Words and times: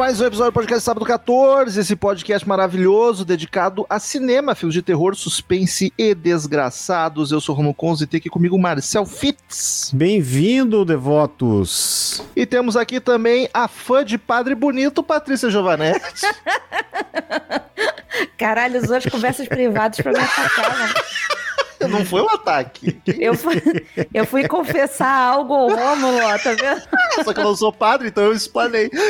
Mais 0.00 0.18
um 0.18 0.24
episódio 0.24 0.50
do 0.50 0.54
podcast 0.54 0.82
Sábado 0.82 1.04
14, 1.04 1.78
esse 1.78 1.94
podcast 1.94 2.48
maravilhoso 2.48 3.22
dedicado 3.22 3.84
a 3.86 3.98
cinema, 3.98 4.54
filmes 4.54 4.72
de 4.72 4.80
terror, 4.80 5.14
suspense 5.14 5.92
e 5.98 6.14
desgraçados. 6.14 7.30
Eu 7.30 7.38
sou 7.38 7.54
o 7.54 7.56
Romulo 7.56 7.74
Conze 7.74 8.04
e 8.04 8.06
tem 8.06 8.16
aqui 8.16 8.30
comigo 8.30 8.56
o 8.56 8.58
Marcel 8.58 9.04
Fitz. 9.04 9.90
Bem-vindo, 9.92 10.86
devotos! 10.86 12.22
E 12.34 12.46
temos 12.46 12.78
aqui 12.78 12.98
também 12.98 13.50
a 13.52 13.68
fã 13.68 14.02
de 14.02 14.16
Padre 14.16 14.54
Bonito, 14.54 15.02
Patrícia 15.02 15.50
Giovanetti. 15.50 16.26
Caralho, 18.38 18.82
usou 18.82 18.96
as 18.96 19.04
conversas 19.04 19.46
privadas 19.48 19.98
pra 20.00 20.12
me 20.12 20.18
atacar, 20.18 20.78
né? 20.78 20.94
Não 21.88 22.04
foi 22.04 22.20
um 22.20 22.28
ataque. 22.28 23.00
Eu 23.18 23.34
fui, 23.34 23.60
eu 24.12 24.26
fui 24.26 24.46
confessar 24.46 25.10
algo 25.10 25.54
ao 25.54 25.70
Rômulo, 25.70 26.18
ó, 26.22 26.38
tá 26.38 26.52
vendo? 26.52 26.82
Só 27.24 27.32
que 27.32 27.40
eu 27.40 27.44
não 27.44 27.56
sou 27.56 27.72
padre, 27.72 28.08
então 28.08 28.24
eu 28.24 28.32
explanei. 28.32 28.90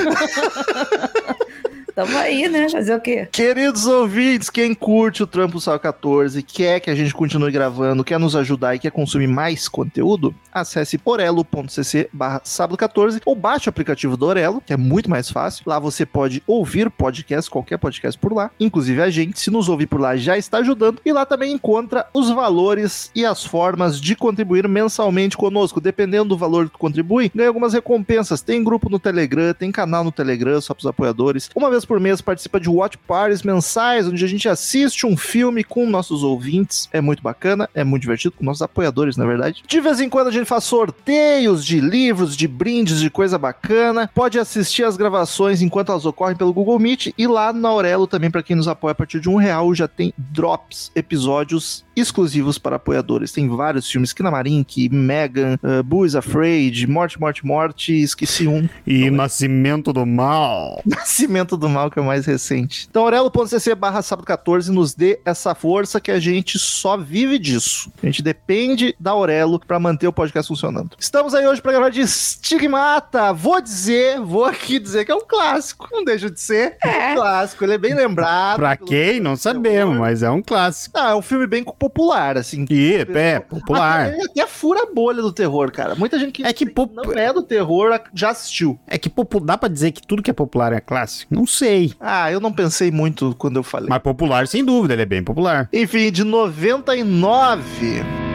Tamo 1.94 2.16
aí, 2.18 2.48
né? 2.48 2.68
Fazer 2.68 2.94
o 2.94 3.00
quê? 3.00 3.28
Queridos 3.30 3.86
ouvintes, 3.86 4.50
quem 4.50 4.74
curte 4.74 5.22
o 5.22 5.26
Trampo 5.26 5.60
Sal 5.60 5.78
14, 5.78 6.42
quer 6.42 6.80
que 6.80 6.90
a 6.90 6.94
gente 6.94 7.14
continue 7.14 7.50
gravando, 7.50 8.04
quer 8.04 8.18
nos 8.18 8.36
ajudar 8.36 8.74
e 8.74 8.78
quer 8.78 8.90
consumir 8.90 9.26
mais 9.26 9.68
conteúdo, 9.68 10.34
acesse 10.52 11.00
orelo.cc 11.04 12.08
barra 12.12 12.40
sábado 12.44 12.76
14 12.76 13.20
ou 13.24 13.34
baixe 13.34 13.68
o 13.68 13.70
aplicativo 13.70 14.16
do 14.16 14.26
Orelo, 14.26 14.60
que 14.64 14.72
é 14.72 14.76
muito 14.76 15.10
mais 15.10 15.30
fácil. 15.30 15.64
Lá 15.66 15.78
você 15.78 16.04
pode 16.06 16.42
ouvir 16.46 16.90
podcast, 16.90 17.50
qualquer 17.50 17.78
podcast 17.78 18.18
por 18.18 18.32
lá, 18.32 18.50
inclusive 18.58 19.00
a 19.02 19.10
gente, 19.10 19.40
se 19.40 19.50
nos 19.50 19.68
ouvir 19.68 19.86
por 19.86 20.00
lá, 20.00 20.16
já 20.16 20.36
está 20.36 20.58
ajudando. 20.58 21.00
E 21.04 21.12
lá 21.12 21.24
também 21.24 21.52
encontra 21.52 22.06
os 22.12 22.30
valores 22.30 23.10
e 23.14 23.24
as 23.24 23.44
formas 23.44 24.00
de 24.00 24.14
contribuir 24.14 24.66
mensalmente 24.68 25.36
conosco. 25.36 25.80
Dependendo 25.80 26.30
do 26.30 26.36
valor 26.36 26.66
que 26.66 26.72
tu 26.72 26.78
contribui, 26.78 27.30
ganha 27.34 27.48
algumas 27.48 27.72
recompensas. 27.72 28.42
Tem 28.42 28.62
grupo 28.62 28.88
no 28.88 28.98
Telegram, 28.98 29.54
tem 29.54 29.72
canal 29.72 30.04
no 30.04 30.12
Telegram 30.12 30.60
só 30.60 30.74
para 30.74 30.80
os 30.80 30.86
apoiadores. 30.86 31.50
Uma 31.54 31.70
vez 31.70 31.79
por 31.84 32.00
mês 32.00 32.20
participa 32.20 32.60
de 32.60 32.68
watch 32.68 32.98
parties 32.98 33.42
mensais, 33.42 34.06
onde 34.06 34.24
a 34.24 34.28
gente 34.28 34.48
assiste 34.48 35.06
um 35.06 35.16
filme 35.16 35.64
com 35.64 35.88
nossos 35.88 36.22
ouvintes. 36.22 36.88
É 36.92 37.00
muito 37.00 37.22
bacana, 37.22 37.68
é 37.74 37.84
muito 37.84 38.02
divertido, 38.02 38.34
com 38.36 38.44
nossos 38.44 38.62
apoiadores, 38.62 39.16
na 39.16 39.26
verdade. 39.26 39.62
De 39.66 39.80
vez 39.80 40.00
em 40.00 40.08
quando 40.08 40.28
a 40.28 40.32
gente 40.32 40.46
faz 40.46 40.64
sorteios 40.64 41.64
de 41.64 41.80
livros, 41.80 42.36
de 42.36 42.46
brindes, 42.48 43.00
de 43.00 43.10
coisa 43.10 43.38
bacana. 43.38 44.10
Pode 44.14 44.38
assistir 44.38 44.84
as 44.84 44.96
gravações 44.96 45.62
enquanto 45.62 45.92
elas 45.92 46.06
ocorrem 46.06 46.36
pelo 46.36 46.52
Google 46.52 46.78
Meet. 46.78 47.12
E 47.16 47.26
lá 47.26 47.52
na 47.52 47.68
Aurelo, 47.68 48.06
também, 48.06 48.30
para 48.30 48.42
quem 48.42 48.56
nos 48.56 48.68
apoia 48.68 48.92
a 48.92 48.94
partir 48.94 49.20
de 49.20 49.28
um 49.28 49.36
real, 49.36 49.74
já 49.74 49.88
tem 49.88 50.12
drops, 50.16 50.90
episódios 50.94 51.84
exclusivos 52.00 52.58
para 52.58 52.76
apoiadores. 52.76 53.32
Tem 53.32 53.48
vários 53.48 53.90
filmes, 53.90 54.12
Kinamarink, 54.12 54.88
Megan, 54.88 55.58
uh, 55.62 55.82
Boo 55.82 56.04
is 56.04 56.14
Afraid, 56.14 56.86
Morte, 56.86 57.20
Morte, 57.20 57.46
Morte, 57.46 57.92
esqueci 57.92 58.46
um. 58.46 58.68
E 58.86 59.10
Nascimento 59.10 59.92
do 59.92 60.04
Mal. 60.04 60.82
Nascimento 60.86 61.56
do 61.56 61.68
Mal, 61.68 61.90
que 61.90 61.98
é 61.98 62.02
o 62.02 62.04
mais 62.04 62.26
recente. 62.26 62.86
Então, 62.90 63.02
aurelo.cc 63.02 63.74
barra 63.74 64.02
sábado 64.02 64.24
14 64.24 64.70
nos 64.72 64.94
dê 64.94 65.20
essa 65.24 65.54
força 65.54 66.00
que 66.00 66.10
a 66.10 66.18
gente 66.18 66.58
só 66.58 66.96
vive 66.96 67.38
disso. 67.38 67.90
A 68.02 68.06
gente 68.06 68.22
depende 68.22 68.94
da 68.98 69.12
Aurelo 69.12 69.60
para 69.60 69.78
manter 69.78 70.06
o 70.06 70.12
podcast 70.12 70.48
funcionando. 70.48 70.90
Estamos 70.98 71.34
aí 71.34 71.46
hoje 71.46 71.60
para 71.60 71.72
gravar 71.72 71.90
de 71.90 72.06
Stigmata. 72.06 73.32
Vou 73.32 73.60
dizer, 73.60 74.20
vou 74.20 74.44
aqui 74.44 74.78
dizer 74.78 75.04
que 75.04 75.12
é 75.12 75.14
um 75.14 75.26
clássico. 75.26 75.88
Não 75.92 76.04
deixa 76.04 76.30
de 76.30 76.40
ser. 76.40 76.76
É 76.82 77.12
um 77.12 77.14
clássico. 77.16 77.64
Ele 77.64 77.74
é 77.74 77.78
bem 77.78 77.94
lembrado. 77.94 78.56
Pra 78.58 78.76
quem? 78.76 79.20
Não 79.20 79.36
sabemos, 79.36 79.96
mas 79.98 80.22
é 80.22 80.30
um 80.30 80.42
clássico. 80.42 80.98
Ah, 80.98 81.10
é 81.10 81.14
um 81.14 81.22
filme 81.22 81.46
bem 81.46 81.64
popular, 81.64 81.89
assim. 82.36 82.64
E, 82.70 83.06
é, 83.14 83.40
popular. 83.40 84.08
Até, 84.08 84.22
até 84.24 84.46
fura 84.46 84.82
a 84.84 84.94
bolha 84.94 85.20
do 85.22 85.32
terror, 85.32 85.70
cara. 85.72 85.94
Muita 85.94 86.18
gente 86.18 86.32
que, 86.32 86.44
É 86.44 86.52
que 86.52 86.66
pop- 86.66 86.94
não 86.94 87.12
é 87.12 87.32
do 87.32 87.42
terror 87.42 87.98
já 88.14 88.30
assistiu. 88.30 88.78
É 88.86 88.96
que 88.96 89.08
popu- 89.08 89.40
dá 89.40 89.58
pra 89.58 89.68
dizer 89.68 89.90
que 89.92 90.06
tudo 90.06 90.22
que 90.22 90.30
é 90.30 90.34
popular 90.34 90.72
é 90.72 90.80
clássico? 90.80 91.34
Não 91.34 91.46
sei. 91.46 91.92
Ah, 92.00 92.30
eu 92.30 92.40
não 92.40 92.52
pensei 92.52 92.90
muito 92.90 93.34
quando 93.36 93.56
eu 93.56 93.62
falei. 93.62 93.88
Mas 93.88 94.02
popular, 94.02 94.46
sem 94.46 94.64
dúvida, 94.64 94.94
ele 94.94 95.02
é 95.02 95.06
bem 95.06 95.22
popular. 95.22 95.68
Enfim, 95.72 96.10
de 96.10 96.24
99. 96.24 98.29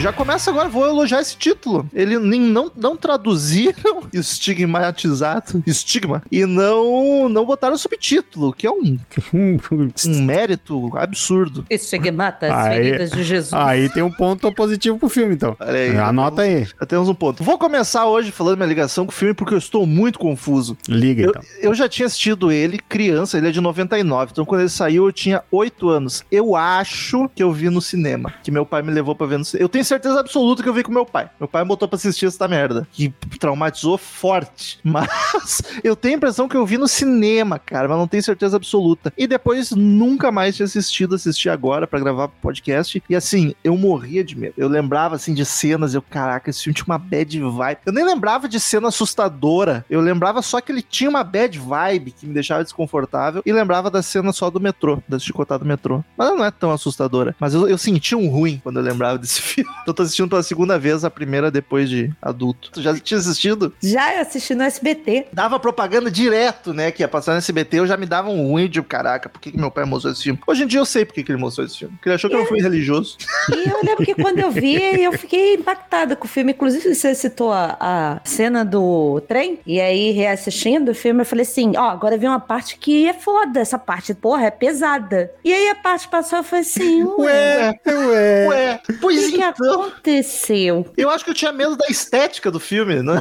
Já 0.00 0.12
começa 0.14 0.50
agora, 0.50 0.68
vou 0.68 0.86
elogiar 0.86 1.20
esse 1.20 1.36
título. 1.36 1.86
Ele 1.92 2.18
nem, 2.18 2.40
não, 2.40 2.70
não 2.74 2.96
traduziram 2.96 4.02
estigmatizado, 4.12 5.62
estigma, 5.66 6.22
e 6.32 6.46
não, 6.46 7.28
não 7.28 7.44
botaram 7.44 7.76
subtítulo, 7.76 8.52
que 8.52 8.66
é 8.66 8.70
um, 8.70 8.98
um 9.34 10.22
mérito 10.24 10.90
absurdo. 10.96 11.66
Estigmata 11.68 12.46
as 12.46 12.66
Aí- 12.66 12.76
feridas 12.84 13.10
de 13.10 13.22
Jesus. 13.22 13.52
Aí 13.52 13.88
tem 13.90 14.02
um 14.02 14.10
ponto 14.10 14.50
positivo 14.54 14.98
pro 14.98 15.08
filme, 15.10 15.34
então. 15.34 15.54
Aí. 15.60 15.96
Anota 15.98 16.42
aí. 16.42 16.64
Já 16.64 16.86
temos 16.86 17.08
um 17.08 17.14
ponto. 17.14 17.44
Vou 17.44 17.58
começar 17.58 18.06
hoje 18.06 18.30
falando 18.30 18.56
minha 18.56 18.68
ligação 18.68 19.04
com 19.04 19.12
o 19.12 19.14
filme 19.14 19.34
porque 19.34 19.52
eu 19.52 19.58
estou 19.58 19.86
muito 19.86 20.18
confuso. 20.18 20.78
Liga, 20.88 21.24
Eu, 21.24 21.30
então. 21.30 21.42
eu 21.60 21.74
já 21.74 21.88
tinha 21.88 22.06
assistido 22.06 22.50
ele 22.50 22.78
criança, 22.78 23.36
ele 23.36 23.48
é 23.48 23.50
de 23.50 23.60
99, 23.60 24.32
então 24.32 24.44
quando 24.46 24.62
ele 24.62 24.70
saiu 24.70 25.04
eu 25.06 25.12
tinha 25.12 25.42
8 25.50 25.88
anos. 25.90 26.24
Eu 26.32 26.56
acho 26.56 27.28
que 27.34 27.42
eu 27.42 27.52
vi 27.52 27.68
no 27.68 27.82
cinema, 27.82 28.32
que 28.42 28.50
meu 28.50 28.64
pai 28.64 28.80
me 28.80 28.90
levou 28.90 29.14
pra 29.14 29.26
ver 29.26 29.38
no 29.38 29.44
cinema. 29.44 29.64
Eu 29.64 29.68
tenho 29.68 29.84
certeza 29.90 30.20
absoluta 30.20 30.62
que 30.62 30.68
eu 30.68 30.74
vi 30.74 30.82
com 30.82 30.92
meu 30.92 31.04
pai. 31.04 31.28
Meu 31.38 31.48
pai 31.48 31.64
botou 31.64 31.88
pra 31.88 31.96
assistir 31.96 32.26
essa 32.26 32.46
merda, 32.46 32.86
que 32.92 33.12
traumatizou 33.38 33.98
forte. 33.98 34.78
Mas 34.84 35.62
eu 35.82 35.96
tenho 35.96 36.14
a 36.14 36.16
impressão 36.16 36.48
que 36.48 36.56
eu 36.56 36.64
vi 36.64 36.78
no 36.78 36.88
cinema, 36.88 37.58
cara, 37.58 37.88
mas 37.88 37.98
não 37.98 38.08
tenho 38.08 38.22
certeza 38.22 38.56
absoluta. 38.56 39.12
E 39.16 39.26
depois 39.26 39.70
nunca 39.70 40.32
mais 40.32 40.56
tinha 40.56 40.64
assistido, 40.64 41.14
assisti 41.14 41.48
agora 41.48 41.86
pra 41.86 41.98
gravar 41.98 42.28
podcast. 42.28 43.02
E 43.08 43.16
assim, 43.16 43.54
eu 43.62 43.76
morria 43.76 44.24
de 44.24 44.36
medo. 44.36 44.54
Eu 44.56 44.68
lembrava 44.68 45.16
assim 45.16 45.34
de 45.34 45.44
cenas, 45.44 45.94
eu, 45.94 46.02
caraca, 46.02 46.50
esse 46.50 46.64
filme 46.64 46.74
tinha 46.74 46.86
uma 46.86 46.98
bad 46.98 47.40
vibe. 47.40 47.78
Eu 47.86 47.92
nem 47.92 48.04
lembrava 48.04 48.48
de 48.48 48.58
cena 48.58 48.88
assustadora. 48.88 49.84
Eu 49.88 50.00
lembrava 50.00 50.42
só 50.42 50.60
que 50.60 50.72
ele 50.72 50.82
tinha 50.82 51.10
uma 51.10 51.24
bad 51.24 51.58
vibe 51.58 52.12
que 52.12 52.26
me 52.26 52.34
deixava 52.34 52.64
desconfortável. 52.64 53.42
E 53.44 53.52
lembrava 53.52 53.90
da 53.90 54.02
cena 54.02 54.32
só 54.32 54.50
do 54.50 54.60
metrô, 54.60 55.02
da 55.08 55.18
chicotada 55.18 55.64
do 55.64 55.68
metrô. 55.68 56.02
Mas 56.16 56.28
ela 56.28 56.36
não 56.36 56.44
é 56.44 56.50
tão 56.50 56.70
assustadora. 56.70 57.34
Mas 57.38 57.54
eu, 57.54 57.68
eu 57.68 57.78
senti 57.78 58.14
um 58.14 58.28
ruim 58.28 58.60
quando 58.62 58.78
eu 58.78 58.82
lembrava 58.82 59.18
desse 59.18 59.40
filme. 59.42 59.70
Eu 59.86 59.94
tô 59.94 60.02
assistindo 60.02 60.28
pela 60.28 60.42
segunda 60.42 60.78
vez, 60.78 61.04
a 61.04 61.10
primeira 61.10 61.50
depois 61.50 61.88
de 61.88 62.12
adulto. 62.20 62.70
Tu 62.70 62.82
já 62.82 62.96
tinha 62.98 63.18
assistido? 63.18 63.74
Já 63.82 64.20
assisti 64.20 64.54
no 64.54 64.62
SBT. 64.62 65.28
Dava 65.32 65.58
propaganda 65.58 66.10
direto, 66.10 66.72
né? 66.72 66.90
Que 66.90 67.02
ia 67.02 67.08
passar 67.08 67.32
no 67.32 67.38
SBT, 67.38 67.78
eu 67.78 67.86
já 67.86 67.96
me 67.96 68.06
dava 68.06 68.28
um 68.28 68.48
ruim 68.48 68.68
de 68.68 68.80
caraca, 68.82 69.28
por 69.28 69.40
que, 69.40 69.52
que 69.52 69.58
meu 69.58 69.70
pai 69.70 69.84
mostrou 69.84 70.12
esse 70.12 70.22
filme? 70.22 70.40
Hoje 70.46 70.64
em 70.64 70.66
dia 70.66 70.80
eu 70.80 70.84
sei 70.84 71.04
por 71.04 71.14
que, 71.14 71.22
que 71.22 71.32
ele 71.32 71.40
mostrou 71.40 71.66
esse 71.66 71.78
filme. 71.78 71.94
Porque 71.96 72.08
ele 72.08 72.14
achou 72.14 72.28
que 72.28 72.36
eu 72.36 72.40
não 72.40 72.46
fui 72.46 72.60
religioso. 72.60 73.16
E 73.50 73.68
eu 73.68 73.80
lembro 73.84 74.04
que 74.04 74.14
quando 74.14 74.38
eu 74.38 74.50
vi, 74.50 74.76
eu 75.02 75.12
fiquei 75.12 75.54
impactada 75.54 76.16
com 76.16 76.26
o 76.26 76.28
filme. 76.28 76.52
Inclusive, 76.52 76.94
você 76.94 77.14
citou 77.14 77.52
a, 77.52 77.76
a 77.80 78.20
cena 78.24 78.64
do 78.64 79.20
trem. 79.28 79.60
E 79.66 79.80
aí, 79.80 80.10
reassistindo 80.12 80.90
o 80.90 80.94
filme, 80.94 81.22
eu 81.22 81.26
falei 81.26 81.44
assim: 81.44 81.76
ó, 81.76 81.90
agora 81.90 82.18
vem 82.18 82.28
uma 82.28 82.40
parte 82.40 82.76
que 82.76 83.06
é 83.06 83.12
foda. 83.12 83.60
Essa 83.60 83.78
parte, 83.78 84.14
porra, 84.14 84.46
é 84.46 84.50
pesada. 84.50 85.32
E 85.44 85.52
aí 85.52 85.68
a 85.68 85.74
parte 85.74 86.08
passou, 86.08 86.38
eu 86.38 86.44
falei 86.44 86.62
assim: 86.62 87.02
ué, 87.04 87.40
Ué, 87.50 87.80
ué. 87.86 88.48
Ué, 88.48 88.80
pois 89.00 89.26
que, 89.26 89.32
que 89.32 89.42
então. 89.42 89.69
Aconteceu? 89.72 90.86
Eu 90.96 91.10
acho 91.10 91.24
que 91.24 91.30
eu 91.30 91.34
tinha 91.34 91.52
medo 91.52 91.76
da 91.76 91.86
estética 91.88 92.50
do 92.50 92.60
filme, 92.60 93.02
não, 93.02 93.20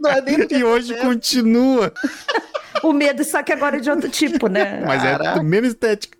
não 0.00 0.10
é 0.10 0.20
nem 0.20 0.38
do 0.38 0.46
que 0.46 0.56
E 0.56 0.64
hoje 0.64 0.94
continua. 0.96 1.92
O 2.82 2.92
medo, 2.92 3.24
só 3.24 3.42
que 3.42 3.52
agora 3.52 3.76
é 3.76 3.80
de 3.80 3.90
outro 3.90 4.08
tipo, 4.08 4.48
né? 4.48 4.82
Mas 4.86 5.04
é 5.04 5.12
Caraca. 5.12 5.38
do 5.40 5.44
mesmo 5.44 5.66
estética. 5.66 6.16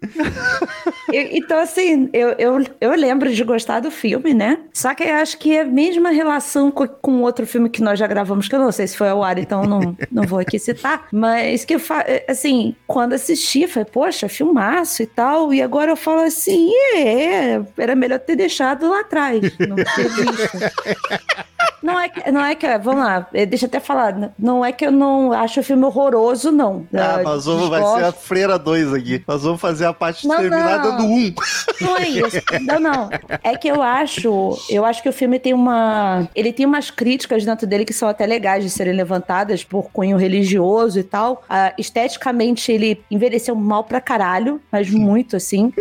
Eu- 1.13 1.29
então, 1.33 1.59
assim, 1.61 2.09
eu, 2.13 2.31
eu, 2.39 2.65
eu 2.81 2.91
lembro 2.95 3.33
de 3.33 3.43
gostar 3.45 3.81
do 3.81 3.91
filme, 3.91 4.35
né? 4.35 4.59
Só 4.73 4.95
que 4.95 5.03
eu 5.05 5.15
acho 5.17 5.39
que 5.39 5.57
é 5.57 5.63
a 5.63 5.65
mesma 5.65 6.11
relação 6.11 6.71
co- 6.71 6.89
com 6.89 7.23
outro 7.23 7.47
filme 7.47 7.69
que 7.71 7.83
nós 7.83 7.99
já 7.99 8.07
gravamos, 8.07 8.49
que 8.49 8.55
eu 8.55 8.59
não 8.61 8.73
sei 8.73 8.87
se 8.87 8.97
foi 8.97 9.09
ao 9.09 9.23
ar, 9.23 9.39
então 9.39 9.63
não, 9.65 9.97
não 10.11 10.25
vou 10.25 10.39
aqui 10.39 10.59
citar, 10.59 11.07
mas 11.13 11.65
que 11.65 11.75
eu 11.75 11.81
fa- 11.81 12.05
assim, 12.29 12.75
quando 12.87 13.13
assisti, 13.15 13.67
falei, 13.67 13.89
poxa, 13.91 14.29
filmaço 14.29 15.03
e 15.03 15.07
tal, 15.07 15.53
e 15.55 15.63
agora 15.63 15.91
eu 15.93 15.97
falo 15.97 16.23
assim, 16.23 16.71
é, 16.95 17.61
era 17.77 17.95
melhor 17.95 18.19
ter 18.19 18.37
deixado 18.37 18.89
lá 18.89 19.01
atrás, 19.01 19.41
não 19.59 19.77
ter 19.77 20.09
visto. 20.09 20.59
Não 21.83 21.99
é 21.99 22.09
que, 22.09 22.31
não 22.31 22.45
é 22.45 22.55
que, 22.55 22.79
vamos 22.79 23.05
lá, 23.05 23.27
eh, 23.33 23.47
deixa 23.47 23.67
eu 23.67 23.69
até 23.69 23.81
falar, 23.81 24.33
não 24.39 24.65
é 24.65 24.73
que 24.73 24.85
eu 24.87 24.91
não 24.93 25.33
acho 25.33 25.61
o 25.61 25.63
filme 25.63 25.85
horroroso, 25.85 26.51
não. 26.51 26.87
Ah, 26.95 27.23
nós 27.23 27.45
vamos, 27.47 27.69
vai 27.69 27.83
ser 27.83 28.05
a. 28.05 28.13
Freira 28.13 28.59
2 28.59 28.93
aqui. 28.93 29.23
Nós 29.27 29.43
vamos 29.43 29.61
fazer 29.61 29.87
a 29.87 29.93
parte 29.93 30.27
Não, 30.27 30.37
terminar 30.37 30.79
não. 30.79 30.91
dando 30.91 31.05
um. 31.05 31.35
Não 31.81 31.97
é 31.97 32.09
isso. 32.09 32.37
Não, 32.63 32.81
não. 32.81 33.09
É 33.43 33.57
que 33.57 33.69
eu 33.69 33.81
acho, 33.83 34.59
eu 34.69 34.85
acho 34.85 35.03
que 35.03 35.09
o 35.09 35.13
filme 35.13 35.39
tem 35.39 35.55
uma, 35.55 36.29
ele 36.35 36.53
tem 36.53 36.67
umas 36.67 36.91
críticas 36.91 37.45
dentro 37.45 37.67
dele 37.67 37.85
que 37.85 37.93
são 37.93 38.09
até 38.09 38.27
legais 38.27 38.65
de 38.65 38.71
serem 38.71 38.93
levantadas 38.95 39.63
por 39.65 39.91
cunho 39.91 40.17
religioso 40.17 40.99
e 40.99 41.03
tal. 41.05 41.43
Ah, 41.49 41.73
esteticamente 41.79 42.73
ele 42.73 43.03
envelheceu 43.11 43.55
mal 43.55 43.85
pra 43.85 44.01
caralho, 44.01 44.61
mas 44.71 44.91
muito 44.91 45.37
assim. 45.37 45.73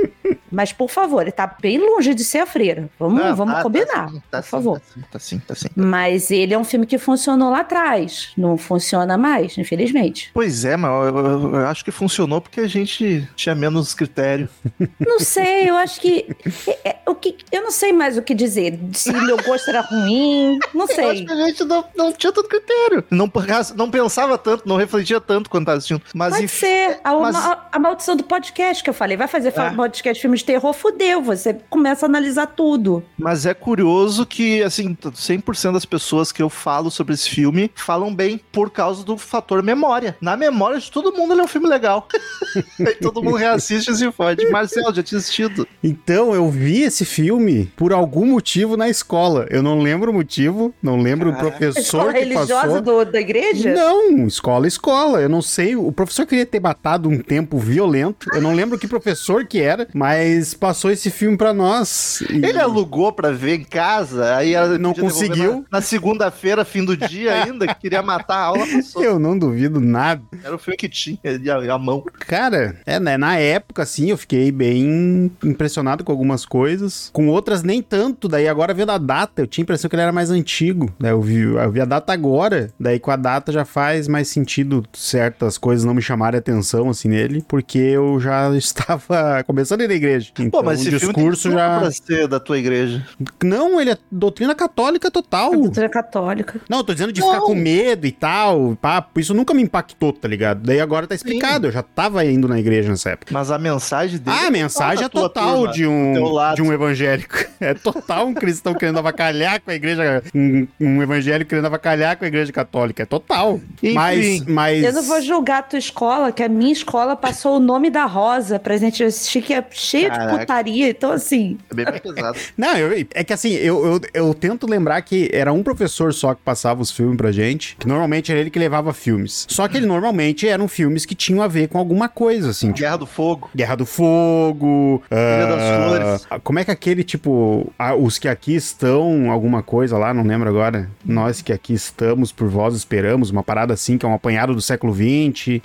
Mas 0.51 0.71
por 0.71 0.89
favor, 0.89 1.21
ele 1.23 1.31
tá 1.31 1.45
bem 1.61 1.77
longe 1.77 2.13
de 2.13 2.23
ser 2.23 2.39
a 2.39 2.45
freira. 2.45 2.89
Vamos, 2.97 3.21
Não, 3.21 3.35
vamos 3.35 3.53
tá- 3.53 3.57
tá 3.59 3.63
combinar, 3.63 4.09
sim, 4.09 4.21
tá 4.31 4.37
por 4.37 4.43
sim, 4.45 4.49
favor. 4.49 4.79
Tá 4.79 4.85
sim, 4.93 5.01
tá 5.11 5.19
sim, 5.19 5.39
tá 5.39 5.55
sim. 5.55 5.67
Mas 5.87 6.29
ele 6.31 6.53
é 6.53 6.57
um 6.57 6.63
filme 6.63 6.85
que 6.85 6.97
funcionou 6.97 7.49
lá 7.51 7.61
atrás, 7.61 8.31
não 8.37 8.57
funciona 8.57 9.17
mais, 9.17 9.57
infelizmente. 9.57 10.29
Pois 10.33 10.65
é, 10.65 10.75
mas 10.75 10.91
eu, 11.07 11.17
eu- 11.17 11.55
eu 11.55 11.67
acho 11.67 11.83
que 11.85 11.91
funcionou 11.91 12.41
porque 12.41 12.59
a 12.59 12.67
gente 12.67 13.27
tinha 13.35 13.55
menos 13.55 13.93
critério. 13.93 14.49
Não 14.99 15.19
sei, 15.19 15.69
eu 15.69 15.75
acho 15.77 15.99
que, 16.01 16.25
é- 16.67 16.89
é- 16.89 16.97
o 17.07 17.15
que 17.15 17.37
eu 17.51 17.61
não 17.63 17.71
sei 17.71 17.93
mais 17.93 18.17
o 18.17 18.21
que 18.21 18.33
dizer. 18.35 18.77
Se 18.93 19.11
meu 19.11 19.37
gosto 19.37 19.69
era 19.69 19.81
ruim, 19.81 20.59
não 20.73 20.81
Eu 20.81 20.85
acho 20.85 20.95
sei. 20.95 21.25
que 21.25 21.31
a 21.31 21.35
gente 21.47 21.63
não, 21.63 21.85
não 21.95 22.11
tinha 22.13 22.31
tanto 22.31 22.47
critério. 22.49 23.03
Não, 23.09 23.31
não 23.75 23.89
pensava 23.89 24.37
tanto, 24.37 24.67
não 24.67 24.75
refletia 24.75 25.19
tanto 25.21 25.49
quando 25.49 25.65
tava 25.65 25.77
assistindo. 25.77 26.01
Mas 26.13 26.33
Pode 26.33 26.45
enfim, 26.45 26.57
ser. 26.65 26.99
A, 27.03 27.15
mas- 27.15 27.35
a- 27.35 27.67
a 27.71 27.79
maldição 27.79 28.15
do 28.15 28.23
podcast 28.23 28.83
que 28.83 28.89
eu 28.89 28.93
falei. 28.93 29.15
Vai 29.17 29.27
fazer 29.27 29.51
fa- 29.51 29.67
É. 29.67 29.75
podcast 29.75 30.15
de 30.15 30.21
filme 30.21 30.37
de 30.37 30.43
terror, 30.45 30.73
fudeu. 30.73 31.21
Você 31.21 31.55
começa 31.69 32.05
a 32.05 32.07
analisar 32.09 32.47
tudo. 32.47 33.03
Mas 33.17 33.45
é 33.45 33.53
curioso 33.53 34.25
que, 34.25 34.61
assim, 34.63 34.95
100% 35.13 35.76
das 35.77 35.85
pessoas 35.85 36.31
que 36.31 36.41
eu 36.41 36.49
falo 36.49 36.89
sobre 36.89 37.13
esse 37.13 37.29
filme 37.29 37.69
falam 37.75 38.13
bem 38.13 38.39
por 38.51 38.71
causa 38.71 39.03
do 39.03 39.15
fator 39.17 39.61
memória. 39.61 40.17
Na 40.19 40.35
memória 40.35 40.79
de 40.79 40.91
todo 40.91 41.13
mundo, 41.15 41.33
ele 41.33 41.41
é 41.41 41.43
um 41.43 41.47
filme 41.47 41.67
legal. 41.67 42.07
e 42.79 42.95
todo 42.95 43.21
mundo 43.21 43.37
reassiste 43.37 43.91
e 43.91 43.95
se 43.95 44.11
fode. 44.11 44.49
Marcelo, 44.49 44.93
já 44.93 45.03
tinha 45.03 45.19
assistido. 45.19 45.67
Então, 45.83 46.33
eu 46.33 46.49
vi 46.49 46.81
esse 46.81 47.05
filme 47.05 47.71
por 47.75 47.93
algum 47.93 48.25
motivo 48.25 48.75
na 48.75 48.89
escola. 48.89 49.45
Eu 49.51 49.61
não 49.61 49.79
lembro 49.79 50.11
o 50.11 50.13
motivo, 50.13 50.73
não 50.81 50.99
lembro 50.99 51.31
Caraca. 51.31 51.47
o 51.47 51.51
professor 51.51 51.79
Escola 51.79 52.13
que 52.13 52.19
religiosa 52.19 52.81
passou. 52.81 52.81
do, 52.81 53.05
da 53.11 53.19
igreja? 53.21 53.73
Não, 53.73 54.25
escola, 54.25 54.67
escola. 54.67 55.21
Eu 55.21 55.29
não 55.29 55.41
sei. 55.41 55.75
O 55.75 55.91
professor 55.91 56.25
queria 56.25 56.45
ter 56.45 56.59
matado 56.59 57.07
um 57.07 57.19
tempo 57.19 57.57
violento. 57.59 58.27
Eu 58.33 58.41
não 58.41 58.53
lembro 58.53 58.77
que 58.79 58.87
professor 58.87 59.45
que 59.45 59.61
era, 59.61 59.87
mas 59.93 60.53
passou 60.53 60.89
esse 60.89 61.11
filme 61.11 61.37
pra 61.37 61.53
nós. 61.53 62.21
e- 62.29 62.43
Ele 62.45 62.59
alugou 62.59 63.11
pra 63.13 63.31
ver 63.31 63.59
em 63.59 63.63
casa, 63.63 64.35
aí 64.35 64.53
ela 64.53 64.77
Não 64.77 64.93
conseguiu. 64.93 65.65
Na, 65.71 65.81
segunda-feira, 65.81 66.65
fim 66.65 66.83
do 66.83 66.95
dia 66.95 67.43
ainda, 67.43 67.67
que 67.67 67.75
queria 67.75 68.01
matar 68.01 68.35
a 68.35 68.43
aula, 68.43 68.65
passou. 68.67 69.03
Eu 69.03 69.19
não 69.19 69.37
duvido 69.37 69.79
nada. 69.79 70.21
Era 70.43 70.55
o 70.55 70.59
filme 70.59 70.77
que 70.77 70.89
tinha, 70.89 71.17
a, 71.23 71.75
a 71.75 71.77
mão. 71.77 72.03
Cara, 72.19 72.79
é, 72.85 72.99
né, 72.99 73.17
na 73.17 73.37
época, 73.37 73.83
assim, 73.83 74.09
eu 74.09 74.17
fiquei 74.17 74.51
bem 74.51 75.31
impressionado 75.43 76.03
com 76.03 76.11
algumas 76.11 76.45
coisas. 76.45 77.09
Com 77.13 77.27
outras, 77.27 77.63
nem 77.63 77.81
tanto. 77.81 78.27
Daí, 78.27 78.47
agora 78.47 78.73
vendo 78.73 78.91
a 78.91 78.97
data, 78.97 79.41
eu 79.41 79.47
tinha 79.47 79.63
a 79.63 79.65
impressão 79.65 79.89
que 79.89 79.95
ele 79.95 80.03
era 80.03 80.11
mais 80.11 80.31
antigo. 80.31 80.93
Daí, 80.99 81.11
eu 81.11 81.21
vi, 81.21 81.41
eu 81.41 81.71
vi 81.71 81.81
a 81.81 81.85
data 81.85 82.13
agora. 82.13 82.71
Daí, 82.79 82.99
com 82.99 83.11
a 83.11 83.15
data, 83.15 83.51
já 83.51 83.65
faz 83.65 84.07
mais 84.07 84.27
sentido 84.27 84.83
certas 84.93 85.57
coisas 85.57 85.85
não 85.85 85.93
me 85.93 86.01
chamarem 86.01 86.37
atenção, 86.37 86.89
assim, 86.89 87.09
nele. 87.09 87.43
Porque 87.47 87.77
eu 87.77 88.19
já 88.19 88.53
estava 88.55 89.43
começando 89.45 89.81
a 89.81 89.83
ir 89.85 89.87
na 89.87 89.93
igreja. 89.93 90.31
Então, 90.39 90.49
Pô, 90.49 90.63
mas 90.63 90.79
o 90.79 90.81
esse 90.81 90.99
filme 90.99 91.13
tem 91.13 91.23
discurso 91.23 91.51
já... 91.51 91.79
pra 91.79 91.91
ser 91.91 92.27
da 92.27 92.39
tua 92.39 92.57
igreja. 92.57 93.05
Não, 93.43 93.79
ele 93.79 93.91
é 93.91 93.97
doutrina 94.11 94.55
católica 94.55 95.09
total. 95.11 95.56
A 95.59 95.61
doutrina 95.63 95.89
católica. 95.89 96.59
Não, 96.69 96.79
eu 96.79 96.83
tô 96.83 96.93
dizendo 96.93 97.11
de 97.13 97.21
ficar 97.21 97.39
com 97.41 97.55
medo 97.55 98.05
e 98.07 98.11
tal, 98.11 98.75
papo. 98.81 99.19
Isso 99.19 99.33
nunca 99.33 99.53
me 99.53 99.61
impactou, 99.63 100.13
tá 100.13 100.27
ligado? 100.27 100.61
Daí 100.61 100.79
agora 100.79 101.07
tá 101.07 101.15
explicado. 101.15 101.67
Eu 101.67 101.71
já 101.71 101.81
tava 101.83 102.23
indo 102.25 102.47
na 102.47 102.59
igreja 102.59 102.89
nessa 102.89 103.11
época. 103.11 103.33
Mas 103.33 103.51
a 103.51 103.57
mensagem 103.57 104.19
dele. 104.19 104.37
Ah, 104.41 104.47
a 104.47 104.51
mensagem 104.51 105.05
é 105.05 105.09
total 105.09 105.57
turma, 105.59 105.73
de 105.73 105.87
um, 105.87 106.13
de 106.55 106.61
um 106.61 106.73
evangélico. 106.73 107.35
É 107.59 107.73
total 107.73 108.27
um 108.27 108.35
cristão 108.35 108.75
querendo 108.75 108.99
avacalhar 108.99 109.59
com 109.59 109.71
a 109.71 109.73
igreja. 109.73 110.21
Um, 110.35 110.67
um 110.79 111.01
evangélico 111.01 111.49
querendo 111.49 111.65
avacalhar 111.65 112.15
com 112.15 112.23
a 112.23 112.27
igreja 112.27 112.51
católica. 112.51 113.01
É 113.01 113.05
total. 113.05 113.59
Enfim. 113.81 113.93
Mas, 113.95 114.45
mas. 114.45 114.83
Eu 114.83 114.93
não 114.93 115.01
vou 115.01 115.19
julgar 115.23 115.59
a 115.59 115.61
tua 115.63 115.79
escola, 115.79 116.31
que 116.31 116.43
a 116.43 116.47
minha 116.49 116.71
escola 116.71 117.15
passou 117.15 117.57
o 117.57 117.59
nome 117.59 117.89
da 117.89 118.05
Rosa 118.05 118.59
pra 118.59 118.77
gente 118.77 119.03
assistir, 119.03 119.41
que 119.41 119.55
é 119.55 119.65
cheio 119.71 120.07
Caraca. 120.09 120.31
de 120.33 120.39
putaria. 120.39 120.89
Então, 120.89 121.11
assim, 121.11 121.57
É 121.71 121.73
bem 121.73 121.85
pesado. 121.99 122.37
Não, 122.55 122.77
eu- 122.77 123.07
é 123.11 123.23
que 123.23 123.33
assim, 123.33 123.53
eu, 123.53 123.83
eu, 123.85 124.01
eu 124.13 124.33
tento 124.35 124.67
lembrar 124.69 125.01
que 125.01 125.27
era 125.33 125.46
um 125.51 125.63
professor 125.63 126.13
só 126.13 126.33
que 126.33 126.41
passava 126.43 126.81
os 126.81 126.91
filmes 126.91 127.17
pra 127.17 127.31
gente, 127.31 127.75
que 127.77 127.87
normalmente 127.87 128.31
era 128.31 128.41
ele 128.41 128.49
que 128.49 128.59
levava 128.59 128.93
filmes. 128.93 129.45
Só 129.49 129.67
que 129.67 129.77
ele 129.77 129.85
normalmente 129.85 130.47
eram 130.47 130.67
filmes 130.67 131.05
que 131.05 131.15
tinham 131.15 131.41
a 131.41 131.47
ver 131.47 131.67
com 131.69 131.77
alguma 131.77 132.09
coisa, 132.09 132.49
assim, 132.51 132.67
tipo, 132.67 132.79
Guerra 132.79 132.97
do 132.97 133.05
Fogo. 133.05 133.49
Guerra 133.55 133.75
do 133.75 133.85
Fogo, 133.85 135.03
Ilha 135.11 135.47
das 135.47 135.61
ah, 135.61 135.87
Flores. 135.87 136.41
Como 136.43 136.59
é 136.59 136.65
que 136.65 136.71
aquele 136.71 137.03
tipo, 137.03 137.71
ah, 137.77 137.95
os 137.95 138.17
que 138.17 138.27
aqui 138.27 138.55
estão, 138.55 139.31
alguma 139.31 139.63
coisa 139.63 139.97
lá, 139.97 140.13
não 140.13 140.23
lembro 140.23 140.49
agora. 140.49 140.89
Nós 141.05 141.41
que 141.41 141.53
aqui 141.53 141.73
estamos, 141.73 142.31
por 142.31 142.47
vós 142.47 142.75
esperamos, 142.75 143.29
uma 143.29 143.43
parada 143.43 143.73
assim, 143.73 143.97
que 143.97 144.05
é 144.05 144.09
um 144.09 144.13
apanhado 144.13 144.53
do 144.53 144.61
século 144.61 144.93
XX. 144.93 145.61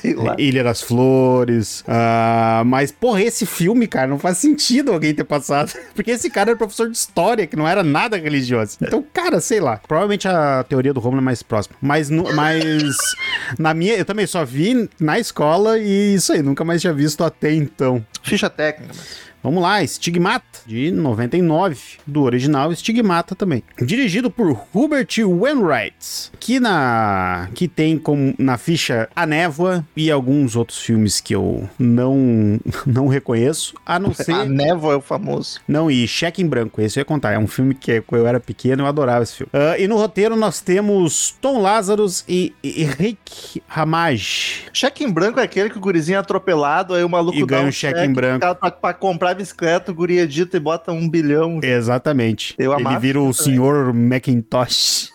Sei 0.00 0.14
lá. 0.14 0.34
Ilha 0.38 0.64
das 0.64 0.82
Flores. 0.82 1.84
ah, 1.86 2.62
mas, 2.66 2.90
porra, 2.90 3.22
esse 3.22 3.46
filme, 3.46 3.86
cara, 3.86 4.06
não 4.06 4.18
faz 4.18 4.38
sentido 4.38 4.92
alguém 4.92 5.14
ter 5.14 5.24
passado. 5.24 5.72
Porque 5.94 6.10
esse 6.10 6.30
cara 6.30 6.50
era 6.50 6.58
professor 6.58 6.88
de 6.88 6.96
história, 6.96 7.46
que 7.46 7.56
não 7.56 7.66
era 7.66 7.82
nada 7.82 8.16
religioso. 8.16 8.78
Então, 8.80 9.02
cara, 9.12 9.40
sei 9.40 9.60
lá. 9.60 9.78
Provavelmente 9.86 10.26
a 10.28 10.64
teoria 10.68 10.92
do 10.94 11.00
Romulo 11.00 11.20
é 11.20 11.24
mais 11.24 11.42
próxima. 11.42 11.76
Mas, 11.80 12.08
no- 12.10 12.34
mas 12.34 12.94
na 13.58 13.72
minha, 13.74 13.94
eu 13.94 14.04
também 14.04 14.26
só 14.26 14.44
vi 14.44 14.88
na 15.00 15.18
escola 15.18 15.78
e 15.78 16.14
isso 16.14 16.32
aí, 16.32 16.42
nunca 16.42 16.64
mais 16.64 16.80
tinha 16.80 16.92
visto 16.92 17.22
até 17.24 17.52
então. 17.52 18.04
Ficha 18.22 18.48
técnica. 18.50 18.92
mas- 18.96 19.29
Vamos 19.42 19.62
lá, 19.62 19.82
Stigmata, 19.84 20.60
de 20.66 20.90
99, 20.90 21.78
do 22.06 22.22
original 22.22 22.72
Stigmata 22.74 23.34
também. 23.34 23.62
Dirigido 23.80 24.30
por 24.30 24.58
Hubert 24.74 25.08
Wainwright, 25.18 26.30
que 26.38 26.60
na 26.60 27.48
que 27.54 27.66
tem 27.68 27.98
como 27.98 28.34
na 28.38 28.58
ficha 28.58 29.08
A 29.14 29.24
Névoa 29.26 29.84
e 29.96 30.10
alguns 30.10 30.56
outros 30.56 30.78
filmes 30.78 31.20
que 31.20 31.34
eu 31.34 31.68
não 31.78 32.60
não 32.86 33.08
reconheço, 33.08 33.74
a 33.84 33.98
não 33.98 34.10
A 34.20 34.22
ser 34.24 34.44
névoa 34.48 34.94
é 34.94 34.96
o 34.96 35.00
famoso. 35.00 35.60
não, 35.66 35.90
e 35.90 36.06
Cheque 36.06 36.42
em 36.42 36.46
Branco, 36.46 36.80
esse 36.80 36.98
eu 36.98 37.02
ia 37.02 37.04
contar. 37.04 37.32
É 37.32 37.38
um 37.38 37.46
filme 37.46 37.74
que 37.74 38.00
quando 38.02 38.20
eu 38.22 38.26
era 38.26 38.38
pequeno 38.40 38.82
eu 38.82 38.86
adorava 38.86 39.22
esse 39.22 39.36
filme. 39.36 39.50
Ah, 39.54 39.78
e 39.78 39.86
no 39.88 39.96
roteiro 39.96 40.36
nós 40.36 40.60
temos 40.60 41.34
Tom 41.40 41.60
Lazarus 41.62 42.24
e 42.28 42.52
e 42.62 42.84
Rick 42.84 43.62
Ramage. 43.68 44.64
Cheque 44.72 45.04
em 45.04 45.10
branco 45.10 45.40
é 45.40 45.42
aquele 45.42 45.70
que 45.70 45.78
o 45.78 45.80
gurizinho 45.80 46.16
é 46.16 46.18
atropelado, 46.20 46.94
aí 46.94 47.02
o 47.04 47.08
maluco 47.08 47.38
E 47.38 47.44
ganha 47.46 47.66
um 47.66 47.72
cheque 47.72 48.00
em 48.00 48.12
branco. 48.12 48.40
Pra, 48.40 48.54
pra- 48.54 48.70
pra 48.70 48.94
comprar 48.94 49.29
bicicleta, 49.34 49.90
o 49.92 49.94
guri 49.94 50.18
edita 50.18 50.56
e 50.56 50.60
bota 50.60 50.92
um 50.92 51.08
bilhão. 51.08 51.60
Exatamente. 51.62 52.54
Eu 52.58 52.72
Ele 52.78 52.98
vira 52.98 53.20
o 53.20 53.32
senhor 53.32 53.92
Macintosh. 53.94 55.10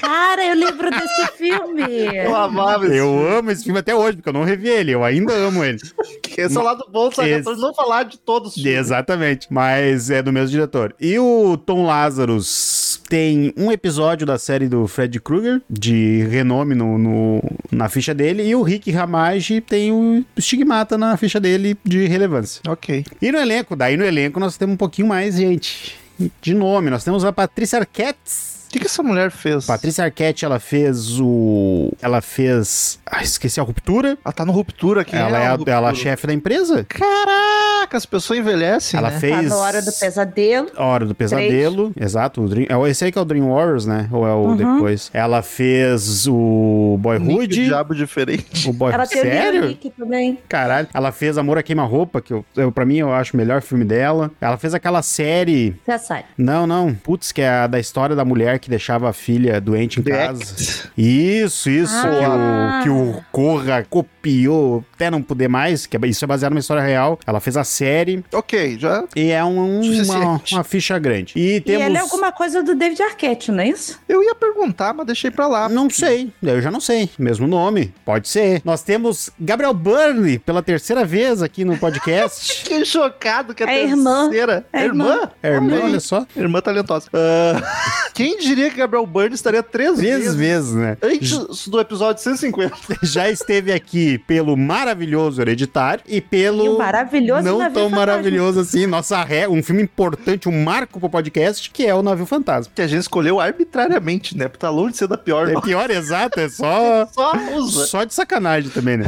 cara, 0.00 0.44
eu 0.46 0.54
lembro 0.54 0.90
desse 0.90 1.26
filme. 1.36 1.82
Eu 2.16 2.34
amava 2.36 2.86
esse 2.86 2.96
Eu 2.96 3.28
amo 3.38 3.50
esse 3.50 3.64
filme 3.64 3.78
até 3.80 3.94
hoje, 3.94 4.16
porque 4.16 4.28
eu 4.28 4.32
não 4.32 4.44
revi 4.44 4.68
ele, 4.68 4.92
eu 4.92 5.04
ainda 5.04 5.32
amo 5.32 5.64
ele. 5.64 5.78
filme. 5.78 5.96
Esse 6.36 6.54
é 6.54 6.60
o 6.60 6.62
lado 6.64 6.84
bom, 6.92 7.10
sabe? 7.10 7.30
Esse- 7.30 7.44
Pra 7.44 7.56
não 7.56 7.72
falar 7.72 8.02
de 8.02 8.18
todos 8.18 8.48
os 8.50 8.54
filmes. 8.62 8.78
Exatamente, 8.78 9.46
mas 9.50 10.10
é 10.10 10.22
do 10.22 10.30
mesmo 10.30 10.50
diretor. 10.50 10.94
E 11.00 11.18
o 11.18 11.56
Tom 11.56 11.86
Lazarus 11.86 12.85
tem 13.08 13.52
um 13.56 13.70
episódio 13.70 14.26
da 14.26 14.38
série 14.38 14.68
do 14.68 14.86
Fred 14.86 15.18
Krueger, 15.20 15.60
de 15.68 16.26
renome 16.30 16.74
no, 16.74 16.98
no- 16.98 17.42
na 17.70 17.88
ficha 17.88 18.12
dele, 18.14 18.42
e 18.46 18.54
o 18.54 18.62
Rick 18.62 18.90
Ramage 18.90 19.60
tem 19.60 19.92
o 19.92 20.24
Stigmata 20.38 20.96
na 20.98 21.16
ficha 21.16 21.38
dele 21.40 21.76
de 21.84 22.06
relevância. 22.06 22.60
Ok. 22.68 23.04
E 23.20 23.30
no 23.32 23.38
elenco, 23.38 23.74
daí 23.76 23.96
no 23.96 24.04
elenco 24.04 24.40
nós 24.40 24.56
temos 24.56 24.74
um 24.74 24.76
pouquinho 24.76 25.08
mais 25.08 25.36
gente. 25.36 25.96
De 26.40 26.54
nome, 26.54 26.88
nós 26.90 27.04
temos 27.04 27.24
a 27.24 27.32
Patrícia 27.32 27.78
Arquette. 27.78 28.55
O 28.76 28.78
que, 28.78 28.84
que 28.84 28.90
essa 28.90 29.02
mulher 29.02 29.30
fez? 29.30 29.64
Patrícia 29.64 30.04
Arquette, 30.04 30.44
ela 30.44 30.60
fez 30.60 31.18
o. 31.18 31.90
Ela 32.02 32.20
fez. 32.20 32.98
Ah, 33.06 33.22
esqueci 33.22 33.58
a 33.58 33.62
ruptura. 33.62 34.18
Ela 34.22 34.32
tá 34.32 34.44
no 34.44 34.52
Ruptura 34.52 35.00
aqui. 35.00 35.16
ela 35.16 35.38
é, 35.38 35.46
a, 35.46 35.56
ela 35.66 35.88
é 35.88 35.90
a 35.92 35.94
chefe 35.94 36.26
da 36.26 36.34
empresa. 36.34 36.84
Caraca! 36.84 37.96
As 37.96 38.04
pessoas 38.04 38.38
envelhecem, 38.40 38.98
Ela 38.98 39.10
né? 39.12 39.18
fez. 39.20 39.34
Tá 39.34 39.42
na 39.42 39.56
hora 39.56 39.80
do 39.80 39.92
pesadelo. 39.92 40.70
Hora 40.76 41.06
do 41.06 41.14
Pesadelo, 41.14 41.92
exato. 41.98 42.42
O 42.42 42.48
Dream, 42.48 42.66
é 42.68 42.90
esse 42.90 43.04
aí 43.04 43.12
que 43.12 43.18
é 43.18 43.20
o 43.20 43.24
Dream 43.24 43.48
Warriors, 43.48 43.86
né? 43.86 44.08
Ou 44.12 44.26
é 44.26 44.32
o 44.32 44.38
Uhum. 44.48 44.56
depois? 44.56 45.08
Ela 45.14 45.40
fez 45.40 46.26
o 46.26 46.96
Boyhood. 47.00 47.46
diabo 47.64 47.94
diferente. 47.94 48.68
O 48.68 48.72
Boy... 48.72 48.92
Ela 48.92 49.06
teve 49.06 49.26
o 49.28 49.30
Sério? 49.30 49.66
Nick 49.68 49.88
também. 49.90 50.38
Caralho. 50.48 50.88
Ela 50.92 51.12
fez 51.12 51.38
Amor 51.38 51.56
a 51.58 51.62
Queima-Roupa, 51.62 52.20
que 52.20 52.32
eu, 52.34 52.44
eu, 52.56 52.70
pra 52.72 52.84
mim 52.84 52.96
eu 52.98 53.12
acho 53.12 53.34
o 53.34 53.36
melhor 53.36 53.62
filme 53.62 53.84
dela. 53.84 54.30
Ela 54.40 54.58
fez 54.58 54.74
aquela 54.74 55.00
série. 55.00 55.76
Já 55.86 55.96
sai. 55.98 56.24
Não, 56.36 56.66
não. 56.66 56.92
Putz, 56.92 57.30
que 57.32 57.40
é 57.40 57.48
a 57.48 57.66
da 57.66 57.78
história 57.78 58.16
da 58.16 58.24
mulher 58.24 58.58
que 58.58 58.65
deixava 58.70 59.08
a 59.08 59.12
filha 59.12 59.60
doente 59.60 60.00
em 60.00 60.02
The 60.02 60.10
casa. 60.10 60.42
Act. 60.42 60.90
Isso, 60.96 61.70
isso. 61.70 61.94
Ah. 61.94 62.80
Que, 62.82 62.88
o, 62.88 63.12
que 63.12 63.18
o 63.18 63.24
Corra 63.32 63.86
copiou 63.88 64.84
até 64.94 65.10
não 65.10 65.22
poder 65.22 65.48
mais. 65.48 65.86
Que 65.86 65.96
é- 65.96 66.00
isso 66.06 66.24
é 66.24 66.28
baseado 66.28 66.52
numa 66.52 66.60
história 66.60 66.82
real. 66.82 67.18
Ela 67.26 67.40
fez 67.40 67.56
a 67.56 67.64
série 67.64 68.24
Ok, 68.32 68.78
já. 68.78 69.04
e 69.14 69.30
é 69.30 69.44
um- 69.44 69.80
uma, 69.80 70.40
uma 70.52 70.64
ficha 70.64 70.98
grande. 70.98 71.32
E 71.36 71.60
temos. 71.60 71.80
E 71.82 71.84
ela 71.84 71.98
é 71.98 72.00
alguma 72.00 72.32
coisa 72.32 72.62
do 72.62 72.74
David 72.74 73.02
Arquette, 73.02 73.50
não 73.52 73.60
é 73.62 73.68
isso? 73.68 73.98
Eu 74.08 74.22
ia 74.22 74.34
perguntar, 74.34 74.92
mas 74.94 75.06
deixei 75.06 75.30
pra 75.30 75.46
lá. 75.46 75.68
Não 75.68 75.88
sei, 75.90 76.32
eu 76.42 76.60
já 76.60 76.70
não 76.70 76.80
sei. 76.80 77.08
Mesmo 77.18 77.46
nome, 77.46 77.92
pode 78.04 78.28
ser. 78.28 78.60
Nós 78.64 78.82
temos 78.82 79.30
Gabriel 79.38 79.74
Burnley 79.74 80.38
pela 80.38 80.62
terceira 80.62 81.04
vez 81.04 81.42
aqui 81.42 81.64
no 81.64 81.76
podcast. 81.78 82.54
Fiquei 82.64 82.84
chocado 82.84 83.54
que 83.54 83.62
a 83.62 83.70
É 83.70 83.84
irmã. 83.84 84.28
terceira... 84.28 84.66
É 84.72 84.80
É 84.80 84.84
irmã? 84.84 85.30
É 85.42 85.48
irmã, 85.52 85.74
Olha 85.76 85.84
olha 85.84 86.00
só. 86.00 86.26
Irmã 86.36 86.60
talentosa. 86.60 87.08
Ah, 87.12 88.08
quem 88.14 88.38
diria 88.46 88.70
que 88.70 88.76
Gabriel 88.76 89.06
Byrne 89.06 89.34
estaria 89.34 89.62
três 89.62 89.96
Três 89.98 90.18
vezes 90.18 90.34
vezes, 90.34 90.74
né? 90.74 90.96
antes 91.02 91.68
do 91.68 91.80
episódio 91.80 92.22
150? 92.22 92.74
Já 93.02 93.30
esteve 93.30 93.72
aqui 93.72 94.18
pelo 94.18 94.56
maravilhoso 94.56 95.40
Hereditário 95.40 96.02
e 96.06 96.20
pelo. 96.20 96.64
E 96.64 96.68
o 96.68 96.78
maravilhoso 96.78 97.42
Não 97.42 97.58
Navio 97.58 97.74
tão 97.74 97.90
Fantasma. 97.90 98.06
maravilhoso 98.06 98.60
assim. 98.60 98.86
Nossa 98.86 99.22
ré, 99.22 99.48
um 99.48 99.62
filme 99.62 99.82
importante, 99.82 100.48
um 100.48 100.62
marco 100.64 100.98
pro 101.00 101.08
podcast, 101.10 101.70
que 101.70 101.86
é 101.86 101.94
o 101.94 102.02
Navio 102.02 102.26
Fantasma. 102.26 102.72
Que 102.74 102.82
a 102.82 102.86
gente 102.86 103.02
escolheu 103.02 103.40
arbitrariamente, 103.40 104.36
né? 104.36 104.48
Porque 104.48 104.60
tá 104.60 104.70
longe 104.70 104.92
de 104.92 104.98
ser 104.98 105.08
da 105.08 105.18
pior. 105.18 105.48
É 105.48 105.52
não. 105.52 105.60
pior, 105.60 105.90
exato, 105.90 106.40
é 106.40 106.48
só. 106.48 107.06
Só 107.12 107.32
usa. 107.54 107.86
Só 107.86 108.04
de 108.04 108.14
sacanagem 108.14 108.70
também, 108.70 108.96
né? 108.98 109.06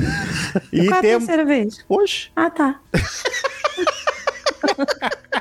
E 0.72 0.86
Qual 0.86 0.94
é 0.94 0.98
a 0.98 1.02
temos. 1.02 1.26
terceira 1.26 1.44
vez? 1.44 1.84
Hoje. 1.88 2.30
Ah, 2.34 2.50
tá. 2.50 2.80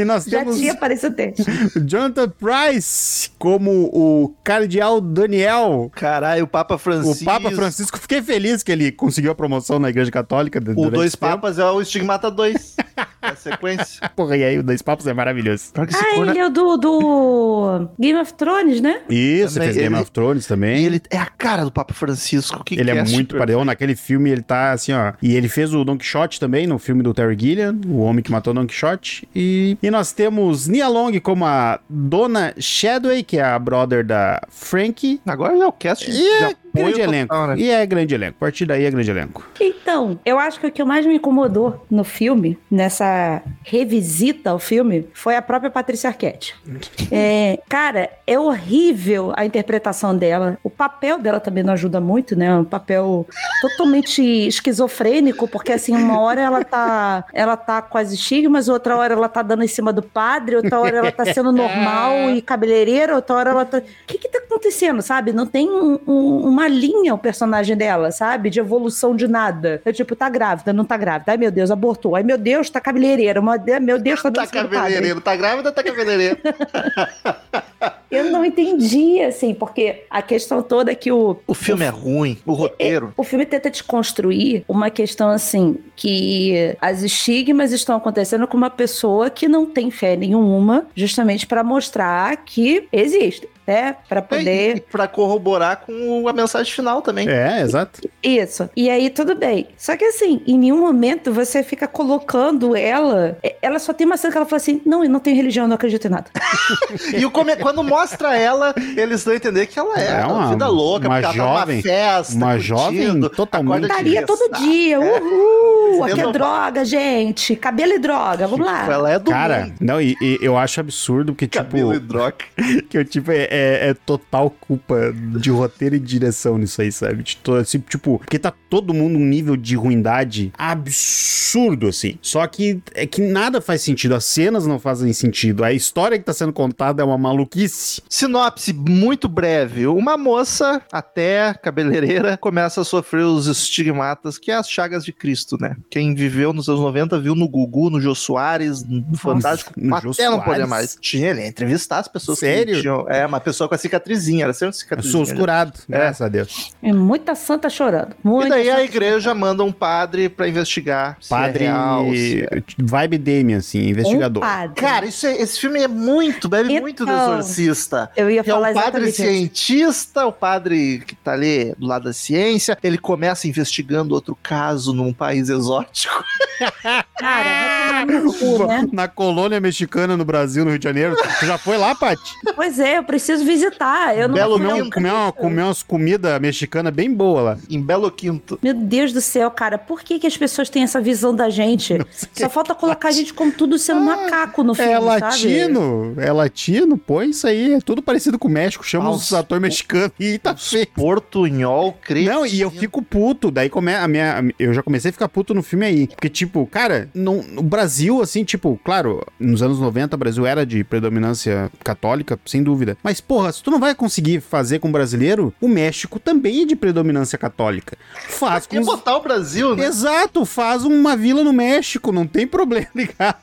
E 0.00 0.04
nós 0.04 0.24
Já 0.24 0.40
temos 0.40 0.58
tinha 0.58 0.72
aparecido 0.72 1.12
o 1.12 1.16
texto. 1.16 1.44
Jonathan 1.86 2.28
Price 2.30 3.30
como 3.38 3.70
o 3.92 4.34
cardeal 4.42 5.00
Daniel. 5.00 5.90
Caralho, 5.94 6.44
o 6.44 6.46
Papa 6.46 6.78
Francisco. 6.78 7.22
O 7.22 7.24
Papa 7.24 7.50
Francisco, 7.50 7.98
fiquei 7.98 8.22
feliz 8.22 8.62
que 8.62 8.72
ele 8.72 8.90
conseguiu 8.92 9.30
a 9.30 9.34
promoção 9.34 9.78
na 9.78 9.90
Igreja 9.90 10.10
Católica. 10.10 10.58
O 10.76 10.90
Dois. 10.90 11.14
Papas 11.14 11.58
é 11.58 11.64
o 11.64 11.80
Estigmata 11.80 12.30
2. 12.30 12.76
É 13.22 13.26
a 13.28 13.36
sequência. 13.36 14.08
Porra, 14.16 14.36
e 14.36 14.44
aí 14.44 14.58
o 14.58 14.62
Dois 14.62 14.80
Papos 14.80 15.06
é 15.06 15.12
maravilhoso. 15.12 15.72
Que 15.72 15.80
Ah, 15.94 16.14
corno- 16.14 16.32
ele 16.32 16.38
é 16.38 16.46
o 16.46 16.50
do, 16.50 16.76
do 16.78 17.88
Game 17.98 18.18
of 18.18 18.32
Thrones, 18.34 18.80
né? 18.80 19.02
Isso, 19.10 19.54
Também, 19.54 19.68
fez 19.68 19.76
Game 19.82 19.94
ele- 19.94 20.02
of 20.02 20.10
Thrones 20.10 20.44
E 20.44 20.48
também. 20.48 20.84
ele 20.84 21.02
é 21.10 21.18
a 21.18 21.26
cara 21.26 21.64
do 21.64 21.70
Papa 21.70 21.92
Francisco. 21.92 22.64
Que 22.64 22.78
Ele 22.80 22.90
é 22.90 22.94
cast 22.94 23.14
muito 23.14 23.36
parecido. 23.36 23.64
Naquele 23.64 23.94
filme 23.96 24.30
ele 24.30 24.42
tá 24.42 24.72
assim, 24.72 24.92
ó. 24.92 25.12
E 25.22 25.34
ele 25.34 25.48
fez 25.48 25.74
o 25.74 25.84
Don 25.84 25.98
Quixote 25.98 26.38
também, 26.40 26.66
no 26.66 26.78
filme 26.78 27.02
do 27.02 27.12
Terry 27.12 27.36
Gilliam, 27.38 27.78
O 27.86 27.98
Homem 28.00 28.22
que 28.22 28.30
Matou 28.30 28.54
Don 28.54 28.66
Quixote. 28.66 29.28
E, 29.34 29.76
e 29.82 29.89
nós 29.90 30.12
temos 30.12 30.66
Nia 30.66 30.88
Long 30.88 31.18
como 31.20 31.44
a 31.44 31.80
Dona 31.88 32.54
Shadway, 32.58 33.22
que 33.22 33.38
é 33.38 33.42
a 33.42 33.58
brother 33.58 34.04
da 34.04 34.40
Frankie. 34.48 35.20
Agora 35.26 35.56
já 35.56 35.64
é 35.64 35.66
o 35.66 35.72
cast 35.72 36.10
E 36.10 36.14
de 36.14 36.56
é 36.74 36.80
grande 36.80 36.92
total, 36.98 37.08
elenco. 37.14 37.46
né? 37.48 37.54
E 37.58 37.70
é 37.70 37.86
grande 37.86 38.14
elenco. 38.14 38.36
A 38.38 38.40
partir 38.40 38.64
daí 38.66 38.84
é 38.84 38.90
grande 38.90 39.10
elenco. 39.10 39.46
Então, 39.60 40.18
eu 40.24 40.38
acho 40.38 40.60
que 40.60 40.66
o 40.66 40.70
que 40.72 40.82
mais 40.84 41.04
me 41.06 41.14
incomodou 41.16 41.84
no 41.90 42.04
filme, 42.04 42.58
nessa 42.70 43.42
revisita 43.62 44.50
ao 44.50 44.58
filme, 44.58 45.06
foi 45.14 45.36
a 45.36 45.42
própria 45.42 45.70
Patrícia 45.70 46.08
Arquette. 46.08 46.54
É, 47.12 47.58
cara, 47.68 48.08
é 48.24 48.38
horrível 48.38 49.32
a 49.36 49.44
interpretação 49.44 50.16
dela. 50.16 50.56
O 50.62 50.70
papel 50.70 51.18
dela 51.18 51.40
também 51.40 51.64
não 51.64 51.72
ajuda 51.72 52.00
muito, 52.00 52.36
né? 52.36 52.54
Um 52.54 52.64
papel 52.64 53.26
totalmente 53.60 54.22
esquizofrênico, 54.46 55.48
porque 55.48 55.72
assim, 55.72 55.94
uma 55.94 56.20
hora 56.20 56.40
ela 56.40 56.64
tá, 56.64 57.24
ela 57.32 57.56
tá 57.56 57.82
com 57.82 57.98
as 57.98 58.12
estigmas, 58.12 58.68
outra 58.68 58.96
hora 58.96 59.14
ela 59.14 59.28
tá 59.28 59.42
dando 59.42 59.64
em 59.64 59.68
cima 59.68 59.92
do 59.92 60.02
padre, 60.02 60.56
outra 60.56 60.78
hora 60.78 60.98
ela 60.98 61.12
tá 61.12 61.24
sendo 61.26 61.50
normal 61.50 62.30
e 62.34 62.40
cabeleireira, 62.40 63.16
outra 63.16 63.34
hora 63.36 63.50
ela 63.50 63.64
tá. 63.64 63.78
O 63.78 63.82
que 64.06 64.18
que 64.18 64.28
tá 64.28 64.38
acontecendo, 64.38 65.02
sabe? 65.02 65.32
Não 65.32 65.46
tem 65.46 65.68
um- 65.68 65.98
um- 66.06 66.48
uma 66.48 66.59
linha 66.68 67.14
o 67.14 67.18
personagem 67.18 67.76
dela, 67.76 68.10
sabe? 68.10 68.50
De 68.50 68.60
evolução 68.60 69.14
de 69.14 69.28
nada. 69.28 69.80
É 69.84 69.92
tipo, 69.92 70.16
tá 70.16 70.28
grávida, 70.28 70.72
não 70.72 70.84
tá 70.84 70.96
grávida. 70.96 71.32
Ai, 71.32 71.38
meu 71.38 71.50
Deus, 71.50 71.70
abortou. 71.70 72.16
Ai, 72.16 72.22
meu 72.22 72.38
Deus, 72.38 72.70
tá 72.70 72.80
cabeleireira. 72.80 73.40
Meu 73.80 73.98
Deus, 73.98 74.22
tá 74.22 74.30
Tá 74.30 74.46
cabeleireiro. 74.46 75.20
Tá 75.20 75.36
grávida, 75.36 75.72
tá 75.72 75.82
cabeleireiro. 75.82 76.38
Eu 78.10 78.24
não 78.24 78.44
entendi, 78.44 79.20
assim, 79.22 79.54
porque 79.54 80.02
a 80.10 80.20
questão 80.22 80.62
toda 80.62 80.90
é 80.90 80.94
que 80.94 81.12
o, 81.12 81.36
O 81.46 81.54
filme 81.54 81.84
é 81.84 81.88
ruim. 81.88 82.36
O 82.44 82.52
roteiro. 82.52 83.12
o 83.16 83.22
filme 83.22 83.46
tenta 83.46 83.70
desconstruir 83.70 84.64
uma 84.68 84.90
questão 84.90 85.28
assim, 85.30 85.76
que 85.96 86.76
as 86.80 87.02
estigmas 87.02 87.72
estão 87.72 87.96
acontecendo 87.96 88.46
com 88.46 88.56
uma 88.56 88.70
pessoa 88.70 89.30
que 89.30 89.46
não 89.48 89.64
tem 89.66 89.90
fé 89.90 90.16
nenhuma, 90.16 90.86
justamente 90.94 91.46
para 91.46 91.62
mostrar 91.62 92.36
que 92.38 92.88
existe, 92.92 93.48
né? 93.66 93.96
Para 94.08 94.20
E 94.20 94.22
poder. 94.22 94.80
pra 94.90 95.06
corroborar 95.06 95.82
com 95.86 96.26
a 96.28 96.32
mensagem 96.32 96.72
final 96.72 97.02
também. 97.02 97.28
É, 97.28 97.60
exato. 97.60 98.00
Isso. 98.22 98.68
E 98.76 98.90
aí 98.90 99.08
tudo 99.10 99.34
bem. 99.36 99.68
Só 99.76 99.96
que 99.96 100.04
assim, 100.04 100.42
em 100.46 100.58
nenhum 100.58 100.80
momento 100.80 101.32
você 101.32 101.62
fica 101.62 101.86
colocando 101.86 102.74
ela. 102.74 103.38
Ela 103.62 103.78
só 103.78 103.92
tem 103.92 104.06
uma 104.06 104.16
cena 104.16 104.32
que 104.32 104.38
ela 104.38 104.46
fala 104.46 104.56
assim: 104.56 104.80
não, 104.84 105.04
eu 105.04 105.10
não 105.10 105.20
tenho 105.20 105.36
religião, 105.36 105.64
eu 105.64 105.68
não 105.68 105.76
acredito 105.76 106.06
em 106.06 106.10
nada. 106.10 106.30
E 107.16 107.24
o 107.24 107.30
come- 107.30 107.56
quando 107.56 107.82
mostra 107.84 107.99
ela, 108.34 108.74
eles 108.96 109.24
dão 109.24 109.32
a 109.32 109.36
entender 109.36 109.66
que 109.66 109.78
ela 109.78 109.98
é, 110.00 110.20
É 110.22 110.26
uma- 110.26 110.34
uma 110.40 110.50
vida 110.50 110.66
louca, 110.68 111.08
uma 111.08 111.20
porque 111.20 111.38
ela 111.38 111.48
jovem- 111.48 111.82
tá 111.82 111.88
numa 111.88 111.98
festa, 111.98 112.34
uma 112.36 112.46
curtindo, 112.52 112.62
jovem 112.62 113.20
totalmente- 113.30 113.82
Estaria 113.90 114.26
todo 114.26 114.58
dia. 114.58 115.00
Uhul! 115.00 116.04
Aqui 116.04 116.20
é 116.20 116.32
droga, 116.32 116.84
gente. 116.84 117.56
Cabelo 117.56 117.92
e 117.92 117.98
droga. 117.98 118.46
Vamos 118.46 118.64
lá. 118.66 118.86
Ela 118.90 119.10
é 119.12 119.18
do 119.18 119.30
Cara, 119.30 119.62
mundo. 119.66 119.74
não, 119.80 120.00
e, 120.00 120.16
e 120.20 120.38
eu 120.40 120.56
acho 120.56 120.80
absurdo 120.80 121.32
porque, 121.32 121.46
Cabelo 121.48 121.92
e 121.92 121.94
tipo, 121.96 122.06
droga. 122.06 122.36
que 122.88 122.96
eu, 122.98 123.04
tipo, 123.04 123.30
é, 123.30 123.48
é- 123.50 123.88
é 123.90 123.94
total 123.94 124.50
culpa 124.50 125.12
de 125.38 125.50
roteiro 125.50 125.94
e 125.94 125.98
direção 125.98 126.56
nisso 126.58 126.80
aí, 126.80 126.90
sabe? 126.92 127.22
De 127.22 127.36
to- 127.36 127.54
assim, 127.54 127.78
tipo, 127.80 128.18
porque 128.18 128.38
tá 128.38 128.52
todo 128.70 128.94
mundo 128.94 129.18
um 129.18 129.24
nível 129.24 129.56
de 129.56 129.74
ruindade 129.76 130.52
absurdo, 130.56 131.88
assim. 131.88 132.18
Só 132.22 132.46
que 132.46 132.80
é 132.94 133.06
que 133.06 133.20
nada 133.20 133.60
faz 133.60 133.82
sentido, 133.82 134.14
as 134.14 134.24
cenas 134.24 134.66
não 134.66 134.78
fazem 134.78 135.12
sentido, 135.12 135.64
a 135.64 135.72
história 135.72 136.18
que 136.18 136.24
tá 136.24 136.32
sendo 136.32 136.52
contada 136.52 137.02
é 137.02 137.04
uma 137.04 137.18
maluquice. 137.18 137.89
Sinopse 138.08 138.72
muito 138.72 139.28
breve. 139.28 139.86
Uma 139.86 140.16
moça, 140.16 140.82
até 140.92 141.54
cabeleireira, 141.54 142.36
começa 142.36 142.80
a 142.82 142.84
sofrer 142.84 143.24
os 143.24 143.46
estigmatas, 143.46 144.38
que 144.38 144.50
é 144.50 144.54
as 144.54 144.68
chagas 144.70 145.04
de 145.04 145.12
Cristo, 145.12 145.56
né? 145.60 145.76
Quem 145.90 146.14
viveu 146.14 146.52
nos 146.52 146.68
anos 146.68 146.80
90 146.80 147.18
viu 147.20 147.34
no 147.34 147.48
Gugu, 147.48 147.90
no 147.90 148.00
Jô 148.00 148.14
Soares, 148.14 148.84
no 148.84 149.16
Fantástico, 149.16 149.72
no 149.76 149.94
até 149.96 150.24
não 150.28 150.38
poder 150.40 150.44
Soares? 150.56 150.68
mais. 150.68 150.98
Tinha 151.00 151.30
ele 151.30 151.40
ia 151.42 151.46
entrevistar 151.48 151.98
as 151.98 152.08
pessoas 152.08 152.38
Sério? 152.38 152.74
que 152.76 152.80
tinham. 152.82 153.06
É, 153.08 153.24
uma 153.26 153.40
pessoa 153.40 153.68
com 153.68 153.74
a 153.74 153.78
cicatrizinha, 153.78 154.44
era 154.44 154.52
sempre 154.52 154.66
uma 154.66 154.70
Eu 154.70 154.74
cicatrizinha. 154.78 155.12
sou 155.12 155.22
oscurado, 155.22 155.72
É. 155.90 155.92
graças 155.98 156.22
a 156.22 156.28
Deus. 156.28 156.72
É 156.82 156.92
muita 156.92 157.34
santa 157.34 157.68
chorando. 157.68 158.14
Muita 158.22 158.46
E 158.46 158.50
daí 158.50 158.70
a 158.70 158.82
igreja 158.84 159.34
manda 159.34 159.62
um 159.64 159.72
padre 159.72 160.28
pra 160.28 160.48
investigar 160.48 161.16
se 161.20 161.28
Padre 161.28 161.64
é 161.64 161.68
real, 161.68 162.04
se 162.10 162.42
é- 162.50 162.62
vibe 162.78 163.18
Damien, 163.18 163.54
assim, 163.56 163.88
investigador. 163.88 164.42
Um 164.42 164.46
padre. 164.46 164.74
Cara, 164.74 165.06
isso 165.06 165.26
é- 165.26 165.40
esse 165.40 165.58
filme 165.60 165.80
é 165.82 165.88
muito, 165.88 166.48
bebe 166.48 166.70
Então, 166.72 166.82
muito 166.82 167.04
do 167.06 167.12
exorcista. 167.12 167.79
Eu 168.16 168.30
ia 168.30 168.42
Que 168.42 168.50
é 168.50 168.52
falar 168.52 168.70
o 168.70 168.74
padre 168.74 169.12
cientista, 169.12 170.26
o 170.26 170.32
padre 170.32 171.02
que 171.06 171.14
tá 171.14 171.32
ali 171.32 171.74
do 171.78 171.86
lado 171.86 172.04
da 172.04 172.12
ciência, 172.12 172.76
ele 172.82 172.98
começa 172.98 173.46
investigando 173.48 174.14
outro 174.14 174.36
caso 174.42 174.92
num 174.92 175.12
país 175.12 175.48
exótico. 175.48 176.24
Cara, 177.18 178.04
no 178.06 178.32
cu, 178.32 178.66
né? 178.66 178.86
Na 178.92 179.08
colônia 179.08 179.60
mexicana 179.60 180.16
no 180.16 180.24
Brasil, 180.24 180.64
no 180.64 180.70
Rio 180.70 180.78
de 180.78 180.84
Janeiro. 180.84 181.16
Tu 181.38 181.46
já 181.46 181.58
foi 181.58 181.76
lá, 181.76 181.94
Paty? 181.94 182.20
Pois 182.54 182.78
é, 182.78 182.98
eu 182.98 183.04
preciso 183.04 183.44
visitar. 183.44 184.16
Eu 184.16 184.28
não 184.28 184.34
Belo 184.34 184.58
não- 184.58 184.70
Comer, 184.70 184.82
um- 184.82 184.90
comer, 184.90 185.10
uma, 185.12 185.32
comer 185.32 185.62
umas 185.62 185.82
comidas 185.82 186.40
mexicanas 186.40 186.92
bem 186.92 187.12
boas 187.12 187.44
lá. 187.44 187.58
Em 187.68 187.80
Belo 187.80 188.10
Quinto. 188.10 188.58
Meu 188.62 188.74
Deus 188.74 189.12
do 189.12 189.20
céu, 189.20 189.50
cara, 189.50 189.78
por 189.78 190.02
que, 190.02 190.18
que 190.18 190.26
as 190.26 190.36
pessoas 190.36 190.68
têm 190.68 190.82
essa 190.82 191.00
visão 191.00 191.34
da 191.34 191.48
gente? 191.50 191.98
Só 192.34 192.48
falta 192.48 192.74
colocar 192.74 193.08
a 193.08 193.12
gente 193.12 193.32
como 193.34 193.52
tudo 193.52 193.78
sendo 193.78 194.00
macaco 194.00 194.62
no 194.62 194.74
filme, 194.74 194.90
É 194.92 194.94
sabe? 194.96 195.06
latino, 195.06 196.14
é 196.18 196.32
latino, 196.32 196.96
põe 196.98 197.30
isso 197.30 197.46
aí, 197.46 197.69
é 197.74 197.80
tudo 197.80 198.02
parecido 198.02 198.38
com 198.38 198.48
o 198.48 198.50
México, 198.50 198.84
chama 198.84 199.06
Ah, 199.06 199.10
os 199.12 199.32
atores 199.32 199.60
mexicanos 199.62 200.12
e 200.18 200.38
tá 200.38 200.56
feio. 200.56 200.86
Portunhol, 200.94 201.92
cretino. 202.02 202.34
Não, 202.34 202.46
e 202.46 202.60
eu 202.60 202.70
fico 202.70 203.02
puto, 203.02 203.50
daí 203.50 203.68
come, 203.68 203.94
a 203.94 204.06
minha, 204.08 204.44
eu 204.58 204.72
já 204.74 204.82
comecei 204.82 205.10
a 205.10 205.12
ficar 205.12 205.28
puto 205.28 205.54
no 205.54 205.62
filme 205.62 205.86
aí, 205.86 206.06
porque 206.06 206.28
tipo, 206.28 206.66
cara, 206.66 207.08
não, 207.14 207.42
no 207.42 207.62
Brasil, 207.62 208.20
assim, 208.22 208.44
tipo, 208.44 208.78
claro, 208.84 209.24
nos 209.38 209.62
anos 209.62 209.78
90 209.80 210.16
o 210.16 210.18
Brasil 210.18 210.46
era 210.46 210.64
de 210.66 210.82
predominância 210.84 211.70
católica, 211.84 212.38
sem 212.46 212.62
dúvida, 212.62 212.96
mas 213.02 213.20
porra, 213.20 213.52
se 213.52 213.62
tu 213.62 213.70
não 213.70 213.78
vai 213.80 213.94
conseguir 213.94 214.40
fazer 214.40 214.78
com 214.78 214.88
o 214.88 214.92
brasileiro, 214.92 215.52
o 215.60 215.68
México 215.68 216.18
também 216.18 216.62
é 216.62 216.66
de 216.66 216.76
predominância 216.76 217.38
católica. 217.38 217.96
Faz 218.28 218.66
com 218.66 218.76
E 218.76 218.78
os... 218.80 218.86
botar 218.86 219.16
o 219.16 219.22
Brasil, 219.22 219.74
né? 219.76 219.84
Exato, 219.86 220.44
faz 220.44 220.84
uma 220.84 221.16
vila 221.16 221.42
no 221.44 221.52
México, 221.52 222.12
não 222.12 222.26
tem 222.26 222.46
problema, 222.46 222.86
ligado? 222.94 223.36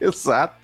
Exato. 0.08 0.54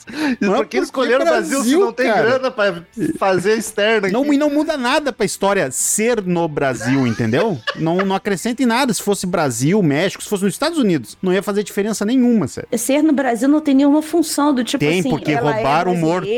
Mas 0.40 0.82
escolher 0.84 1.20
o 1.20 1.24
Brasil, 1.24 1.48
se 1.48 1.54
Brasil, 1.54 1.80
não 1.80 1.92
tem 1.92 2.06
cara? 2.06 2.22
grana 2.22 2.50
pra 2.50 2.82
fazer 3.18 3.56
externa? 3.56 4.08
Não, 4.08 4.22
aqui? 4.22 4.34
e 4.34 4.38
não 4.38 4.50
muda 4.50 4.76
nada 4.76 5.12
pra 5.12 5.24
história 5.24 5.70
ser 5.70 6.22
no 6.22 6.46
Brasil, 6.46 7.06
entendeu? 7.06 7.58
não, 7.76 7.96
não 7.98 8.14
acrescenta 8.14 8.62
em 8.62 8.66
nada. 8.66 8.92
Se 8.92 9.02
fosse 9.02 9.26
Brasil, 9.26 9.82
México, 9.82 10.22
se 10.22 10.28
fosse 10.28 10.44
nos 10.44 10.52
Estados 10.54 10.78
Unidos, 10.78 11.16
não 11.22 11.32
ia 11.32 11.42
fazer 11.42 11.62
diferença 11.62 12.04
nenhuma, 12.04 12.46
sério. 12.46 12.68
Ser 12.76 13.02
no 13.02 13.12
Brasil 13.12 13.48
não 13.48 13.60
tem 13.60 13.74
nenhuma 13.74 14.02
função 14.02 14.52
do 14.54 14.62
tipo 14.62 14.84
Tem, 14.84 15.00
assim. 15.00 15.08
porque 15.10 15.32
ela 15.32 15.52
roubaram 15.52 15.92
é 15.92 15.94
o 15.94 15.98
morto. 15.98 16.28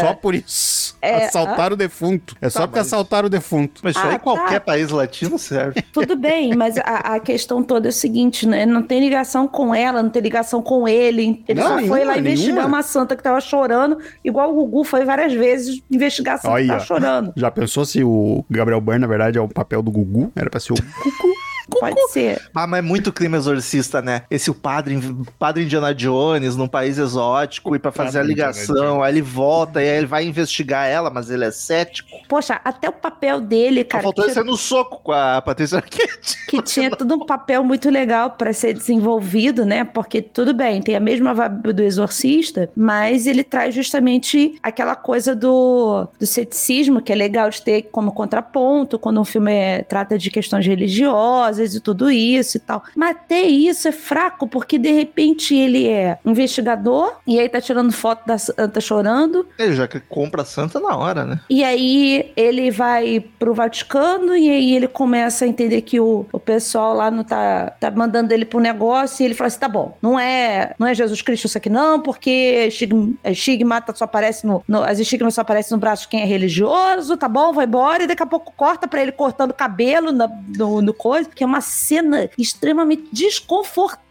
Só 0.00 0.14
por 0.14 0.34
isso. 0.34 0.96
É, 1.02 1.26
assaltaram 1.26 1.74
o 1.74 1.76
defunto. 1.76 2.36
É 2.40 2.48
só 2.48 2.60
Tá, 2.60 2.66
porque 2.68 2.78
mas- 2.80 2.86
assaltaram 2.86 3.26
o 3.26 3.30
defunto. 3.30 3.80
Mas 3.82 3.96
isso 3.96 4.04
Ah, 4.06 4.10
aí 4.12 4.18
qualquer 4.18 4.60
tá. 4.60 4.66
país 4.66 4.90
latino 4.90 5.38
serve. 5.38 5.82
Tudo 5.92 6.16
bem, 6.16 6.54
mas 6.54 6.76
a, 6.78 7.14
a 7.14 7.20
questão 7.20 7.62
toda 7.62 7.88
é 7.88 7.90
o 7.90 7.92
seguinte, 7.92 8.46
né? 8.46 8.64
Não 8.64 8.82
tem 8.82 9.00
ligação 9.00 9.46
com 9.48 9.74
ela, 9.74 10.02
não 10.02 10.10
tem 10.10 10.22
ligação 10.22 10.62
com 10.62 10.86
ele. 10.88 11.44
Ele 11.48 11.60
Não, 11.60 11.66
só 11.68 11.74
foi 11.74 11.82
nenhuma, 11.82 12.04
lá 12.04 12.16
investigar 12.50 12.64
nenhuma. 12.64 12.78
uma 12.78 12.82
santa 12.82 13.16
que 13.16 13.22
tava 13.22 13.40
chorando, 13.40 13.98
igual 14.24 14.50
o 14.50 14.54
Gugu 14.54 14.84
foi 14.84 15.04
várias 15.04 15.32
vezes 15.32 15.82
investigar 15.90 16.34
a 16.34 16.38
santa 16.38 16.48
que 16.48 16.54
Olha. 16.54 16.68
tava 16.68 16.80
chorando. 16.84 17.32
Já 17.36 17.50
pensou 17.50 17.84
se 17.84 18.02
o 18.02 18.44
Gabriel 18.50 18.80
Byrne, 18.80 19.00
na 19.00 19.06
verdade, 19.06 19.38
é 19.38 19.40
o 19.40 19.48
papel 19.48 19.82
do 19.82 19.90
Gugu? 19.90 20.32
Era 20.34 20.50
pra 20.50 20.60
ser 20.60 20.72
o 20.72 20.76
Gugu. 20.76 21.45
Pode 21.68 22.00
ser. 22.12 22.40
Ah, 22.54 22.66
mas 22.66 22.78
é 22.78 22.82
muito 22.82 23.12
crime 23.12 23.36
exorcista, 23.36 24.00
né? 24.00 24.22
Esse 24.30 24.50
o 24.50 24.54
padre, 24.54 24.98
padre 25.38 25.64
Indiana 25.64 25.94
Jones 25.94 26.56
num 26.56 26.68
país 26.68 26.98
exótico 26.98 27.74
e 27.74 27.78
pra 27.78 27.90
fazer 27.90 28.20
a 28.20 28.22
ligação, 28.22 29.02
aí 29.02 29.12
ele 29.12 29.22
volta 29.22 29.82
e 29.82 29.88
aí 29.88 29.98
ele 29.98 30.06
vai 30.06 30.24
investigar 30.24 30.86
ela, 30.88 31.10
mas 31.10 31.30
ele 31.30 31.44
é 31.44 31.50
cético. 31.50 32.08
Poxa, 32.28 32.60
até 32.64 32.88
o 32.88 32.92
papel 32.92 33.40
dele, 33.40 33.80
Só 33.80 33.98
cara, 33.98 34.10
ele 34.16 34.32
sair 34.32 34.44
no 34.44 34.56
soco 34.56 35.00
com 35.02 35.12
a 35.12 35.42
Patrícia 35.42 35.78
Arquette. 35.78 36.46
que 36.46 36.62
tinha 36.62 36.90
tudo 36.90 37.14
um 37.14 37.26
papel 37.26 37.64
muito 37.64 37.90
legal 37.90 38.30
para 38.30 38.52
ser 38.52 38.72
desenvolvido, 38.72 39.64
né? 39.64 39.84
Porque 39.84 40.22
tudo 40.22 40.54
bem, 40.54 40.80
tem 40.80 40.94
a 40.96 41.00
mesma 41.00 41.34
vibe 41.34 41.72
do 41.72 41.82
exorcista, 41.82 42.70
mas 42.76 43.26
ele 43.26 43.42
traz 43.42 43.74
justamente 43.74 44.58
aquela 44.62 44.94
coisa 44.94 45.34
do, 45.34 46.08
do 46.18 46.26
ceticismo, 46.26 47.00
que 47.02 47.12
é 47.12 47.14
legal 47.14 47.50
de 47.50 47.60
ter 47.62 47.82
como 47.90 48.12
contraponto 48.12 48.98
quando 48.98 49.20
um 49.20 49.24
filme 49.24 49.52
é- 49.52 49.82
trata 49.82 50.16
de 50.18 50.30
questões 50.30 50.66
religiosas 50.66 51.55
e 51.58 51.80
tudo 51.80 52.10
isso 52.10 52.56
e 52.56 52.60
tal. 52.60 52.82
Mas 52.94 53.10
até 53.16 53.42
isso 53.42 53.88
é 53.88 53.92
fraco, 53.92 54.46
porque 54.46 54.78
de 54.78 54.90
repente 54.90 55.54
ele 55.54 55.88
é 55.88 56.18
investigador 56.24 57.16
e 57.26 57.38
aí 57.38 57.48
tá 57.48 57.60
tirando 57.60 57.92
foto 57.92 58.26
da 58.26 58.38
santa 58.38 58.80
chorando, 58.80 59.46
Ele 59.58 59.74
já 59.74 59.86
que 59.88 60.00
compra 60.00 60.42
a 60.42 60.44
santa 60.44 60.78
na 60.80 60.96
hora, 60.96 61.24
né? 61.24 61.40
e 61.48 61.62
aí 61.64 62.32
ele 62.36 62.70
vai 62.70 63.24
pro 63.38 63.54
Vaticano 63.54 64.36
e 64.36 64.48
aí 64.48 64.74
ele 64.74 64.88
começa 64.88 65.44
a 65.44 65.48
entender 65.48 65.82
que 65.82 65.98
o, 66.00 66.26
o 66.32 66.38
pessoal 66.38 66.94
lá 66.94 67.10
não 67.10 67.24
tá, 67.24 67.70
tá 67.80 67.90
mandando 67.90 68.32
ele 68.32 68.44
pro 68.44 68.60
negócio 68.60 69.22
e 69.22 69.24
ele 69.26 69.34
fala 69.34 69.48
assim, 69.48 69.58
tá 69.58 69.68
bom, 69.68 69.96
não 70.02 70.18
é, 70.18 70.74
não 70.78 70.86
é 70.86 70.94
Jesus 70.94 71.22
Cristo 71.22 71.46
isso 71.46 71.58
aqui 71.58 71.68
não, 71.70 72.00
porque 72.00 72.66
estig- 72.68 73.14
estigmata 73.24 73.94
só 73.94 74.04
aparece 74.04 74.46
no, 74.46 74.62
no- 74.66 74.82
as 74.82 74.98
estigmas 74.98 75.34
só 75.34 75.40
aparecem 75.42 75.74
no 75.74 75.80
braço 75.80 76.02
de 76.02 76.08
quem 76.08 76.22
é 76.22 76.24
religioso, 76.24 77.16
tá 77.16 77.28
bom, 77.28 77.52
vai 77.52 77.66
embora 77.66 78.02
e 78.04 78.06
daqui 78.06 78.22
a 78.22 78.26
pouco 78.26 78.52
corta 78.56 78.86
pra 78.88 79.02
ele 79.02 79.12
cortando 79.12 79.52
cabelo 79.52 80.12
na- 80.12 80.30
no, 80.56 80.80
no 80.82 80.94
coisa, 80.94 81.28
que 81.34 81.42
é 81.44 81.45
uma 81.46 81.60
cena 81.60 82.30
extremamente 82.36 83.08
desconfortável, 83.12 84.05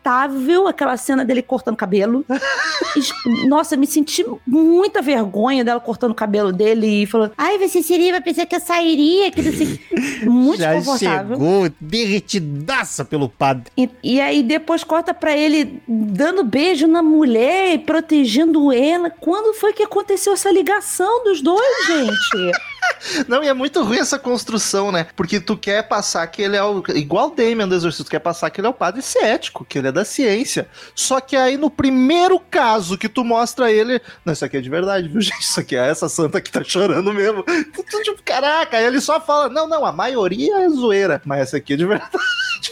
aquela 0.67 0.97
cena 0.97 1.25
dele 1.25 1.41
cortando 1.41 1.75
cabelo. 1.75 2.25
Nossa, 3.47 3.75
me 3.75 3.87
senti 3.87 4.25
muita 4.45 5.01
vergonha 5.01 5.63
dela 5.63 5.79
cortando 5.79 6.11
o 6.11 6.15
cabelo 6.15 6.51
dele 6.51 7.03
e 7.03 7.05
falando: 7.05 7.33
Ai, 7.37 7.57
você 7.57 7.81
seria, 7.81 8.11
vai 8.11 8.21
pensar 8.21 8.45
que 8.45 8.55
eu 8.55 8.59
sairia, 8.59 9.31
que 9.31 9.41
não 9.41 9.51
sei. 9.53 9.79
Muito 10.25 10.59
Já 10.59 10.73
desconfortável. 10.73 11.37
chegou 11.37 11.69
derretidaça 11.79 13.05
pelo 13.05 13.29
padre. 13.29 13.71
E, 13.77 13.89
e 14.03 14.21
aí 14.21 14.43
depois 14.43 14.83
corta 14.83 15.13
pra 15.13 15.35
ele 15.35 15.81
dando 15.87 16.43
beijo 16.43 16.87
na 16.87 17.01
mulher 17.01 17.73
e 17.73 17.79
protegendo 17.79 18.71
ela. 18.71 19.09
Quando 19.09 19.53
foi 19.53 19.73
que 19.73 19.83
aconteceu 19.83 20.33
essa 20.33 20.51
ligação 20.51 21.23
dos 21.23 21.41
dois, 21.41 21.87
gente? 21.87 22.51
Não, 23.27 23.43
e 23.43 23.47
é 23.47 23.53
muito 23.53 23.83
ruim 23.83 23.99
essa 23.99 24.17
construção, 24.19 24.91
né? 24.91 25.07
Porque 25.15 25.39
tu 25.39 25.57
quer 25.57 25.87
passar 25.87 26.25
que 26.27 26.41
ele 26.41 26.55
é 26.55 26.63
o. 26.63 26.83
Igual 26.89 27.27
o 27.27 27.35
Damien 27.35 27.67
do 27.67 27.75
Exorcista, 27.75 28.03
tu 28.03 28.11
quer 28.11 28.19
passar 28.19 28.49
que 28.49 28.59
ele 28.59 28.67
é 28.67 28.69
o 28.69 28.73
padre 28.73 29.01
cético, 29.01 29.65
que 29.65 29.77
ele 29.77 29.87
é 29.87 29.91
da 29.95 30.05
ciência. 30.05 30.67
Só 30.93 31.19
que 31.19 31.35
aí 31.35 31.57
no 31.57 31.71
primeiro 31.71 32.39
caso 32.39 32.97
que 32.97 33.09
tu 33.09 33.23
mostra 33.23 33.71
ele. 33.71 33.99
Não, 34.23 34.33
isso 34.33 34.45
aqui 34.45 34.57
é 34.57 34.61
de 34.61 34.69
verdade, 34.69 35.07
viu, 35.07 35.19
gente? 35.21 35.41
Isso 35.41 35.59
aqui 35.59 35.75
é 35.75 35.89
essa 35.89 36.07
santa 36.07 36.39
que 36.39 36.51
tá 36.51 36.63
chorando 36.63 37.13
mesmo. 37.13 37.43
Tu, 37.43 38.03
tipo, 38.03 38.21
caraca, 38.23 38.77
aí 38.77 38.85
ele 38.85 39.01
só 39.01 39.19
fala: 39.19 39.49
não, 39.49 39.67
não, 39.67 39.85
a 39.85 39.91
maioria 39.91 40.65
é 40.65 40.69
zoeira, 40.69 41.21
mas 41.25 41.41
essa 41.41 41.57
aqui 41.57 41.73
é 41.73 41.77
de 41.77 41.85
verdade. 41.85 42.11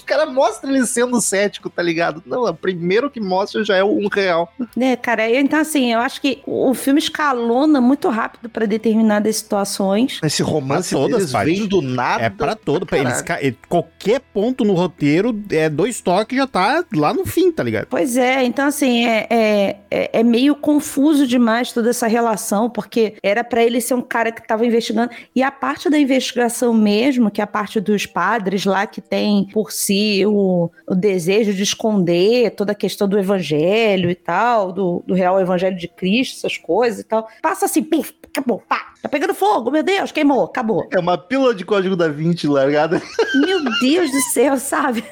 O 0.03 0.05
cara 0.05 0.25
mostra 0.25 0.69
ele 0.69 0.85
sendo 0.85 1.19
cético, 1.21 1.69
tá 1.69 1.81
ligado? 1.81 2.21
Não, 2.25 2.43
o 2.45 2.53
primeiro 2.53 3.09
que 3.09 3.19
mostra 3.19 3.63
já 3.63 3.77
é 3.77 3.83
um 3.83 4.07
real. 4.07 4.51
né, 4.75 4.95
cara? 4.95 5.29
Então, 5.29 5.59
assim, 5.59 5.91
eu 5.93 5.99
acho 5.99 6.19
que 6.21 6.41
o 6.45 6.73
filme 6.73 6.99
escalona 6.99 7.79
muito 7.81 8.09
rápido 8.09 8.49
pra 8.49 8.65
determinadas 8.65 9.37
situações. 9.37 10.19
Esse 10.23 10.43
romance 10.43 10.91
todas, 10.91 11.31
vem 11.31 11.65
do 11.67 11.81
nada. 11.81 12.23
É 12.23 12.29
pra 12.29 12.55
todo. 12.55 12.85
pra 12.85 12.97
eles, 12.97 13.23
qualquer 13.69 14.19
ponto 14.33 14.63
no 14.65 14.73
roteiro, 14.73 15.37
é 15.51 15.69
dois 15.69 16.01
toques 16.01 16.37
já 16.37 16.45
tá 16.47 16.83
lá 16.93 17.13
no 17.13 17.25
fim, 17.25 17.51
tá 17.51 17.63
ligado? 17.63 17.87
Pois 17.89 18.17
é, 18.17 18.43
então 18.43 18.65
assim, 18.67 19.05
é, 19.05 19.27
é, 19.29 19.75
é- 19.89 20.09
é 20.19 20.23
meio 20.23 20.55
confuso 20.55 21.25
demais 21.25 21.71
toda 21.71 21.89
essa 21.89 22.07
relação, 22.07 22.69
porque 22.69 23.15
era 23.23 23.43
pra 23.43 23.63
ele 23.63 23.79
ser 23.79 23.93
um 23.93 24.01
cara 24.01 24.31
que 24.31 24.45
tava 24.45 24.65
investigando, 24.65 25.11
e 25.35 25.41
a 25.41 25.51
parte 25.51 25.89
da 25.89 25.97
investigação 25.97 26.73
mesmo, 26.73 27.31
que 27.31 27.39
é 27.41 27.43
a 27.43 27.47
parte 27.47 27.79
dos 27.79 28.05
padres 28.05 28.65
lá 28.65 28.85
que 28.85 29.01
tem 29.01 29.47
por 29.53 29.71
si 29.71 29.92
o, 30.25 30.71
o 30.87 30.95
desejo 30.95 31.53
de 31.53 31.63
esconder 31.63 32.51
toda 32.51 32.71
a 32.71 32.75
questão 32.75 33.07
do 33.07 33.17
evangelho 33.17 34.09
e 34.09 34.15
tal, 34.15 34.71
do, 34.71 35.03
do 35.05 35.13
real 35.13 35.39
evangelho 35.39 35.77
de 35.77 35.87
Cristo, 35.87 36.37
essas 36.37 36.57
coisas 36.57 37.01
e 37.01 37.03
tal, 37.03 37.27
passa 37.41 37.65
assim, 37.65 37.83
puf, 37.83 38.13
acabou, 38.27 38.61
pá, 38.67 38.93
tá 39.01 39.09
pegando 39.09 39.33
fogo, 39.33 39.71
meu 39.71 39.83
Deus, 39.83 40.11
queimou, 40.11 40.45
acabou. 40.45 40.87
É 40.91 40.99
uma 40.99 41.17
pílula 41.17 41.53
de 41.53 41.65
código 41.65 41.95
da 41.95 42.07
20 42.07 42.47
largada. 42.47 43.01
Meu 43.35 43.59
Deus 43.79 44.11
do 44.11 44.21
céu, 44.21 44.57
sabe? 44.57 45.03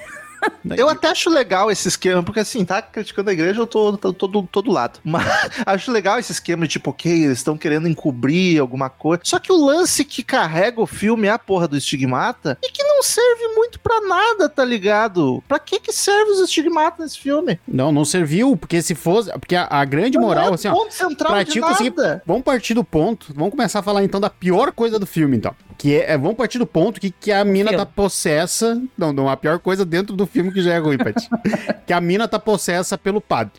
Eu 0.78 0.90
até 0.90 1.10
acho 1.10 1.30
legal 1.30 1.70
esse 1.72 1.88
esquema, 1.88 2.24
porque 2.24 2.40
assim, 2.40 2.64
tá 2.66 2.82
criticando 2.82 3.30
a 3.30 3.34
igreja, 3.34 3.60
eu 3.62 3.68
tô, 3.68 3.98
tô, 3.98 4.14
tô 4.14 4.28
do 4.28 4.44
todo 4.44 4.72
lado. 4.72 5.00
Mas 5.04 5.26
acho 5.66 5.92
legal 5.92 6.20
esse 6.20 6.32
esquema 6.32 6.66
de 6.66 6.74
tipo, 6.74 6.90
ok, 6.92 7.12
eles 7.12 7.38
estão 7.40 7.58
querendo 7.58 7.88
encobrir 7.88 8.60
alguma 8.60 8.90
coisa. 8.90 9.22
Só 9.26 9.40
que 9.40 9.52
o 9.52 9.66
lance 9.66 10.04
que 10.06 10.24
carrega 10.24 10.82
o 10.82 10.88
filme 10.88 11.28
é 11.28 11.32
a 11.32 11.40
porra 11.40 11.68
do 11.68 11.78
estigmata 11.78 12.58
e 12.64 12.70
que 12.72 12.84
não 12.84 13.02
serve 13.04 13.48
muito 13.56 13.80
pra 13.80 14.00
nada, 14.02 14.48
tá 14.50 14.64
ligado? 14.66 15.44
Pra 15.48 15.60
que 15.60 15.80
que 15.80 15.92
serve 15.92 16.32
os 16.32 16.40
estigmatas 16.40 17.00
nesse 17.06 17.20
filme? 17.20 17.60
Não, 17.68 17.92
não 17.92 18.06
serviu, 18.06 18.56
porque 18.56 18.82
se 18.82 18.96
fosse. 18.96 19.32
Porque 19.40 19.56
a, 19.56 19.68
a 19.70 19.84
grande 19.86 20.18
moral, 20.18 20.46
não 20.46 20.52
é 20.52 20.56
assim, 20.56 20.68
ó. 20.68 20.74
ponto 20.74 20.94
central 20.94 21.32
pra 21.34 21.46
ti 21.46 21.60
nada. 21.60 21.74
conseguir- 21.74 22.22
Vamos 22.26 22.44
partir 22.44 22.74
do 22.74 22.84
ponto. 22.84 23.34
Vamos 23.36 23.52
começar 23.52 23.80
a 23.80 23.84
falar 23.84 24.04
então 24.04 24.20
da 24.20 24.30
pior 24.30 24.72
coisa 24.72 24.98
do 25.00 25.06
filme, 25.06 25.38
então. 25.38 25.54
Que 25.82 25.96
é, 25.96 26.12
é- 26.12 26.18
vamos 26.18 26.36
partir 26.38 26.60
do 26.60 26.66
ponto 26.68 27.02
que, 27.02 27.10
que 27.10 27.32
a 27.32 27.44
mina 27.44 27.76
tá 27.76 27.86
possessa. 27.88 28.80
Não, 28.96 29.12
não, 29.12 29.28
a 29.28 29.36
pior 29.36 29.58
coisa 29.58 29.84
dentro 29.84 30.16
do 30.16 30.28
filme 30.28 30.52
que 30.52 30.62
já 30.62 30.74
é 30.76 30.78
ruim, 30.78 30.96
Paty. 30.98 31.28
que 31.88 31.92
a 31.92 32.00
mina 32.00 32.28
tá 32.28 32.38
possessa 32.38 33.00
pelo 33.00 33.20
padre, 33.20 33.54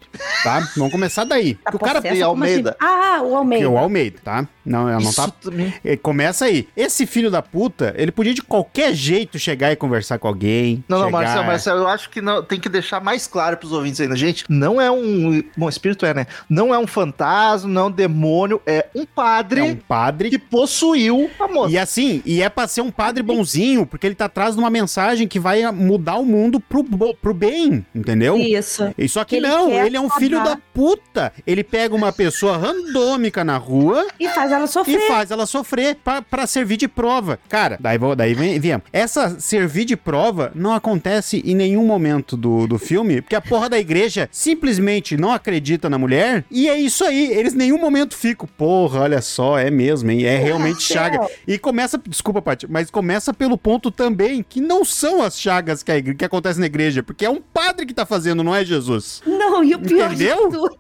tá? 0.45 0.61
Vamos 0.77 0.93
começar 0.93 1.25
daí. 1.25 1.55
Tá 1.57 1.71
Que 1.71 1.77
o 1.77 1.81
cara. 1.81 2.01
possessa, 2.01 2.25
como 2.27 2.45
assim? 2.45 2.53
Almeida. 2.53 2.77
Ah, 2.81 3.21
o 3.25 3.29
Que 3.31 3.35
Almeida. 3.35 3.65
é 3.65 3.69
o 3.69 3.77
Almeida, 3.79 4.19
tá? 4.23 4.49
Não, 4.65 4.89
ela 4.89 5.01
não 5.01 5.11
Isso 5.11 5.21
tá. 5.21 5.33
também. 5.43 5.75
É, 5.85 5.97
Começa 5.97 6.45
aí. 6.45 6.69
Esse 6.77 7.05
filho 7.07 7.29
da 7.29 7.43
puta, 7.43 7.93
ele 7.99 8.13
podia 8.13 8.33
de 8.33 8.43
qualquer 8.43 8.95
jeito 8.95 9.37
chegar 9.37 9.73
e 9.73 9.77
conversar 9.77 10.19
com 10.21 10.29
alguém. 10.29 10.85
Não, 10.89 10.99
não, 10.99 11.07
chegar- 11.07 11.19
Marcelo, 11.19 11.47
Marcelo, 11.47 11.81
eu 11.81 11.89
acho 11.89 12.09
que 12.09 12.21
não, 12.21 12.41
tem 12.45 12.61
que 12.61 12.69
deixar 12.69 13.01
mais 13.03 13.27
claro 13.27 13.57
pros 13.57 13.73
ouvintes 13.73 14.01
ainda. 14.01 14.15
Gente, 14.15 14.45
não 14.49 14.81
é 14.81 14.89
um. 14.89 15.43
Bom, 15.57 15.69
espírito 15.69 16.07
é, 16.07 16.15
né? 16.15 16.27
Não 16.49 16.73
é 16.73 16.79
um 16.79 16.87
fantasma, 16.87 17.69
não 17.69 17.83
é 17.83 17.85
um 17.87 17.91
demônio, 17.91 18.63
é 18.65 18.87
um 18.95 19.05
padre 19.05 19.61
É 19.61 19.65
um 19.65 19.75
padre 19.75 20.31
que 20.31 20.39
possuiu 20.39 21.29
a 21.41 21.49
moça. 21.49 21.73
E 21.73 21.79
assim, 21.79 22.12
e 22.25 22.43
é 22.43 22.49
pra 22.49 22.67
ser 22.67 22.81
um 22.81 22.91
padre 22.91 23.23
bonzinho, 23.23 23.87
porque 23.87 24.07
ele 24.07 24.15
tá 24.15 24.25
atrás 24.27 24.55
de 24.55 24.61
uma 24.61 24.69
mensagem 24.71 25.29
que 25.29 25.39
vai 25.39 25.63
mudar 25.73 26.17
o 26.17 26.25
mundo 26.25 26.59
pro, 26.61 26.85
pro 27.15 27.33
bem, 27.33 27.87
entendeu? 27.95 28.37
Isso. 28.37 28.93
E 28.99 29.09
só 29.09 29.25
que, 29.25 29.37
Ele 29.37 29.49
não, 29.49 29.71
ele 29.73 29.97
é 29.97 30.01
um 30.01 30.11
filho 30.11 30.39
acabar. 30.39 30.57
da 30.57 30.61
puta. 30.75 31.33
Ele 31.47 31.63
pega 31.63 31.95
uma 31.95 32.13
pessoa 32.13 32.57
randômica 32.57 33.45
na 33.45 33.57
rua 33.57 34.07
E 34.19 34.29
faz 34.29 34.51
ela 34.53 34.65
e 34.65 34.69
sofrer. 34.69 35.07
faz 35.09 35.31
ela 35.31 35.47
sofrer 35.47 35.97
pra, 35.97 36.21
pra 36.23 36.47
servir 36.47 36.77
de 36.77 36.89
prova. 36.89 37.39
Cara, 37.49 37.77
daí, 37.81 37.97
vou- 37.99 38.17
daí 38.17 38.35
vem, 38.35 38.59
viemos. 38.59 38.87
Essa 38.93 39.39
servir 39.41 39.85
de 39.85 39.97
prova 39.97 40.51
não 40.55 40.73
acontece 40.75 41.43
em 41.45 41.55
nenhum 41.55 41.87
momento 41.87 42.37
do, 42.37 42.67
do 42.67 42.79
filme, 42.79 43.21
porque 43.23 43.37
a 43.37 43.41
porra 43.41 43.69
da 43.69 43.79
igreja 43.79 44.29
simplesmente 44.33 45.17
não 45.17 45.33
acredita 45.33 45.89
na 45.89 45.99
mulher, 45.99 46.45
e 46.51 46.69
é 46.69 46.77
isso 46.77 47.05
aí. 47.05 47.31
Eles 47.33 47.55
em 47.55 47.59
nenhum 47.59 47.79
momento 47.79 48.17
ficam, 48.17 48.49
porra, 48.57 49.01
olha 49.01 49.21
só, 49.23 49.59
é 49.59 49.71
mesmo, 49.71 50.11
hein? 50.11 50.25
É 50.25 50.37
realmente 50.39 50.83
chaga. 50.83 51.27
E 51.47 51.59
começa, 51.59 52.01
desculpa, 52.07 52.41
Paty, 52.43 52.67
mas 52.69 52.91
começa 52.91 53.33
pelo 53.35 53.57
ponto 53.59 53.91
também 53.91 54.43
que 54.47 54.61
não 54.61 54.85
são 54.85 55.23
as 55.23 55.39
chagas 55.41 55.83
que, 55.83 55.91
a 55.93 55.97
igre- 55.99 56.15
que 56.15 56.25
acontecem 56.25 56.61
na 56.61 56.67
igreja, 56.67 57.03
porque 57.03 57.25
é 57.25 57.31
um 57.31 57.41
padre 57.41 57.87
que 57.87 57.95
tá 57.95 58.05
fazendo, 58.07 58.43
não 58.43 58.55
é 58.55 58.65
Jesus. 58.65 59.23
Não, 59.27 59.63
e 59.65 59.75
o 59.75 59.79
pior 59.79 60.13
Entendeu? 60.13 60.49
de 60.51 60.57
tudo. 60.59 60.77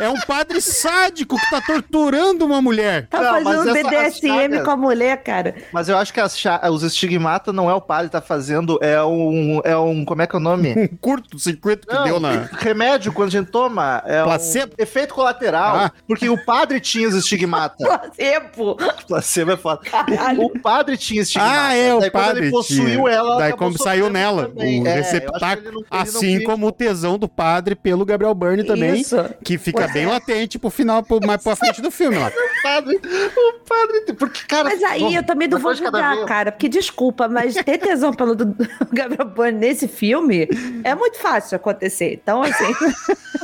É 0.00 0.08
um 0.08 0.20
padre 0.20 0.60
sádico 0.60 1.36
que 1.38 1.50
tá 1.50 1.60
torturando 1.60 2.44
uma 2.44 2.60
mulher. 2.60 3.06
Tá 3.08 3.20
Não, 3.20 3.42
mas 3.42 3.56
fazendo 3.58 3.88
BDSM 3.88 4.64
com 4.64 4.70
a 4.70 4.76
mulher, 4.76 5.22
cara. 5.22 5.54
Mas 5.72 5.88
eu 5.88 5.96
acho 5.96 6.12
que 6.12 6.20
as 6.20 6.36
os 6.70 6.82
estigmata 6.82 7.52
não 7.52 7.70
é 7.70 7.74
o 7.74 7.80
padre 7.80 8.06
que 8.06 8.12
tá 8.12 8.20
fazendo, 8.20 8.78
é 8.82 9.02
um. 9.02 9.60
É 9.64 9.76
um. 9.76 10.04
Como 10.04 10.20
é 10.22 10.26
que 10.26 10.36
é 10.36 10.38
o 10.38 10.42
nome? 10.42 10.74
Um 10.76 10.96
curto 10.96 11.38
circuito 11.38 11.86
que 11.86 11.94
Não, 11.94 12.04
deu 12.04 12.20
na. 12.20 12.48
remédio 12.58 13.12
quando 13.12 13.28
a 13.28 13.32
gente 13.32 13.50
toma 13.50 14.02
é 14.06 14.22
Placebo? 14.22 14.72
um 14.78 14.82
efeito 14.82 15.14
colateral. 15.14 15.76
Ah. 15.76 15.92
Porque 16.06 16.28
o 16.28 16.44
padre 16.44 16.78
tinha 16.80 17.08
os 17.08 17.14
estigmata. 17.14 17.76
Placebo. 17.86 18.76
Placebo 19.08 19.52
é 19.52 19.56
foda. 19.56 19.80
Caralho. 19.90 20.42
O 20.44 20.58
padre 20.60 20.96
tinha 20.96 21.22
estigmata. 21.22 21.56
Ah, 21.58 21.74
é, 21.74 21.94
o 21.94 22.00
Daí 22.00 22.10
quando 22.10 22.24
padre 22.24 22.42
ele 22.44 22.50
possuiu 22.50 22.84
tinha. 23.04 23.10
ela, 23.10 23.36
Daí 23.38 23.52
como 23.54 23.78
saiu 23.78 24.10
nela, 24.10 24.48
também. 24.48 24.82
o 24.82 24.86
É, 24.86 24.94
receptáculo. 24.94 25.84
assim 25.90 26.42
como 26.44 26.66
o 26.66 26.72
tesão 26.72 27.18
do 27.18 27.28
padre 27.28 27.74
pelo 27.74 28.04
Gabriel 28.04 28.34
Byrne 28.34 28.64
também, 28.64 29.00
Isso. 29.00 29.16
que 29.44 29.56
fica 29.58 29.75
Pois 29.80 29.92
bem 29.92 30.04
é. 30.04 30.08
latente 30.08 30.58
pro 30.58 30.70
final, 30.70 31.02
pro, 31.02 31.20
mais 31.24 31.42
pra 31.42 31.56
frente 31.56 31.80
do 31.80 31.90
filme 31.90 32.18
lá. 32.18 32.32
O 32.56 32.68
padre, 32.68 32.96
o 32.96 33.64
padre, 33.64 34.14
porque, 34.18 34.40
cara... 34.48 34.64
Mas 34.64 34.82
aí 34.82 35.00
bom, 35.00 35.12
eu 35.12 35.22
também 35.22 35.46
não 35.46 35.58
vou 35.58 35.72
julgar, 35.72 36.24
cara, 36.24 36.50
porque 36.50 36.68
desculpa, 36.68 37.28
mas 37.28 37.54
ter 37.54 37.78
tesão 37.78 38.12
pelo 38.12 38.34
do 38.34 38.56
Gabriel 38.92 39.28
Byrne 39.28 39.58
nesse 39.60 39.86
filme 39.86 40.48
é 40.82 40.92
muito 40.94 41.16
fácil 41.16 41.54
acontecer. 41.54 42.14
Então, 42.14 42.42
assim, 42.42 42.74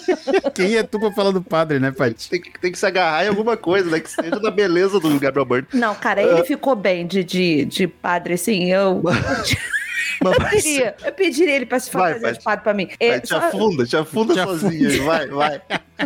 Quem 0.55 0.77
é 0.77 0.83
tu 0.83 0.99
pra 0.99 1.13
falar 1.13 1.31
do 1.31 1.43
padre, 1.43 1.79
né, 1.79 1.91
Paty? 1.91 2.29
Tem 2.29 2.41
que, 2.41 2.59
tem 2.59 2.73
que 2.73 2.79
se 2.79 2.87
agarrar 2.87 3.25
em 3.25 3.29
alguma 3.29 3.57
coisa, 3.57 3.91
né? 3.91 4.01
Que 4.01 4.11
seja 4.11 4.39
da 4.41 4.51
beleza 4.51 4.99
do 4.99 5.19
Gabriel 5.19 5.45
Byrne. 5.45 5.69
não, 5.73 5.95
cara, 5.95 6.23
ele 6.23 6.45
ficou 6.45 6.75
bem 6.75 7.07
de, 7.07 7.23
de, 7.23 7.65
de 7.65 7.87
padre, 7.87 8.35
assim, 8.35 8.73
eu. 8.73 9.03
Eu 10.21 10.33
pediria, 10.51 10.95
eu 11.05 11.13
pediria 11.13 11.55
ele 11.57 11.67
pra 11.67 11.79
se 11.81 11.91
Vai, 11.91 12.13
fazer 12.13 12.23
vai. 12.25 12.33
de 12.33 12.41
padre 12.43 12.63
pra 12.65 12.75
mim. 12.75 12.89
É, 12.99 13.11
Vai, 13.11 13.21
te 13.21 13.29
só- 13.29 13.39
afunda, 13.39 13.85
te 13.87 13.97
afunda 13.97 14.35
Te 14.35 14.43
sozinha. 14.43 15.03
Vai, 15.03 15.27
vai. 15.29 15.61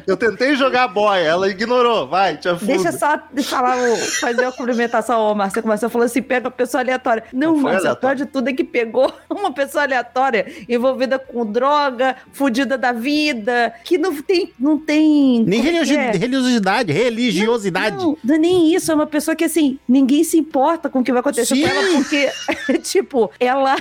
Eu 0.07 0.17
tentei 0.17 0.55
jogar 0.57 0.85
a 0.85 0.89
boia, 0.89 1.21
ela 1.23 1.49
ignorou. 1.49 2.07
Vai, 2.07 2.37
te 2.37 2.49
afunda. 2.49 2.73
Deixa 2.73 2.93
só 2.93 3.19
falar, 3.45 3.77
o- 3.79 3.97
fazer 3.97 4.43
uma 4.43 4.53
cumprimentação 4.53 5.17
ao 5.21 5.35
Marcelo. 5.35 5.63
Começou 5.63 5.89
falou 5.89 6.05
assim: 6.05 6.21
pega 6.23 6.47
uma 6.47 6.51
pessoa 6.51 6.83
aleatória. 6.83 7.25
Não, 7.33 7.55
Não 7.55 7.63
Marcelo, 7.63 7.97
pior 7.97 8.15
de 8.15 8.27
tudo 8.27 8.49
é 8.49 8.53
que 8.53 8.65
pegou 8.65 9.13
uma 9.31 9.53
pessoa 9.53 9.85
aleatória 9.85 10.47
envolvida 10.69 11.19
com 11.19 11.45
droga, 11.47 12.17
fudida 12.33 12.77
da 12.77 12.93
vida, 12.93 13.73
que 13.85 13.97
não 13.97 14.21
tem. 14.23 14.53
Não 14.59 14.79
tem 14.79 15.43
Nem 15.45 15.61
é 15.61 15.63
que 15.63 15.71
religi- 15.71 15.97
é? 15.97 16.11
religiosidade, 16.13 16.93
religiosidade. 16.93 17.97
Não, 17.97 18.19
não 18.23 18.35
é 18.35 18.39
nem 18.39 18.75
isso, 18.75 18.91
é 18.93 18.95
uma 18.95 19.07
pessoa 19.07 19.35
que 19.35 19.45
assim, 19.45 19.79
ninguém 19.89 20.23
se 20.25 20.37
importa 20.39 20.89
com 20.89 20.99
o 21.01 21.05
que 21.05 21.13
vai 21.13 21.21
acontecer 21.21 21.55
Sim. 21.55 21.63
com 21.63 21.69
ela, 21.69 21.93
porque, 21.97 22.31
tipo, 22.83 23.31
ela. 23.41 23.77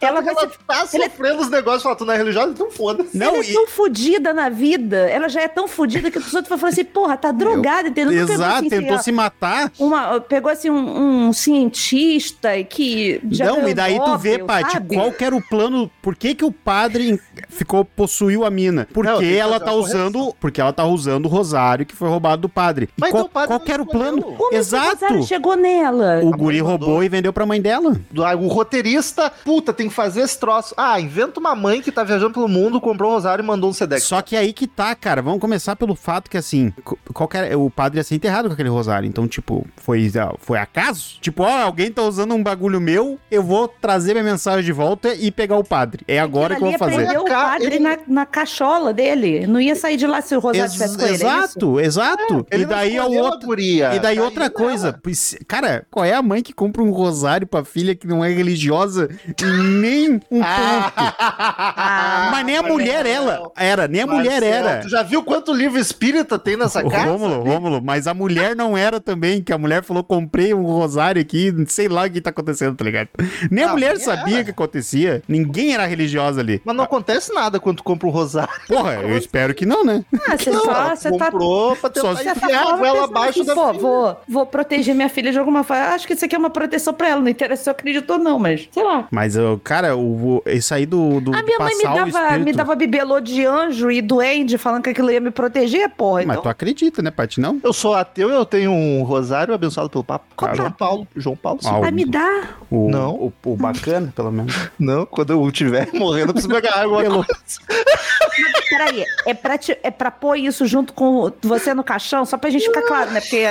Ela 0.00 0.20
vai 0.20 0.32
ela 0.34 0.40
ser 0.40 0.58
tá 0.66 0.74
ela 0.94 1.04
é- 1.04 1.08
sofrendo 1.08 1.42
os 1.42 1.50
negócios, 1.50 1.82
fala, 1.82 1.96
tu 1.96 2.04
não 2.04 2.14
é 2.14 2.16
religiosa? 2.16 2.50
Então 2.50 2.70
foda-se. 2.70 3.16
Não, 3.16 3.28
ela 3.28 3.38
é 3.38 3.50
e- 3.50 3.52
tão 3.54 3.66
fodida 3.68 4.32
na 4.34 4.48
vida, 4.48 4.96
ela 5.08 5.28
já 5.28 5.42
é 5.42 5.48
tão 5.48 5.68
fodida 5.68 6.10
que 6.10 6.18
os 6.18 6.32
outros 6.34 6.48
vão 6.48 6.58
falar 6.58 6.72
assim, 6.72 6.84
porra, 6.84 7.16
tá 7.16 7.30
drogada, 7.32 7.88
entendeu? 7.88 8.12
Exato, 8.12 8.42
assim, 8.58 8.68
tentou 8.68 8.94
assim, 8.94 9.04
se 9.04 9.12
matar. 9.12 9.70
uma, 9.78 10.20
pegou 10.20 10.50
assim 10.50 10.70
um, 10.70 11.28
um 11.28 11.32
cientista 11.32 12.56
e 12.56 12.64
que 12.64 13.20
já 13.30 13.46
não, 13.46 13.68
e 13.68 13.74
daí 13.74 13.98
tu 13.98 14.18
vê, 14.18 14.38
Paty, 14.38 14.80
qual 14.92 15.12
que 15.12 15.24
era 15.24 15.34
o 15.36 15.42
plano, 15.42 15.90
por 16.00 16.14
que 16.16 16.34
que 16.34 16.44
o 16.44 16.52
padre 16.52 17.20
ficou, 17.48 17.84
possuiu 17.84 18.44
a 18.44 18.50
mina? 18.50 18.88
Porque 18.92 19.10
Não, 19.10 19.22
ela 19.22 19.60
tá 19.60 19.72
usando, 19.72 20.34
porque 20.40 20.60
ela 20.60 20.72
tá 20.72 20.84
usando 20.84 21.26
o 21.26 21.28
rosário 21.28 21.86
que 21.86 21.94
foi 21.94 22.08
roubado 22.08 22.42
do 22.42 22.48
padre. 22.48 22.88
E 22.96 23.00
Mas 23.00 23.10
qual, 23.10 23.24
o 23.24 23.28
padre 23.28 23.48
qual 23.48 23.60
que 23.60 23.72
era 23.72 23.82
o 23.82 23.86
plano? 23.86 24.22
Como 24.22 24.48
esse 24.50 24.74
Exato. 24.74 24.92
Rosário 24.92 25.22
chegou 25.24 25.56
nela? 25.56 26.20
O 26.22 26.32
A 26.32 26.36
guri 26.36 26.60
roubou 26.60 27.02
e 27.04 27.08
vendeu 27.08 27.32
pra 27.32 27.46
mãe 27.46 27.60
dela. 27.60 27.96
Ah, 28.18 28.34
O 28.36 28.48
roteirista, 28.48 29.32
puta, 29.52 29.70
tem 29.72 29.88
que 29.88 29.94
fazer 29.94 30.22
esse 30.22 30.38
troço. 30.38 30.74
Ah, 30.78 30.98
inventa 30.98 31.38
uma 31.38 31.54
mãe 31.54 31.82
que 31.82 31.92
tá 31.92 32.02
viajando 32.02 32.32
pelo 32.32 32.48
mundo, 32.48 32.80
comprou 32.80 33.10
um 33.10 33.14
rosário 33.14 33.42
e 33.42 33.46
mandou 33.46 33.68
um 33.68 33.72
Sedex. 33.72 34.04
Só 34.04 34.22
que 34.22 34.34
aí 34.34 34.50
que 34.52 34.66
tá, 34.66 34.94
cara. 34.94 35.20
Vamos 35.20 35.40
começar 35.40 35.76
pelo 35.76 35.94
fato 35.94 36.30
que, 36.30 36.38
assim, 36.38 36.72
co- 36.82 36.98
qual 37.12 37.28
que 37.28 37.36
era- 37.36 37.58
o 37.58 37.70
padre 37.70 37.98
ia 37.98 38.04
ser 38.04 38.14
enterrado 38.14 38.48
com 38.48 38.54
aquele 38.54 38.70
rosário. 38.70 39.06
Então, 39.06 39.28
tipo, 39.28 39.66
foi, 39.76 40.10
ah, 40.18 40.32
foi 40.38 40.58
acaso? 40.58 41.18
Tipo, 41.20 41.42
ó, 41.42 41.50
alguém 41.64 41.92
tá 41.92 42.00
usando 42.02 42.34
um 42.34 42.42
bagulho 42.42 42.80
meu, 42.80 43.18
eu 43.30 43.42
vou 43.42 43.68
trazer 43.68 44.12
minha 44.14 44.24
mensagem 44.24 44.64
de 44.64 44.72
volta 44.72 45.14
e 45.14 45.30
pegar 45.30 45.58
o 45.58 45.64
padre. 45.64 46.02
É 46.08 46.18
agora 46.18 46.56
que 46.56 46.62
eu 46.62 46.70
vou 46.70 46.78
fazer. 46.78 46.96
prender 46.96 47.20
o 47.20 47.24
padre 47.26 47.66
ele- 47.66 47.78
na, 47.78 47.98
na 48.08 48.24
cachola 48.26 48.92
dele. 48.94 49.46
Não 49.46 49.60
ia 49.60 49.74
sair 49.76 49.98
de 49.98 50.06
lá 50.06 50.22
se 50.22 50.34
o 50.34 50.40
Rosário 50.40 50.62
Ex- 50.64 50.72
tivesse 50.72 50.96
com 50.96 51.02
ele. 51.02 51.12
é 51.12 51.14
isso? 51.16 51.24
exato, 51.26 51.80
exato. 51.80 52.46
Ele 52.50 52.62
e 52.62 52.66
daí 52.66 52.96
a 52.96 53.04
outra. 53.04 53.46
guria, 53.46 53.94
E 53.94 53.98
daí 53.98 54.18
outra 54.18 54.48
coisa, 54.48 54.98
cara, 55.46 55.84
qual 55.90 56.04
é 56.04 56.14
a 56.14 56.22
mãe 56.22 56.42
que 56.42 56.52
compra 56.54 56.82
um 56.82 56.90
rosário 56.90 57.46
pra 57.46 57.64
filha 57.64 57.94
que 57.94 58.06
não 58.06 58.24
é 58.24 58.30
religiosa? 58.30 59.08
Nem 59.40 60.10
um 60.12 60.18
ponto. 60.18 60.44
Ah, 60.44 62.28
Mas 62.32 62.44
nem 62.46 62.56
a 62.56 62.62
mulher 62.62 63.06
ela 63.06 63.50
era, 63.56 63.86
nem 63.88 64.02
a 64.02 64.06
mulher 64.06 64.40
Marcelo, 64.40 64.68
era. 64.68 64.80
Tu 64.82 64.88
já 64.88 65.02
viu 65.02 65.22
quanto 65.22 65.52
livro 65.52 65.78
espírita 65.78 66.38
tem 66.38 66.56
nessa 66.56 66.82
casa? 66.82 67.10
Rômulo, 67.10 67.42
Rômulo, 67.42 67.80
mas 67.82 68.06
a 68.06 68.14
mulher 68.14 68.54
não 68.56 68.76
era 68.76 69.00
também, 69.00 69.42
que 69.42 69.52
a 69.52 69.58
mulher 69.58 69.82
falou, 69.82 70.02
comprei 70.04 70.52
um 70.54 70.62
rosário 70.64 71.20
aqui, 71.20 71.52
sei 71.68 71.88
lá 71.88 72.06
o 72.06 72.10
que 72.10 72.20
tá 72.20 72.30
acontecendo, 72.30 72.76
tá 72.76 72.84
ligado? 72.84 73.08
Nem 73.50 73.64
a 73.64 73.68
Não, 73.68 73.74
mulher 73.74 73.96
nem 73.96 74.04
sabia 74.04 74.34
era. 74.34 74.42
o 74.42 74.44
que 74.46 74.50
acontecia, 74.50 75.22
ninguém 75.28 75.74
era 75.74 75.86
religiosa 75.86 76.40
ali. 76.40 76.60
Mas 76.64 76.76
não 76.76 76.84
acontece 76.84 77.32
nada 77.32 77.58
quando 77.60 77.78
tu 77.78 77.84
compra 77.84 78.06
um 78.08 78.10
rosário. 78.10 78.52
Porra, 78.68 78.94
eu 78.94 79.16
espero 79.16 79.54
que 79.54 79.64
não, 79.66 79.84
né? 79.84 80.04
Ah, 80.28 80.36
você 80.36 80.50
Não, 80.50 80.64
só, 80.64 80.70
ela 80.70 80.96
você 80.96 81.10
tá 81.16 81.30
comprou 81.30 81.76
pra 81.76 81.90
Só 81.94 82.14
tentar 82.14 82.30
enfiar 82.36 82.62
a 82.62 82.76
goela 82.76 82.92
pensando 82.92 83.04
abaixo 83.16 83.40
assim, 83.40 83.44
da 83.46 83.54
pô, 83.54 83.72
vou, 83.74 84.20
vou 84.28 84.46
proteger 84.46 84.94
minha 84.94 85.08
filha 85.08 85.32
de 85.32 85.38
alguma 85.38 85.64
forma. 85.64 85.82
Acho 85.86 86.06
que 86.06 86.14
isso 86.14 86.24
aqui 86.24 86.34
é 86.34 86.38
uma 86.38 86.50
proteção 86.50 86.92
pra 86.94 87.08
ela. 87.08 87.20
Não 87.20 87.28
interessa 87.28 87.64
se 87.64 87.68
eu 87.70 87.72
acredito 87.72 88.10
ou 88.12 88.18
não, 88.18 88.38
mas 88.38 88.68
sei 88.70 88.82
lá. 88.82 89.06
Mas, 89.10 89.21
eu, 89.36 89.60
cara, 89.62 89.96
o, 89.96 90.42
isso 90.46 90.74
aí 90.74 90.84
do, 90.86 91.20
do 91.20 91.34
A 91.34 91.42
minha 91.42 91.58
mãe 91.58 91.76
me 91.76 91.82
passar 91.82 91.92
o 91.92 91.96
dava, 91.96 92.08
espírito... 92.24 92.44
me 92.44 92.52
dava 92.52 92.74
bibelô 92.74 93.20
de 93.20 93.44
anjo 93.46 93.90
e 93.90 94.00
duende 94.02 94.58
falando 94.58 94.82
que 94.82 94.90
aquilo 94.90 95.10
ia 95.10 95.20
me 95.20 95.30
proteger, 95.30 95.88
porra. 95.90 96.22
Mas 96.24 96.30
Então, 96.36 96.42
tu 96.42 96.48
acredita, 96.48 97.02
né, 97.02 97.10
Paty, 97.10 97.40
não? 97.40 97.60
Eu 97.62 97.72
sou 97.72 97.94
ateu 97.94 98.30
e 98.30 98.34
eu 98.34 98.44
tenho 98.44 98.70
um 98.72 99.02
rosário 99.02 99.54
abençoado 99.54 99.88
pelo 99.90 100.04
Papa. 100.04 100.24
Compra. 100.36 100.54
João 100.56 100.72
Paulo. 100.72 101.08
João 101.16 101.36
Paulo, 101.36 101.58
sim. 101.62 101.68
Ah, 101.68 101.78
o- 101.78 101.84
Ai, 101.84 101.90
me 101.90 102.04
dá. 102.04 102.42
O, 102.70 102.88
Não. 102.90 103.10
O, 103.14 103.32
o 103.44 103.56
bacana, 103.56 104.12
pelo 104.14 104.30
menos. 104.32 104.54
Não, 104.78 105.06
quando 105.06 105.30
eu 105.30 105.46
estiver 105.48 105.88
morrendo, 105.92 106.30
eu 106.30 106.34
preciso 106.34 106.52
pegar 106.54 106.74
água. 106.82 107.02
Pelo- 107.02 107.26
Peraí, 108.70 109.04
é 109.26 109.34
pra, 109.34 109.58
te, 109.58 109.76
é 109.82 109.90
pra 109.90 110.10
pôr 110.10 110.36
isso 110.36 110.66
junto 110.66 110.92
com 110.94 111.30
você 111.42 111.74
no 111.74 111.84
caixão, 111.84 112.24
só 112.24 112.38
pra 112.38 112.48
gente 112.50 112.64
ficar 112.66 112.82
claro, 112.82 113.10
né? 113.10 113.20
Porque 113.20 113.50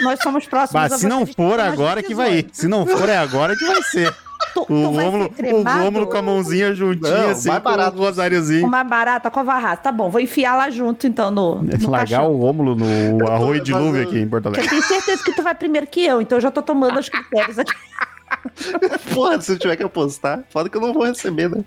nós 0.00 0.20
somos 0.22 0.46
próximos 0.46 0.80
Mas 0.82 0.92
a 0.92 0.98
se 0.98 1.06
não 1.06 1.26
for 1.26 1.60
agora 1.60 2.02
que 2.02 2.14
vai 2.14 2.38
ir. 2.38 2.46
Se 2.52 2.66
não 2.66 2.86
for, 2.86 3.08
é 3.08 3.16
agora 3.18 3.54
que 3.56 3.64
vai 3.66 3.82
ser. 3.82 4.12
Tu, 4.54 4.60
O 4.60 4.64
tu 4.66 4.92
vai 4.92 5.04
Rômulo, 5.06 5.30
ser 5.34 5.54
o? 5.54 5.62
Rômulo 5.62 6.06
com 6.08 6.16
a 6.16 6.22
mãozinha 6.22 6.74
juntinha, 6.74 7.10
Não, 7.22 7.30
assim, 7.30 7.48
mais 7.48 7.62
com 7.62 7.70
barato. 7.70 7.96
o 7.96 8.00
rosáriozinho. 8.00 8.66
Uma 8.66 8.84
barata 8.84 9.30
com 9.30 9.40
a 9.40 9.42
varrata. 9.42 9.82
Tá 9.84 9.92
bom, 9.92 10.10
vou 10.10 10.20
enfiar 10.20 10.56
lá 10.56 10.68
junto, 10.70 11.06
então, 11.06 11.30
no, 11.30 11.62
no 11.62 11.90
Largar 11.90 12.18
caixão. 12.18 12.32
o 12.32 12.36
Rômulo 12.36 12.74
no 12.74 13.30
arroio 13.30 13.62
de 13.62 13.72
eu- 13.72 14.02
aqui 14.02 14.18
em 14.18 14.28
Porto 14.28 14.46
Eu 14.46 14.50
Alegre. 14.52 14.68
tenho 14.68 14.82
certeza 14.82 15.22
que 15.24 15.32
tu 15.32 15.42
vai 15.42 15.54
primeiro 15.54 15.86
que 15.86 16.04
eu, 16.04 16.20
então 16.20 16.36
eu 16.38 16.42
já 16.42 16.50
tô 16.50 16.60
tomando 16.62 16.98
os 17.00 17.08
critérios 17.08 17.58
aqui. 17.58 17.72
Porra, 19.12 19.40
se 19.40 19.52
eu 19.52 19.58
tiver 19.58 19.76
que 19.76 19.82
apostar, 19.82 20.44
foda 20.50 20.68
que 20.68 20.76
eu 20.76 20.80
não 20.80 20.92
vou 20.92 21.04
receber, 21.04 21.48
né? 21.48 21.62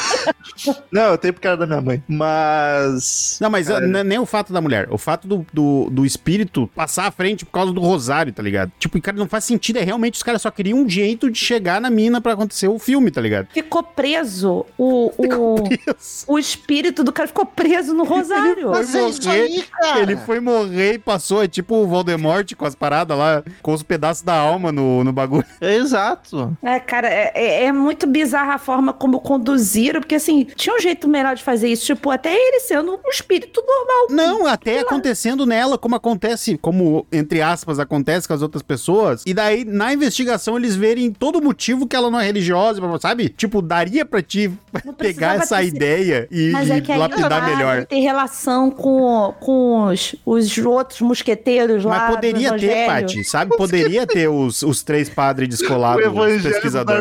não, 0.90 1.02
eu 1.10 1.18
tenho 1.18 1.34
por 1.34 1.40
cara 1.40 1.56
da 1.56 1.66
minha 1.66 1.80
mãe. 1.80 2.02
Mas. 2.08 3.38
Não, 3.40 3.50
mas 3.50 3.68
é 3.68 3.80
nem 4.04 4.18
o 4.18 4.26
fato 4.26 4.52
da 4.52 4.60
mulher. 4.60 4.88
O 4.90 4.98
fato 4.98 5.26
do, 5.26 5.46
do, 5.52 5.88
do 5.90 6.06
espírito 6.06 6.70
passar 6.74 7.06
à 7.06 7.10
frente 7.10 7.44
por 7.44 7.52
causa 7.52 7.72
do 7.72 7.80
rosário, 7.80 8.32
tá 8.32 8.42
ligado? 8.42 8.72
Tipo, 8.78 9.00
cara, 9.00 9.16
não 9.16 9.28
faz 9.28 9.44
sentido. 9.44 9.78
É 9.78 9.82
realmente 9.82 10.14
os 10.14 10.22
caras 10.22 10.42
só 10.42 10.50
queriam 10.50 10.78
um 10.78 10.88
jeito 10.88 11.30
de 11.30 11.38
chegar 11.38 11.80
na 11.80 11.90
mina 11.90 12.20
pra 12.20 12.32
acontecer 12.32 12.68
o 12.68 12.78
filme, 12.78 13.10
tá 13.10 13.20
ligado? 13.20 13.48
Ficou 13.52 13.82
preso 13.82 14.66
o, 14.76 15.12
o, 15.16 16.34
o 16.34 16.38
espírito 16.38 17.02
do 17.04 17.12
cara 17.12 17.28
ficou 17.28 17.46
preso 17.46 17.94
no 17.94 18.04
rosário. 18.04 18.68
Foi 18.68 18.78
Mas 18.78 18.94
é 18.94 19.08
isso 19.08 19.24
morrer, 19.24 19.40
aí, 19.40 19.62
cara. 19.62 20.00
Ele 20.00 20.16
foi 20.16 20.40
morrer 20.40 20.94
e 20.94 20.98
passou, 20.98 21.42
é 21.42 21.48
tipo 21.48 21.74
o 21.76 21.86
Voldemort 21.86 22.54
com 22.54 22.64
as 22.64 22.74
paradas 22.74 23.16
lá, 23.16 23.42
com 23.62 23.72
os 23.72 23.82
pedaços 23.82 24.22
da 24.22 24.34
alma 24.34 24.72
no, 24.72 25.04
no 25.04 25.12
bagulho. 25.12 25.44
É 25.60 25.77
exato. 25.78 26.56
É, 26.62 26.78
cara, 26.80 27.08
é, 27.08 27.32
é- 27.34 27.64
é 27.64 27.72
muito 27.72 28.06
bizarra 28.06 28.54
a 28.54 28.58
forma 28.58 28.92
como 28.92 29.20
conduziram, 29.20 30.00
porque 30.00 30.14
assim, 30.16 30.44
tinha 30.56 30.74
um 30.74 30.80
jeito 30.80 31.08
melhor 31.08 31.34
de 31.34 31.42
fazer 31.42 31.68
isso, 31.68 31.86
tipo, 31.86 32.10
até 32.10 32.34
ele 32.34 32.60
sendo 32.60 32.92
um 32.94 33.10
espírito 33.10 33.62
normal. 33.66 34.06
Não, 34.10 34.46
até 34.46 34.80
acontecendo 34.80 35.44
nela, 35.46 35.78
como 35.78 35.94
acontece, 35.94 36.56
como, 36.58 37.06
entre 37.12 37.40
aspas, 37.42 37.78
acontece 37.78 38.26
com 38.28 38.34
as 38.34 38.42
outras 38.42 38.62
pessoas. 38.62 39.22
E 39.26 39.32
daí, 39.34 39.64
na 39.64 39.92
investigação, 39.92 40.56
eles 40.56 40.76
verem 40.76 41.10
todo 41.12 41.36
o 41.38 41.42
motivo 41.42 41.86
que 41.86 41.96
ela 41.96 42.10
não 42.10 42.20
é 42.20 42.24
religiosa, 42.26 42.80
sabe? 43.00 43.28
Tipo, 43.28 43.60
daria 43.62 44.04
pra 44.04 44.22
ti 44.22 44.50
pegar 44.98 45.36
essa 45.36 45.62
ideia 45.62 46.26
e, 46.30 46.50
Mas 46.50 46.68
e 46.68 46.72
é 46.72 46.80
que 46.80 46.92
aí 46.92 46.98
lapidar 46.98 47.44
melhor. 47.46 47.86
tem 47.86 48.02
relação 48.02 48.70
com, 48.70 49.34
com 49.40 49.84
os, 49.86 50.14
os 50.24 50.58
outros 50.58 51.00
mosqueteiros 51.00 51.84
lá. 51.84 51.98
Mas 51.98 52.14
poderia 52.14 52.56
ter. 52.56 52.86
Paty, 52.86 53.24
sabe? 53.24 53.56
Poderia 53.56 54.06
ter 54.06 54.28
os, 54.28 54.62
os 54.62 54.82
três 54.82 55.08
padres 55.08 55.48
O 55.68 55.70
descolados, 55.70 56.06
os 56.06 56.12
evangelho 56.12 56.84
do. 56.84 56.92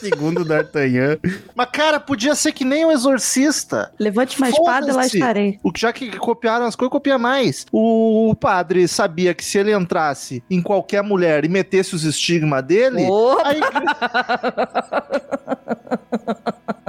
Segundo 0.00 0.40
o 0.42 0.44
D'Artagnan. 0.44 1.18
Mas, 1.54 1.68
cara, 1.72 2.00
podia 2.00 2.34
ser 2.34 2.52
que 2.52 2.64
nem 2.64 2.84
o 2.84 2.92
exorcista. 2.92 3.92
Levante 3.98 4.38
uma 4.38 4.48
espada 4.48 4.90
e 4.90 4.92
lá 4.92 5.06
estarei. 5.06 5.58
O 5.62 5.72
que 5.72 5.80
já 5.80 5.92
que 5.92 6.16
copiaram 6.16 6.66
as 6.66 6.76
coisas, 6.76 6.92
copia 6.92 7.18
mais. 7.18 7.66
O 7.72 8.34
padre 8.38 8.86
sabia 8.88 9.34
que 9.34 9.44
se 9.44 9.58
ele 9.58 9.72
entrasse 9.72 10.42
em 10.50 10.62
qualquer 10.62 11.02
mulher 11.02 11.44
e 11.44 11.48
metesse 11.48 11.94
os 11.94 12.04
estigmas 12.04 12.62
dele, 12.62 13.06
Opa! 13.06 13.48
aí... 13.48 13.60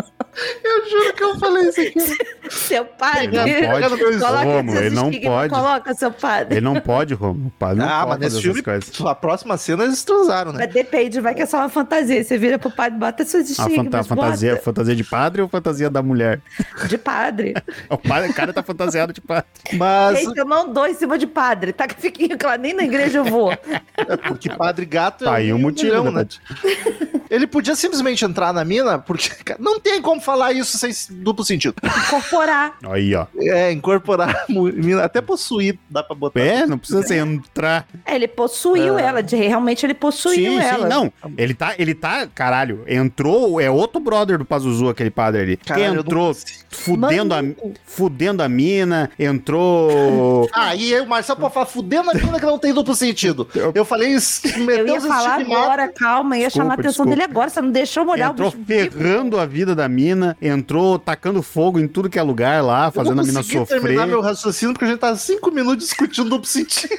Eu 0.64 0.90
juro 0.90 1.14
que 1.14 1.24
eu 1.24 1.40
falei 1.40 1.70
isso 1.70 1.82
aqui. 1.82 2.00
Se 2.00 2.18
seu 2.50 2.86
padre. 2.86 3.26
Ele 3.26 3.68
não 3.68 3.80
pode. 4.20 4.46
Romulo, 4.46 4.78
ele 4.80 4.90
não 4.96 5.12
pode. 5.12 5.54
Coloca 5.54 5.94
seu 5.96 6.12
padre. 6.12 6.56
Ele 6.58 6.62
não 6.66 6.80
pode, 6.80 7.14
Romulo. 7.14 7.48
O 7.48 7.52
padre 7.52 7.80
não 7.80 7.88
ah, 7.90 8.00
pode 8.06 8.10
mas 8.10 8.20
nesse 8.20 8.36
fazer 8.36 8.42
filme, 8.44 8.60
essas 8.60 8.90
coisas. 8.90 9.06
a 9.12 9.16
próxima 9.16 9.58
cena 9.58 9.84
eles 9.84 10.04
transaram, 10.04 10.52
né? 10.54 10.66
Mas 10.66 10.74
depende, 10.74 11.20
vai 11.20 11.34
que 11.34 11.42
é 11.42 11.46
só 11.46 11.58
uma 11.58 11.70
fantasia. 11.70 12.24
Você 12.24 12.38
vira 12.38 12.60
pro 12.60 12.70
padre, 12.72 13.00
bota 13.00 13.26
seus 13.26 13.52
A 13.52 13.64
fanta- 13.64 13.70
estigmas, 13.76 14.08
fantasia, 14.08 14.52
bota. 14.52 14.64
fantasia 14.64 14.96
de 14.96 15.04
padre 15.04 15.42
ou 15.42 15.48
fantasia 15.50 15.90
da 15.90 16.04
mulher? 16.04 16.42
De 16.88 16.98
padre. 16.98 17.54
O, 17.90 17.98
padre, 17.98 18.30
o 18.30 18.34
cara 18.34 18.52
tá 18.52 18.62
fantasiado 18.62 19.14
de 19.14 19.22
padre. 19.22 19.46
Mas 19.74 20.20
Gente, 20.20 20.38
eu 20.38 20.46
não 20.46 20.72
dou 20.72 20.86
em 20.88 20.94
cima 20.94 21.18
de 21.18 21.26
padre. 21.26 21.72
Tá 21.72 21.88
que 21.88 21.96
fiquinho 22.00 22.38
claro, 22.38 22.62
nem 22.62 22.74
na 22.74 22.84
igreja 22.84 23.20
eu 23.20 23.26
vou. 23.26 23.52
é 23.52 24.18
porque 24.18 24.50
Padre 24.50 24.86
Gato 24.86 25.24
Tá 25.26 25.34
é 25.34 25.36
aí 25.38 25.54
o 25.54 25.56
um 25.56 25.60
motivo, 25.60 25.88
milhão, 26.04 26.12
né, 26.12 26.24
né? 26.24 27.18
Ele 27.30 27.48
podia 27.48 27.76
simplesmente 27.76 28.24
entrar 28.26 28.54
na 28.54 28.64
mina, 28.66 28.98
porque 29.00 29.30
não 29.60 29.80
tem 29.80 30.02
como 30.02 30.20
falar 30.28 30.52
isso 30.54 30.78
sem 30.78 30.92
duplo 31.22 31.44
sentido. 31.46 31.76
Incorporar. 31.84 32.74
Aí, 32.90 33.16
ó. 33.16 33.26
É, 33.40 33.72
incorporar 33.72 34.46
até 35.04 35.22
possuir, 35.22 35.80
dá 35.90 36.04
pra 36.04 36.16
botar. 36.16 36.40
É, 36.40 36.66
não 36.66 36.78
precisa 36.78 37.02
ser 37.04 37.16
entrar. 37.18 37.88
É, 38.06 38.16
ele 38.16 38.28
possuiu 38.28 39.00
É. 39.00 39.04
ela. 39.04 39.24
de- 39.24 39.36
realmente 39.38 39.86
ele 39.86 39.94
possuiu 39.94 40.60
ela. 40.60 40.88
Não, 40.88 41.12
ele 41.38 41.54
tá, 41.54 41.74
ele 41.80 41.94
tá, 41.96 42.28
caralho, 42.28 42.84
entrou, 42.88 43.60
é 43.62 43.70
outro 43.70 44.00
brother 44.00 44.38
do 44.38 44.46
Pazuzu, 44.46 44.90
aquele 44.90 45.10
padre 45.10 45.42
ali. 45.42 45.58
Caralho, 45.58 45.86
eu 45.86 45.94
não 45.96 46.02
entrou 46.02 46.28
consigo. 46.28 46.60
fudendo 46.70 47.34
a, 47.34 47.40
fudendo 47.86 48.44
a 48.44 48.50
mina, 48.50 49.10
entrou... 49.18 50.50
Ah, 50.54 50.76
e 50.76 50.94
aí 50.94 51.02
o 51.02 51.08
Marcelo 51.08 51.40
pode 51.40 51.54
falar, 51.54 51.66
fudendo 51.66 52.10
a 52.10 52.14
mina 52.14 52.40
que 52.40 52.46
não 52.46 52.58
tem 52.60 52.74
duplo 52.74 52.96
sentido. 52.96 53.48
Eu 53.74 53.86
falei 53.86 54.10
isso, 54.14 54.48
Eu 54.48 54.66
meteu 54.66 54.88
ia 54.96 55.02
falar 55.02 55.40
agora, 55.42 55.88
calma, 55.88 56.38
ia 56.38 56.48
Desculpa, 56.48 56.64
chamar 56.64 56.72
a 56.72 56.74
atenção 56.76 57.06
desculpa. 57.06 57.10
dele 57.12 57.24
agora. 57.24 57.50
Você 57.50 57.62
não 57.62 57.72
deixou 57.72 58.04
eu 58.04 58.10
olhar 58.10 58.32
entrou 58.32 58.50
o 58.50 58.52
bicho 58.52 58.64
vivo. 58.84 58.98
ferrando 58.98 59.40
a 59.40 59.46
vida 59.46 59.76
da 59.76 59.88
mina, 59.88 60.17
entrou 60.42 60.98
tacando 61.00 61.42
fogo 61.42 61.80
em 61.80 61.88
tudo 61.88 62.10
que 62.10 62.18
é 62.20 62.24
lugar 62.24 62.64
lá, 62.64 62.88
Eu 62.88 62.92
fazendo 62.92 63.16
não 63.16 63.24
a 63.24 63.26
mina 63.26 63.40
consegui 63.40 63.60
sofrer. 63.60 63.82
terminar 63.82 64.08
meu 64.08 64.22
raciocínio 64.22 64.74
porque 64.74 64.86
a 64.86 64.88
gente 64.90 65.00
tá 65.00 65.16
cinco 65.16 65.52
minutos 65.52 65.86
discutindo 65.88 66.30
duplo 66.30 66.48
sentido. 66.48 66.96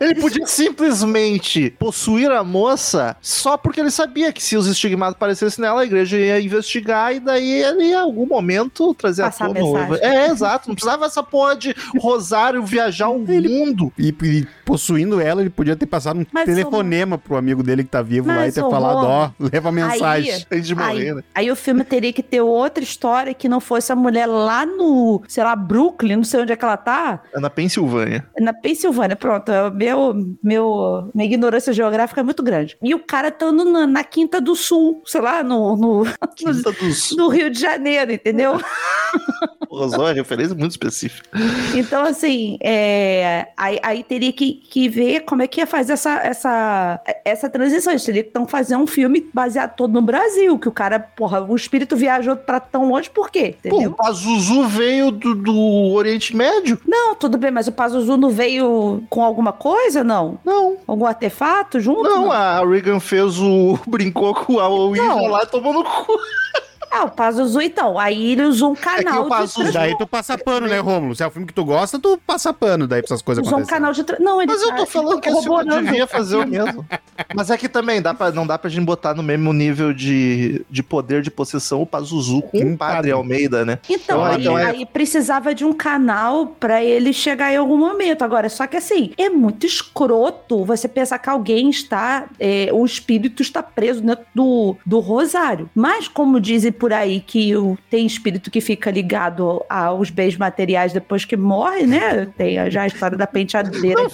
Ele 0.00 0.14
podia 0.16 0.46
simplesmente 0.46 1.70
possuir 1.78 2.30
a 2.30 2.42
moça 2.44 3.16
só 3.20 3.56
porque 3.56 3.80
ele 3.80 3.90
sabia 3.90 4.32
que 4.32 4.42
se 4.42 4.56
os 4.56 4.66
estigmatas 4.66 5.14
aparecessem 5.14 5.62
nela, 5.62 5.82
a 5.82 5.84
igreja 5.84 6.16
ia 6.18 6.40
investigar 6.40 7.14
e 7.14 7.20
daí 7.20 7.50
ele, 7.62 7.84
em 7.84 7.94
algum 7.94 8.26
momento, 8.26 8.94
trazer 8.94 9.22
Passar 9.22 9.46
a 9.46 9.50
a 9.50 9.54
tona. 9.54 9.86
mensagem. 9.88 10.04
É, 10.04 10.26
exato. 10.30 10.68
Não 10.68 10.74
precisava 10.74 11.06
essa 11.06 11.22
porra 11.22 11.56
de 11.56 11.74
rosário 11.98 12.62
viajar 12.64 13.08
o 13.08 13.18
mundo. 13.18 13.92
E, 13.98 14.08
e 14.22 14.46
possuindo 14.64 15.20
ela, 15.20 15.40
ele 15.40 15.50
podia 15.50 15.76
ter 15.76 15.86
passado 15.86 16.20
um 16.20 16.26
Mas, 16.32 16.44
telefonema 16.44 17.18
pro 17.18 17.36
amigo 17.36 17.62
dele 17.62 17.84
que 17.84 17.90
tá 17.90 18.02
vivo 18.02 18.28
lá 18.28 18.34
e 18.34 18.38
Mas, 18.46 18.54
ter 18.54 18.60
falado, 18.62 18.96
ó, 19.06 19.24
Romo, 19.26 19.34
leva 19.52 19.68
a 19.68 19.72
mensagem. 19.72 20.32
Aí, 20.32 20.44
Antes 20.50 20.66
de 20.66 20.74
morrer, 20.74 20.90
aí, 21.08 21.14
né? 21.14 21.22
aí 21.34 21.50
o 21.50 21.56
filme 21.56 21.84
teria 21.84 22.12
que 22.12 22.22
ter 22.22 22.40
outra 22.40 22.82
história 22.82 23.34
que 23.34 23.48
não 23.48 23.60
fosse 23.60 23.92
a 23.92 23.96
mulher 23.96 24.26
lá 24.26 24.64
no, 24.66 25.22
sei 25.28 25.42
lá, 25.44 25.54
Brooklyn, 25.56 26.16
não 26.16 26.24
sei 26.24 26.40
onde 26.40 26.52
é 26.52 26.56
que 26.56 26.64
ela 26.64 26.76
tá, 26.76 27.20
É 27.34 27.40
na 27.40 27.50
Pensilvânia. 27.50 28.24
na 28.40 28.52
Pensilvânia. 28.52 29.16
Pronto, 29.16 29.50
é 29.50 29.70
meu, 29.74 30.14
meu, 30.42 31.10
minha 31.14 31.26
ignorância 31.26 31.72
geográfica 31.72 32.20
é 32.20 32.24
muito 32.24 32.42
grande. 32.42 32.76
E 32.82 32.94
o 32.94 32.98
cara 32.98 33.30
tá 33.30 33.46
andando 33.46 33.72
na, 33.72 33.86
na 33.86 34.04
Quinta 34.04 34.40
do 34.40 34.54
Sul, 34.54 35.02
sei 35.04 35.20
lá, 35.20 35.42
no, 35.42 35.76
no, 35.76 36.04
dos 36.80 37.16
no 37.16 37.28
Rio 37.28 37.50
de 37.50 37.60
Janeiro, 37.60 38.12
entendeu? 38.12 38.60
Rosó, 39.70 40.08
é 40.08 40.12
referência 40.12 40.54
muito 40.54 40.70
específica. 40.72 41.28
Então, 41.74 42.04
assim, 42.04 42.58
é, 42.62 43.48
aí, 43.56 43.78
aí 43.82 44.04
teria 44.04 44.32
que, 44.32 44.54
que 44.54 44.88
ver 44.88 45.20
como 45.20 45.42
é 45.42 45.48
que 45.48 45.60
ia 45.60 45.66
fazer 45.66 45.94
essa, 45.94 46.20
essa, 46.20 47.00
essa 47.24 47.50
transição. 47.50 47.92
Eles 47.92 48.04
teriam 48.04 48.22
que 48.22 48.30
então, 48.30 48.46
fazer 48.46 48.76
um 48.76 48.86
filme 48.86 49.28
baseado 49.32 49.74
todo 49.74 49.92
no 49.92 50.02
Brasil, 50.02 50.58
que 50.58 50.68
o 50.68 50.72
cara, 50.72 51.00
porra, 51.00 51.42
o 51.42 51.56
espírito 51.56 51.96
viajou 51.96 52.36
pra 52.36 52.60
tão 52.60 52.88
longe, 52.88 53.10
por 53.10 53.30
quê? 53.30 53.56
Pô, 53.68 53.84
o 53.84 53.94
Pazuzu 53.94 54.64
veio 54.68 55.10
do, 55.10 55.34
do 55.34 55.92
Oriente 55.92 56.36
Médio? 56.36 56.80
Não, 56.86 57.14
tudo 57.14 57.36
bem, 57.36 57.50
mas 57.50 57.66
o 57.66 57.72
Pazuzu 57.72 58.16
não 58.16 58.30
veio 58.30 59.02
com 59.10 59.22
alguma 59.22 59.52
coisa, 59.52 59.63
não? 60.04 60.38
Não. 60.44 60.76
Algum 60.86 61.06
artefato 61.06 61.80
junto? 61.80 62.02
Não, 62.02 62.30
a 62.30 62.60
Regan 62.64 63.00
fez 63.00 63.38
o. 63.38 63.78
brincou 63.88 64.34
com 64.34 64.58
a 64.60 64.68
Ouija 64.68 65.02
Não. 65.02 65.26
lá 65.28 65.42
e 65.42 65.46
tomou 65.46 65.72
no 65.72 65.84
cu. 65.84 66.12
Ah, 66.96 67.04
o 67.04 67.10
Pazuzu, 67.10 67.60
então. 67.60 67.98
Aí 67.98 68.32
ele 68.32 68.42
usou 68.44 68.70
um 68.72 68.74
canal 68.76 69.20
o 69.20 69.24
de 69.24 69.28
Pazuzu 69.30 69.60
trans- 69.60 69.72
Daí 69.74 69.98
tu 69.98 70.06
passa 70.06 70.38
pano, 70.38 70.66
né, 70.68 70.78
Rômulo? 70.78 71.14
Se 71.16 71.22
é 71.22 71.26
o 71.26 71.30
filme 71.30 71.46
que 71.46 71.52
tu 71.52 71.64
gosta, 71.64 71.98
tu 71.98 72.18
passa 72.24 72.52
pano 72.52 72.86
daí 72.86 73.00
pra 73.02 73.06
essas 73.08 73.22
coisas 73.22 73.44
Usou 73.44 73.58
um 73.58 73.62
acontecerem. 73.62 73.80
canal 73.80 73.92
de. 73.92 74.04
tra- 74.04 74.16
Não, 74.20 74.40
ele 74.40 74.52
Mas 74.52 74.62
eu 74.62 74.68
tá- 74.68 74.76
tô 74.76 74.86
falando 74.86 75.20
que 75.20 75.28
esse 75.28 75.42
filme 75.42 75.82
devia 75.82 76.06
fazer 76.06 76.36
o 76.36 76.46
mesmo. 76.46 76.86
Mas 77.34 77.50
é 77.50 77.56
que 77.56 77.68
também 77.68 78.00
dá 78.00 78.14
pra, 78.14 78.30
não 78.30 78.46
dá 78.46 78.56
pra 78.58 78.70
gente 78.70 78.84
botar 78.84 79.14
no 79.14 79.22
mesmo 79.22 79.52
nível 79.52 79.92
de, 79.92 80.64
de 80.70 80.82
poder 80.82 81.20
de 81.22 81.30
possessão 81.30 81.82
o 81.82 81.86
Pazuzu 81.86 82.42
com 82.42 82.58
Um 82.58 82.74
o 82.74 82.76
Padre 82.76 82.94
padre. 82.96 83.10
Almeida, 83.12 83.64
né? 83.64 83.78
Então, 83.88 84.18
Então, 84.18 84.24
aí, 84.24 84.40
então 84.40 84.58
é- 84.58 84.66
aí 84.70 84.86
precisava 84.86 85.54
de 85.54 85.64
um 85.64 85.72
canal 85.72 86.46
pra 86.46 86.82
ele 86.84 87.12
chegar 87.12 87.52
em 87.52 87.56
algum 87.56 87.76
momento. 87.76 88.22
Agora, 88.22 88.48
só 88.48 88.66
que 88.66 88.76
assim, 88.76 89.12
é 89.18 89.28
muito 89.28 89.66
escroto 89.66 90.64
você 90.64 90.86
pensar 90.86 91.18
que 91.18 91.28
alguém 91.30 91.70
está, 91.70 92.26
é, 92.38 92.68
o 92.72 92.84
espírito 92.84 93.42
está 93.42 93.62
preso 93.62 94.00
dentro 94.02 94.24
do, 94.34 94.76
do 94.84 95.00
rosário. 95.00 95.68
Mas, 95.74 96.06
como 96.08 96.40
dizem 96.40 96.70
por 96.84 96.92
aí 96.92 97.18
que 97.18 97.56
o, 97.56 97.78
tem 97.88 98.04
espírito 98.04 98.50
que 98.50 98.60
fica 98.60 98.90
ligado 98.90 99.64
aos 99.70 100.10
bens 100.10 100.36
materiais 100.36 100.92
depois 100.92 101.24
que 101.24 101.34
morre, 101.34 101.86
né? 101.86 102.28
Tem 102.36 102.70
já 102.70 102.82
a 102.82 102.86
história 102.86 103.16
da 103.16 103.26
penteadeira. 103.26 104.02
Não 104.02 104.10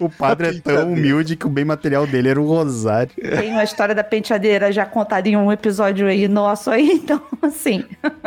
O 0.00 0.10
padre, 0.10 0.48
o 0.48 0.50
é 0.50 0.60
tão 0.60 0.92
humilde 0.92 1.36
que 1.36 1.46
o 1.46 1.48
bem 1.48 1.64
material 1.64 2.08
dele 2.08 2.30
era 2.30 2.40
o 2.40 2.44
rosário. 2.44 3.12
Tem 3.14 3.52
uma 3.52 3.62
história 3.62 3.94
da 3.94 4.02
penteadeira 4.02 4.72
já 4.72 4.84
contada 4.84 5.28
em 5.28 5.36
um 5.36 5.52
episódio 5.52 6.08
aí 6.08 6.26
nosso 6.26 6.72
aí, 6.72 6.90
então, 6.90 7.22
assim. 7.40 7.84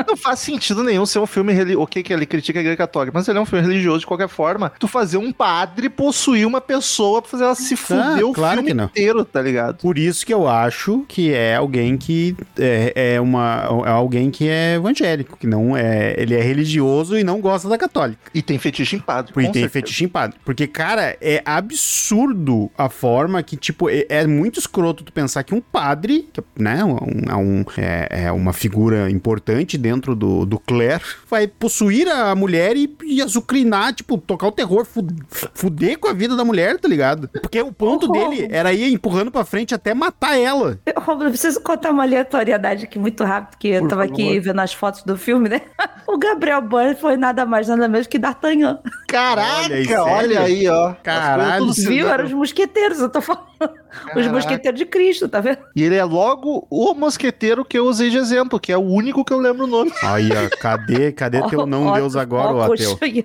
Não 0.08 0.16
faz 0.16 0.40
sentido 0.40 0.82
nenhum 0.82 1.06
ser 1.06 1.20
um 1.20 1.28
filme 1.28 1.52
religioso. 1.52 1.84
Ok, 1.84 2.02
que 2.02 2.14
ele 2.14 2.26
critica 2.26 2.60
a 2.60 2.62
igreja 2.62 2.78
católica, 2.78 3.12
mas 3.14 3.28
ele 3.28 3.40
é 3.40 3.42
um 3.42 3.46
filme 3.46 3.68
religioso 3.68 4.00
de 4.00 4.06
qualquer 4.06 4.30
forma. 4.30 4.72
Tu 4.80 4.88
fazer 4.88 5.18
um 5.18 5.34
padre 5.34 5.90
possuir 5.90 6.48
uma 6.48 6.62
pessoa 6.62 7.22
pra 7.22 7.32
fazer 7.32 7.44
ela 7.44 7.56
se 7.56 7.76
fuder 7.76 8.26
o 8.26 8.32
claro 8.32 8.60
filme 8.60 8.70
que 8.70 8.74
não. 8.74 8.86
inteiro, 8.86 9.26
tá 9.26 9.42
ligado? 9.42 9.80
Por 9.80 9.98
isso 9.98 10.26
que 10.26 10.34
eu 10.34 10.48
acho 10.48 11.04
que 11.10 11.34
é 11.34 11.58
alguém 11.58 11.98
que 11.98 12.38
é, 12.58 13.16
é 13.16 13.22
uma 13.34 13.84
é 13.86 13.90
alguém 13.90 14.30
que 14.32 14.48
é 14.48 14.76
evangélico, 14.76 15.38
que 15.38 15.48
não 15.48 15.76
é, 15.76 16.14
ele 16.18 16.36
é 16.36 16.42
religioso 16.42 17.18
e 17.18 17.24
não 17.24 17.40
gosta 17.42 17.68
da 17.68 17.78
católica. 17.78 18.20
E 18.34 18.42
tem 18.42 18.58
fetiche 18.58 18.96
em 18.96 19.00
padre. 19.00 19.34
Com 19.34 19.40
tem 19.42 19.46
certeza. 19.54 19.70
fetiche 19.70 20.06
em 20.06 20.08
padre. 20.08 20.38
Porque, 20.46 20.68
cara, 20.68 21.18
é 21.22 21.42
absurdo 21.46 22.70
a 22.78 22.90
forma 22.90 23.42
que, 23.44 23.56
tipo, 23.58 23.90
é, 23.90 24.06
é 24.10 24.28
muito 24.28 24.60
escroto 24.60 25.04
tu 25.04 25.12
pensar 25.12 25.44
que 25.44 25.54
um 25.54 25.62
padre, 25.62 26.28
que, 26.32 26.42
né, 26.58 26.84
um, 26.84 26.96
um- 27.40 27.66
é, 27.78 28.26
é 28.26 28.32
uma 28.32 28.54
figura 28.54 29.10
importante 29.10 29.78
dentro 29.78 30.16
do, 30.16 30.46
do 30.46 30.60
clero, 30.60 31.04
vai 31.30 31.48
possuir 31.48 32.08
a 32.08 32.36
mulher 32.36 32.76
e, 32.76 32.94
e 33.06 33.22
azucrinar, 33.22 33.94
tipo, 33.94 34.18
tocar 34.18 34.48
o 34.48 34.52
terror, 34.52 34.86
fu- 34.86 35.06
fuder 35.54 35.98
com 36.00 36.08
a 36.08 36.14
vida 36.14 36.36
da 36.36 36.44
mulher, 36.46 36.78
tá 36.80 36.88
ligado? 36.88 37.30
Porque 37.42 37.62
o 37.62 37.72
ponto 37.72 38.04
Oh. 38.04 38.12
dele 38.12 38.48
era 38.52 38.74
ir 38.74 38.92
empurrando 38.94 39.32
pra 39.32 39.46
frente 39.46 39.74
até 39.74 39.94
matar 39.94 40.38
ela. 40.38 40.80
Romulo, 40.98 41.26
eu 41.26 41.30
preciso 41.32 41.62
contar 41.62 41.92
uma 41.92 42.04
aleatoriedade 42.04 42.84
aqui 42.86 43.00
muito 43.00 43.13
rápido, 43.22 43.52
porque 43.52 43.68
eu 43.68 43.82
Por 43.82 43.90
tava 43.90 44.04
aqui 44.06 44.40
vendo 44.40 44.60
as 44.62 44.74
fotos 44.74 45.04
do 45.04 45.18
filme, 45.18 45.50
né? 45.50 45.62
O 46.06 46.18
Gabriel 46.18 46.62
Byrne 46.62 46.96
foi 46.96 47.16
nada 47.18 47.46
mais, 47.46 47.68
nada 47.68 47.88
menos 47.88 48.08
que 48.08 48.20
D'Artagnan. 48.20 48.80
Caraca, 49.08 49.64
Olha 49.64 49.76
aí, 49.76 49.96
olha 49.96 50.36
sério? 50.36 50.42
aí, 50.42 50.68
ó. 50.68 50.94
Caralho. 51.02 51.72
Viu? 51.72 52.10
Eram 52.10 52.26
os 52.26 52.34
mosqueteiros, 52.34 53.00
eu 53.00 53.10
tô 53.10 53.22
falando. 53.22 53.46
Os 53.60 54.06
Caraca. 54.08 54.32
mosqueteiros 54.32 54.80
de 54.80 54.86
Cristo, 54.86 55.30
tá 55.30 55.40
vendo? 55.40 55.60
E 55.76 55.82
ele 55.82 55.96
é 55.96 56.04
logo 56.04 56.68
o 56.70 56.94
mosqueteiro 56.94 57.64
que 57.64 57.80
eu 57.80 57.86
usei 57.86 58.10
de 58.10 58.18
exemplo, 58.18 58.60
que 58.60 58.72
é 58.72 58.78
o 58.78 58.82
único 58.82 59.24
que 59.24 59.32
eu 59.32 59.40
lembro 59.40 59.64
o 59.64 59.68
nome. 59.68 59.92
Aí, 60.04 60.30
ó, 60.30 60.58
cadê, 60.60 61.12
cadê 61.12 61.42
teu 61.48 61.66
não 61.66 61.88
Ó, 61.88 61.96
Deus 61.96 62.16
agora, 62.16 62.54
ó, 62.54 62.62
ateu? 62.64 62.98
E. 63.02 63.24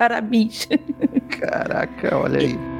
Caraca, 1.29 2.17
olha 2.17 2.41
aí. 2.41 2.78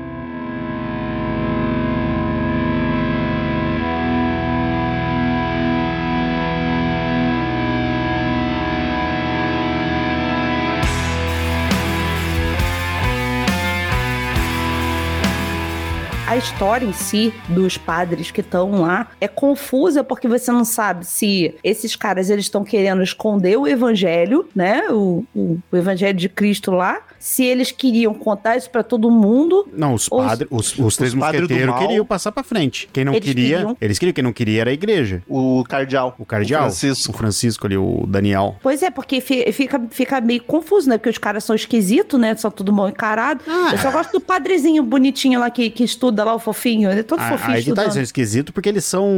História 16.39 16.87
em 16.87 16.93
si 16.93 17.33
dos 17.49 17.77
padres 17.77 18.31
que 18.31 18.41
estão 18.41 18.81
lá 18.81 19.09
é 19.21 19.29
confusa 19.29 20.05
porque 20.05 20.29
você 20.29 20.51
não 20.53 20.65
sabe 20.65 21.07
se 21.07 21.55
esses 21.63 21.97
caras 21.97 22.31
eles 22.31 22.45
estão 22.45 22.65
querendo 22.65 23.03
esconder 23.03 23.57
o 23.57 23.67
evangelho, 23.67 24.49
né? 24.55 24.83
O, 24.91 25.25
o, 25.35 25.59
o 25.71 25.77
evangelho 25.77 26.17
de 26.17 26.29
Cristo 26.29 26.71
lá. 26.71 27.03
Se 27.19 27.45
eles 27.45 27.71
queriam 27.73 28.15
contar 28.15 28.57
isso 28.57 28.71
pra 28.71 28.83
todo 28.83 29.11
mundo. 29.11 29.69
Não, 29.73 29.95
os 29.95 30.05
Os- 30.05 30.09
padres, 30.09 30.49
os, 30.51 30.79
os 30.79 30.97
três 30.97 31.13
os 31.13 31.19
padres 31.19 31.41
do 31.41 31.45
mosqueteiros 31.45 31.75
mal. 31.75 31.81
queriam 31.87 32.05
passar 32.07 32.33
pra 32.33 32.43
frente. 32.43 32.89
Quem 32.93 33.05
não 33.05 33.13
Eles 33.15 33.25
queria, 33.25 33.57
queriam. 33.59 33.77
eles 33.81 33.99
queriam, 33.99 34.13
quem 34.15 34.25
não 34.25 34.33
queria 34.33 34.61
era 34.61 34.71
a 34.71 34.73
igreja. 34.73 35.23
O 35.29 35.65
cardeal. 35.69 36.15
O 36.19 36.25
cardeal, 36.25 36.63
O 36.63 36.71
Francisco. 36.71 37.13
o 37.13 37.17
Francisco 37.17 37.67
ali, 37.67 37.77
o 37.77 38.05
Daniel. 38.07 38.57
Pois 38.63 38.83
é, 38.83 38.91
porque 38.91 39.21
fi- 39.21 39.51
fica, 39.53 39.81
fica 39.91 40.21
meio 40.21 40.43
confuso, 40.43 40.89
né? 40.89 40.97
Porque 40.99 41.11
os 41.11 41.19
caras 41.19 41.45
são 41.45 41.55
esquisitos, 41.57 42.19
né? 42.21 42.35
São 42.37 42.51
tudo 42.51 42.73
mal 42.73 42.89
encarado. 42.89 43.41
Ah. 43.49 43.71
Eu 43.73 43.79
só 43.79 43.91
gosto 43.91 44.13
do 44.13 44.21
padrezinho 44.21 44.83
bonitinho 44.83 45.41
lá 45.41 45.51
que, 45.51 45.71
que 45.71 45.85
estuda 45.85 46.23
lá, 46.25 46.35
o 46.35 46.39
fofinho. 46.39 46.91
Ele 46.91 47.01
é 47.01 47.03
todo 47.03 47.21
Ah, 47.21 47.31
fofinho 47.31 47.49
aí 47.51 47.55
tá, 47.55 47.59
estudando. 47.61 47.89
isso 47.91 47.99
é 47.99 48.03
esquisito 48.03 48.53
porque 48.53 48.69
eles 48.69 48.85
são, 48.85 49.09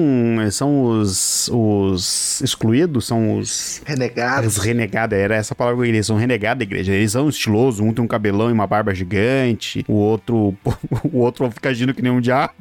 são 0.51 0.85
os, 0.85 1.51
os 1.53 2.41
excluídos, 2.41 3.07
são 3.07 3.39
os, 3.39 3.83
Renegado. 3.85 4.47
os 4.47 4.57
renegados, 4.57 5.19
era 5.19 5.35
essa 5.37 5.55
palavra 5.55 5.77
que 5.77 5.81
eu 5.83 5.85
queria, 5.87 5.99
eles 5.99 6.07
são 6.07 6.17
renegados 6.17 6.59
da 6.59 6.65
igreja. 6.65 6.93
Eles 6.93 7.13
são 7.13 7.29
estilosos, 7.29 7.81
um 7.81 7.90
tem 7.93 8.05
um 8.05 8.09
cabelão 8.09 8.49
e 8.51 8.53
uma 8.53 8.67
barba 8.67 8.95
gigante, 8.95 9.85
o 9.89 9.95
outro, 9.95 10.55
o 11.13 11.19
outro 11.19 11.51
fica 11.51 11.69
agindo 11.71 11.93
que 11.95 12.03
nem 12.03 12.13
um 12.13 12.21
diabo. 12.21 12.53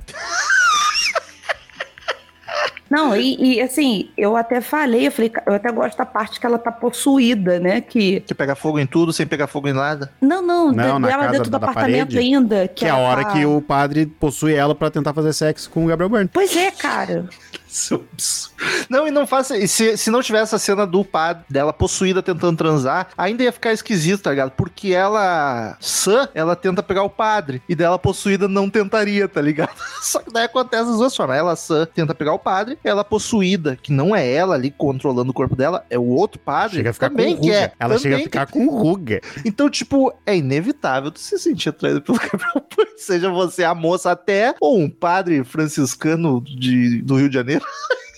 Não, 2.90 3.16
e, 3.16 3.58
e, 3.58 3.62
assim, 3.62 4.10
eu 4.18 4.36
até 4.36 4.62
falei, 4.62 5.06
eu 5.06 5.12
falei, 5.12 5.32
eu 5.46 5.54
até 5.54 5.72
gosto 5.72 5.96
da 5.96 6.08
parte 6.08 6.40
que 6.40 6.46
ela 6.46 6.58
tá 6.58 6.72
possuída, 6.72 7.60
né? 7.60 7.82
Que. 7.82 8.22
Que 8.22 8.34
pega 8.34 8.56
fogo 8.56 8.80
em 8.80 8.88
tudo 8.88 9.14
sem 9.14 9.28
pegar 9.28 9.46
fogo 9.46 9.68
em 9.68 9.74
nada. 9.74 10.12
Não, 10.20 10.42
não, 10.42 10.72
Não, 10.72 11.00
de- 11.00 11.08
casa 11.08 11.28
dentro 11.30 11.52
do 11.52 11.52
da- 11.52 11.58
apartamento 11.58 12.08
parede. 12.14 12.18
ainda. 12.18 12.68
Que 12.68 12.86
é 12.86 12.90
a 12.90 12.98
ela 12.98 13.08
hora 13.08 13.24
tá- 13.26 13.34
que 13.34 13.46
o 13.46 13.62
padre 13.62 14.08
possui 14.08 14.56
ela 14.56 14.74
pra 14.74 14.90
tentar 14.90 15.14
fazer 15.14 15.34
sexo 15.34 15.70
com 15.70 15.86
o 15.86 15.88
Gabriel 15.88 16.10
Byrne. 16.10 16.30
Pois 16.34 16.56
é, 16.58 16.72
cara. 16.72 17.30
É. 17.70 18.86
Não, 18.90 19.08
e 19.08 19.12
não 19.12 19.28
faça. 19.28 19.58
E 19.58 19.68
se, 19.68 19.96
se 19.96 20.10
não 20.10 20.22
tivesse 20.22 20.56
a 20.56 20.60
cena 20.60 20.86
do 20.86 21.06
padre 21.06 21.44
dela 21.50 21.72
possuída 21.72 22.22
tentando 22.22 22.58
transar, 22.58 23.10
ainda 23.18 23.44
ia 23.44 23.52
ficar 23.52 23.72
esquisito, 23.72 24.24
tá 24.24 24.32
ligado? 24.32 24.52
Porque 24.52 24.94
ela, 24.94 25.78
sã, 25.80 26.28
ela 26.34 26.56
tenta 26.56 26.82
pegar 26.82 27.04
o 27.04 27.10
padre. 27.10 27.62
E 27.70 27.76
dela 27.76 28.00
possuída 28.00 28.48
não 28.48 28.70
tentaria, 28.70 29.28
tá 29.28 29.42
ligado? 29.42 29.76
Só 30.02 30.20
que 30.20 30.32
daí 30.32 30.46
acontece 30.46 30.90
as 30.90 30.98
duas 30.98 31.16
formas. 31.16 31.38
Ela, 31.38 31.56
sã, 31.56 31.86
tenta 31.86 32.16
pegar 32.16 32.34
o 32.34 32.40
padre. 32.40 32.78
Ela 32.84 33.04
possuída, 33.04 33.78
que 33.82 33.92
não 33.92 34.16
é 34.16 34.30
ela 34.30 34.56
ali 34.56 34.72
controlando 34.72 35.32
o 35.32 35.34
corpo 35.34 35.56
dela, 35.56 35.86
é 35.90 35.98
o 35.98 36.08
outro 36.08 36.40
padre. 36.40 36.78
Chega 36.78 36.90
a 36.90 36.94
ficar 36.94 37.10
também 37.10 37.36
com 37.36 37.42
ruga. 37.44 37.54
quer. 37.54 37.74
Ela 37.80 37.98
chega 37.98 38.16
a 38.18 38.20
ficar 38.20 38.48
com 38.48 38.68
ruga. 38.70 39.22
então, 39.46 39.70
tipo, 39.70 40.14
é 40.26 40.36
inevitável 40.36 41.12
tu 41.12 41.20
se 41.20 41.38
sentir 41.38 41.70
atraído 41.70 42.02
pelo 42.02 42.18
Gabriel 42.20 42.66
seja 43.00 43.30
você 43.30 43.64
a 43.64 43.74
moça 43.74 44.12
até 44.12 44.54
ou 44.60 44.78
um 44.78 44.90
padre 44.90 45.44
franciscano 45.44 46.42
de, 46.42 47.02
do 47.02 47.16
Rio 47.16 47.30
de 47.30 47.36
Janeiro. 47.36 47.59
gonna 47.60 48.00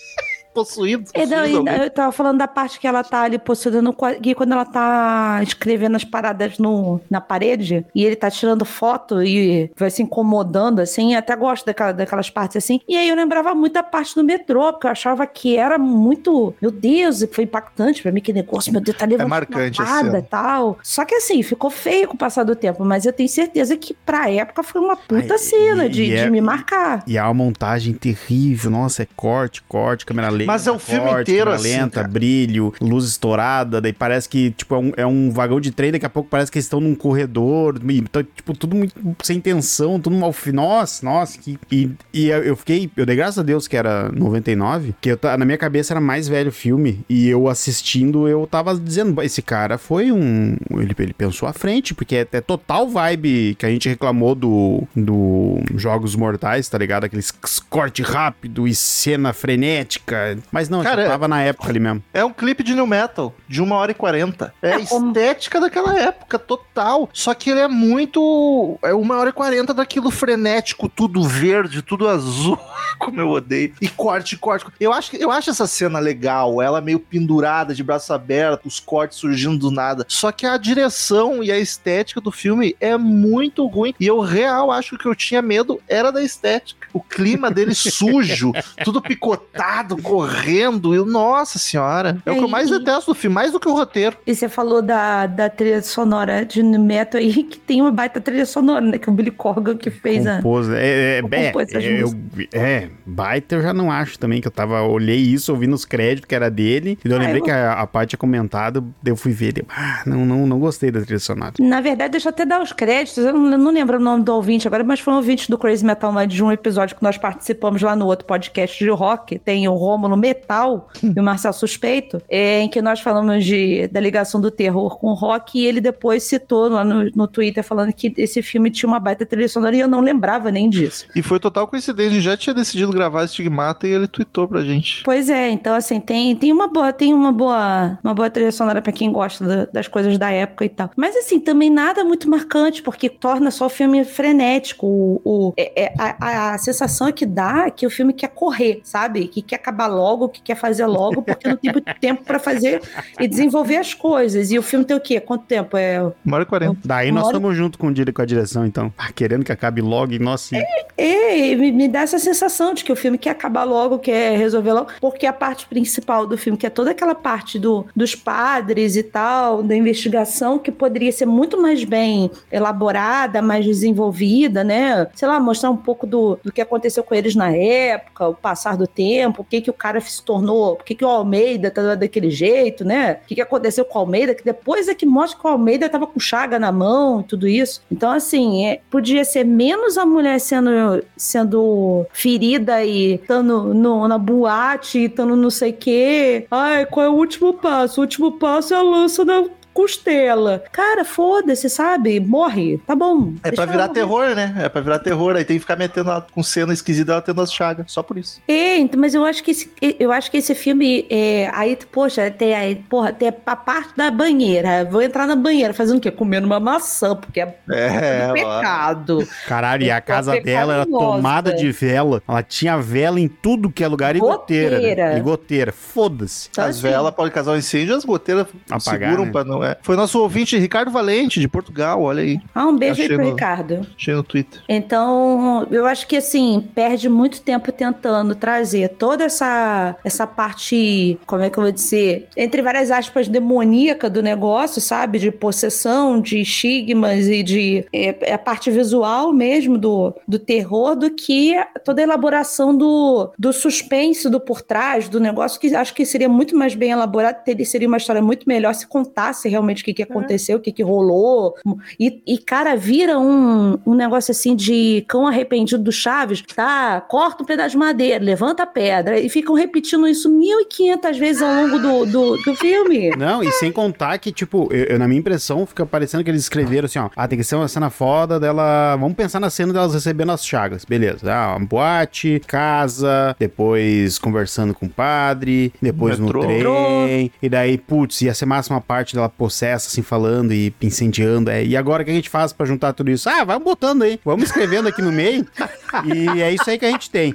possuído. 0.52 1.04
É, 1.14 1.26
não, 1.26 1.38
possuído 1.42 1.70
eu 1.84 1.90
tava 1.90 2.12
falando 2.12 2.38
da 2.38 2.48
parte 2.48 2.78
que 2.78 2.86
ela 2.86 3.02
tá 3.02 3.22
ali 3.22 3.38
possuída 3.38 3.80
no 3.82 3.94
e 4.24 4.34
quando 4.34 4.52
ela 4.52 4.64
tá 4.64 5.40
escrevendo 5.42 5.96
as 5.96 6.04
paradas 6.04 6.58
no, 6.58 7.00
na 7.10 7.20
parede 7.20 7.84
e 7.94 8.04
ele 8.04 8.16
tá 8.16 8.30
tirando 8.30 8.64
foto 8.64 9.22
e 9.22 9.70
vai 9.76 9.90
se 9.90 10.02
incomodando, 10.02 10.80
assim, 10.80 11.12
eu 11.14 11.18
até 11.18 11.34
gosto 11.36 11.64
daquela, 11.66 11.92
daquelas 11.92 12.30
partes 12.30 12.56
assim. 12.56 12.80
E 12.88 12.96
aí 12.96 13.08
eu 13.08 13.16
lembrava 13.16 13.54
muito 13.54 13.72
da 13.74 13.82
parte 13.82 14.14
do 14.14 14.24
metrô, 14.24 14.72
porque 14.72 14.86
eu 14.86 14.90
achava 14.90 15.26
que 15.26 15.56
era 15.56 15.78
muito. 15.78 16.54
Meu 16.60 16.70
Deus, 16.70 17.24
foi 17.32 17.44
impactante 17.44 18.02
pra 18.02 18.12
mim 18.12 18.20
que 18.20 18.32
negócio, 18.32 18.72
meu 18.72 18.80
Deus, 18.80 18.96
tá 18.96 19.06
levando 19.06 19.28
marcante 19.28 19.80
a 19.80 19.84
porrada 19.84 20.04
cena. 20.06 20.18
e 20.18 20.22
tal. 20.22 20.78
Só 20.82 21.04
que 21.04 21.14
assim, 21.14 21.42
ficou 21.42 21.70
feio 21.70 22.08
com 22.08 22.14
o 22.14 22.18
passar 22.18 22.44
do 22.44 22.54
tempo, 22.56 22.84
mas 22.84 23.06
eu 23.06 23.12
tenho 23.12 23.28
certeza 23.28 23.76
que 23.76 23.94
pra 23.94 24.30
época 24.30 24.62
foi 24.62 24.80
uma 24.80 24.96
puta 24.96 25.34
Ai, 25.34 25.38
cena 25.38 25.86
e- 25.86 25.88
de, 25.88 26.02
e 26.04 26.08
de 26.08 26.16
é- 26.16 26.30
me 26.30 26.40
marcar. 26.40 27.02
E 27.06 27.16
há 27.18 27.24
uma 27.26 27.34
montagem 27.44 27.92
terrível. 27.94 28.70
Nossa, 28.70 29.02
é 29.02 29.08
corte, 29.16 29.62
corte, 29.62 30.04
câmera 30.06 30.28
lenta. 30.28 30.41
Mas 30.46 30.66
é 30.66 30.72
o 30.72 30.78
filme 30.78 31.08
corte, 31.08 31.30
inteiro 31.30 31.50
assim, 31.50 31.68
lenta, 31.68 32.00
cara. 32.00 32.08
brilho, 32.08 32.72
luz 32.80 33.04
estourada. 33.06 33.80
Daí 33.80 33.92
parece 33.92 34.28
que, 34.28 34.50
tipo, 34.50 34.74
é 34.74 34.78
um, 34.78 34.92
é 34.98 35.06
um 35.06 35.30
vagão 35.30 35.60
de 35.60 35.70
trem. 35.70 35.92
Daqui 35.92 36.06
a 36.06 36.10
pouco 36.10 36.28
parece 36.28 36.50
que 36.50 36.58
eles 36.58 36.66
estão 36.66 36.80
num 36.80 36.94
corredor. 36.94 37.80
e 37.88 38.02
tá, 38.02 38.22
tipo, 38.22 38.56
tudo 38.56 38.76
muito 38.76 38.94
sem 39.22 39.40
tensão, 39.40 40.00
tudo 40.00 40.16
mal. 40.16 40.34
Nossa, 40.52 41.04
nossa. 41.04 41.38
Que, 41.38 41.58
e, 41.70 41.90
e 42.12 42.28
eu 42.28 42.56
fiquei. 42.56 42.90
Eu 42.96 43.06
dei 43.06 43.16
graças 43.16 43.38
a 43.38 43.42
Deus 43.42 43.68
que 43.68 43.76
era 43.76 44.10
99. 44.12 44.94
Que 45.00 45.10
eu, 45.10 45.18
na 45.38 45.44
minha 45.44 45.58
cabeça 45.58 45.92
era 45.92 46.00
mais 46.00 46.28
velho 46.28 46.48
o 46.48 46.52
filme. 46.52 47.04
E 47.08 47.28
eu 47.28 47.48
assistindo, 47.48 48.28
eu 48.28 48.46
tava 48.46 48.74
dizendo: 48.78 49.20
esse 49.22 49.42
cara 49.42 49.78
foi 49.78 50.12
um. 50.12 50.56
Ele, 50.70 50.94
ele 50.98 51.12
pensou 51.12 51.48
à 51.48 51.52
frente, 51.52 51.94
porque 51.94 52.16
é, 52.16 52.26
é 52.32 52.40
total 52.40 52.88
vibe 52.88 53.56
que 53.58 53.66
a 53.66 53.70
gente 53.70 53.88
reclamou 53.88 54.34
do, 54.34 54.82
do 54.94 55.58
Jogos 55.76 56.14
Mortais, 56.16 56.68
tá 56.68 56.78
ligado? 56.78 57.04
Aqueles 57.04 57.30
corte 57.68 58.02
rápido 58.02 58.66
e 58.66 58.74
cena 58.74 59.32
frenética. 59.32 60.31
Mas 60.50 60.68
não, 60.68 60.82
Cara, 60.82 61.02
já 61.04 61.08
tava 61.10 61.28
na 61.28 61.40
época 61.42 61.68
ali 61.68 61.80
mesmo. 61.80 62.02
É 62.14 62.24
um 62.24 62.32
clipe 62.32 62.62
de 62.62 62.74
New 62.74 62.86
Metal, 62.86 63.34
de 63.48 63.60
uma 63.62 63.76
hora 63.76 63.90
e 63.90 63.94
quarenta. 63.94 64.52
É 64.62 64.72
a 64.74 64.80
É 64.80 64.86
como- 64.86 65.08
estética 65.08 65.60
daquela 65.60 65.98
época, 65.98 66.38
total. 66.38 67.08
Só 67.12 67.34
que 67.34 67.50
ele 67.50 67.60
é 67.60 67.68
muito. 67.68 68.78
É 68.82 68.92
uma 68.94 69.16
hora 69.18 69.30
e 69.30 69.32
quarenta 69.32 69.72
daquilo 69.74 70.10
frenético, 70.10 70.88
tudo 70.88 71.22
verde, 71.22 71.82
tudo 71.82 72.08
azul. 72.08 72.58
Como 72.98 73.20
eu 73.20 73.30
odeio. 73.30 73.74
E 73.80 73.88
corte, 73.88 74.36
corte. 74.36 74.66
Eu 74.78 74.92
acho, 74.92 75.10
que- 75.10 75.16
eu 75.22 75.30
acho 75.30 75.50
essa 75.50 75.66
cena 75.66 75.98
legal. 75.98 76.60
Ela 76.62 76.80
meio 76.80 76.98
pendurada, 77.00 77.74
de 77.74 77.82
braços 77.82 78.10
abertos, 78.10 78.74
os 78.74 78.80
cortes 78.80 79.18
surgindo 79.18 79.58
do 79.58 79.70
nada. 79.70 80.04
Só 80.08 80.30
que 80.30 80.46
a 80.46 80.56
direção 80.56 81.42
e 81.42 81.50
a 81.50 81.58
estética 81.58 82.20
do 82.20 82.30
filme 82.30 82.76
é 82.80 82.96
muito 82.96 83.66
ruim. 83.66 83.94
E 83.98 84.06
eu 84.06 84.20
real 84.20 84.70
acho 84.70 84.90
que 84.90 84.94
o 84.96 84.98
que 84.98 85.08
eu 85.08 85.14
tinha 85.14 85.42
medo 85.42 85.80
era 85.88 86.10
da 86.12 86.22
estética. 86.22 86.86
O 86.92 87.00
clima 87.00 87.50
dele 87.50 87.74
sujo, 87.74 88.52
tudo 88.84 89.00
picotado, 89.02 89.96
correndo. 89.96 90.21
E, 90.26 91.04
nossa 91.06 91.58
senhora. 91.58 92.18
É 92.24 92.30
o 92.30 92.34
que 92.36 92.44
eu 92.44 92.48
mais 92.48 92.68
E- 92.68 92.78
detesto 92.78 93.12
do 93.12 93.14
filme, 93.14 93.34
mais 93.34 93.52
do 93.52 93.60
que 93.60 93.68
o 93.68 93.72
roteiro. 93.74 94.16
E 94.26 94.34
você 94.34 94.48
falou 94.48 94.80
da, 94.82 95.26
da 95.26 95.48
trilha 95.48 95.82
sonora 95.82 96.44
de 96.44 96.62
metal 96.62 97.20
aí, 97.20 97.42
que 97.44 97.58
tem 97.58 97.80
uma 97.80 97.90
baita 97.90 98.20
trilha 98.20 98.46
sonora, 98.46 98.80
né? 98.80 98.98
Que 98.98 99.08
é 99.08 99.12
o 99.12 99.14
Billy 99.14 99.30
Corgan 99.30 99.76
que 99.76 99.90
fez 99.90 100.26
a. 100.26 100.36
Compôs, 100.36 100.68
é, 100.68 100.82
é, 100.82 101.18
é, 101.18 101.22
compôs 101.52 101.72
é, 101.74 102.02
eu- 102.02 102.12
é, 102.52 102.88
baita 103.06 103.54
eu 103.56 103.62
já 103.62 103.72
não 103.72 103.90
acho 103.90 104.18
também, 104.18 104.40
que 104.40 104.46
eu 104.46 104.50
tava, 104.52 104.82
olhei 104.82 105.16
isso, 105.18 105.52
ouvi 105.52 105.66
nos 105.66 105.84
créditos 105.84 106.26
que 106.28 106.34
era 106.34 106.50
dele, 106.50 106.98
e 107.04 107.08
eu 107.08 107.16
Ah, 107.16 107.18
lembrei 107.20 107.40
eu- 107.40 107.44
que 107.44 107.50
a, 107.50 107.72
a 107.72 107.86
parte 107.86 108.10
tinha 108.10 108.18
comentado, 108.18 108.84
eu 109.04 109.16
fui 109.16 109.32
ver, 109.32 109.52
daí, 109.52 109.64
ah, 109.68 110.02
não, 110.06 110.24
não, 110.24 110.46
não 110.46 110.58
gostei 110.58 110.90
da 110.90 111.00
trilha 111.00 111.18
sonora. 111.18 111.52
Na 111.58 111.80
verdade, 111.80 112.12
deixa 112.12 112.28
eu 112.28 112.30
até 112.30 112.44
dar 112.44 112.60
os 112.62 112.72
créditos. 112.72 113.24
Eu 113.24 113.32
não, 113.32 113.52
eu 113.52 113.58
não 113.58 113.72
lembro 113.72 113.96
o 113.96 114.00
nome 114.00 114.24
do 114.24 114.34
ouvinte 114.34 114.66
agora, 114.66 114.82
mas 114.84 115.00
foi 115.00 115.12
um 115.12 115.16
ouvinte 115.16 115.50
do 115.50 115.58
Crazy 115.58 115.84
Metal 115.84 116.12
Mind 116.12 116.30
de 116.32 116.42
um 116.42 116.50
episódio 116.52 116.96
que 116.96 117.02
nós 117.02 117.16
participamos 117.18 117.80
lá 117.82 117.94
no 117.96 118.06
outro 118.06 118.26
podcast 118.26 118.82
de 118.82 118.90
rock. 118.90 119.38
Tem 119.38 119.66
o 119.68 119.72
Rômulo 120.12 120.16
Metal 120.20 120.88
e 121.02 121.18
o 121.18 121.22
Marcel 121.22 121.52
Suspeito, 121.52 122.20
é, 122.28 122.60
em 122.60 122.68
que 122.68 122.80
nós 122.82 123.00
falamos 123.00 123.44
de, 123.44 123.88
da 123.88 124.00
ligação 124.00 124.40
do 124.40 124.50
terror 124.50 124.98
com 124.98 125.08
o 125.08 125.14
rock. 125.14 125.58
E 125.58 125.66
ele 125.66 125.80
depois 125.80 126.22
citou 126.22 126.68
lá 126.68 126.84
no, 126.84 127.10
no 127.14 127.26
Twitter 127.26 127.62
falando 127.64 127.92
que 127.92 128.12
esse 128.16 128.42
filme 128.42 128.70
tinha 128.70 128.88
uma 128.88 129.00
baita 129.00 129.24
trilha 129.26 129.48
sonora 129.48 129.74
e 129.76 129.80
eu 129.80 129.88
não 129.88 130.00
lembrava 130.00 130.50
nem 130.50 130.68
disso. 130.68 131.06
E 131.14 131.22
foi 131.22 131.38
total 131.40 131.66
coincidência. 131.66 132.20
Já 132.20 132.36
tinha 132.36 132.54
decidido 132.54 132.92
gravar 132.92 133.24
Estigmata 133.24 133.86
e 133.86 133.90
ele 133.90 134.06
tweetou 134.06 134.46
pra 134.48 134.62
gente. 134.62 135.02
Pois 135.04 135.28
é, 135.30 135.50
então 135.50 135.74
assim, 135.74 136.00
tem, 136.00 136.34
tem 136.36 136.52
uma 136.52 136.68
boa, 136.68 136.92
tem 136.92 137.12
uma 137.14 137.32
boa, 137.32 137.98
uma 138.02 138.14
boa 138.14 138.28
trilha 138.30 138.52
sonora 138.52 138.80
pra 138.82 138.92
quem 138.92 139.10
gosta 139.12 139.44
da- 139.44 139.64
das 139.66 139.88
coisas 139.88 140.16
da 140.18 140.30
época 140.30 140.64
e 140.64 140.68
tal. 140.68 140.90
Mas 140.96 141.16
assim, 141.16 141.40
também 141.40 141.70
nada 141.70 142.04
muito 142.04 142.28
marcante, 142.28 142.82
porque 142.82 143.08
torna 143.08 143.50
só 143.50 143.66
o 143.66 143.70
filme 143.70 144.04
frenético. 144.04 144.86
O, 144.86 145.20
o- 145.24 145.52
é- 145.56 145.84
é- 145.84 145.94
a, 145.98 146.16
a- 146.50 146.54
a 146.54 146.58
sensação 146.58 147.10
que 147.12 147.24
dá 147.26 147.64
é 147.66 147.70
que 147.70 147.86
o 147.86 147.90
filme 147.90 148.12
quer 148.12 148.28
correr, 148.28 148.80
sabe? 148.84 149.26
Que 149.28 149.42
quer 149.42 149.56
acabar 149.56 149.86
logo, 149.86 150.01
que 150.28 150.40
quer 150.42 150.56
fazer 150.56 150.86
logo, 150.86 151.22
porque 151.22 151.48
não 151.48 151.56
tem 151.56 151.72
muito 151.72 151.94
tempo 152.00 152.22
pra 152.24 152.38
fazer 152.38 152.80
e 153.20 153.26
desenvolver 153.28 153.76
as 153.76 153.94
coisas. 153.94 154.50
E 154.50 154.58
o 154.58 154.62
filme 154.62 154.84
tem 154.84 154.96
o 154.96 155.00
quê? 155.00 155.20
Quanto 155.20 155.44
tempo? 155.44 155.76
É, 155.76 156.00
Uma 156.24 156.36
hora 156.36 156.42
e 156.42 156.46
quarenta. 156.46 156.76
Daí 156.84 157.10
nós 157.12 157.24
hora- 157.24 157.36
estamos 157.36 157.56
junto 157.56 157.78
com, 157.78 157.88
o 157.88 158.12
com 158.12 158.22
a 158.22 158.24
direção, 158.24 158.66
então, 158.66 158.92
ah, 158.98 159.12
querendo 159.12 159.44
que 159.44 159.52
acabe 159.52 159.80
logo, 159.80 160.12
e 160.12 160.18
nossa, 160.18 160.56
e- 160.56 160.62
É, 160.98 161.54
me, 161.56 161.72
me 161.72 161.88
dá 161.88 162.00
essa 162.00 162.18
sensação 162.18 162.74
de 162.74 162.84
que 162.84 162.92
o 162.92 162.96
filme 162.96 163.16
quer 163.18 163.30
acabar 163.30 163.64
logo, 163.64 163.98
quer 163.98 164.36
resolver 164.36 164.72
logo, 164.72 164.88
porque 165.00 165.26
a 165.26 165.32
parte 165.32 165.66
principal 165.66 166.26
do 166.26 166.36
filme, 166.38 166.56
que 166.58 166.66
é 166.66 166.70
toda 166.70 166.90
aquela 166.90 167.14
parte 167.14 167.58
do, 167.58 167.86
dos 167.94 168.14
padres 168.14 168.96
e 168.96 169.02
tal, 169.02 169.62
da 169.62 169.74
investigação, 169.74 170.58
que 170.58 170.70
poderia 170.70 171.10
ser 171.12 171.26
muito 171.26 171.60
mais 171.60 171.84
bem 171.84 172.30
elaborada, 172.50 173.42
mais 173.42 173.64
desenvolvida, 173.64 174.62
né? 174.64 175.06
Sei 175.14 175.26
lá, 175.28 175.38
mostrar 175.40 175.70
um 175.70 175.76
pouco 175.76 176.06
do, 176.06 176.38
do 176.42 176.52
que 176.52 176.60
aconteceu 176.60 177.02
com 177.02 177.14
eles 177.14 177.34
na 177.34 177.50
época, 177.54 178.28
o 178.28 178.34
passar 178.34 178.76
do 178.76 178.86
tempo, 178.86 179.42
o 179.42 179.44
que 179.44 179.60
que 179.60 179.70
o 179.70 179.74
cara 179.74 179.91
se 180.00 180.22
tornou, 180.22 180.76
por 180.76 180.84
que 180.84 180.94
que 180.94 181.04
o 181.04 181.08
Almeida 181.08 181.70
tá 181.70 181.94
daquele 181.94 182.30
jeito, 182.30 182.84
né? 182.84 183.20
O 183.24 183.26
que 183.26 183.34
que 183.34 183.40
aconteceu 183.40 183.84
com 183.84 183.98
o 183.98 184.02
Almeida, 184.02 184.34
que 184.34 184.44
depois 184.44 184.88
é 184.88 184.94
que 184.94 185.06
mostra 185.06 185.40
que 185.40 185.46
o 185.46 185.50
Almeida 185.50 185.88
tava 185.88 186.06
com 186.06 186.20
chaga 186.20 186.58
na 186.58 186.72
mão 186.72 187.20
e 187.20 187.24
tudo 187.24 187.48
isso. 187.48 187.82
Então, 187.90 188.10
assim, 188.10 188.66
é, 188.66 188.80
podia 188.90 189.24
ser 189.24 189.44
menos 189.44 189.98
a 189.98 190.06
mulher 190.06 190.38
sendo, 190.40 190.70
sendo 191.16 192.06
ferida 192.12 192.84
e 192.84 193.14
estando 193.14 193.74
na 193.74 194.18
boate, 194.18 195.04
estando 195.04 195.36
não 195.36 195.50
sei 195.50 195.70
o 195.70 195.76
quê. 195.76 196.46
Ai, 196.50 196.86
qual 196.86 197.06
é 197.06 197.08
o 197.08 197.14
último 197.14 197.54
passo? 197.54 198.00
O 198.00 198.04
último 198.04 198.32
passo 198.32 198.74
é 198.74 198.76
a 198.76 198.82
lança 198.82 199.24
da 199.24 199.44
costela. 199.72 200.62
Cara, 200.72 201.04
foda-se, 201.04 201.68
sabe? 201.68 202.20
Morre. 202.20 202.78
Tá 202.86 202.94
bom. 202.94 203.34
É 203.42 203.50
pra 203.50 203.64
virar 203.66 203.88
morrer. 203.88 203.94
terror, 204.00 204.34
né? 204.34 204.54
É 204.60 204.68
pra 204.68 204.80
virar 204.80 204.98
terror. 204.98 205.36
Aí 205.36 205.44
tem 205.44 205.56
que 205.56 205.60
ficar 205.60 205.76
metendo 205.76 206.10
ela 206.10 206.26
com 206.32 206.42
cena 206.42 206.72
esquisita 206.72 207.12
ela 207.12 207.22
tendo 207.22 207.40
as 207.40 207.52
chagas. 207.52 207.86
Só 207.90 208.02
por 208.02 208.18
isso. 208.18 208.40
É, 208.46 208.76
então, 208.78 209.00
mas 209.00 209.14
eu 209.14 209.24
acho 209.24 209.42
que 209.42 209.50
esse, 209.50 209.70
eu 209.98 210.12
acho 210.12 210.30
que 210.30 210.36
esse 210.36 210.54
filme, 210.54 211.06
é, 211.10 211.50
aí, 211.52 211.76
poxa, 211.90 212.30
tem, 212.30 212.54
aí, 212.54 212.76
porra, 212.76 213.12
tem 213.12 213.32
a 213.46 213.56
parte 213.56 213.96
da 213.96 214.10
banheira. 214.10 214.84
Vou 214.90 215.02
entrar 215.02 215.26
na 215.26 215.36
banheira 215.36 215.72
fazendo 215.74 215.98
o 215.98 216.00
quê? 216.00 216.10
Comendo 216.10 216.46
uma 216.46 216.60
maçã, 216.60 217.14
porque 217.16 217.40
é, 217.40 217.56
É, 217.70 218.26
um 218.26 218.30
ó. 218.30 218.32
pecado. 218.34 219.28
caralho, 219.46 219.84
e 219.84 219.90
a 219.90 219.96
É 219.96 220.00
casa 220.00 220.40
dela 220.40 220.74
era 220.74 220.86
tomada 220.86 221.52
de 221.54 221.70
vela, 221.72 222.22
ela 222.26 222.42
tinha 222.42 222.78
vela 222.78 223.18
em 223.20 223.28
tudo 223.28 223.70
que 223.70 223.82
é 223.84 223.88
lugar 223.88 224.14
e 224.16 224.18
goteira, 224.18 224.70
né? 224.70 224.76
Goteira. 224.80 225.18
E 225.18 225.20
goteira, 225.20 225.72
foda-se. 225.72 226.48
Então, 226.50 226.64
As 226.64 226.70
assim, 226.76 226.82
velas 226.82 227.14
podem 227.14 227.32
causar 227.32 227.52
um 227.52 227.56
incêndio, 227.56 227.94
as 227.96 228.04
goteiras 228.04 228.46
Apagar, 228.70 228.82
seguram 229.10 229.24
né? 229.26 229.32
pra 229.32 229.44
não. 229.44 229.61
É. 229.64 229.76
Foi 229.82 229.96
nosso 229.96 230.20
ouvinte 230.20 230.58
Ricardo 230.58 230.90
Valente, 230.90 231.40
de 231.40 231.48
Portugal, 231.48 232.02
olha 232.02 232.22
aí. 232.22 232.38
Ah, 232.54 232.66
um 232.66 232.76
beijo 232.76 232.94
Achei 232.94 233.06
aí 233.06 233.14
pro 233.16 233.24
no- 233.24 233.30
Ricardo. 233.30 233.86
Achei 233.96 234.14
no 234.14 234.22
Twitter. 234.22 234.60
Então, 234.68 235.66
eu 235.70 235.86
acho 235.86 236.06
que 236.06 236.16
assim, 236.16 236.64
perde 236.74 237.08
muito 237.08 237.40
tempo 237.40 237.70
tentando 237.72 238.34
trazer 238.34 238.88
toda 238.90 239.24
essa, 239.24 239.96
essa 240.04 240.26
parte, 240.26 241.18
como 241.26 241.42
é 241.42 241.50
que 241.50 241.58
eu 241.58 241.62
vou 241.62 241.72
dizer, 241.72 242.28
entre 242.36 242.62
várias 242.62 242.90
aspas, 242.90 243.28
demoníaca 243.28 244.08
do 244.10 244.22
negócio, 244.22 244.80
sabe? 244.80 245.18
De 245.18 245.30
possessão, 245.30 246.20
de 246.20 246.40
estigmas 246.40 247.28
e 247.28 247.42
de 247.42 247.84
é, 247.92 248.30
é 248.30 248.34
a 248.34 248.38
parte 248.38 248.70
visual 248.70 249.32
mesmo 249.32 249.78
do, 249.78 250.14
do 250.26 250.38
terror, 250.38 250.94
do 250.96 251.10
que 251.10 251.54
toda 251.84 252.00
a 252.00 252.04
elaboração 252.04 252.76
do, 252.76 253.30
do 253.38 253.52
suspense 253.52 254.28
do 254.28 254.40
por 254.40 254.60
trás 254.62 255.08
do 255.08 255.20
negócio, 255.20 255.60
que 255.60 255.74
acho 255.74 255.94
que 255.94 256.04
seria 256.04 256.28
muito 256.28 256.56
mais 256.56 256.74
bem 256.74 256.90
elaborado, 256.90 257.42
teria, 257.44 257.64
seria 257.64 257.88
uma 257.88 257.96
história 257.96 258.22
muito 258.22 258.48
melhor 258.48 258.74
se 258.74 258.86
contasse 258.86 259.48
realmente 259.52 259.82
o 259.82 259.84
que, 259.84 259.94
que 259.94 260.02
aconteceu, 260.02 260.58
o 260.58 260.60
que, 260.60 260.72
que 260.72 260.82
rolou. 260.82 261.54
E, 261.98 262.22
e, 262.26 262.38
cara, 262.38 262.74
vira 262.74 263.18
um, 263.18 263.78
um 263.86 263.94
negócio 263.94 264.32
assim 264.32 264.56
de 264.56 265.04
cão 265.08 265.26
arrependido 265.26 265.82
do 265.82 265.92
Chaves, 265.92 266.42
tá? 266.54 267.00
Corta 267.00 267.42
um 267.42 267.46
pedaço 267.46 267.70
de 267.70 267.76
madeira, 267.76 268.22
levanta 268.22 268.64
a 268.64 268.66
pedra, 268.66 269.18
e 269.20 269.28
ficam 269.28 269.54
repetindo 269.54 270.08
isso 270.08 270.30
1.500 270.30 271.18
vezes 271.18 271.42
ao 271.42 271.54
longo 271.54 271.78
do, 271.78 272.06
do, 272.06 272.36
do 272.42 272.56
filme. 272.56 273.10
Não, 273.16 273.42
e 273.42 273.52
sem 273.52 273.70
contar 273.70 274.18
que, 274.18 274.32
tipo, 274.32 274.68
eu, 274.70 274.84
eu, 274.84 274.98
na 274.98 275.06
minha 275.06 275.20
impressão, 275.20 275.66
fica 275.66 275.84
parecendo 275.86 276.24
que 276.24 276.30
eles 276.30 276.42
escreveram 276.42 276.86
assim, 276.86 276.98
ó. 276.98 277.10
Ah, 277.14 277.28
tem 277.28 277.38
que 277.38 277.44
ser 277.44 277.56
uma 277.56 277.68
cena 277.68 277.90
foda 277.90 278.40
dela. 278.40 278.96
Vamos 278.96 279.16
pensar 279.16 279.38
na 279.40 279.50
cena 279.50 279.72
delas 279.72 279.94
recebendo 279.94 280.32
as 280.32 280.44
chagas. 280.44 280.84
Beleza. 280.84 281.32
Ah, 281.32 281.56
uma 281.56 281.66
boate, 281.66 282.40
casa, 282.46 283.36
depois 283.38 284.18
conversando 284.18 284.74
com 284.74 284.86
o 284.86 284.90
padre, 284.90 285.72
depois 285.80 286.18
Metrô. 286.18 286.42
no 286.42 286.46
trem. 286.46 287.30
E 287.42 287.48
daí, 287.48 287.78
putz, 287.78 288.22
ia 288.22 288.34
ser 288.34 288.46
massa 288.46 288.72
uma 288.72 288.80
parte 288.80 289.14
dela 289.14 289.28
possessa, 289.42 289.88
assim, 289.88 290.02
falando 290.02 290.52
e 290.52 290.72
incendiando. 290.80 291.50
É. 291.50 291.64
E 291.64 291.76
agora 291.76 292.02
o 292.02 292.04
que 292.04 292.12
a 292.12 292.14
gente 292.14 292.30
faz 292.30 292.52
pra 292.52 292.64
juntar 292.64 292.92
tudo 292.92 293.10
isso? 293.10 293.28
Ah, 293.28 293.42
vamos 293.42 293.64
botando 293.64 294.02
aí. 294.02 294.20
Vamos 294.24 294.44
escrevendo 294.44 294.86
aqui 294.86 295.02
no 295.02 295.10
meio. 295.10 295.44
e 296.06 296.40
é 296.40 296.52
isso 296.52 296.70
aí 296.70 296.78
que 296.78 296.84
a 296.84 296.90
gente 296.92 297.10
tem. 297.10 297.34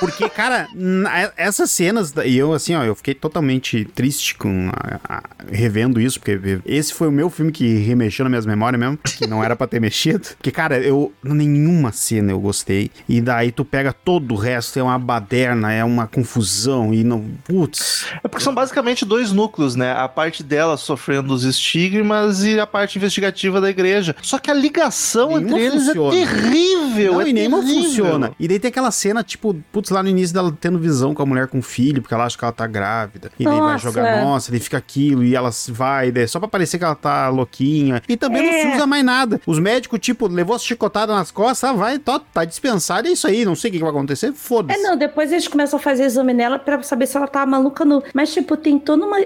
Porque, 0.00 0.28
cara, 0.28 0.68
essas 1.36 1.70
cenas, 1.70 2.12
e 2.24 2.36
eu 2.36 2.52
assim, 2.52 2.74
ó, 2.74 2.84
eu 2.84 2.94
fiquei 2.94 3.14
totalmente 3.14 3.84
triste 3.94 4.34
com 4.34 4.70
a- 4.72 5.00
a- 5.16 5.22
revendo 5.50 6.00
isso, 6.00 6.18
porque 6.20 6.60
esse 6.66 6.92
foi 6.92 7.08
o 7.08 7.12
meu 7.12 7.30
filme 7.30 7.50
que 7.52 7.76
remexeu 7.78 8.24
nas 8.24 8.30
minhas 8.30 8.46
memórias 8.46 8.78
mesmo, 8.80 8.98
que 8.98 9.26
não 9.26 9.42
era 9.42 9.56
pra 9.56 9.66
ter 9.66 9.80
mexido. 9.80 10.28
Porque, 10.36 10.50
cara, 10.50 10.78
eu 10.78 11.12
nenhuma 11.22 11.92
cena 11.92 12.32
eu 12.32 12.40
gostei. 12.40 12.90
E 13.08 13.20
daí 13.20 13.50
tu 13.52 13.64
pega 13.64 13.92
todo 13.92 14.32
o 14.34 14.36
resto, 14.36 14.78
é 14.78 14.82
uma 14.82 14.98
baderna, 14.98 15.72
é 15.72 15.84
uma 15.84 16.06
confusão 16.06 16.92
e 16.92 17.02
não, 17.04 17.24
putz. 17.44 18.06
É 18.22 18.28
porque 18.28 18.44
são 18.44 18.54
basicamente 18.54 19.04
dois 19.04 19.32
núcleos, 19.32 19.74
né? 19.76 19.92
A 19.92 20.08
parte 20.08 20.42
dela 20.42 20.76
sofrendo 20.76 21.32
os 21.32 21.44
estigmas 21.44 22.44
e 22.44 22.58
a 22.60 22.66
parte 22.66 22.98
investigativa 22.98 23.60
da 23.60 23.70
igreja. 23.70 24.14
Só 24.22 24.38
que 24.38 24.50
a 24.50 24.54
ligação 24.54 25.28
Nenhuma 25.38 25.46
entre 25.58 25.64
eles 25.64 25.86
funciona. 25.86 26.16
é 26.16 26.26
terrível. 26.26 27.12
Não, 27.14 27.20
é 27.20 27.28
e 27.28 27.32
nenhuma 27.32 27.60
terrível. 27.60 27.82
funciona. 27.84 28.30
E 28.38 28.48
daí 28.48 28.58
tem 28.58 28.68
aquela 28.68 28.90
cena, 28.90 29.22
tipo, 29.22 29.56
putz, 29.72 29.90
lá 29.90 30.02
no 30.02 30.08
início 30.08 30.34
dela 30.34 30.56
tendo 30.60 30.78
visão 30.78 31.14
com 31.14 31.22
a 31.22 31.26
mulher 31.26 31.46
com 31.48 31.60
filho, 31.62 32.00
porque 32.02 32.14
ela 32.14 32.24
acha 32.24 32.36
que 32.38 32.44
ela 32.44 32.52
tá 32.52 32.66
grávida. 32.66 33.30
E 33.38 33.44
daí 33.44 33.52
vai 33.58 33.72
Nossa. 33.72 33.78
jogar, 33.84 34.22
nossa, 34.22 34.50
daí 34.50 34.60
fica 34.60 34.76
aquilo, 34.78 35.22
e 35.24 35.34
ela 35.36 35.50
vai, 35.68 36.10
daí, 36.10 36.26
só 36.26 36.38
pra 36.38 36.48
parecer 36.48 36.78
que 36.78 36.84
ela 36.84 36.94
tá 36.94 37.28
louquinha. 37.28 38.02
E 38.08 38.16
também 38.16 38.42
não 38.42 38.52
É. 38.52 38.62
se 38.62 38.76
usa 38.76 38.86
mais 38.86 39.04
nada. 39.04 39.40
Os 39.46 39.58
médicos, 39.58 39.98
tipo, 40.00 40.26
levou 40.28 40.56
as 40.56 40.64
chicotadas 40.64 41.14
nas 41.14 41.30
costas, 41.30 41.70
ah, 41.70 41.72
vai, 41.72 41.98
tá, 41.98 42.18
tá 42.18 42.44
dispensado, 42.44 43.08
é 43.08 43.10
isso 43.12 43.26
aí, 43.26 43.44
não 43.44 43.54
sei 43.54 43.68
o 43.68 43.72
que, 43.72 43.78
que 43.78 43.84
vai 43.84 43.90
acontecer, 43.92 44.28
É, 44.28 44.32
foda-se. 44.32 44.80
não, 44.82 44.96
depois 44.96 45.30
eles 45.32 45.46
começam 45.48 45.78
a 45.78 45.82
fazer 45.82 46.04
exame 46.04 46.32
nela 46.32 46.58
pra 46.58 46.82
saber 46.82 47.06
se 47.06 47.16
ela 47.16 47.26
tá 47.28 47.44
maluca 47.46 47.84
ou 47.84 47.88
não. 47.88 48.02
Mas, 48.14 48.32
tipo, 48.32 48.56
tem 48.56 48.78
toda 48.78 49.04
uma. 49.04 49.16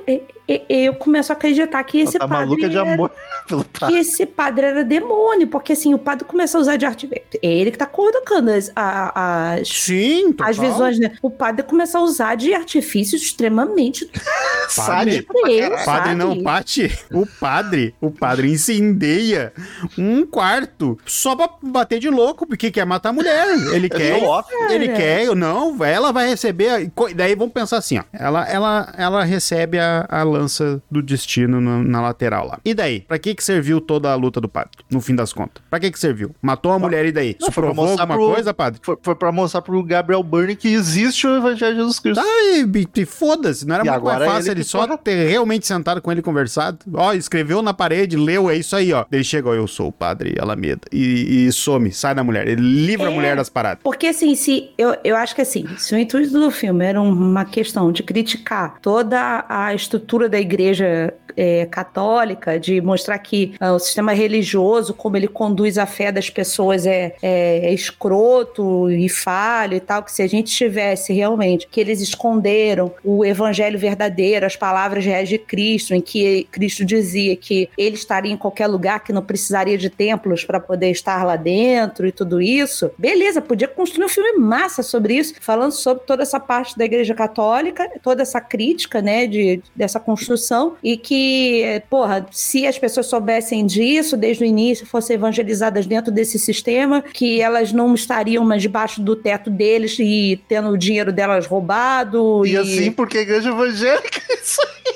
Eu 0.69 0.95
começo 0.95 1.33
a 1.33 1.37
acreditar 1.37 1.83
que 1.85 2.01
esse 2.01 2.19
tá 2.19 2.27
padre. 2.27 2.47
maluca 2.47 2.69
de 2.69 2.77
era- 2.77 2.93
amor 2.95 3.11
pelo 3.49 3.65
Que 3.65 3.81
padre. 3.81 3.99
esse 3.99 4.27
padre 4.27 4.67
era 4.67 4.85
demônio, 4.85 5.47
porque 5.49 5.73
assim, 5.73 5.95
o 5.95 5.99
padre 5.99 6.25
começa 6.25 6.57
a 6.59 6.61
usar 6.61 6.77
de 6.77 6.85
arte. 6.87 7.09
É 7.13 7.47
ele 7.53 7.71
que 7.71 7.79
tá 7.79 7.87
colocando 7.87 8.49
as, 8.51 8.71
a- 8.75 9.55
as, 9.61 9.69
Sim, 9.69 10.33
total. 10.33 10.49
as 10.51 10.59
visões, 10.59 10.99
né? 10.99 11.13
O 11.23 11.31
padre 11.31 11.63
começa 11.65 11.99
a 11.99 12.03
usar 12.03 12.35
de 12.37 12.53
artifícios 12.55 13.23
extremamente 13.23 14.09
Sádico. 14.69 15.35
Deus, 15.45 15.83
Padre 15.85 16.11
sabe? 16.11 16.15
não, 16.15 16.43
Pati, 16.43 16.99
o 17.13 17.27
padre, 17.27 17.95
o 18.01 18.11
padre 18.11 18.51
incendeia 18.51 19.53
um 19.99 20.25
quarto 20.25 20.99
só 21.05 21.35
pra 21.35 21.51
bater 21.63 21.99
de 21.99 22.09
louco, 22.09 22.47
porque 22.47 22.71
quer 22.71 22.85
matar 22.85 23.09
a 23.11 23.13
mulher. 23.13 23.47
Ele 23.73 23.89
quer. 23.89 24.21
É 24.21 24.25
óbvio. 24.25 24.57
Ele 24.71 24.87
Cara. 24.89 24.99
quer, 24.99 25.35
não, 25.37 25.83
ela 25.85 26.13
vai 26.13 26.29
receber. 26.29 26.91
Daí 27.15 27.35
vamos 27.35 27.53
pensar 27.53 27.79
assim, 27.79 27.99
ó. 27.99 28.03
Ela, 28.13 28.47
ela, 28.49 28.95
ela 28.97 29.25
recebe 29.25 29.79
a, 29.79 30.07
a 30.09 30.23
lança 30.41 30.83
do 30.91 31.03
destino 31.03 31.61
no- 31.61 31.83
na 31.85 32.01
lateral 32.01 32.47
lá. 32.47 32.59
E 32.65 32.75
daí? 32.75 33.01
Pra 33.01 33.19
que 33.19 33.35
que 33.35 33.43
serviu 33.45 33.81
toda 33.81 34.11
a 34.11 34.15
luta 34.15 34.41
do 34.41 34.49
padre, 34.49 34.71
no 34.91 35.01
fim 35.01 35.15
das 35.15 35.33
contas? 35.33 35.63
Pra 35.69 35.79
que 35.81 35.91
que 35.91 35.99
serviu? 35.99 36.35
Matou 36.41 36.73
a 36.73 36.79
mulher 36.79 37.05
e 37.07 37.13
daí? 37.13 37.37
Não, 37.41 37.49
Isso 37.49 37.53
provou 37.61 37.89
alguma 37.89 38.07
pro- 38.07 38.33
coisa, 38.33 38.55
padre? 38.55 38.81
Foi, 38.83 38.97
foi 39.03 39.15
pra 39.15 39.31
mostrar 39.33 39.63
pro 39.63 39.83
Gabriel 39.83 40.23
Byrne 40.23 40.57
que 40.57 40.69
existe 40.69 41.27
o 41.27 41.37
Evangelho 41.37 41.75
de 41.75 41.81
Jesus 41.81 41.99
Cristo. 41.99 42.21
Tá, 42.23 42.27
e, 42.29 42.89
e 43.01 43.05
foda-se, 43.05 43.67
não 43.67 43.75
era 43.77 43.87
E 43.87 43.91
muito 43.91 44.05
mais 44.05 44.25
fácil 44.25 44.51
ele 44.53 44.61
ele, 44.61 44.65
só 44.65 44.97
ter 44.97 45.29
realmente 45.29 45.67
sentado 45.67 46.01
com 46.03 46.11
ele 46.11 46.21
e 46.21 46.23
conversado? 46.23 46.79
Ó, 46.95 47.13
escreveu 47.13 47.63
na 47.63 47.73
parede, 47.75 48.17
leu, 48.17 48.51
é 48.51 48.57
isso 48.57 48.75
aí, 48.77 48.93
ó. 48.93 49.05
Ele 49.11 49.25
chegou, 49.25 49.55
eu 49.55 49.67
sou 49.67 49.89
o 49.89 49.93
padre 49.93 50.35
Alameda. 50.41 50.81
E, 50.93 51.47
e 51.47 51.53
some, 51.53 51.91
sai 51.93 52.15
da 52.15 52.23
mulher. 52.25 52.49
Ele 52.49 52.61
livra 52.63 53.09
a 53.09 53.13
É. 53.13 53.15
mulher 53.15 53.37
das 53.37 53.49
paradas. 53.49 53.83
Porque, 53.83 54.07
assim, 54.07 54.35
se 54.35 54.71
eu, 54.79 54.97
eu 55.05 55.17
acho 55.17 55.35
que 55.35 55.41
assim, 55.43 55.67
se 55.79 55.95
o 55.95 55.99
intuito 55.99 56.33
do 56.33 56.51
filme 56.51 56.85
era 56.85 57.01
uma 57.01 57.45
questão 57.45 57.91
de 57.93 58.03
criticar 58.03 58.79
toda 58.81 59.45
a 59.49 59.75
estrutura 59.75 60.29
da 60.31 60.41
igreja 60.41 61.13
é, 61.37 61.67
católica, 61.67 62.59
de 62.59 62.81
mostrar 62.81 63.19
que 63.19 63.55
ah, 63.61 63.73
o 63.73 63.79
sistema 63.79 64.13
religioso, 64.13 64.95
como 64.95 65.17
ele 65.17 65.29
conduz 65.29 65.79
a 65.79 65.87
fé 65.87 66.11
das 66.13 66.31
pessoas, 66.31 66.87
é, 66.87 67.15
é, 67.23 67.67
é 67.67 67.73
escroto 67.73 68.91
e 68.91 69.09
falho 69.09 69.75
e 69.75 69.81
tal, 69.81 70.03
que 70.03 70.13
se 70.13 70.23
a 70.23 70.27
gente 70.27 70.55
tivesse 70.55 71.13
realmente 71.13 71.67
que 71.71 71.81
eles 71.81 72.01
esconderam 72.01 72.93
o 73.05 73.25
evangelho 73.25 73.79
verdadeiro, 73.79 74.47
as 74.47 74.57
palavras 74.57 75.05
reais 75.05 75.29
de 75.29 75.39
Cristo, 75.39 75.95
em 75.95 76.01
que 76.01 76.47
Cristo 76.51 76.85
dizia 76.85 77.37
que 77.37 77.69
ele 77.77 77.97
estaria 77.97 78.33
em 78.33 78.37
qualquer 78.37 78.67
lugar, 78.67 79.03
que 79.03 79.13
não 79.13 79.23
precisaria 79.23 79.77
de 79.77 79.91
templos 79.91 80.45
para 80.45 80.61
poder 80.61 80.91
estar 80.91 81.25
lá 81.25 81.37
dentro 81.37 82.07
e 82.07 82.13
tudo 82.13 82.41
isso, 82.41 82.91
beleza, 82.99 83.41
podia 83.41 83.69
construir 83.69 84.05
um 84.05 84.09
filme 84.09 84.39
massa 84.39 84.83
sobre 84.83 85.15
isso, 85.15 85.35
falando 85.41 85.73
sobre 85.73 86.05
toda 86.05 86.23
essa 86.23 86.39
parte 86.39 86.77
da 86.77 86.85
Igreja 86.85 87.15
Católica, 87.15 87.89
toda 88.03 88.23
essa 88.23 88.41
crítica, 88.41 89.01
né, 89.01 89.27
de, 89.27 89.63
dessa 89.75 90.01
construção, 90.11 90.77
e 90.83 90.97
que, 90.97 91.83
porra, 91.89 92.27
se 92.31 92.67
as 92.67 92.79
pessoas 92.79 93.07
soubessem 93.07 93.65
disso 93.65 94.17
desde 94.17 94.43
o 94.43 94.47
início, 94.47 94.87
fossem 94.87 95.15
evangelizadas 95.15 95.87
dentro 95.87 96.13
desse 96.13 96.39
sistema, 96.39 97.03
que 97.03 97.41
elas 97.41 97.73
não 97.73 97.95
estariam 97.95 98.45
mais 98.45 98.63
debaixo 98.63 99.01
do 99.01 99.15
teto 99.15 99.51
deles 99.51 99.97
e 99.99 100.41
tendo 100.49 100.71
o 100.71 100.79
dinheiro 100.79 101.13
delas 101.13 101.47
roubado. 101.47 102.45
E 102.45 102.57
assim, 102.57 102.91
porque 102.91 103.19
a 103.19 103.23
igreja 103.23 103.51
evangélica, 103.51 104.21
isso 104.43 104.61
aí. 104.61 104.95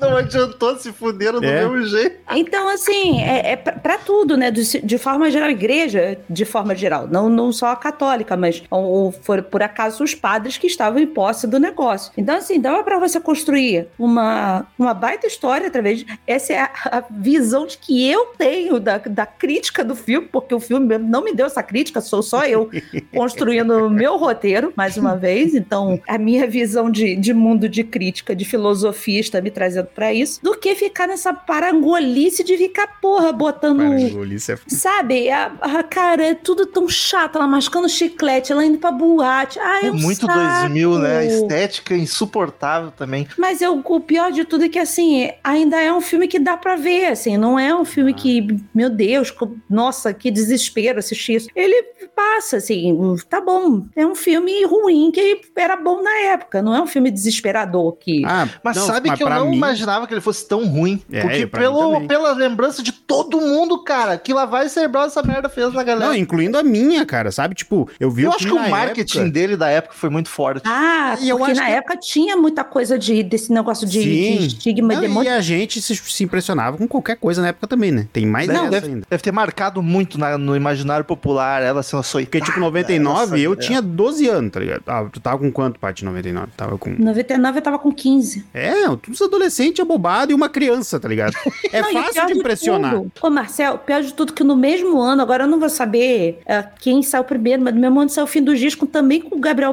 Não 0.00 0.16
adiantou, 0.16 0.76
se 0.76 0.92
fuderam 0.92 1.40
do 1.40 1.46
É. 1.46 1.66
mesmo 1.66 1.86
jeito. 1.86 2.16
Então, 2.32 2.68
assim, 2.68 3.20
é, 3.22 3.52
é 3.52 3.56
pra, 3.56 3.72
pra 3.72 3.98
tudo, 3.98 4.36
né? 4.36 4.50
De, 4.50 4.80
de 4.80 4.98
forma 4.98 5.30
geral, 5.30 5.48
a 5.48 5.52
igreja, 5.52 6.18
de 6.28 6.44
forma 6.44 6.74
geral, 6.74 7.06
não, 7.08 7.28
não 7.28 7.52
só 7.52 7.68
a 7.68 7.76
católica, 7.76 8.36
mas 8.36 8.62
ou, 8.70 8.84
ou 8.84 9.12
for, 9.12 9.42
por 9.42 9.62
acaso 9.62 10.02
os 10.02 10.14
padres 10.14 10.56
que 10.56 10.66
estavam 10.66 10.98
em 11.00 11.06
posse 11.06 11.46
do 11.46 11.58
negócio. 11.58 12.12
Então, 12.16 12.36
assim, 12.36 12.60
dava 12.60 12.82
pra 12.82 12.98
você 12.98 13.20
construir 13.20 13.88
uma, 13.98 14.66
uma 14.78 14.94
baita 14.94 15.26
história 15.26 15.66
através 15.66 15.98
de. 15.98 16.06
Essa 16.26 16.52
é 16.52 16.58
a, 16.60 16.70
a 16.98 17.04
visão 17.10 17.66
de 17.66 17.76
que 17.78 18.08
eu 18.08 18.26
tenho 18.38 18.78
da, 18.80 18.98
da 18.98 19.26
crítica 19.26 19.84
do 19.84 19.94
filme, 19.94 20.28
porque 20.30 20.54
o 20.54 20.60
filme 20.60 20.98
não 20.98 21.22
me 21.22 21.34
deu 21.34 21.46
essa 21.46 21.62
crítica, 21.62 22.00
sou 22.00 22.22
só 22.22 22.44
eu 22.44 22.70
construindo 23.14 23.86
o 23.86 23.90
meu 23.90 24.16
roteiro, 24.16 24.72
mais 24.76 24.96
uma 24.96 25.16
vez. 25.16 25.54
Então, 25.54 26.00
a 26.08 26.18
minha 26.18 26.46
visão 26.46 26.90
de, 26.90 27.16
de 27.16 27.34
mundo 27.34 27.68
de 27.68 27.84
crítica, 27.84 28.34
de 28.34 28.44
filosofia 28.44 29.20
está 29.20 29.40
me 29.40 29.50
trazendo 29.50 29.86
pra 29.94 30.12
isso, 30.12 30.40
do 30.42 30.56
que 30.58 30.74
ficar 30.74 31.06
nessa 31.08 31.32
parangolice 31.32 32.42
de 32.44 32.56
ficar, 32.56 33.00
porra, 33.00 33.32
botando. 33.32 33.78
Parangolice 33.78 34.52
é 34.52 34.58
Sabe, 34.68 35.30
a, 35.30 35.52
a- 35.60 35.82
cara, 35.82 36.24
é 36.26 36.34
tudo 36.34 36.66
tão 36.66 36.88
chato. 36.88 37.36
Ela 37.36 37.46
mascando 37.46 37.88
chiclete, 37.88 38.52
ela 38.52 38.64
indo 38.64 38.78
pra 38.78 38.90
boate. 38.92 39.58
Ai, 39.58 39.86
É 39.86 39.90
um 39.90 39.94
muito 39.96 40.26
saco. 40.26 40.38
2000, 40.38 40.98
né? 40.98 41.18
A 41.18 41.24
estética 41.24 41.94
insuportável 41.94 42.90
também. 42.90 43.26
Mas 43.38 43.60
eu, 43.62 43.80
o 43.84 44.00
pior 44.00 44.30
de 44.32 44.44
tudo 44.44 44.64
é 44.64 44.68
que, 44.68 44.78
assim, 44.78 45.30
ainda 45.42 45.80
é 45.80 45.92
um 45.92 46.00
filme 46.00 46.28
que 46.28 46.38
dá 46.38 46.56
pra 46.56 46.76
ver, 46.76 47.06
assim, 47.06 47.36
não 47.36 47.58
é 47.58 47.74
um 47.74 47.84
filme 47.84 48.12
que, 48.14 48.46
meu 48.74 48.90
Deus, 48.90 49.32
nossa, 49.68 50.12
que 50.12 50.30
desespero 50.30 50.98
assistir 50.98 51.34
isso. 51.36 51.48
Ele 51.54 51.82
passa, 52.14 52.56
assim, 52.58 52.96
tá 53.28 53.40
bom. 53.40 53.84
É 53.96 54.06
um 54.06 54.14
filme 54.14 54.64
ruim 54.64 55.10
que 55.10 55.40
era 55.56 55.76
bom 55.76 56.02
na 56.02 56.14
época, 56.32 56.62
não 56.62 56.74
é 56.74 56.80
um 56.82 56.86
filme 56.86 57.10
desesperador 57.10 57.92
que... 57.96 58.22
Ah, 58.24 58.48
Mas 58.62 58.76
não, 58.76 58.86
sabe 58.86 59.14
que 59.16 59.22
eu 59.22 59.28
não 59.30 59.50
mim- 59.50 59.58
imaginava 59.80 60.06
que 60.06 60.14
ele 60.14 60.20
fosse 60.20 60.46
tão 60.46 60.66
ruim. 60.66 61.00
É, 61.10 61.20
porque 61.22 61.46
pelo, 61.46 62.06
pela 62.06 62.32
lembrança 62.32 62.82
de 62.82 62.92
todo 62.92 63.40
mundo, 63.40 63.78
cara, 63.82 64.16
que 64.18 64.32
lavagem 64.32 64.68
cerebral 64.68 65.06
essa 65.06 65.22
merda 65.22 65.48
fez 65.48 65.72
na 65.72 65.82
galera. 65.82 66.10
Não, 66.10 66.16
incluindo 66.16 66.58
a 66.58 66.62
minha, 66.62 67.04
cara, 67.06 67.30
sabe? 67.32 67.54
Tipo, 67.54 67.88
eu 67.98 68.10
vi 68.10 68.22
eu 68.22 68.30
o 68.30 68.34
acho 68.34 68.46
que 68.46 68.52
o 68.52 68.68
marketing 68.70 69.18
época. 69.18 69.32
dele 69.32 69.56
da 69.56 69.68
época 69.68 69.94
foi 69.96 70.10
muito 70.10 70.28
forte. 70.28 70.62
Ah, 70.66 71.16
E 71.20 71.28
eu 71.28 71.38
porque 71.38 71.52
acho 71.52 71.60
na 71.60 71.66
que- 71.66 71.72
época 71.72 71.96
tinha 71.96 72.36
muita 72.36 72.62
coisa 72.64 72.98
de, 72.98 73.22
desse 73.22 73.52
negócio 73.52 73.86
de, 73.86 74.02
de 74.02 74.46
estigma 74.46 74.94
Não, 74.94 75.00
de 75.22 75.24
e 75.26 75.28
a 75.28 75.40
gente 75.40 75.80
se, 75.82 75.94
se 75.96 76.24
impressionava 76.24 76.76
com 76.76 76.86
qualquer 76.86 77.16
coisa 77.16 77.40
na 77.42 77.48
época 77.48 77.66
também, 77.66 77.90
né? 77.90 78.06
Tem 78.12 78.26
mais 78.26 78.48
essa 78.48 78.68
deve- 78.68 78.86
ainda. 78.88 79.06
deve 79.08 79.22
ter 79.22 79.32
marcado 79.32 79.82
muito 79.82 80.18
na- 80.18 80.38
no 80.38 80.54
imaginário 80.56 81.04
popular 81.04 81.62
ela 81.62 81.82
sendo 81.82 82.00
açoitada. 82.00 82.30
Porque, 82.30 82.40
tipo, 82.44 82.60
99, 82.60 83.40
eu 83.40 83.52
essa- 83.52 83.62
tinha 83.62 83.82
12 83.82 84.28
anos, 84.28 84.52
tá 84.52 84.60
ligado? 84.60 84.82
Ah, 84.86 85.06
tu 85.10 85.20
tava 85.20 85.38
com 85.38 85.50
quanto, 85.50 85.78
Paty, 85.80 86.04
99? 86.04 86.48
Tava 86.56 86.76
com... 86.78 86.90
99 86.98 87.58
eu 87.58 87.62
tava 87.62 87.78
com 87.78 87.92
15. 87.92 88.44
É, 88.52 88.72
todos 88.84 89.20
os 89.20 89.30
adolescentes 89.70 89.80
abobado 89.80 90.32
e 90.32 90.34
uma 90.34 90.48
criança, 90.48 90.98
tá 91.00 91.08
ligado? 91.08 91.34
É 91.72 91.82
Não, 91.82 91.92
fácil 91.92 92.26
de 92.26 92.32
impressionar. 92.38 92.94
tudo- 92.94 93.12
Ô, 93.22 93.30
Marcel, 93.30 93.78
pior 93.78 94.02
de 94.02 94.12
tudo 94.12 94.32
que 94.32 94.42
no 94.42 94.56
mesmo 94.56 95.00
ano, 95.00 95.22
agora 95.22 95.44
eu 95.44 95.48
não 95.48 95.60
vou 95.60 95.68
saber 95.68 96.40
é, 96.44 96.64
quem 96.80 97.00
saiu 97.02 97.22
primeiro, 97.22 97.62
mas 97.62 97.72
no 97.74 97.80
mesmo 97.80 98.00
ano 98.00 98.10
saiu 98.10 98.24
o 98.24 98.26
fim 98.26 98.42
do 98.42 98.56
disco 98.56 98.86
também 98.86 99.20
com 99.20 99.36
o 99.36 99.38
Gabriel 99.38 99.72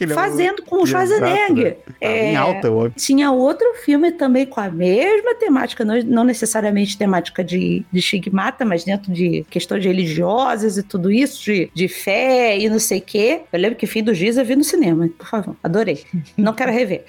ele 0.00 0.12
é 0.12 0.14
fazendo 0.14 0.62
com 0.62 0.76
o 0.76 0.82
Exato, 0.84 0.88
Schwarzenegger. 1.14 1.76
né? 1.88 1.94
Tava 2.00 2.12
em 2.14 2.36
alta, 2.36 2.70
ó. 2.72 2.88
Tinha 2.88 3.30
outro 3.30 3.66
filme 3.84 4.10
também 4.12 4.46
com 4.46 4.60
a 4.60 4.68
mesma 4.68 5.34
temática, 5.34 5.84
não, 5.84 5.96
não 6.02 6.24
necessariamente 6.24 6.98
temática 6.98 7.44
de, 7.44 7.84
de 7.92 7.98
estigmata, 8.00 8.64
mas 8.64 8.84
dentro 8.84 9.12
de 9.12 9.44
questões 9.48 9.84
religiosas 9.84 10.76
e 10.76 10.82
tudo 10.82 11.10
isso, 11.10 11.42
de, 11.44 11.70
de 11.72 11.86
fé 11.88 12.58
e 12.58 12.68
não 12.68 12.78
sei 12.80 12.98
o 12.98 13.02
quê. 13.02 13.42
Eu 13.52 13.60
lembro 13.60 13.76
que 13.78 13.86
fim 13.86 14.02
do 14.02 14.12
Giz 14.14 14.36
eu 14.36 14.44
vi 14.44 14.56
no 14.56 14.64
cinema, 14.64 15.08
por 15.16 15.26
favor, 15.28 15.56
adorei. 15.62 16.02
Não 16.36 16.52
quero 16.52 16.72
rever. 16.72 17.04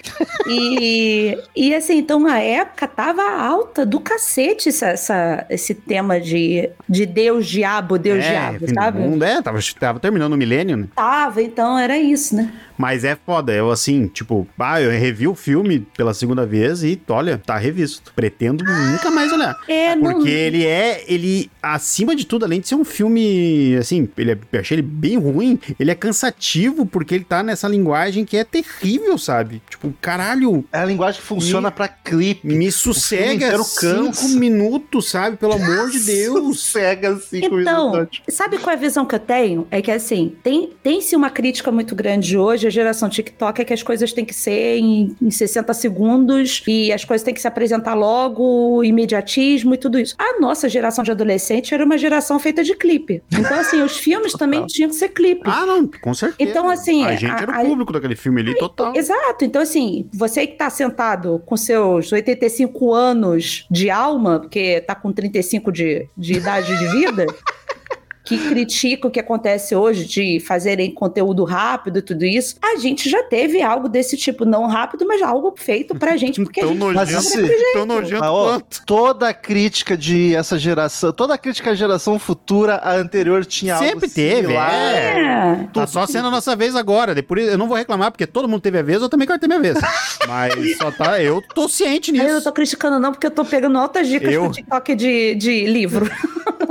E, 0.48 1.36
e 1.56 1.74
assim, 1.74 2.02
então 2.04 2.20
na 2.20 2.38
época 2.38 2.86
tava 2.86 3.22
alta 3.22 3.84
do 3.86 3.98
cacete 3.98 4.68
essa, 4.68 4.88
essa- 4.88 5.46
esse 5.48 5.74
tema 5.74 6.20
de, 6.20 6.68
de 6.88 7.06
Deus, 7.06 7.46
diabo, 7.46 7.98
Deus, 7.98 8.24
é, 8.24 8.30
diabo, 8.30 8.74
sabe? 8.74 8.98
mundo, 9.00 9.24
é, 9.24 9.40
tava, 9.42 9.58
tava 9.80 9.98
terminando 9.98 10.34
o 10.34 10.36
milênio, 10.36 10.76
né? 10.76 10.86
Tava, 10.94 11.42
então 11.42 11.78
era 11.78 11.96
isso, 11.98 12.36
né? 12.36 12.52
Mas 12.76 13.04
é 13.04 13.16
foda, 13.16 13.52
eu 13.52 13.70
assim, 13.70 14.06
tipo, 14.08 14.46
ah, 14.58 14.80
eu 14.80 14.90
revi 14.90 15.26
o 15.28 15.34
filme 15.34 15.86
pela 15.96 16.12
segunda 16.14 16.44
vez 16.44 16.82
e, 16.82 17.00
olha, 17.08 17.38
tá 17.38 17.56
revisto. 17.56 18.12
Pretendo 18.14 18.64
nunca 18.64 19.10
mais 19.10 19.32
olhar. 19.32 19.56
É, 19.68 19.94
não- 19.94 20.14
Porque 20.14 20.28
ele 20.30 20.64
é, 20.66 21.04
ele, 21.06 21.50
acima 21.62 22.14
de 22.16 22.24
tudo, 22.26 22.44
além 22.44 22.60
de 22.60 22.68
ser 22.68 22.74
um 22.74 22.84
filme, 22.84 23.76
assim, 23.78 24.08
ele 24.16 24.32
é, 24.32 24.38
eu 24.52 24.60
achei 24.60 24.76
ele 24.76 24.82
bem 24.82 25.16
ruim, 25.18 25.58
ele 25.78 25.90
é 25.90 25.94
cansativo 25.94 26.86
porque 26.86 27.14
ele 27.14 27.24
tá 27.24 27.42
nessa 27.42 27.68
linguagem 27.68 28.24
que 28.24 28.36
é 28.36 28.44
terrível, 28.44 29.16
sabe? 29.18 29.62
Tipo, 29.68 29.92
caralho, 30.00 30.64
É 30.72 30.78
a 30.78 30.84
linguagem 30.84 31.20
que 31.20 31.26
funciona 31.26 31.70
pra 31.70 31.88
clipe. 31.88 32.46
me 32.46 32.70
sossega 32.72 33.32
inteiro 33.34 33.62
cinco 33.64 34.06
cansa. 34.06 34.28
minutos, 34.38 35.08
sabe? 35.10 35.36
Pelo 35.36 35.54
amor 35.54 35.90
de 35.90 35.98
Deus. 36.04 36.64
Cega 36.64 37.16
cinco 37.18 37.60
Então, 37.60 37.92
minutos. 37.92 38.20
sabe 38.28 38.58
qual 38.58 38.72
é 38.72 38.76
a 38.76 38.80
visão 38.80 39.04
que 39.06 39.14
eu 39.14 39.18
tenho? 39.20 39.66
É 39.70 39.80
que 39.82 39.90
assim, 39.90 40.34
tem, 40.42 40.70
tem-se 40.82 41.14
uma 41.16 41.30
crítica 41.30 41.70
muito 41.70 41.94
grande 41.94 42.36
hoje, 42.36 42.63
a 42.66 42.70
geração 42.70 43.08
TikTok, 43.08 43.60
é 43.60 43.64
que 43.64 43.72
as 43.72 43.82
coisas 43.82 44.12
têm 44.12 44.24
que 44.24 44.34
ser 44.34 44.78
em, 44.78 45.16
em 45.20 45.30
60 45.30 45.72
segundos 45.74 46.62
e 46.66 46.92
as 46.92 47.04
coisas 47.04 47.24
têm 47.24 47.34
que 47.34 47.40
se 47.40 47.48
apresentar 47.48 47.94
logo, 47.94 48.82
imediatismo 48.84 49.74
e 49.74 49.78
tudo 49.78 49.98
isso. 49.98 50.14
A 50.18 50.40
nossa 50.40 50.68
geração 50.68 51.04
de 51.04 51.10
adolescente 51.10 51.72
era 51.74 51.84
uma 51.84 51.96
geração 51.98 52.38
feita 52.38 52.62
de 52.64 52.74
clipe. 52.74 53.22
Então, 53.32 53.58
assim, 53.58 53.82
os 53.82 53.96
filmes 53.96 54.32
também 54.32 54.66
tinham 54.66 54.88
que 54.90 54.96
ser 54.96 55.08
clipe. 55.10 55.42
Ah, 55.44 55.66
não, 55.66 55.86
com 55.86 56.14
certeza. 56.14 56.50
Então, 56.50 56.68
assim, 56.68 57.04
A 57.04 57.12
gente 57.16 57.30
a- 57.30 57.38
era 57.40 57.50
o 57.52 57.54
a- 57.54 57.64
público 57.64 57.92
daquele 57.92 58.16
filme 58.16 58.40
ali, 58.40 58.54
total. 58.56 58.94
Exato. 58.96 59.44
Então, 59.44 59.60
assim, 59.62 60.08
você 60.12 60.46
que 60.46 60.56
tá 60.56 60.70
sentado 60.70 61.42
com 61.46 61.56
seus 61.56 62.10
85 62.12 62.92
anos 62.92 63.66
de 63.70 63.90
alma, 63.90 64.40
porque 64.40 64.80
tá 64.82 64.94
com 64.94 65.12
35 65.12 65.70
de, 65.72 66.06
de 66.16 66.34
idade 66.34 66.76
de 66.76 66.86
vida, 66.88 67.26
que 68.24 68.38
critica 68.48 69.06
o 69.06 69.10
que 69.10 69.20
acontece 69.20 69.74
hoje 69.76 70.06
de 70.06 70.40
fazerem 70.40 70.90
conteúdo 70.92 71.44
rápido 71.44 71.98
e 71.98 72.02
tudo 72.02 72.24
isso, 72.24 72.56
a 72.62 72.76
gente 72.78 73.08
já 73.10 73.22
teve 73.22 73.60
algo 73.62 73.88
desse 73.88 74.16
tipo, 74.16 74.44
não 74.46 74.66
rápido, 74.66 75.04
mas 75.06 75.20
algo 75.22 75.52
feito 75.56 75.94
pra 75.94 76.16
gente, 76.18 76.42
porque 76.42 76.60
a 76.60 76.64
Tão 76.64 76.72
gente 76.72 76.80
nojento, 76.80 77.22
daquele 77.22 77.46
jeito. 77.48 77.72
tão 77.74 77.86
nojento 77.86 78.20
Mas, 78.20 78.30
ó, 78.30 78.44
quanto. 78.52 78.82
toda 78.86 79.28
a 79.28 79.34
crítica 79.34 79.96
de 79.96 80.34
essa 80.34 80.58
geração, 80.58 81.12
toda 81.12 81.34
a 81.34 81.38
crítica 81.38 81.70
à 81.72 81.74
geração 81.74 82.18
futura, 82.18 82.76
a 82.76 82.94
anterior 82.96 83.44
tinha 83.44 83.74
algo 83.76 83.86
Sempre 83.88 84.08
teve, 84.08 84.42
similar. 84.42 84.72
é. 84.72 85.24
É. 85.64 85.68
Tá 85.72 85.86
só 85.86 86.06
sendo 86.06 86.28
a 86.28 86.30
nossa 86.30 86.56
vez 86.56 86.74
agora. 86.74 87.14
Depois 87.14 87.46
eu 87.46 87.58
não 87.58 87.68
vou 87.68 87.76
reclamar, 87.76 88.10
porque 88.10 88.26
todo 88.26 88.48
mundo 88.48 88.60
teve 88.62 88.78
a 88.78 88.82
vez, 88.82 89.02
eu 89.02 89.08
também 89.08 89.26
quero 89.26 89.38
ter 89.38 89.46
minha 89.48 89.60
vez. 89.60 89.76
Mas 90.26 90.78
só 90.78 90.90
tá. 90.90 91.20
Eu 91.22 91.42
tô 91.54 91.68
ciente 91.68 92.10
Aí 92.12 92.18
Eu 92.18 92.24
não 92.24 92.34
nisso. 92.34 92.44
tô 92.44 92.52
criticando, 92.52 92.98
não, 92.98 93.12
porque 93.12 93.26
eu 93.26 93.30
tô 93.30 93.44
pegando 93.44 93.76
altas 93.78 94.08
dicas 94.08 94.32
Eu? 94.32 94.44
pro 94.44 94.52
TikTok 94.52 94.94
de, 94.94 95.34
de 95.34 95.66
livro. 95.66 96.10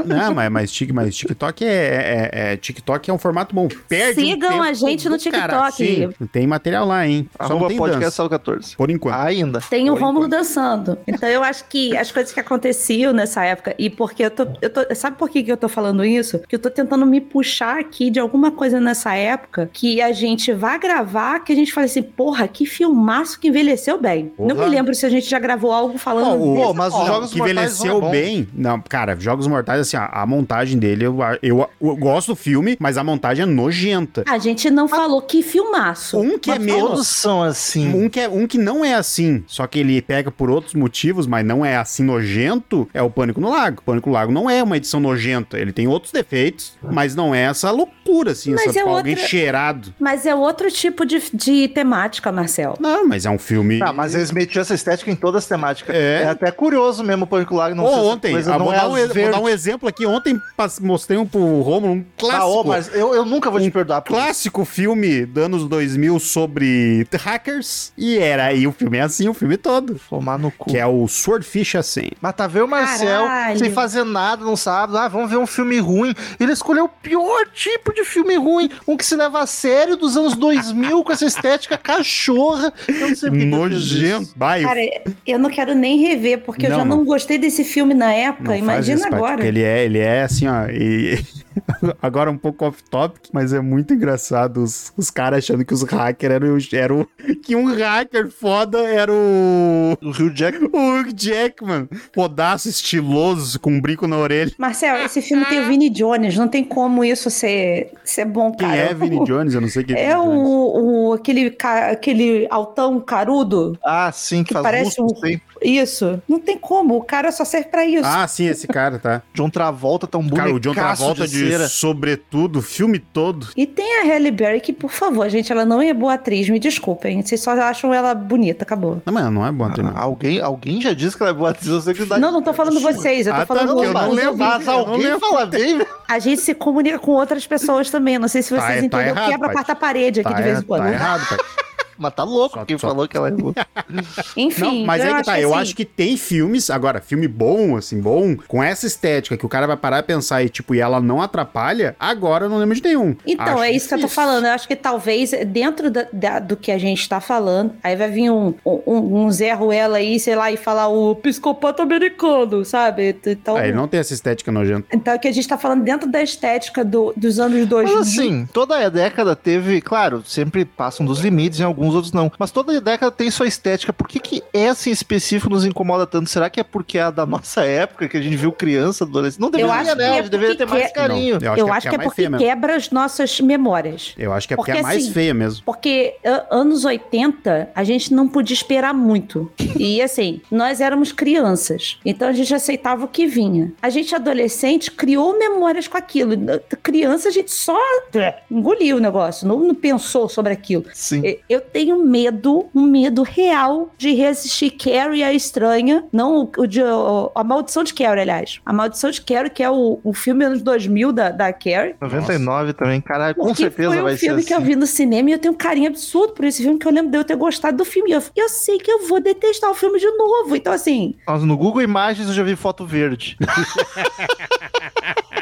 Não, 0.05 0.33
mas, 0.33 0.51
mas, 0.51 0.81
mas 0.91 1.15
TikTok 1.15 1.42
é, 1.65 2.29
é, 2.31 2.53
é- 2.53 2.57
TikTok 2.57 3.09
é 3.09 3.13
um 3.13 3.17
formato 3.17 3.53
bom. 3.55 3.67
Perde 3.89 4.21
um 4.21 4.25
Sigam 4.25 4.49
tempo 4.49 4.63
a 4.63 4.73
gente 4.73 5.09
no 5.09 5.19
cara. 5.31 5.69
TikTok. 5.71 6.15
Sim, 6.19 6.27
tem 6.31 6.47
material 6.47 6.85
lá, 6.85 7.07
hein? 7.07 7.27
Só 7.37 7.49
não 7.49 7.55
Arroba 7.57 7.67
tem 7.69 7.77
podcast. 7.77 8.15
Sal 8.15 8.29
14. 8.29 8.75
Por 8.75 8.89
enquanto. 8.89 9.15
Ainda. 9.15 9.59
Tem 9.69 9.89
o 9.89 9.95
Rômulo 9.95 10.27
dançando. 10.27 10.97
Então 11.07 11.27
eu 11.29 11.43
acho 11.43 11.65
que 11.67 11.95
as 11.97 12.11
coisas 12.11 12.31
que 12.33 12.39
aconteciam 12.39 13.13
nessa 13.13 13.43
época, 13.43 13.75
e 13.77 13.89
porque 13.89 14.23
eu 14.25 14.31
tô, 14.31 14.47
eu 14.61 14.69
tô. 14.69 14.81
Sabe 14.95 15.17
por 15.17 15.29
que, 15.29 15.43
que 15.43 15.51
eu 15.51 15.57
tô 15.57 15.67
falando 15.67 16.03
isso? 16.05 16.39
Que 16.47 16.55
eu 16.55 16.59
tô 16.59 16.69
tentando 16.69 17.05
me 17.05 17.19
puxar 17.21 17.79
aqui 17.79 18.09
de 18.09 18.19
alguma 18.19 18.51
coisa 18.51 18.79
nessa 18.79 19.13
época 19.15 19.69
que 19.73 20.01
a 20.01 20.11
gente 20.11 20.51
vai 20.53 20.77
gravar, 20.79 21.39
que 21.39 21.51
a 21.51 21.55
gente 21.55 21.73
fala 21.73 21.85
assim, 21.85 22.01
porra, 22.03 22.47
que 22.47 22.65
filmaço 22.65 23.39
que 23.39 23.47
envelheceu 23.47 23.99
bem. 23.99 24.31
Não 24.37 24.55
Porra. 24.55 24.67
me 24.69 24.75
lembro 24.75 24.93
se 24.93 25.05
a 25.05 25.09
gente 25.09 25.29
já 25.29 25.39
gravou 25.39 25.71
algo 25.71 25.97
falando. 25.97 26.41
O- 26.41 26.55
Pô, 26.55 26.73
mas 26.73 26.93
os. 26.93 27.05
Jogos 27.07 27.31
que 27.31 27.37
Mortais 27.39 27.57
envelheceu 27.57 27.91
não 27.93 27.97
é 27.97 28.01
bom. 28.01 28.11
bem. 28.11 28.47
Não, 28.53 28.81
cara, 28.81 29.15
Jogos 29.19 29.47
Mortais, 29.47 29.79
assim, 29.81 29.97
a, 29.97 30.05
a 30.05 30.25
montagem 30.25 30.77
dele, 30.77 31.05
eu, 31.05 31.17
eu, 31.41 31.67
eu 31.81 31.95
gosto 31.95 32.33
do 32.33 32.35
filme, 32.35 32.77
mas 32.79 32.97
a 32.97 33.03
montagem 33.03 33.43
é 33.43 33.45
nojenta. 33.45 34.23
A 34.27 34.37
gente 34.37 34.69
não 34.69 34.87
falou 34.87 35.21
que 35.21 35.41
filmaço. 35.41 36.19
Um 36.19 36.37
que 36.37 36.51
é 36.51 36.55
Mas 36.57 36.65
menos. 36.65 36.89
Todos 36.89 37.07
são 37.07 37.43
assim. 37.43 37.93
Um 37.93 38.09
que, 38.09 38.19
é, 38.19 38.29
um 38.29 38.47
que 38.47 38.57
não 38.57 38.83
é 38.83 38.93
assim, 38.93 39.43
só 39.47 39.65
que 39.67 39.79
ele 39.79 40.01
pega 40.01 40.31
por 40.31 40.49
outros 40.49 40.73
motivos, 40.73 41.27
mas 41.27 41.45
não 41.45 41.65
é 41.65 41.77
assim 41.77 42.03
nojento, 42.03 42.87
é 42.93 43.01
o 43.01 43.09
Pânico 43.09 43.39
no 43.39 43.49
Lago. 43.49 43.79
O 43.81 43.83
Pânico 43.83 44.09
no 44.09 44.15
Lago 44.15 44.31
não 44.31 44.49
é 44.49 44.61
uma 44.61 44.77
edição 44.77 44.99
nojenta, 44.99 45.57
ele 45.57 45.71
tem 45.71 45.87
outros 45.87 46.11
defeitos, 46.11 46.73
mas 46.81 47.15
não 47.15 47.33
é 47.33 47.43
essa 47.43 47.71
loucura, 47.71 47.93
assim, 48.31 48.51
Mas 48.51 48.67
essa, 48.67 48.79
é 48.79 48.81
alguém 48.81 49.13
outra- 49.13 49.27
cheirado. 49.27 49.93
Mas 49.99 50.25
é 50.25 50.33
outro 50.35 50.69
tipo 50.71 51.05
de, 51.05 51.21
de 51.33 51.67
temática, 51.67 52.31
Marcel. 52.31 52.75
Não, 52.79 53.07
mas 53.07 53.25
é 53.25 53.29
um 53.29 53.37
filme... 53.39 53.81
Ah, 53.81 53.91
mas 53.93 54.15
eles 54.15 54.31
metiam 54.31 54.61
essa 54.61 54.73
estética 54.73 55.09
em 55.11 55.15
todas 55.15 55.43
as 55.43 55.47
temáticas. 55.49 55.95
É. 55.95 56.23
É, 56.23 56.29
até 56.29 56.51
curioso 56.51 57.03
mesmo 57.03 57.23
o 57.23 57.27
Pânico 57.27 57.55
Lago 57.55 57.75
não 57.75 57.87
essa 57.87 57.97
ontem, 57.97 58.31
coisa, 58.33 58.53
ah, 58.55 58.57
não 58.59 58.65
vou, 58.65 58.73
é 58.73 58.77
dar 58.77 58.87
um, 58.87 58.89
vou 59.07 59.31
dar 59.31 59.39
um 59.41 59.49
exemplo 59.49 59.87
aqui. 59.89 60.05
Ontem 60.05 60.39
mostrei 60.81 61.17
um 61.17 61.25
pro 61.25 61.39
Romulo 61.61 61.93
um 61.93 62.05
clássico. 62.17 62.43
Ah, 62.43 62.47
ô, 62.47 62.63
mas 62.63 62.93
eu, 62.93 63.13
eu 63.13 63.25
nunca 63.25 63.49
vou 63.49 63.59
te 63.59 63.67
Um 63.67 63.71
perdoar 63.71 64.01
por 64.01 64.13
isso. 64.13 64.21
clássico 64.23 64.65
filme 64.65 65.25
dos 65.25 65.43
anos 65.43 65.67
2000 65.67 66.19
sobre 66.19 67.07
hackers. 67.13 67.91
E 67.97 68.17
era 68.17 68.45
aí 68.45 68.67
o 68.67 68.71
filme 68.71 68.97
é 68.97 69.01
assim, 69.01 69.27
o 69.29 69.33
filme 69.33 69.57
todo. 69.57 69.99
Tomar 70.09 70.37
no 70.37 70.51
cu. 70.51 70.69
Que 70.69 70.77
é 70.77 70.85
o 70.85 71.07
Swordfish 71.07 71.75
Assim. 71.75 72.09
Mas 72.21 72.33
tá 72.35 72.45
vendo 72.47 72.65
o 72.65 72.67
Marcel 72.67 73.23
Caralho. 73.25 73.59
sem 73.59 73.71
fazer 73.71 74.03
nada, 74.03 74.43
não 74.45 74.55
sabe? 74.55 74.95
Ah, 74.97 75.07
vamos 75.07 75.29
ver 75.29 75.37
um 75.37 75.47
filme 75.47 75.79
ruim. 75.79 76.13
Ele 76.39 76.51
escolheu 76.51 76.85
o 76.85 76.89
pior 76.89 77.47
tipo 77.53 77.93
de 77.93 78.02
filme 78.05 78.35
ruim. 78.35 78.69
Um 78.87 78.95
que 78.97 79.05
se 79.05 79.15
leva 79.15 79.41
a 79.41 79.47
sério 79.47 79.95
dos 79.95 80.15
anos 80.17 80.35
2000 80.35 81.03
com 81.03 81.11
essa 81.11 81.25
estética 81.25 81.77
cachorra. 81.77 82.73
Eu 82.87 82.93
não 82.95 83.07
eu 83.07 83.13
isso. 83.13 83.31
Nojento. 83.31 84.33
Cara, 84.37 84.79
eu 85.25 85.39
não 85.39 85.49
quero 85.49 85.73
nem 85.75 85.97
rever, 85.99 86.41
porque 86.43 86.65
eu 86.65 86.69
Não, 86.71 86.77
já 86.79 86.85
não, 86.85 86.97
não. 86.97 87.05
gostei 87.05 87.37
desse 87.37 87.63
filme 87.63 87.93
na 87.93 88.13
época. 88.13 88.49
Não 88.49 88.57
Imagina 88.57 88.97
isso, 88.99 89.07
agora. 89.15 89.45
ele 89.45 89.61
é, 89.61 89.85
ele 89.85 89.99
é 89.99 90.23
assim, 90.23 90.47
ó. 90.47 90.67
e- 90.69 91.23
Agora 92.01 92.31
um 92.31 92.37
pouco 92.37 92.65
off-topic, 92.65 93.25
mas 93.31 93.53
é 93.53 93.59
muito 93.59 93.93
engraçado 93.93 94.63
os, 94.63 94.91
os 94.97 95.11
caras 95.11 95.39
achando 95.39 95.63
que 95.63 95.73
os 95.73 95.83
hackers 95.83 96.33
eram, 96.33 96.57
eram. 96.73 97.07
Que 97.43 97.55
um 97.55 97.65
hacker 97.65 98.29
foda 98.31 98.79
era 98.79 99.11
o. 99.13 99.95
O 100.01 100.11
Rio 100.11 100.29
Jack. 100.33 100.57
O 100.57 100.99
Hugh 100.99 101.13
Jackman. 101.15 101.87
Podaço 102.11 102.67
estiloso, 102.69 103.59
com 103.59 103.71
um 103.71 103.81
brinco 103.81 104.07
na 104.07 104.17
orelha. 104.17 104.51
Marcel, 104.57 104.97
esse 105.05 105.21
filme 105.21 105.45
tem 105.45 105.59
o 105.61 105.67
Vinnie 105.67 105.89
Jones, 105.89 106.35
não 106.37 106.47
tem 106.47 106.63
como 106.63 107.03
isso 107.03 107.29
ser, 107.29 107.82
ser 108.03 108.25
bom, 108.25 108.51
Quem 108.51 108.67
cara. 108.67 108.79
é 108.81 108.93
Vinnie 108.93 109.23
Jones? 109.25 109.53
Eu 109.53 109.61
não 109.61 109.67
sei 109.69 109.83
quem 109.83 109.95
É 109.97 110.13
Jones. 110.15 110.39
o, 110.47 111.07
o 111.09 111.13
aquele, 111.13 111.55
aquele 111.61 112.47
altão 112.49 112.99
carudo. 112.99 113.77
Ah, 113.83 114.11
sim, 114.11 114.43
que, 114.43 114.49
Que 114.49 114.53
faz 114.53 114.63
parece 114.63 115.01
um- 115.01 115.09
sempre. 115.09 115.41
Isso. 115.63 116.21
Não 116.27 116.39
tem 116.39 116.57
como. 116.57 116.95
O 116.97 117.03
cara 117.03 117.31
só 117.31 117.45
serve 117.45 117.69
pra 117.69 117.85
isso. 117.85 118.05
Ah, 118.05 118.27
sim, 118.27 118.45
esse 118.47 118.67
cara, 118.67 118.99
tá. 118.99 119.21
John 119.33 119.49
Travolta 119.49 120.05
tá 120.07 120.17
um 120.17 120.29
Cara, 120.29 120.53
o 120.53 120.59
John 120.59 120.73
Travolta 120.73 121.27
de, 121.27 121.49
cera. 121.49 121.67
sobretudo, 121.67 122.59
o 122.59 122.61
filme 122.61 122.99
todo. 122.99 123.47
E 123.55 123.65
tem 123.65 124.01
a 124.01 124.03
Halle 124.03 124.31
Berry, 124.31 124.59
que, 124.61 124.73
por 124.73 124.91
favor, 124.91 125.27
gente, 125.29 125.51
ela 125.51 125.65
não 125.65 125.81
é 125.81 125.93
boa 125.93 126.13
atriz, 126.15 126.49
me 126.49 126.59
desculpem. 126.59 127.21
Vocês 127.21 127.41
só 127.41 127.51
acham 127.51 127.93
ela 127.93 128.13
bonita, 128.13 128.63
acabou. 128.63 129.01
Não, 129.05 129.13
mas 129.13 129.31
não 129.31 129.45
é 129.45 129.51
bom 129.51 129.69
também. 129.71 129.91
Ah, 129.95 130.01
alguém, 130.01 130.39
alguém 130.41 130.81
já 130.81 130.93
disse 130.93 131.15
que 131.15 131.23
ela 131.23 131.31
é 131.31 131.35
boa 131.35 131.51
atriz, 131.51 131.67
eu 131.67 131.81
sei 131.81 131.93
que 131.93 132.05
dá 132.05 132.17
Não, 132.17 132.31
não 132.31 132.41
tô 132.41 132.53
falando 132.53 132.79
vocês, 132.79 133.27
eu 133.27 133.33
tô 133.33 133.39
Ah, 133.41 133.45
tá, 133.45 133.53
falando 133.55 133.73
porque 133.73 133.87
eu 133.87 133.93
não 133.93 134.09
os 134.09 134.15
lembro. 134.15 134.37
Mas 134.37 134.67
Eu 134.67 134.73
não 134.73 134.79
alguém 134.93 135.19
fala 135.19 135.45
bem. 135.45 135.85
A 136.07 136.19
gente 136.19 136.41
se 136.41 136.53
comunica 136.53 136.99
com 136.99 137.11
outras 137.11 137.45
pessoas 137.47 137.89
também. 137.89 138.17
Não 138.19 138.27
sei 138.27 138.41
se 138.41 138.53
Tá- 138.55 138.61
vocês 138.61 138.79
tá 138.79 138.85
entenderam. 138.85 139.11
errado, 139.17 139.29
Quebra 139.31 139.47
a 139.49 139.51
quarta 139.51 139.75
parede 139.75 140.19
aqui 140.21 140.29
Tá, 140.29 140.35
de 140.35 140.43
vez 140.43 140.57
em 140.57 140.61
é- 140.61 140.65
quando. 140.65 140.83
tá 140.83 140.91
errado, 140.91 141.25
pai. 141.27 141.37
Mas 141.97 142.13
tá 142.13 142.23
louco 142.23 142.59
Só- 142.59 142.65
quem 142.65 142.77
só- 142.77 142.87
falou 142.87 143.07
que 143.07 143.15
ela 143.17 143.27
é 143.29 143.31
louca. 143.31 143.65
Enfim, 144.37 144.61
Não, 144.61 144.85
mas 144.85 145.03
é 145.03 145.13
que 145.15 145.23
tá. 145.23 145.39
Eu 145.39 145.51
assim, 145.53 145.61
acho 145.61 145.75
que 145.75 145.85
tem 145.85 146.17
filmes, 146.17 146.69
agora, 146.69 147.01
filme 147.01 147.27
bom, 147.27 147.75
assim, 147.77 147.99
bom, 148.01 148.35
com 148.47 148.61
essa 148.63 148.85
estética 148.85 149.37
que 149.37 149.45
o 149.45 149.49
cara 149.49 149.67
vai 149.67 149.77
parar 149.77 149.99
e 149.99 150.03
pensar 150.03 150.43
e, 150.43 150.49
tipo, 150.49 150.73
e 150.75 150.79
ela 150.79 150.99
não 150.99 151.21
atrapalha, 151.21 151.95
agora 151.99 152.45
eu 152.45 152.49
não 152.49 152.57
lembro 152.57 152.75
de 152.75 152.81
nenhum. 152.83 153.15
Então, 153.25 153.45
Acho 153.45 153.63
é 153.63 153.71
isso 153.71 153.87
que 153.87 153.93
eu 153.95 153.99
tô 154.01 154.07
falando. 154.07 154.45
Eu 154.45 154.51
acho 154.51 154.67
que 154.67 154.75
talvez 154.75 155.31
dentro 155.47 155.89
da- 155.91 156.07
da- 156.11 156.39
do 156.39 156.57
que 156.57 156.71
a 156.71 156.77
gente 156.77 157.07
tá 157.07 157.19
falando, 157.19 157.73
aí 157.83 157.95
vai 157.95 158.09
vir 158.09 158.29
um, 158.29 158.53
um, 158.65 159.25
um 159.25 159.31
Zé 159.31 159.53
Ruela 159.53 159.97
aí, 159.97 160.19
sei 160.19 160.35
lá, 160.35 160.51
e 160.51 160.57
falar 160.57 160.87
o 160.87 161.15
psicopata 161.15 161.83
americano, 161.83 162.63
sabe? 162.65 163.15
Então, 163.25 163.55
Aí 163.55 163.71
não 163.71 163.87
tem 163.87 163.99
essa 163.99 164.13
estética 164.13 164.51
nojenta. 164.51 164.87
então 164.93 165.13
é 165.13 165.17
que 165.17 165.27
a 165.27 165.31
gente 165.31 165.47
tá 165.47 165.57
falando 165.57 165.83
dentro 165.83 166.09
da 166.09 166.21
estética 166.21 166.83
do- 166.83 167.13
dos 167.15 167.39
anos 167.39 167.65
2000. 167.67 167.97
Mas 167.97 168.07
assim, 168.07 168.47
toda 168.51 168.77
a 168.77 168.89
década 168.89 169.35
teve, 169.35 169.81
claro, 169.81 170.23
sempre 170.25 170.65
passam 170.65 171.05
dos 171.05 171.19
limites, 171.19 171.59
em 171.59 171.63
alguns 171.83 171.95
outros 171.95 172.13
não. 172.13 172.31
Mas 172.39 172.51
toda 172.51 172.79
década 172.79 173.11
tem 173.11 173.29
sua 173.29 173.47
estética. 173.47 173.91
Por 173.91 174.07
que, 174.07 174.19
que 174.19 174.43
essa 174.53 174.89
em 174.89 174.91
específico 174.91 175.53
nos 175.53 175.65
incomoda 175.65 176.07
tanto? 176.07 176.29
Será 176.29 176.49
que 176.49 176.59
é 176.59 176.63
porque 176.63 176.97
é 176.97 177.03
a 177.03 177.11
da 177.11 177.25
nossa 177.25 177.63
época, 177.63 178.07
que 178.07 178.17
a 178.17 178.21
gente 178.21 178.35
viu 178.35 178.51
criança, 178.51 179.03
adolescente? 179.03 179.41
Não 179.41 179.51
deveria, 179.51 179.83
que 179.83 179.95
né? 179.95 180.03
é 180.03 180.09
A 180.09 180.15
gente 180.15 180.29
deveria 180.29 180.57
ter 180.57 180.65
porque 180.65 180.81
mais 180.81 180.93
carinho. 180.93 181.39
Não, 181.41 181.57
eu 181.57 181.71
acho 181.71 181.89
que 181.89 181.95
é 181.95 181.97
mais 181.97 182.07
porque 182.07 182.15
feia 182.15 182.29
mesmo. 182.29 182.45
quebra 182.45 182.75
as 182.75 182.89
nossas 182.89 183.39
memórias. 183.41 184.13
Eu 184.17 184.33
acho 184.33 184.47
que 184.47 184.53
é 184.53 184.57
porque, 184.57 184.71
Porque, 184.71 184.79
é 184.79 184.83
mais 184.83 185.03
assim, 185.03 185.13
feia 185.13 185.33
mesmo. 185.33 185.63
Porque 185.65 186.15
anos 186.49 186.85
80, 186.85 187.69
a 187.75 187.83
gente 187.83 188.13
não 188.13 188.27
podia 188.27 188.53
esperar 188.53 188.93
muito. 188.93 189.51
E 189.77 190.01
assim, 190.01 190.41
nós 190.49 190.79
éramos 190.79 191.11
crianças. 191.11 191.99
Então 192.05 192.29
a 192.29 192.33
gente 192.33 192.53
aceitava 192.53 193.05
o 193.05 193.07
que 193.07 193.25
vinha. 193.25 193.71
A 193.81 193.89
gente, 193.89 194.15
adolescente, 194.15 194.91
criou 194.91 195.37
memórias 195.37 195.87
com 195.87 195.97
aquilo. 195.97 196.33
Criança, 196.81 197.29
a 197.29 197.31
gente 197.31 197.51
só 197.51 197.77
é, 198.13 198.39
engoliu 198.49 198.97
o 198.97 198.99
negócio, 198.99 199.47
não, 199.47 199.59
não 199.59 199.75
pensou 199.75 200.29
sobre 200.29 200.53
aquilo. 200.53 200.85
Sim. 200.93 201.21
Eu 201.49 201.61
tenho 201.73 202.03
medo, 202.05 202.67
um 202.73 202.83
medo 202.83 203.23
real 203.23 203.89
de 203.97 204.13
reassistir 204.13 204.71
Carrie 204.77 205.23
a 205.23 205.33
Estranha. 205.33 206.05
Não 206.13 206.49
o, 206.57 206.67
de, 206.67 206.81
o- 206.81 207.31
a 207.35 207.43
Maldição 207.43 207.83
de 207.83 207.93
Carrie, 207.93 208.21
aliás. 208.21 208.61
A 208.65 208.71
Maldição 208.71 209.09
de 209.11 209.21
Carrie, 209.21 209.49
que 209.49 209.63
é 209.63 209.69
o, 209.69 209.99
o 210.03 210.13
filme 210.13 210.45
anos 210.45 210.61
2000 210.61 211.11
da, 211.11 211.29
da 211.31 211.51
Carrie. 211.51 211.95
99 211.99 212.73
também, 212.73 213.01
caralho, 213.01 213.35
com 213.35 213.47
Porque 213.47 213.63
certeza 213.63 213.89
foi 213.89 213.99
um 213.99 214.03
vai 214.03 214.13
ser 214.13 214.19
filme 214.27 214.39
assim. 214.39 214.47
que 214.47 214.53
eu 214.53 214.61
vi 214.61 214.75
no 214.75 214.85
cinema 214.87 215.29
e 215.29 215.33
eu 215.33 215.39
tenho 215.39 215.53
um 215.53 215.57
carinho 215.57 215.87
absurdo 215.89 216.33
por 216.33 216.45
esse 216.45 216.61
filme, 216.61 216.77
que 216.77 216.87
eu 216.87 216.91
lembro 216.91 217.09
de 217.11 217.17
eu 217.17 217.23
ter 217.23 217.35
gostado 217.35 217.75
do 217.77 217.83
filme. 217.85 218.11
E 218.11 218.13
eu, 218.13 218.23
eu 218.35 218.49
sei 218.49 218.77
que 218.77 218.91
eu 218.91 219.07
vou 219.07 219.19
detestar 219.19 219.69
o 219.71 219.73
filme 219.73 219.99
de 219.99 220.09
novo. 220.11 220.55
Então, 220.55 220.71
assim, 220.71 221.15
Nossa, 221.27 221.45
no 221.45 221.57
Google 221.57 221.81
Imagens 221.81 222.27
eu 222.27 222.33
já 222.33 222.43
vi 222.43 222.55
foto 222.55 222.85
verde. 222.85 223.35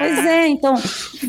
pois 0.01 0.25
é, 0.25 0.47
então 0.47 0.75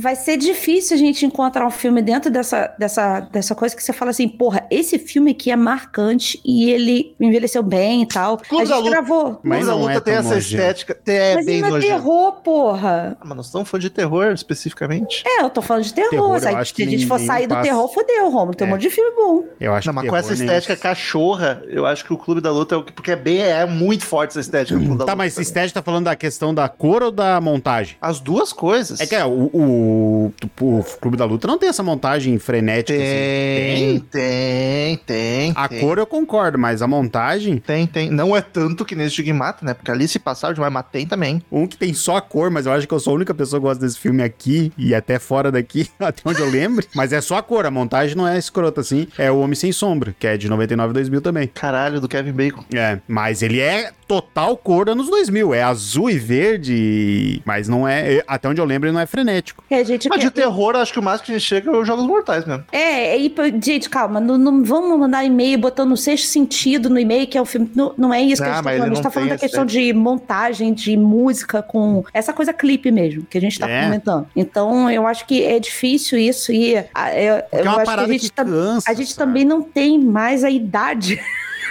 vai 0.00 0.16
ser 0.16 0.36
difícil 0.36 0.96
a 0.96 0.98
gente 0.98 1.24
encontrar 1.26 1.66
um 1.66 1.70
filme 1.70 2.00
dentro 2.02 2.30
dessa, 2.30 2.74
dessa, 2.78 3.20
dessa 3.20 3.54
coisa 3.54 3.74
que 3.76 3.82
você 3.82 3.92
fala 3.92 4.10
assim, 4.10 4.28
porra, 4.28 4.66
esse 4.70 4.98
filme 4.98 5.30
aqui 5.32 5.50
é 5.50 5.56
marcante 5.56 6.40
e 6.44 6.70
ele 6.70 7.14
envelheceu 7.20 7.62
bem 7.62 8.02
e 8.02 8.06
tal. 8.06 8.38
Clube 8.38 8.64
a 8.64 8.68
da 8.68 8.74
gente 8.76 8.84
Luta. 8.84 8.90
gravou. 8.96 9.40
Mas 9.42 9.68
a 9.68 9.72
não 9.72 9.80
luta 9.80 9.92
é 9.92 10.00
tem 10.00 10.14
essa 10.14 10.34
nojento. 10.34 10.40
estética. 10.62 10.94
tem- 10.94 11.16
É 11.16 11.34
Mas 11.36 11.46
bem 11.46 11.54
ainda 11.56 11.68
é 11.68 11.70
nojento. 11.70 11.92
terror, 11.94 12.32
porra. 12.42 13.16
Ah, 13.20 13.24
mas 13.24 13.36
nós 13.36 13.46
estamos 13.46 13.68
falando 13.68 13.82
de 13.82 13.90
terror 13.90 14.32
especificamente. 14.32 15.22
É, 15.26 15.42
eu 15.42 15.50
tô 15.50 15.60
falando 15.62 15.84
de 15.84 15.92
terror. 15.94 16.10
Terror, 16.10 16.40
Se 16.40 16.48
a- 16.48 16.62
gente 16.64 17.06
for 17.06 17.18
nem- 17.18 17.26
sair 17.26 17.46
do 17.46 17.54
passa. 17.54 17.62
terror, 17.68 17.88
fodeu, 17.92 18.28
Romulo. 18.30 18.54
Tem 18.54 18.66
um 18.66 18.70
É. 18.70 18.72
monte 18.74 18.82
de 18.82 18.90
filme 18.90 19.10
bom. 19.16 19.44
Eu 19.60 19.74
acho 19.74 19.86
Não, 19.88 19.94
mas 19.94 20.08
com 20.08 20.16
essa 20.16 20.34
nem- 20.34 20.44
estética 20.44 20.76
cachorra, 20.76 21.62
eu 21.68 21.86
acho 21.86 22.04
que 22.04 22.12
o 22.12 22.16
Clube 22.18 22.40
da 22.40 22.50
Luta 22.50 22.74
é 22.74 22.78
o 22.78 22.82
que. 22.84 22.92
Porque 22.92 23.10
é 23.12 23.16
bem, 23.16 23.40
é 23.42 23.64
muito 23.66 24.04
forte 24.04 24.30
essa 24.30 24.40
estética 24.40 24.78
do 24.78 24.84
Clube 24.84 24.98
da 24.98 25.04
Tá, 25.06 25.16
mas 25.16 25.36
estética 25.38 25.80
tá 25.80 25.84
falando 25.84 26.04
da 26.04 26.16
questão 26.16 26.54
da 26.54 26.68
cor 26.68 27.02
ou 27.02 27.10
da 27.10 27.40
montagem? 27.40 27.96
As 28.00 28.20
duas 28.20 28.52
coisas. 28.52 28.61
É 29.00 29.06
que 29.06 29.14
é, 29.14 29.24
o, 29.24 29.50
o, 29.52 30.32
o 30.60 30.84
Clube 31.00 31.16
da 31.16 31.24
Luta 31.24 31.46
não 31.48 31.58
tem 31.58 31.68
essa 31.68 31.82
montagem 31.82 32.38
frenética 32.38 32.98
Tem, 32.98 33.74
assim. 33.96 34.04
tem, 34.10 34.96
tem. 34.98 35.52
A 35.56 35.68
tem. 35.68 35.80
cor 35.80 35.98
eu 35.98 36.06
concordo, 36.06 36.58
mas 36.58 36.82
a 36.82 36.86
montagem, 36.86 37.58
Tem, 37.58 37.86
tem. 37.86 38.10
Não 38.10 38.36
é 38.36 38.40
tanto 38.40 38.84
que 38.84 38.94
nesse 38.94 39.12
Stigmata, 39.12 39.64
né? 39.64 39.74
Porque 39.74 39.90
ali 39.90 40.06
se 40.08 40.18
passaram 40.18 40.54
demais, 40.54 40.72
mas 40.72 40.84
tem 40.90 41.06
também. 41.06 41.42
um 41.50 41.66
que 41.66 41.76
tem 41.76 41.92
só 41.94 42.16
a 42.16 42.22
cor, 42.22 42.50
mas 42.50 42.66
eu 42.66 42.72
acho 42.72 42.86
que 42.86 42.94
eu 42.94 43.00
sou 43.00 43.12
a 43.12 43.16
única 43.16 43.34
pessoa 43.34 43.60
que 43.60 43.66
gosta 43.66 43.84
desse 43.84 43.98
filme 43.98 44.22
aqui 44.22 44.72
e 44.76 44.94
até 44.94 45.18
fora 45.18 45.50
daqui, 45.50 45.88
até 45.98 46.22
onde 46.24 46.40
eu 46.40 46.48
lembro. 46.50 46.84
Mas 46.94 47.12
é 47.12 47.20
só 47.20 47.36
a 47.38 47.42
cor, 47.42 47.66
a 47.66 47.70
montagem 47.70 48.16
não 48.16 48.26
é 48.26 48.38
escrota 48.38 48.80
assim. 48.80 49.06
É 49.18 49.30
o 49.30 49.38
Homem 49.40 49.54
Sem 49.54 49.72
Sombra, 49.72 50.14
que 50.18 50.26
é 50.26 50.36
de 50.36 50.48
99 50.48 50.90
e 50.90 50.94
2000 50.94 51.20
também. 51.20 51.46
Caralho, 51.48 52.00
do 52.00 52.08
Kevin 52.08 52.32
Bacon. 52.32 52.64
É, 52.74 52.98
mas 53.08 53.42
ele 53.42 53.60
é 53.60 53.90
total 54.06 54.56
cor 54.56 54.88
anos 54.88 55.08
2000. 55.08 55.54
É 55.54 55.62
azul 55.62 56.10
e 56.10 56.18
verde, 56.18 57.42
mas 57.44 57.68
não 57.68 57.86
é. 57.86 58.16
é- 58.16 58.24
Até 58.26 58.48
onde 58.48 58.51
eu 58.60 58.64
lembro, 58.64 58.88
ele 58.88 58.94
não 58.94 59.00
é 59.00 59.06
frenético. 59.06 59.62
É, 59.70 59.84
gente, 59.84 60.08
Mas 60.08 60.18
que- 60.18 60.24
de 60.26 60.30
terror, 60.30 60.76
acho 60.76 60.92
que 60.92 60.98
o 60.98 61.02
máximo 61.02 61.26
que 61.26 61.32
a 61.32 61.38
gente 61.38 61.46
chega 61.48 61.70
é 61.70 61.76
os 61.76 61.86
Jogos 61.86 62.06
Mortais 62.06 62.44
mesmo. 62.46 62.64
É, 62.72 63.16
e, 63.18 63.30
pô, 63.30 63.42
gente, 63.62 63.88
calma, 63.88 64.20
não, 64.20 64.36
não 64.38 64.62
vamos 64.64 64.98
mandar 64.98 65.24
e-mail 65.24 65.58
botando 65.58 65.92
o 65.92 65.96
sexto 65.96 66.26
sentido 66.26 66.88
no 66.90 66.98
e-mail, 66.98 67.26
que 67.26 67.36
é 67.38 67.40
o 67.42 67.44
filme. 67.44 67.70
Não, 67.74 67.94
não 67.96 68.12
é 68.14 68.20
isso 68.22 68.42
que 68.42 68.48
Ah, 68.48 68.52
a 68.52 68.56
gente 68.56 68.64
tá 68.64 68.70
falando. 68.70 68.82
A 68.82 68.94
gente 68.94 69.02
tá 69.02 69.10
falando 69.10 69.28
da 69.30 69.38
questão 69.38 69.64
essa- 69.64 69.72
de 69.72 69.92
montagem, 69.92 70.72
de 70.74 70.96
música, 70.96 71.62
com 71.62 72.04
essa 72.12 72.32
coisa 72.32 72.52
clipe 72.52 72.90
mesmo, 72.90 73.24
que 73.28 73.38
a 73.38 73.40
gente 73.40 73.58
tá 73.58 73.68
É. 73.68 73.84
comentando. 73.84 74.26
Então, 74.36 74.90
eu 74.90 75.06
acho 75.06 75.26
que 75.26 75.42
é 75.44 75.58
difícil 75.58 76.18
isso 76.18 76.52
e 76.52 76.76
ah, 76.94 77.14
eu, 77.14 77.36
Porque 77.42 77.56
eu 77.56 77.58
é 77.58 77.62
uma 77.62 77.70
acho 77.70 77.76
que 77.76 77.82
a 77.82 77.84
parada 77.84 78.12
gente, 78.12 78.22
que 78.22 78.30
tá- 78.32 78.44
cansa, 78.44 78.90
a 78.90 78.94
gente 78.94 79.16
também 79.16 79.44
não 79.44 79.62
tem 79.62 79.98
mais 79.98 80.44
a 80.44 80.50
idade 80.50 81.20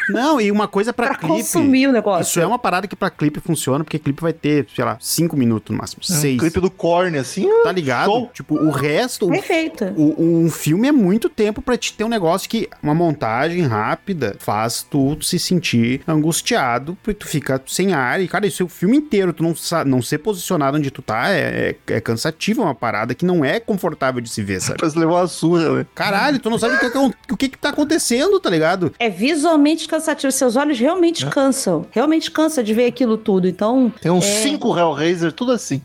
Não, 0.09 0.39
e 0.41 0.51
uma 0.51 0.67
coisa 0.67 0.91
pra, 0.93 1.07
pra 1.07 1.15
clipe. 1.17 1.33
consumir 1.35 1.87
o 1.87 1.91
negócio. 1.91 2.21
Isso 2.29 2.39
é 2.39 2.45
uma 2.45 2.59
parada 2.59 2.87
que 2.87 2.95
pra 2.95 3.09
clipe 3.09 3.39
funciona, 3.39 3.83
porque 3.83 3.99
clipe 3.99 4.21
vai 4.21 4.33
ter, 4.33 4.67
sei 4.75 4.83
lá, 4.83 4.97
5 4.99 5.35
minutos 5.37 5.71
no 5.73 5.77
máximo, 5.81 6.01
Um 6.09 6.13
6. 6.13 6.39
clipe 6.39 6.59
do 6.59 6.69
Korn, 6.71 7.17
assim. 7.17 7.47
Tá 7.63 7.71
ligado? 7.71 8.05
Show. 8.05 8.29
Tipo, 8.33 8.55
o 8.55 8.69
resto, 8.71 9.27
Perfeito. 9.29 9.85
O, 9.95 10.15
um 10.43 10.49
filme 10.49 10.87
é 10.87 10.91
muito 10.91 11.29
tempo 11.29 11.61
pra 11.61 11.77
te 11.77 11.93
ter 11.93 12.03
um 12.03 12.09
negócio 12.09 12.49
que 12.49 12.67
uma 12.81 12.93
montagem 12.93 13.61
rápida 13.61 14.35
faz 14.39 14.83
tu 14.83 15.17
se 15.21 15.37
sentir 15.39 16.01
angustiado, 16.07 16.97
porque 17.03 17.19
tu 17.19 17.27
fica 17.27 17.61
sem 17.67 17.93
ar. 17.93 18.21
E, 18.21 18.27
cara, 18.27 18.47
isso 18.47 18.63
é 18.63 18.65
o 18.65 18.69
filme 18.69 18.97
inteiro, 18.97 19.33
tu 19.33 19.43
não, 19.43 19.53
não 19.85 20.01
ser 20.01 20.19
posicionado 20.19 20.77
onde 20.77 20.89
tu 20.91 21.01
tá 21.01 21.29
é, 21.31 21.75
é, 21.87 21.93
é 21.95 22.01
cansativo, 22.01 22.61
é 22.61 22.65
uma 22.65 22.75
parada 22.75 23.13
que 23.13 23.25
não 23.25 23.43
é 23.43 23.59
confortável 23.59 24.21
de 24.21 24.29
se 24.29 24.41
ver, 24.41 24.61
sabe? 24.61 24.79
Parece 24.79 24.97
levou 24.97 25.17
uma 25.17 25.27
surra, 25.27 25.69
né? 25.77 25.85
Caralho, 25.93 26.39
tu 26.39 26.49
não 26.49 26.57
sabe 26.57 26.75
o 26.75 26.79
que, 26.79 26.89
que- 26.89 27.33
o 27.33 27.37
que, 27.37 27.49
que 27.49 27.57
tá 27.57 27.69
acontecendo, 27.69 28.39
tá 28.39 28.49
ligado? 28.49 28.93
É 28.99 29.09
visualmente 29.09 29.87
cansativo. 29.91 30.31
Seus 30.31 30.55
olhos 30.55 30.79
realmente 30.79 31.25
cansam. 31.27 31.85
Realmente 31.91 32.31
cansa 32.31 32.63
de 32.63 32.73
ver 32.73 32.85
aquilo 32.87 33.17
tudo. 33.17 33.47
Então, 33.47 33.91
Tem 34.01 34.11
uns 34.11 34.25
É. 34.25 34.41
cinco 34.43 34.77
Hellraiser, 34.77 35.31
tudo 35.31 35.51
assim. 35.51 35.81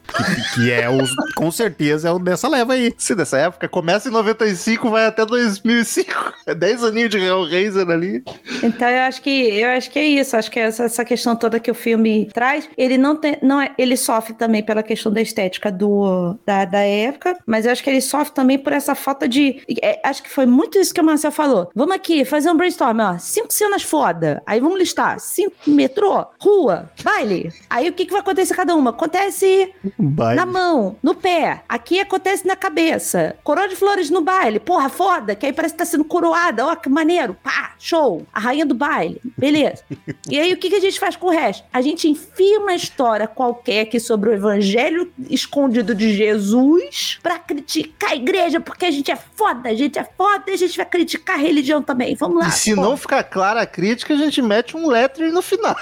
Que 0.55 0.71
é 0.71 0.89
os, 0.89 1.11
com 1.35 1.51
certeza 1.51 2.09
é 2.09 2.13
o 2.13 2.19
dessa 2.19 2.49
leva 2.49 2.73
aí. 2.75 2.95
Se 2.97 3.15
dessa 3.15 3.37
época, 3.39 3.69
começa 3.69 4.09
em 4.09 4.13
95, 4.13 4.89
vai 4.91 5.07
até 5.07 5.25
2005. 5.27 6.35
É 6.47 6.55
10 6.55 6.85
aninhos 6.85 7.11
de 7.11 7.19
Hellraiser 7.19 7.91
ali. 7.91 8.23
Então 8.63 8.89
eu 8.89 9.01
acho 9.03 9.21
que 9.21 9.31
eu 9.31 9.69
acho 9.71 9.91
que 9.91 9.99
é 9.99 10.05
isso. 10.07 10.37
Acho 10.37 10.49
que 10.49 10.61
essa, 10.61 10.85
essa 10.85 11.05
questão 11.05 11.35
toda 11.35 11.59
que 11.59 11.69
o 11.69 11.75
filme 11.75 12.29
traz, 12.33 12.69
ele 12.79 12.97
não 12.97 13.17
tem, 13.17 13.37
não 13.43 13.61
é, 13.61 13.73
ele 13.77 13.97
sofre 13.97 14.33
também 14.33 14.63
pela 14.63 14.81
questão 14.81 15.13
da 15.13 15.21
estética 15.21 15.73
do 15.73 16.37
da, 16.47 16.65
da 16.65 16.79
época, 16.79 17.37
mas 17.45 17.67
eu 17.67 17.73
acho 17.73 17.83
que 17.83 17.91
ele 17.91 18.01
sofre 18.01 18.33
também 18.33 18.59
por 18.59 18.73
essa 18.73 18.95
falta 18.95 19.27
de, 19.29 19.61
é, 19.83 20.01
acho 20.05 20.23
que 20.23 20.31
foi 20.31 20.47
muito 20.47 20.79
isso 20.79 20.95
que 20.95 21.01
o 21.01 21.05
Marcel 21.05 21.33
falou. 21.33 21.69
Vamos 21.75 21.97
aqui 21.97 22.25
fazer 22.25 22.49
um 22.49 22.57
brainstorm, 22.57 23.01
ó, 23.01 23.19
cinco 23.19 23.53
cenas 23.53 23.83
foda. 23.97 24.43
Aí 24.47 24.61
vamos 24.61 24.79
listar 24.79 25.19
cinco 25.19 25.57
metrô, 25.67 26.27
rua, 26.39 26.91
baile. 27.03 27.51
Aí 27.71 27.89
o 27.89 27.95
que 27.95 28.05
que 28.05 28.13
vai 28.13 28.21
acontecer 28.21 28.55
cada 28.55 28.75
uma? 28.75 28.91
Acontece 28.91 29.73
Vai. 29.99 30.35
na 30.35 30.45
mão, 30.45 30.97
no 31.03 31.15
pé. 31.15 31.63
Aqui 31.67 31.99
acontece 31.99 32.47
na 32.47 32.55
cabeça. 32.55 33.37
Coroa 33.43 33.67
de 33.67 33.75
flores 33.75 34.11
no 34.11 34.21
baile. 34.21 34.61
Porra, 34.61 34.91
foda. 34.91 35.35
Que 35.35 35.47
aí 35.47 35.53
parece 35.53 35.73
que 35.73 35.79
tá 35.79 35.87
sendo 35.87 36.05
coroada. 36.05 36.67
Ó, 36.67 36.77
que 36.77 36.91
maneiro. 36.91 37.35
Pá, 37.43 37.73
show. 37.79 38.27
A 38.35 38.39
rainha 38.39 38.67
do 38.67 38.75
baile. 38.75 39.19
Beleza. 39.37 39.83
e 40.29 40.39
aí, 40.39 40.53
o 40.53 40.59
que, 40.59 40.69
que 40.69 40.77
a 40.77 40.81
gente 40.81 41.01
faz 41.01 41.17
com 41.17 41.29
o 41.29 41.31
resto? 41.31 41.65
A 41.73 41.81
gente 41.81 42.07
enfia 42.07 42.61
uma 42.61 42.75
história 42.75 43.27
qualquer 43.27 43.81
aqui 43.81 43.99
sobre 43.99 44.29
o 44.29 44.35
evangelho 44.35 45.11
escondido 45.31 45.95
de 45.95 46.13
Jesus 46.13 47.19
pra 47.23 47.39
criticar 47.39 48.11
a 48.11 48.17
igreja, 48.17 48.61
porque 48.61 48.85
a 48.85 48.91
gente 48.91 49.11
é 49.11 49.17
foda, 49.17 49.71
a 49.71 49.75
gente 49.75 49.99
é 49.99 50.05
foda 50.05 50.45
e 50.49 50.53
a 50.53 50.57
gente 50.59 50.77
vai 50.77 50.87
criticar 50.87 51.37
a 51.37 51.41
religião 51.41 51.83
também. 51.83 52.15
Vamos 52.15 52.43
lá. 52.43 52.49
e 52.49 52.53
se 52.53 52.75
pô. 52.75 52.83
não 52.83 52.97
ficar 52.97 53.25
clara 53.25 53.63
a 53.63 53.67
crítica, 53.67 53.86
a 53.93 54.17
gente 54.17 54.41
mete 54.43 54.77
um 54.77 54.89
lettering 54.89 55.33
no 55.33 55.43
final. 55.43 55.77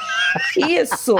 Isso! 0.56 1.14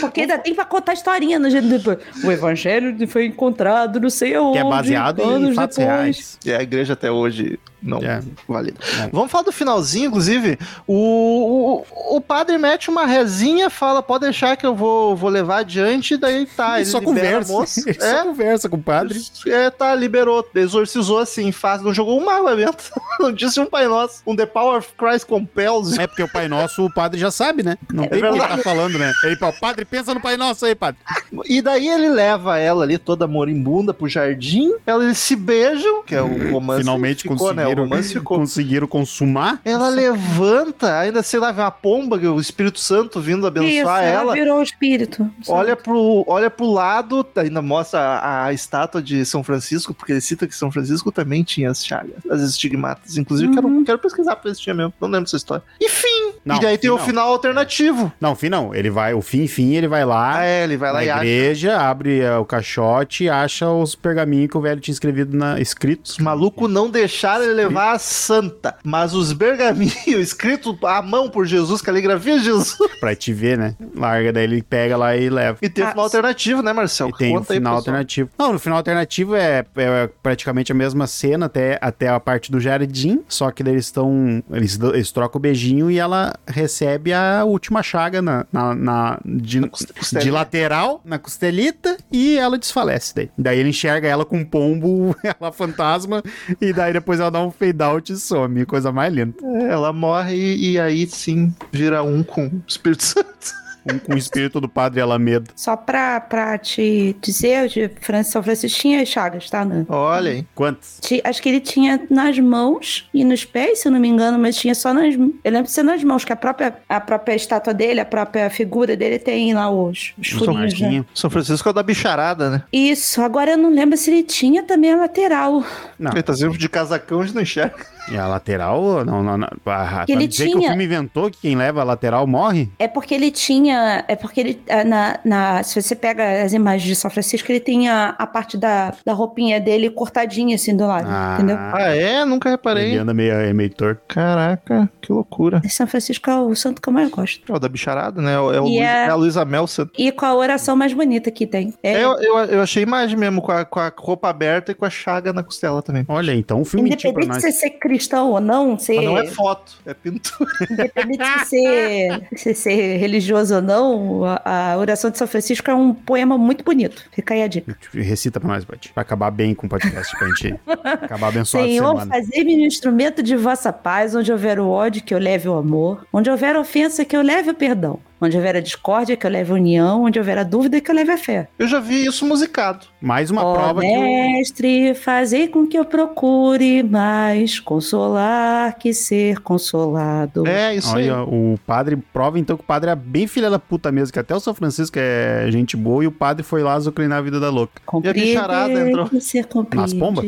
Porque 0.00 0.22
ainda 0.22 0.38
tem 0.38 0.54
pra 0.54 0.64
contar 0.64 0.94
historinha 0.94 1.38
no 1.38 1.50
jeito 1.50 1.68
depois. 1.68 1.98
O 2.24 2.30
evangelho 2.30 3.06
foi 3.06 3.26
encontrado, 3.26 4.00
não 4.00 4.10
sei 4.10 4.34
aonde. 4.34 4.58
Que 4.58 4.66
é 4.66 4.68
baseado 4.68 5.22
em 5.22 5.54
fatos 5.54 5.76
depois. 5.76 6.38
E 6.44 6.48
reais. 6.48 6.60
a 6.60 6.62
igreja 6.62 6.92
até 6.94 7.10
hoje 7.10 7.58
não 7.82 7.98
É. 8.02 8.20
valida. 8.48 8.78
É. 9.04 9.08
Vamos 9.12 9.30
falar 9.30 9.44
do 9.44 9.52
finalzinho, 9.52 10.06
inclusive. 10.08 10.58
O, 10.86 11.84
o, 12.10 12.16
o 12.16 12.20
padre 12.20 12.58
mete 12.58 12.88
uma 12.90 13.06
rezinha, 13.06 13.70
fala: 13.70 14.02
pode 14.02 14.24
deixar 14.24 14.56
que 14.56 14.66
eu 14.66 14.74
vou, 14.74 15.14
vou 15.16 15.30
levar 15.30 15.58
adiante, 15.58 16.16
daí 16.16 16.46
tá. 16.46 16.74
Ele 16.74 16.82
Ele 16.82 16.84
só 16.86 17.00
conversa. 17.00 17.52
moça. 17.52 17.80
Ele 17.88 18.00
só 18.00 18.06
É, 18.06 18.22
conversa 18.22 18.68
com 18.68 18.76
o 18.76 18.82
padre. 18.82 19.20
é, 19.46 19.70
tá, 19.70 19.94
liberou, 19.94 20.46
exorcizou 20.54 21.18
assim, 21.18 21.52
faz, 21.52 21.82
não 21.82 21.92
jogou 21.94 22.20
um 22.20 22.24
mago 22.24 22.44
lá 22.44 22.54
dentro. 22.54 22.88
Não 23.20 23.32
disse 23.32 23.58
um 23.58 23.66
pai 23.66 23.88
nosso. 23.88 24.22
Um 24.24 24.36
The 24.36 24.46
Power 24.46 24.78
of 24.78 24.90
Christ 24.96 25.26
compels. 25.26 25.98
É 25.98 26.06
porque 26.06 26.22
o 26.22 26.28
Pai 26.30 26.46
Nosso, 26.46 26.84
o 26.86 26.92
padre 26.92 27.18
já 27.18 27.32
sabe, 27.32 27.64
né? 27.64 27.76
Não 27.92 28.06
tem 28.06 28.20
o 28.20 28.22
que 28.22 28.38
ele 28.38 28.46
tá 28.46 28.58
falando, 28.58 28.96
né? 28.96 29.12
Ele 29.24 29.34
fala, 29.34 29.52
padre, 29.52 29.84
pensa 29.84 30.14
no 30.14 30.20
Pai 30.20 30.36
Nosso 30.36 30.64
aí, 30.64 30.72
padre. 30.76 31.00
E 31.46 31.60
daí 31.60 31.88
ele 31.88 32.08
leva 32.10 32.58
ela 32.58 32.84
ali, 32.84 32.96
toda 32.96 33.26
moribunda, 33.26 33.92
pro 33.92 34.06
jardim. 34.08 34.72
Ela, 34.86 35.02
eles 35.04 35.18
se 35.18 35.34
beijam, 35.34 36.04
que 36.04 36.14
é 36.14 36.22
o 36.22 36.52
romance. 36.52 36.82
Finalmente 36.82 37.22
ficou, 37.28 37.52
né? 37.52 37.66
Conseguiram, 37.68 37.84
romance 37.84 38.12
ficou. 38.12 38.38
conseguiram 38.38 38.86
consumar. 38.86 39.60
Ela 39.64 39.88
levanta, 39.88 40.98
ainda 40.98 41.22
sei 41.22 41.40
lá, 41.40 41.52
vem 41.52 41.64
uma 41.64 41.70
pomba, 41.70 42.16
o 42.16 42.40
Espírito 42.40 42.78
Santo 42.80 43.20
vindo 43.20 43.38
Isso, 43.38 43.46
abençoar 43.46 44.02
ela 44.04 44.20
ela. 44.20 44.34
virou 44.34 44.58
o 44.58 44.62
espírito. 44.62 45.30
Olha 45.46 45.76
pro, 45.76 46.24
olha 46.26 46.50
pro 46.50 46.70
lado, 46.70 47.26
ainda 47.36 47.62
mostra 47.62 48.00
a, 48.00 48.44
a 48.46 48.52
estátua 48.52 49.02
de 49.02 49.24
São 49.24 49.42
Francisco, 49.42 49.94
porque 49.94 50.12
ele 50.12 50.20
cita 50.20 50.46
que 50.46 50.54
São 50.54 50.70
Francisco 50.70 51.10
também 51.12 51.42
tinha 51.42 51.70
as 51.70 51.84
chagas, 51.84 52.14
as 52.30 52.40
estigmatas. 52.42 53.16
Inclusive, 53.16 53.52
quero, 53.54 53.68
Uhum. 53.68 53.84
quero 53.84 53.98
pesquisar 53.98 54.36
pra 54.36 54.50
ver 54.50 54.54
se 54.54 54.62
tinha 54.62 54.74
mesmo. 54.74 54.92
Não 55.00 55.08
lembro 55.08 55.24
dessa 55.24 55.36
história. 55.36 55.62
E 55.80 55.88
fim! 55.88 56.32
Não, 56.44 56.56
e 56.56 56.60
daí 56.60 56.78
tem 56.78 56.88
fim 56.90 56.94
o 56.94 56.98
não. 56.98 57.04
final 57.04 57.28
alternativo. 57.32 58.12
Não, 58.20 58.34
fim 58.34 58.48
não. 58.48 58.74
Ele 58.74 58.88
vai, 58.90 59.12
o 59.12 59.20
fim, 59.20 59.46
fim, 59.46 59.74
ele 59.74 59.86
vai 59.88 60.04
lá 60.04 60.38
Ah, 60.38 60.44
é, 60.44 60.64
ele 60.64 60.76
vai 60.76 60.92
lá 60.92 60.98
na 61.00 61.04
e 61.04 61.10
acha. 61.10 61.24
igreja, 61.24 61.76
abre 61.78 62.20
eh, 62.20 62.36
o 62.38 62.44
caixote 62.44 63.24
e 63.24 63.28
acha 63.30 63.68
os 63.68 63.94
pergaminhos 63.94 64.50
que 64.50 64.56
o 64.56 64.60
velho 64.60 64.80
tinha 64.80 64.92
escrevido 64.92 65.36
na, 65.36 65.60
escritos. 65.60 66.12
Os 66.12 66.18
malucos 66.18 66.70
não 66.70 66.88
deixaram 66.88 67.44
ele 67.44 67.57
levar 67.58 67.92
a 67.92 67.98
santa, 67.98 68.76
mas 68.84 69.14
os 69.14 69.32
pergaminhos 69.32 70.06
escritos 70.06 70.76
à 70.84 71.02
mão 71.02 71.28
por 71.28 71.46
Jesus, 71.46 71.82
caligrafia 71.82 72.38
de 72.38 72.44
Jesus. 72.44 72.76
Pra 73.00 73.14
te 73.14 73.32
ver, 73.32 73.58
né? 73.58 73.74
Larga, 73.94 74.32
daí 74.32 74.44
ele 74.44 74.62
pega 74.62 74.96
lá 74.96 75.16
e 75.16 75.28
leva. 75.28 75.58
E 75.62 75.68
tem 75.68 75.84
o 75.84 75.86
Ah, 75.86 75.90
final 75.90 76.04
alternativo, 76.04 76.62
né, 76.62 76.72
Marcel? 76.72 77.08
E 77.08 77.12
tem 77.18 77.30
o 77.34 77.38
Conta 77.40 77.52
aí, 77.52 77.58
final 77.58 77.72
pessoal. 77.74 77.76
alternativo. 77.78 78.30
Não, 78.38 78.52
no 78.52 78.58
final 78.58 78.78
alternativo 78.78 79.34
é, 79.34 79.64
é 79.76 80.08
praticamente 80.22 80.72
a 80.72 80.74
mesma 80.74 81.06
cena 81.06 81.46
até, 81.46 81.78
até 81.80 82.08
a 82.08 82.18
parte 82.20 82.50
do 82.52 82.60
jardim, 82.60 83.22
só 83.28 83.50
que 83.50 83.62
daí 83.62 83.74
eles 83.74 83.86
estão. 83.86 84.42
Eles, 84.50 84.78
eles 84.80 85.10
trocam 85.12 85.38
o 85.38 85.42
beijinho 85.42 85.90
e 85.90 85.98
ela 85.98 86.34
recebe 86.46 87.12
a 87.12 87.44
última 87.44 87.82
chaga 87.82 88.20
na, 88.22 88.46
na, 88.52 88.74
na- 88.74 89.20
de, 89.24 89.60
costelinha. 89.68 90.24
de 90.24 90.30
lateral, 90.30 91.00
na 91.04 91.18
costelita, 91.18 91.96
e 92.10 92.36
ela 92.38 92.58
desfalece 92.58 93.14
daí. 93.14 93.30
Daí 93.36 93.58
ele 93.58 93.70
enxerga 93.70 94.08
ela 94.08 94.24
com 94.24 94.38
um 94.38 94.44
pombo, 94.44 95.14
ela 95.22 95.52
fantasma, 95.52 96.22
e 96.60 96.72
daí 96.72 96.92
depois 96.92 97.20
ela 97.20 97.30
dá 97.30 97.40
um 97.40 97.47
fade 97.50 97.82
out 97.82 98.12
e 98.12 98.16
some. 98.16 98.64
Coisa 98.66 98.92
mais 98.92 99.12
linda. 99.12 99.34
É, 99.42 99.72
ela 99.72 99.92
morre 99.92 100.34
e, 100.36 100.72
e 100.72 100.80
aí 100.80 101.06
sim 101.06 101.54
vira 101.72 102.02
um 102.02 102.22
com 102.22 102.46
o 102.46 102.62
Espírito 102.66 103.04
Santo. 103.04 103.54
Um 103.92 103.98
com 103.98 104.14
o 104.14 104.18
espírito 104.18 104.60
do 104.60 104.68
padre 104.68 105.00
Alameda. 105.00 105.50
Só 105.54 105.76
pra, 105.76 106.20
pra 106.20 106.58
te 106.58 107.16
dizer, 107.20 107.68
de 107.68 107.90
São 108.24 108.42
Francisco 108.42 108.78
tinha 108.78 109.02
as 109.02 109.08
chagas, 109.08 109.48
tá? 109.48 109.64
Né? 109.64 109.84
Olha 109.88 110.30
aí. 110.30 110.46
Quantos? 110.54 111.00
Acho 111.24 111.42
que 111.42 111.48
ele 111.48 111.60
tinha 111.60 112.00
nas 112.10 112.38
mãos 112.38 113.08
e 113.12 113.24
nos 113.24 113.44
pés, 113.44 113.80
se 113.80 113.88
eu 113.88 113.92
não 113.92 114.00
me 114.00 114.08
engano, 114.08 114.38
mas 114.38 114.56
tinha 114.56 114.74
só 114.74 114.92
nas. 114.92 115.14
Eu 115.14 115.52
lembro 115.52 115.64
de 115.64 115.70
ser 115.70 115.82
nas 115.82 116.02
mãos, 116.04 116.24
que 116.24 116.32
a 116.32 116.36
própria, 116.36 116.76
a 116.88 117.00
própria 117.00 117.34
estátua 117.34 117.72
dele, 117.72 118.00
a 118.00 118.04
própria 118.04 118.48
figura 118.50 118.96
dele 118.96 119.18
tem 119.18 119.54
lá 119.54 119.70
os, 119.70 120.12
os 120.18 120.32
Os 120.32 120.38
furinhos. 120.38 120.80
Né? 120.80 121.04
São 121.14 121.30
Francisco 121.30 121.68
é 121.68 121.70
o 121.70 121.74
da 121.74 121.82
bicharada, 121.82 122.50
né? 122.50 122.62
Isso, 122.72 123.22
agora 123.22 123.52
eu 123.52 123.58
não 123.58 123.70
lembro 123.70 123.96
se 123.96 124.10
ele 124.10 124.22
tinha 124.22 124.62
também 124.62 124.92
a 124.92 124.96
lateral. 124.96 125.64
Não. 125.98 126.12
Ele 126.12 126.22
tá 126.22 126.34
sempre 126.34 126.58
de 126.58 126.68
casacão, 126.68 127.20
a 127.20 127.24
gente 127.24 127.34
não 127.34 127.42
enxerga. 127.42 127.97
E 128.10 128.16
a 128.16 128.26
lateral, 128.26 129.04
não, 129.04 129.22
não, 129.22 129.36
não. 129.36 129.48
Ah, 129.66 130.04
Que 130.06 130.12
pra 130.12 130.20
ele 130.22 130.26
dizer 130.28 130.46
que 130.46 130.54
o 130.54 130.58
tinha- 130.58 130.70
filme 130.70 130.84
inventou 130.84 131.30
que 131.30 131.38
quem 131.42 131.54
leva 131.56 131.82
a 131.82 131.84
lateral 131.84 132.26
morre? 132.26 132.70
É 132.78 132.88
porque 132.88 133.12
ele 133.14 133.30
tinha. 133.30 134.04
É 134.08 134.16
porque 134.16 134.40
ele. 134.40 134.62
ah, 134.70 134.82
Na, 134.84 135.20
na, 135.24 135.62
se 135.62 135.80
você 135.80 135.94
pega 135.94 136.42
as 136.42 136.52
imagens 136.54 136.84
de 136.88 136.94
São 136.96 137.10
Francisco, 137.10 137.50
ele 137.52 137.60
tinha 137.60 138.14
a 138.18 138.26
parte 138.26 138.56
da, 138.56 138.94
da 139.04 139.12
roupinha 139.12 139.60
dele 139.60 139.90
cortadinha 139.90 140.54
assim 140.54 140.74
do 140.74 140.86
lado. 140.86 141.06
Entendeu? 141.34 141.56
Ah, 141.58 141.94
é? 141.94 142.24
Nunca 142.24 142.48
reparei. 142.48 142.90
Ele 142.92 142.98
anda 142.98 143.12
meio, 143.12 143.32
é 143.34 143.52
meio 143.52 143.70
torto. 143.74 144.00
Caraca, 144.08 144.88
que 145.02 145.12
loucura. 145.12 145.60
São 145.68 145.86
Francisco 145.86 146.30
é 146.30 146.36
o 146.40 146.54
santo 146.54 146.80
que 146.80 146.88
eu 146.88 146.92
mais 146.92 147.10
gosto. 147.10 147.52
É 147.52 147.54
o 147.54 147.58
da 147.58 147.68
bicharada, 147.68 148.22
né? 148.22 148.32
É 148.34 148.40
o, 148.40 148.52
é 148.54 148.60
o 148.60 148.64
Luiz- 148.64 148.80
é- 148.80 149.04
é 149.06 149.08
a 149.10 149.14
Luísa 149.14 149.44
Melson. 149.44 149.86
E 149.98 150.10
com 150.12 150.24
a 150.24 150.34
oração 150.34 150.74
mais 150.76 150.94
bonita 150.94 151.30
que 151.30 151.46
tem. 151.46 151.74
É, 151.82 151.92
É, 151.92 152.04
eu, 152.04 152.12
eu, 152.20 152.38
eu 152.44 152.62
achei 152.62 152.82
imagem 152.82 153.18
mesmo, 153.18 153.42
com 153.42 153.52
a, 153.52 153.64
com 153.66 153.80
a 153.80 153.92
roupa 153.94 154.28
aberta 154.30 154.72
e 154.72 154.74
com 154.74 154.84
a 154.86 154.90
chaga 154.90 155.32
na 155.32 155.42
costela 155.42 155.82
também. 155.82 156.04
Olha, 156.08 156.32
então 156.34 156.60
um 156.60 156.64
filme 156.64 156.88
independente 156.88 157.26
nós. 157.28 157.36
de 157.38 157.42
você 157.42 157.52
ser 157.52 157.70
cristão 157.70 157.97
ou 158.30 158.40
não, 158.40 158.78
ser, 158.78 158.96
Mas 158.96 159.04
não 159.04 159.18
é 159.18 159.26
foto, 159.26 159.78
é 159.84 159.94
pintura. 159.94 160.50
independente 160.70 161.38
de 161.38 161.46
ser, 161.46 162.28
se 162.36 162.54
ser 162.54 162.96
religioso 162.98 163.56
ou 163.56 163.62
não, 163.62 164.24
a, 164.24 164.72
a 164.72 164.78
oração 164.78 165.10
de 165.10 165.18
São 165.18 165.26
Francisco 165.26 165.70
é 165.70 165.74
um 165.74 165.92
poema 165.94 166.38
muito 166.38 166.64
bonito. 166.64 167.04
Fica 167.12 167.34
aí 167.34 167.42
a 167.42 167.48
dica. 167.48 167.76
Recita 167.92 168.40
pra 168.40 168.48
nós, 168.48 168.64
Bud. 168.64 168.90
Pra 168.92 169.02
acabar 169.02 169.30
bem 169.30 169.54
com 169.54 169.66
o 169.66 169.70
podcast, 169.70 170.16
pra 170.16 170.28
gente 170.28 170.54
acabar 170.84 171.28
abençoado 171.28 171.66
Senhor, 171.66 172.06
fazei-me 172.06 172.56
um 172.56 172.66
instrumento 172.66 173.22
de 173.22 173.36
vossa 173.36 173.72
paz, 173.72 174.14
onde 174.14 174.30
houver 174.30 174.58
o 174.58 174.68
ódio, 174.68 175.02
que 175.02 175.14
eu 175.14 175.18
leve 175.18 175.48
o 175.48 175.54
amor, 175.54 176.06
onde 176.12 176.30
houver 176.30 176.56
ofensa, 176.56 177.04
que 177.04 177.16
eu 177.16 177.22
leve 177.22 177.50
o 177.50 177.54
perdão, 177.54 177.98
onde 178.20 178.36
houver 178.36 178.56
a 178.56 178.60
discórdia, 178.60 179.16
que 179.16 179.26
eu 179.26 179.30
leve 179.30 179.50
a 179.50 179.54
união, 179.54 180.04
onde 180.04 180.18
houver 180.18 180.38
a 180.38 180.42
dúvida, 180.42 180.80
que 180.80 180.90
eu 180.90 180.94
leve 180.94 181.12
a 181.12 181.18
fé. 181.18 181.48
Eu 181.58 181.68
já 181.68 181.80
vi 181.80 182.06
isso 182.06 182.26
musicado. 182.26 182.86
Mais 183.00 183.30
uma 183.30 183.44
Ó 183.44 183.54
prova 183.54 183.80
que 183.80 183.86
o... 183.86 184.00
mestre, 184.00 184.94
fazei 184.94 185.48
com 185.48 185.66
que 185.66 185.78
eu 185.78 185.84
procure 185.84 186.82
mais 186.82 187.60
consolar 187.60 188.76
que 188.78 188.92
ser 188.92 189.40
consolado. 189.40 190.46
É, 190.46 190.74
isso 190.74 190.96
aí. 190.96 191.10
O 191.10 191.58
padre 191.66 191.96
prova 192.12 192.38
então 192.38 192.56
que 192.56 192.62
o 192.62 192.66
padre 192.66 192.90
é 192.90 192.94
bem 192.94 193.26
filha 193.26 193.50
da 193.50 193.58
puta 193.58 193.92
mesmo, 193.92 194.12
que 194.12 194.18
até 194.18 194.34
o 194.34 194.40
São 194.40 194.54
Francisco 194.54 194.98
é 194.98 195.46
gente 195.50 195.76
boa 195.76 196.04
e 196.04 196.06
o 196.06 196.12
padre 196.12 196.42
foi 196.42 196.62
lá 196.62 196.74
azucrinar 196.74 197.18
a 197.18 197.22
vida 197.22 197.40
da 197.40 197.50
louca. 197.50 197.80
E 198.04 198.08
a 198.08 198.12
bicharada 198.12 198.68
Compreender 198.68 198.90
entrou. 198.90 199.08
que 199.08 199.20
ser 199.20 199.46
Nas 199.74 199.94
pombas? 199.94 200.24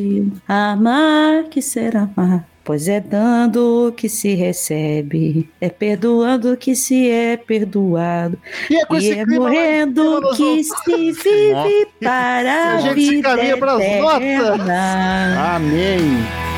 Amar 0.46 1.44
que 1.44 1.60
ser 1.60 1.96
amar. 1.96 2.46
Pois 2.70 2.86
é 2.86 3.00
dando 3.00 3.92
que 3.96 4.08
se 4.08 4.32
recebe, 4.36 5.50
é 5.60 5.68
perdoando 5.68 6.56
que 6.56 6.76
se 6.76 7.10
é 7.10 7.36
perdoado, 7.36 8.38
E 8.70 8.76
é 8.76 8.86
com 8.86 8.94
e 8.94 8.98
esse 8.98 9.18
é 9.18 9.24
lá 9.24 9.26
morrendo 9.40 10.20
que 10.36 10.62
se 10.62 11.10
vive 11.10 11.88
para 12.00 12.70
A 12.70 12.76
a 12.76 12.80
gente 12.80 13.00
se 13.00 13.10
vida 13.10 13.18
encaminha 13.18 13.56
pras 13.56 13.78
notas. 13.98 14.22
eterna. 14.22 15.56
Amém! 15.56 16.49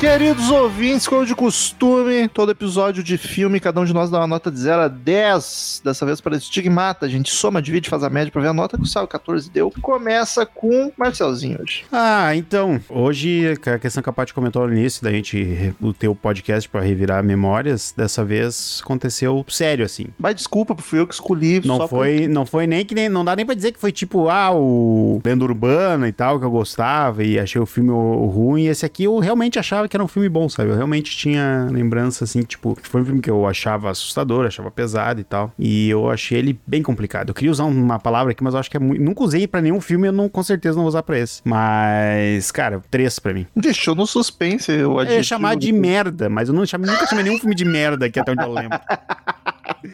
Queridos 0.00 0.50
ouvintes, 0.50 1.06
como 1.06 1.26
de 1.26 1.34
costume, 1.34 2.26
todo 2.26 2.50
episódio 2.50 3.02
de 3.02 3.18
filme, 3.18 3.60
cada 3.60 3.78
um 3.82 3.84
de 3.84 3.92
nós 3.92 4.08
dá 4.08 4.16
uma 4.18 4.26
nota 4.26 4.50
de 4.50 4.58
0 4.58 4.80
a 4.80 4.88
10. 4.88 5.82
Dessa 5.84 6.06
vez 6.06 6.22
para 6.22 6.38
Estigmata. 6.38 7.04
A 7.04 7.08
gente 7.08 7.30
soma, 7.30 7.60
divide, 7.60 7.90
faz 7.90 8.02
a 8.02 8.08
média 8.08 8.32
para 8.32 8.40
ver 8.40 8.48
a 8.48 8.52
nota 8.54 8.78
que 8.78 8.82
o 8.82 8.86
Sal 8.86 9.06
14 9.06 9.50
deu. 9.50 9.70
Começa 9.82 10.46
com 10.46 10.90
Marcelzinho 10.96 11.58
hoje. 11.60 11.84
Ah, 11.92 12.34
então, 12.34 12.80
hoje, 12.88 13.52
a 13.66 13.78
questão 13.78 14.02
que 14.02 14.08
a 14.08 14.12
Paty 14.12 14.32
comentou 14.32 14.66
no 14.66 14.72
início, 14.72 15.02
da 15.04 15.10
gente 15.10 15.74
o 15.78 15.92
teu 15.92 16.14
podcast 16.14 16.66
pra 16.66 16.80
revirar 16.80 17.22
memórias, 17.22 17.92
dessa 17.94 18.24
vez 18.24 18.80
aconteceu 18.82 19.44
sério, 19.50 19.84
assim. 19.84 20.06
Mas 20.18 20.34
desculpa, 20.34 20.74
fui 20.78 21.00
eu 21.00 21.06
que 21.06 21.12
escolhi. 21.12 21.60
Não 21.62 21.86
foi, 21.86 22.26
não 22.26 22.46
foi 22.46 22.66
nem 22.66 22.86
que 22.86 22.94
nem. 22.94 23.10
Não 23.10 23.22
dá 23.22 23.36
nem 23.36 23.44
pra 23.44 23.54
dizer 23.54 23.72
que 23.72 23.78
foi 23.78 23.92
tipo, 23.92 24.30
ah, 24.30 24.50
o 24.50 25.20
Lenda 25.22 25.44
Urbana 25.44 26.08
e 26.08 26.12
tal, 26.12 26.38
que 26.38 26.44
eu 26.46 26.50
gostava 26.50 27.22
e 27.22 27.38
achei 27.38 27.60
o 27.60 27.66
filme 27.66 27.90
o- 27.90 27.94
o 28.22 28.26
ruim. 28.28 28.64
Esse 28.64 28.86
aqui 28.86 29.04
eu 29.04 29.18
realmente 29.18 29.58
achava 29.58 29.89
que 29.90 29.96
era 29.96 30.04
um 30.04 30.08
filme 30.08 30.28
bom, 30.28 30.48
sabe? 30.48 30.70
Eu 30.70 30.76
realmente 30.76 31.16
tinha 31.16 31.68
lembrança, 31.70 32.24
assim, 32.24 32.42
tipo, 32.42 32.78
foi 32.82 33.02
um 33.02 33.04
filme 33.04 33.20
que 33.20 33.30
eu 33.30 33.46
achava 33.46 33.90
assustador, 33.90 34.46
achava 34.46 34.70
pesado 34.70 35.20
e 35.20 35.24
tal. 35.24 35.52
E 35.58 35.90
eu 35.90 36.08
achei 36.10 36.38
ele 36.38 36.58
bem 36.66 36.82
complicado. 36.82 37.28
Eu 37.30 37.34
queria 37.34 37.50
usar 37.50 37.64
uma 37.64 37.98
palavra 37.98 38.32
aqui, 38.32 38.42
mas 38.42 38.54
eu 38.54 38.60
acho 38.60 38.70
que 38.70 38.76
é 38.76 38.80
muito. 38.80 39.02
Nunca 39.02 39.22
usei 39.24 39.46
pra 39.46 39.60
nenhum 39.60 39.80
filme, 39.80 40.08
eu 40.08 40.12
não, 40.12 40.28
com 40.28 40.42
certeza 40.42 40.76
não 40.76 40.82
vou 40.84 40.88
usar 40.88 41.02
pra 41.02 41.18
esse. 41.18 41.42
Mas, 41.44 42.50
cara, 42.50 42.82
três 42.90 43.18
pra 43.18 43.34
mim. 43.34 43.46
Deixou 43.54 43.94
no 43.94 44.06
suspense 44.06 44.70
o 44.70 44.74
Eu 44.74 44.94
ia 44.96 45.00
adjetivo. 45.02 45.24
chamar 45.24 45.56
de 45.56 45.72
merda, 45.72 46.28
mas 46.28 46.48
eu 46.48 46.54
não 46.54 46.64
chamei, 46.64 46.90
nunca 46.90 47.06
chamei 47.06 47.24
nenhum 47.24 47.38
filme 47.38 47.54
de 47.54 47.64
merda 47.64 48.06
aqui 48.06 48.18
até 48.20 48.32
onde 48.32 48.42
eu 48.42 48.52
lembro. 48.52 48.78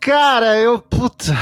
Cara, 0.00 0.58
eu. 0.58 0.78
Puta. 0.78 1.34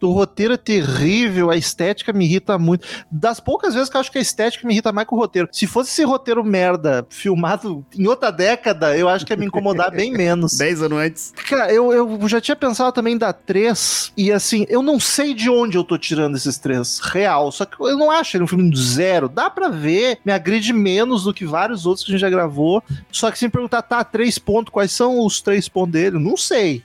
O 0.00 0.12
roteiro 0.12 0.52
é 0.52 0.56
terrível, 0.58 1.50
a 1.50 1.56
estética 1.56 2.12
me 2.12 2.26
irrita 2.26 2.58
muito. 2.58 2.86
Das 3.10 3.40
poucas 3.40 3.74
vezes 3.74 3.88
que 3.88 3.96
eu 3.96 4.00
acho 4.00 4.12
que 4.12 4.18
a 4.18 4.20
estética 4.20 4.66
me 4.66 4.74
irrita 4.74 4.92
mais 4.92 5.08
que 5.08 5.14
o 5.14 5.16
roteiro. 5.16 5.48
Se 5.50 5.66
fosse 5.66 5.90
esse 5.90 6.04
roteiro 6.04 6.44
merda 6.44 7.06
filmado 7.08 7.84
em 7.96 8.06
outra 8.06 8.30
década, 8.30 8.96
eu 8.96 9.08
acho 9.08 9.24
que 9.24 9.32
ia 9.32 9.36
me 9.36 9.46
incomodar 9.46 9.90
bem 9.90 10.12
menos. 10.14 10.58
Dez 10.58 10.82
anos 10.82 10.98
antes. 10.98 11.32
Cara, 11.48 11.72
eu, 11.72 11.90
eu 11.92 12.28
já 12.28 12.38
tinha 12.40 12.54
pensado 12.54 12.92
também 12.92 13.16
da 13.16 13.32
3, 13.32 14.12
e 14.16 14.30
assim, 14.30 14.66
eu 14.68 14.82
não 14.82 15.00
sei 15.00 15.32
de 15.32 15.48
onde 15.48 15.78
eu 15.78 15.84
tô 15.84 15.96
tirando 15.96 16.36
esses 16.36 16.58
três, 16.58 16.98
real, 16.98 17.50
só 17.50 17.64
que 17.64 17.80
eu 17.80 17.96
não 17.96 18.10
acho 18.10 18.36
ele 18.36 18.44
um 18.44 18.48
filme 18.48 18.70
do 18.70 18.76
zero, 18.76 19.28
dá 19.28 19.48
pra 19.48 19.68
ver, 19.68 20.18
me 20.24 20.32
agride 20.32 20.72
menos 20.72 21.24
do 21.24 21.32
que 21.32 21.46
vários 21.46 21.86
outros 21.86 22.04
que 22.04 22.10
a 22.10 22.12
gente 22.12 22.20
já 22.20 22.30
gravou, 22.30 22.82
só 23.10 23.30
que 23.30 23.38
se 23.38 23.46
me 23.46 23.50
perguntar, 23.50 23.82
tá, 23.82 24.04
três 24.04 24.38
pontos, 24.38 24.72
quais 24.72 24.92
são 24.92 25.24
os 25.24 25.40
três 25.40 25.68
pontos 25.68 25.92
dele? 25.92 26.18
Não 26.18 26.36
sei. 26.36 26.82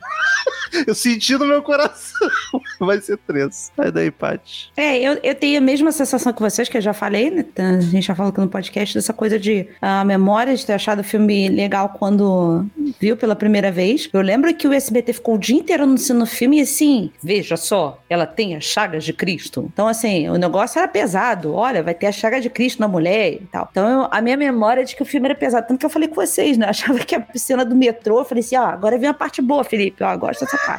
Eu 0.89 0.95
senti 0.95 1.37
no 1.37 1.45
meu 1.45 1.61
coração, 1.61 2.27
vai 2.79 2.99
ser 2.99 3.17
três. 3.17 3.71
Sai 3.75 3.91
daí, 3.91 4.11
Paty. 4.11 4.71
É, 4.75 4.97
eu, 4.99 5.19
eu 5.23 5.35
tenho 5.35 5.57
a 5.57 5.61
mesma 5.61 5.91
sensação 5.91 6.33
que 6.33 6.41
vocês, 6.41 6.67
que 6.69 6.77
eu 6.77 6.81
já 6.81 6.93
falei, 6.93 7.29
né? 7.29 7.43
tá, 7.43 7.63
A 7.63 7.81
gente 7.81 8.05
já 8.07 8.15
falou 8.15 8.31
aqui 8.31 8.39
no 8.39 8.47
podcast 8.49 8.93
dessa 8.95 9.13
coisa 9.13 9.39
de 9.39 9.67
a 9.81 10.03
memória 10.03 10.55
de 10.55 10.65
ter 10.65 10.73
achado 10.73 10.99
o 10.99 11.03
filme 11.03 11.47
legal 11.49 11.89
quando 11.89 12.65
viu 12.99 13.15
pela 13.17 13.35
primeira 13.35 13.71
vez. 13.71 14.09
Eu 14.11 14.21
lembro 14.21 14.53
que 14.53 14.67
o 14.67 14.73
SBT 14.73 15.13
ficou 15.13 15.35
o 15.35 15.37
dia 15.37 15.57
inteiro 15.57 15.83
anunciando 15.83 16.23
o 16.23 16.27
filme 16.27 16.57
e 16.59 16.61
assim, 16.61 17.11
veja 17.21 17.55
só, 17.57 18.01
ela 18.09 18.25
tem 18.25 18.55
as 18.55 18.63
chagas 18.63 19.03
de 19.03 19.13
Cristo. 19.13 19.69
Então, 19.71 19.87
assim, 19.87 20.27
o 20.29 20.35
negócio 20.37 20.79
era 20.79 20.87
pesado. 20.87 21.53
Olha, 21.53 21.83
vai 21.83 21.93
ter 21.93 22.07
a 22.07 22.11
chaga 22.11 22.39
de 22.41 22.49
Cristo 22.49 22.79
na 22.79 22.87
mulher 22.87 23.33
e 23.33 23.47
tal. 23.51 23.67
Então, 23.71 23.87
eu- 24.03 24.07
a 24.11 24.21
minha 24.21 24.37
memória 24.37 24.81
é 24.81 24.83
de 24.83 24.95
que 24.95 25.03
o 25.03 25.05
filme 25.05 25.27
era 25.27 25.35
pesado. 25.35 25.67
Tanto 25.67 25.79
que 25.79 25.85
eu 25.85 25.89
falei 25.89 26.07
com 26.07 26.15
vocês, 26.15 26.57
né? 26.57 26.65
Eu 26.65 26.69
achava 26.71 26.99
que 26.99 27.15
a 27.15 27.23
cena 27.35 27.63
do 27.63 27.75
metrô, 27.75 28.19
eu 28.19 28.25
falei 28.25 28.43
assim, 28.43 28.55
ó, 28.57 28.65
agora 28.65 28.97
vem 28.97 29.09
a 29.09 29.13
parte 29.13 29.41
boa, 29.41 29.63
Felipe. 29.63 30.03
Ó, 30.03 30.17
gosto 30.17 30.41
dessa 30.45 30.57
parte. 30.57 30.78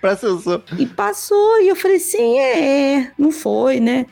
Presta 0.00 0.28
atenção. 0.28 0.62
E 0.78 0.86
passou, 0.86 1.60
e 1.60 1.68
eu 1.68 1.76
falei 1.76 1.98
assim, 1.98 2.38
é, 2.38 3.10
não 3.18 3.30
foi, 3.30 3.80
né? 3.80 4.06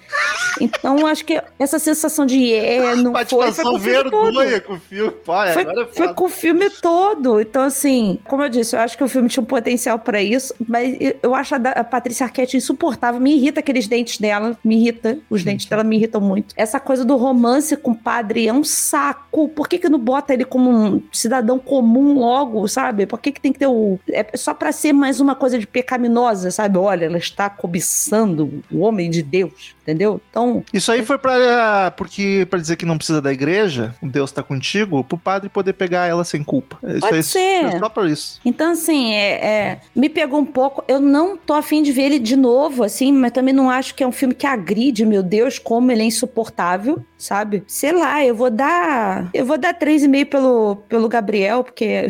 Então, 0.60 1.06
acho 1.06 1.24
que 1.24 1.40
essa 1.58 1.78
sensação 1.78 2.26
de 2.26 2.52
é, 2.52 2.94
não 2.96 3.12
Mas 3.12 3.30
foi, 3.30 3.52
foi 3.52 3.64
com 3.64 3.74
o 3.76 3.78
filme 3.80 4.10
todo. 4.10 4.62
com 4.66 4.72
o 4.74 4.78
filme. 4.80 5.10
Pai, 5.24 5.52
Foi, 5.54 5.62
é 5.62 5.86
foi 5.86 6.14
com 6.14 6.24
o 6.24 6.28
filme 6.28 6.68
todo. 6.70 7.40
Então, 7.40 7.62
assim, 7.62 8.18
como 8.24 8.42
eu 8.42 8.48
disse, 8.48 8.74
eu 8.76 8.80
acho 8.80 8.96
que 8.98 9.04
o 9.04 9.08
filme 9.08 9.28
tinha 9.28 9.42
um 9.42 9.46
potencial 9.46 9.98
pra 9.98 10.20
isso, 10.22 10.54
mas 10.66 10.96
eu- 11.00 11.16
eu 11.22 11.34
acho 11.34 11.54
a, 11.54 11.58
da- 11.58 11.70
a 11.72 11.84
Patrícia 11.84 12.24
Arquette 12.24 12.56
insuportável. 12.56 13.20
Me 13.20 13.34
irrita 13.36 13.60
aqueles 13.60 13.86
dentes 13.86 14.18
dela, 14.18 14.58
me 14.64 14.76
irrita. 14.76 15.18
Os 15.30 15.42
dentes 15.44 15.66
dela 15.66 15.84
me 15.84 15.96
irritam 15.96 16.20
muito. 16.20 16.54
Essa 16.56 16.78
coisa 16.80 17.04
do 17.04 17.16
romance 17.16 17.76
com 17.76 17.92
o 17.92 17.96
padre 17.96 18.46
é 18.48 18.52
um 18.52 18.64
saco. 18.64 19.48
Por 19.48 19.68
que, 19.68 19.78
que 19.78 19.88
não 19.88 19.98
bota 19.98 20.32
ele 20.34 20.44
como 20.44 20.70
um 20.70 21.02
cidadão 21.12 21.58
comum 21.58 22.18
logo, 22.18 22.66
sabe? 22.68 23.06
Por 23.06 23.18
que, 23.20 23.32
que 23.32 23.40
tem 23.40 23.52
que 23.52 23.58
ter 23.58 23.66
o. 23.68 23.98
É 24.10 24.26
só 24.36 24.52
pra 24.54 24.72
ser 24.72 24.92
mais 24.92 25.20
uma 25.20 25.34
coisa 25.34 25.58
de 25.58 25.66
pecaminosa, 25.78 26.50
sabe? 26.50 26.76
Olha, 26.76 27.04
ela 27.04 27.18
está 27.18 27.48
cobiçando 27.48 28.62
o 28.70 28.80
homem 28.80 29.08
de 29.08 29.22
Deus, 29.22 29.76
entendeu? 29.82 30.20
Então, 30.28 30.64
Isso 30.72 30.90
aí 30.90 31.04
foi 31.04 31.18
pra, 31.18 31.92
porque, 31.92 32.46
pra 32.50 32.58
dizer 32.58 32.76
que 32.76 32.84
não 32.84 32.96
precisa 32.96 33.22
da 33.22 33.32
igreja, 33.32 33.94
o 34.02 34.08
Deus 34.08 34.32
tá 34.32 34.42
contigo, 34.42 35.04
pro 35.04 35.16
padre 35.16 35.48
poder 35.48 35.74
pegar 35.74 36.06
ela 36.06 36.24
sem 36.24 36.42
culpa. 36.42 36.78
Isso 36.82 37.00
Pode 37.00 37.14
aí, 37.14 37.22
ser. 37.22 37.64
É 37.64 37.78
só 37.78 37.88
por 37.88 38.08
isso. 38.08 38.40
Então, 38.44 38.72
assim, 38.72 39.14
é, 39.14 39.46
é, 39.46 39.80
me 39.94 40.08
pegou 40.08 40.40
um 40.40 40.44
pouco. 40.44 40.82
Eu 40.88 41.00
não 41.00 41.36
tô 41.36 41.54
afim 41.54 41.82
de 41.82 41.92
ver 41.92 42.02
ele 42.02 42.18
de 42.18 42.36
novo, 42.36 42.82
assim, 42.82 43.12
mas 43.12 43.30
também 43.30 43.54
não 43.54 43.70
acho 43.70 43.94
que 43.94 44.02
é 44.02 44.06
um 44.06 44.12
filme 44.12 44.34
que 44.34 44.46
agride, 44.46 45.06
meu 45.06 45.22
Deus, 45.22 45.58
como 45.58 45.92
ele 45.92 46.02
é 46.02 46.06
insuportável, 46.06 47.04
sabe? 47.16 47.62
Sei 47.68 47.92
lá, 47.92 48.24
eu 48.24 48.34
vou 48.34 48.50
dar. 48.50 49.30
Eu 49.32 49.46
vou 49.46 49.56
dar 49.56 49.78
3,5 49.78 50.26
pelo, 50.26 50.76
pelo 50.88 51.08
Gabriel, 51.08 51.62
porque 51.62 52.08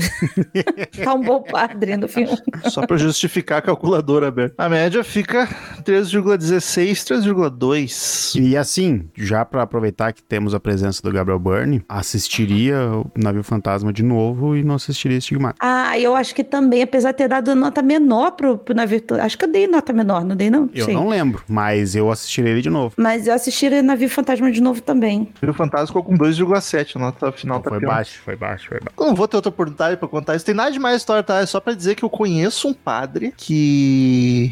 tá 1.04 1.12
um 1.12 1.20
bom 1.20 1.42
padre 1.42 1.96
no 1.96 2.08
filme. 2.08 2.30
Só 2.70 2.86
pra 2.86 2.96
justificar 2.96 3.57
a 3.58 3.62
calculadora 3.62 4.28
aberta. 4.28 4.54
A 4.58 4.68
média 4.68 5.02
fica 5.04 5.48
3,16, 5.84 7.04
3,2. 7.04 8.40
E 8.40 8.56
assim, 8.56 9.08
já 9.16 9.44
pra 9.44 9.62
aproveitar 9.62 10.12
que 10.12 10.22
temos 10.22 10.54
a 10.54 10.60
presença 10.60 11.02
do 11.02 11.10
Gabriel 11.12 11.38
Byrne, 11.38 11.82
assistiria 11.88 12.78
o 12.90 13.10
Navio 13.16 13.42
Fantasma 13.42 13.92
de 13.92 14.02
novo 14.02 14.56
e 14.56 14.62
não 14.64 14.74
assistiria 14.76 15.18
Estigmata. 15.18 15.56
Ah, 15.60 15.98
eu 15.98 16.14
acho 16.14 16.34
que 16.34 16.44
também, 16.44 16.82
apesar 16.82 17.12
de 17.12 17.18
ter 17.18 17.28
dado 17.28 17.54
nota 17.54 17.82
menor 17.82 18.32
pro, 18.32 18.58
pro 18.58 18.74
navio. 18.74 19.02
Acho 19.20 19.38
que 19.38 19.44
eu 19.44 19.52
dei 19.52 19.66
nota 19.66 19.92
menor, 19.92 20.24
não 20.24 20.36
dei, 20.36 20.50
não? 20.50 20.68
Eu 20.74 20.86
Sei. 20.86 20.94
não 20.94 21.08
lembro, 21.08 21.42
mas 21.48 21.94
eu 21.94 22.10
assistiria 22.10 22.50
ele 22.50 22.62
de 22.62 22.70
novo. 22.70 22.94
Mas 22.96 23.26
eu 23.26 23.34
assisti 23.34 23.68
Navio 23.82 24.08
Fantasma 24.08 24.50
de 24.50 24.60
novo 24.60 24.80
também. 24.80 25.28
O 25.42 25.52
Fantasma 25.52 25.86
ficou 25.88 26.04
com 26.04 26.16
2,7, 26.16 26.96
a 26.96 26.98
nota 26.98 27.32
final 27.32 27.60
tá 27.60 27.70
Foi 27.70 27.78
pior. 27.80 27.88
baixo, 27.88 28.20
foi 28.24 28.36
baixo, 28.36 28.68
foi 28.68 28.78
baixo. 28.80 28.94
Eu 28.98 29.06
não 29.06 29.14
vou 29.14 29.26
ter 29.28 29.36
outra 29.36 29.48
oportunidade 29.48 29.96
pra 29.96 30.08
contar 30.08 30.36
isso. 30.36 30.44
Tem 30.44 30.54
nada 30.54 30.70
demais 30.70 30.94
a 30.94 30.96
história, 30.96 31.22
tá? 31.22 31.40
É 31.40 31.46
só 31.46 31.60
pra 31.60 31.72
dizer 31.72 31.94
que 31.94 32.04
eu 32.04 32.10
conheço 32.10 32.68
um 32.68 32.74
padre 32.74 33.32
que 33.36 33.47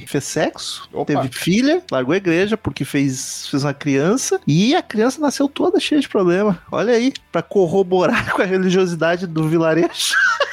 fez 0.06 0.24
sexo, 0.24 0.88
Opa. 0.92 1.04
teve 1.06 1.28
filha, 1.28 1.82
largou 1.90 2.12
a 2.14 2.16
igreja 2.16 2.56
porque 2.56 2.84
fez, 2.84 3.48
fez 3.48 3.64
uma 3.64 3.74
criança 3.74 4.40
e 4.46 4.74
a 4.74 4.82
criança 4.82 5.20
nasceu 5.20 5.48
toda 5.48 5.80
cheia 5.80 6.00
de 6.00 6.08
problema. 6.08 6.58
Olha 6.70 6.94
aí, 6.94 7.12
pra 7.30 7.42
corroborar 7.42 8.32
com 8.34 8.42
a 8.42 8.44
religiosidade 8.44 9.26
do 9.26 9.48
vilarejo. 9.48 9.88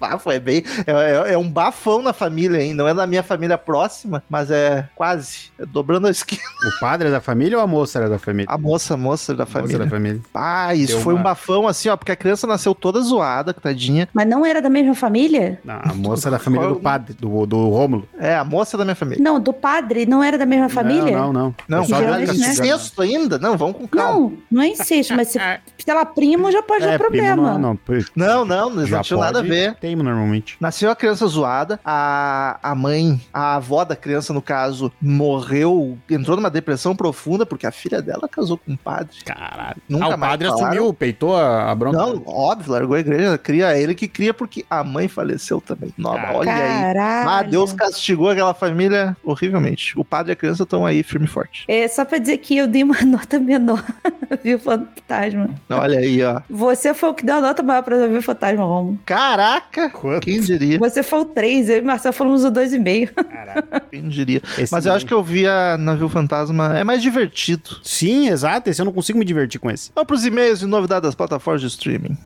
Ah, 0.00 0.18
foi 0.18 0.38
bem. 0.40 0.62
É, 0.86 1.30
é- 1.30 1.34
é 1.34 1.38
um 1.38 1.48
bafão 1.48 2.02
na 2.02 2.12
família, 2.12 2.62
hein? 2.62 2.74
Não 2.74 2.88
é 2.88 2.94
da 2.94 3.06
minha 3.06 3.22
família 3.22 3.58
próxima, 3.58 4.22
mas 4.28 4.50
é 4.50 4.88
quase. 4.94 5.50
É 5.58 5.66
dobrando 5.66 6.06
a 6.06 6.10
esquina. 6.10 6.40
O 6.76 6.80
padre 6.80 7.08
é 7.08 7.10
da 7.10 7.20
família 7.20 7.58
ou 7.58 7.62
a 7.64 7.66
moça 7.66 7.98
era 7.98 8.08
da 8.08 8.18
família? 8.18 8.46
A 8.52 8.56
moça, 8.58 8.94
a 8.94 8.96
moça 8.96 9.34
da 9.34 9.42
A 9.42 9.46
moça 9.46 9.58
família. 9.60 9.78
da 9.78 9.88
família. 9.88 10.20
Ah, 10.34 10.74
isso 10.74 10.94
Deu 10.94 11.02
foi 11.02 11.14
uma- 11.14 11.20
um 11.20 11.24
bafão 11.24 11.68
assim, 11.68 11.88
ó, 11.88 11.96
porque 11.96 12.12
a 12.12 12.16
criança 12.16 12.46
nasceu 12.46 12.74
toda 12.74 13.00
zoada, 13.00 13.52
tadinha. 13.52 14.08
Mas 14.12 14.26
não 14.26 14.44
era 14.44 14.60
da 14.62 14.70
mesma 14.70 14.94
família? 14.94 15.60
Não, 15.64 15.80
a 15.82 15.94
moça 15.94 16.28
é 16.28 16.30
da 16.30 16.38
família 16.38 16.68
do 16.68 16.76
padre, 16.76 17.14
do, 17.14 17.46
do 17.46 17.68
Rômulo. 17.68 18.08
É, 18.18 18.34
a 18.36 18.44
moça 18.44 18.76
da 18.78 18.84
minha 18.84 18.94
família. 18.96 19.22
Não, 19.22 19.38
do 19.38 19.52
padre 19.52 20.06
não 20.06 20.22
era 20.22 20.38
da 20.38 20.46
mesma 20.46 20.68
família? 20.68 21.16
Não, 21.16 21.32
não, 21.32 21.42
não. 21.42 21.54
Não, 21.68 21.82
É 21.82 21.86
só 21.86 22.00
da- 22.00 22.18
né? 22.18 22.24
incesto 22.24 23.02
ainda? 23.02 23.38
Não, 23.38 23.56
vamos 23.56 23.76
com 23.76 23.86
calma. 23.86 24.12
Não, 24.18 24.32
não 24.50 24.62
é 24.62 24.68
incesto, 24.68 25.14
mas 25.14 25.28
se, 25.28 25.38
se 25.78 25.90
ela 25.90 26.04
primo 26.06 26.50
já 26.50 26.62
pode 26.62 26.84
É, 26.84 26.86
dar 26.86 26.98
primo 26.98 27.10
problema. 27.10 27.58
não, 27.58 27.58
não. 27.58 27.78
Não, 28.16 28.44
não, 28.44 28.70
não, 28.70 28.86
Já 28.86 29.02
tinha 29.02 29.18
nada 29.18 29.40
a 29.40 29.42
ver. 29.42 29.74
Tem 29.76 29.89
normalmente. 29.96 30.56
Nasceu 30.60 30.90
a 30.90 30.96
criança 30.96 31.26
zoada, 31.26 31.80
a, 31.84 32.58
a 32.62 32.74
mãe, 32.74 33.20
a 33.32 33.56
avó 33.56 33.84
da 33.84 33.96
criança, 33.96 34.32
no 34.32 34.42
caso, 34.42 34.92
morreu, 35.00 35.98
entrou 36.08 36.36
numa 36.36 36.50
depressão 36.50 36.94
profunda 36.94 37.44
porque 37.44 37.66
a 37.66 37.70
filha 37.70 38.00
dela 38.02 38.28
casou 38.28 38.58
com 38.58 38.72
um 38.72 38.76
padre. 38.76 39.16
Caralho. 39.24 39.80
Nunca 39.88 40.04
ah, 40.06 40.08
o 40.08 40.18
mais 40.18 40.32
padre 40.32 40.48
falaram. 40.48 40.66
assumiu, 40.66 40.94
peitou 40.94 41.36
a, 41.36 41.70
a 41.70 41.74
bronca. 41.74 41.98
Não, 41.98 42.22
óbvio, 42.26 42.72
largou 42.72 42.96
a 42.96 43.00
igreja, 43.00 43.38
cria 43.38 43.76
ele 43.76 43.94
que 43.94 44.08
cria 44.08 44.32
porque 44.32 44.64
a 44.68 44.82
mãe 44.84 45.08
faleceu 45.08 45.60
também. 45.60 45.90
Caralho. 45.90 46.38
olha 46.38 46.52
aí. 46.52 46.80
Caralho. 46.94 47.28
Ah, 47.28 47.42
Deus 47.42 47.72
castigou 47.72 48.30
aquela 48.30 48.54
família 48.54 49.16
horrivelmente. 49.24 49.98
O 49.98 50.04
padre 50.04 50.32
e 50.32 50.34
a 50.34 50.36
criança 50.36 50.62
estão 50.62 50.84
aí 50.86 51.02
firme 51.02 51.26
e 51.26 51.28
forte. 51.28 51.64
É 51.68 51.86
só 51.88 52.04
pra 52.04 52.18
dizer 52.18 52.38
que 52.38 52.56
eu 52.56 52.66
dei 52.66 52.82
uma 52.82 53.00
nota 53.04 53.38
menor, 53.38 53.84
viu, 54.42 54.58
Fantasma? 54.58 55.50
Olha 55.68 55.98
aí, 55.98 56.22
ó. 56.22 56.40
Você 56.48 56.94
foi 56.94 57.10
o 57.10 57.14
que 57.14 57.24
deu 57.24 57.36
a 57.36 57.40
nota 57.40 57.62
maior 57.62 57.82
pra 57.82 57.96
ver 58.06 58.22
Fantasma, 58.22 58.64
Romo. 58.64 58.98
Caraca! 59.04 59.79
Quanto? 59.88 60.24
Quem 60.24 60.40
diria? 60.40 60.78
Você 60.78 61.02
foi 61.02 61.20
o 61.20 61.24
3, 61.24 61.70
eu 61.70 61.78
e 61.78 61.80
Marcel 61.82 62.12
fomos 62.12 62.44
o 62.44 62.50
2,5. 62.50 63.14
Caralho. 63.24 63.62
Quem 63.90 64.08
diria? 64.08 64.42
Esse 64.58 64.72
Mas 64.72 64.84
eu 64.84 64.92
acho 64.92 65.06
que 65.06 65.14
eu 65.14 65.22
vi 65.22 65.46
a 65.46 65.76
Navio 65.78 66.08
Fantasma. 66.08 66.76
É 66.78 66.84
mais 66.84 67.00
divertido. 67.00 67.78
Sim, 67.82 68.28
exato. 68.28 68.68
Esse 68.68 68.82
eu 68.82 68.84
não 68.84 68.92
consigo 68.92 69.18
me 69.18 69.24
divertir 69.24 69.60
com 69.60 69.70
esse. 69.70 69.90
Vamos 69.94 70.06
pros 70.06 70.26
e-mails 70.26 70.60
e 70.62 70.66
novidades 70.66 71.08
das 71.08 71.14
plataformas 71.14 71.62
de 71.62 71.68
streaming. 71.68 72.16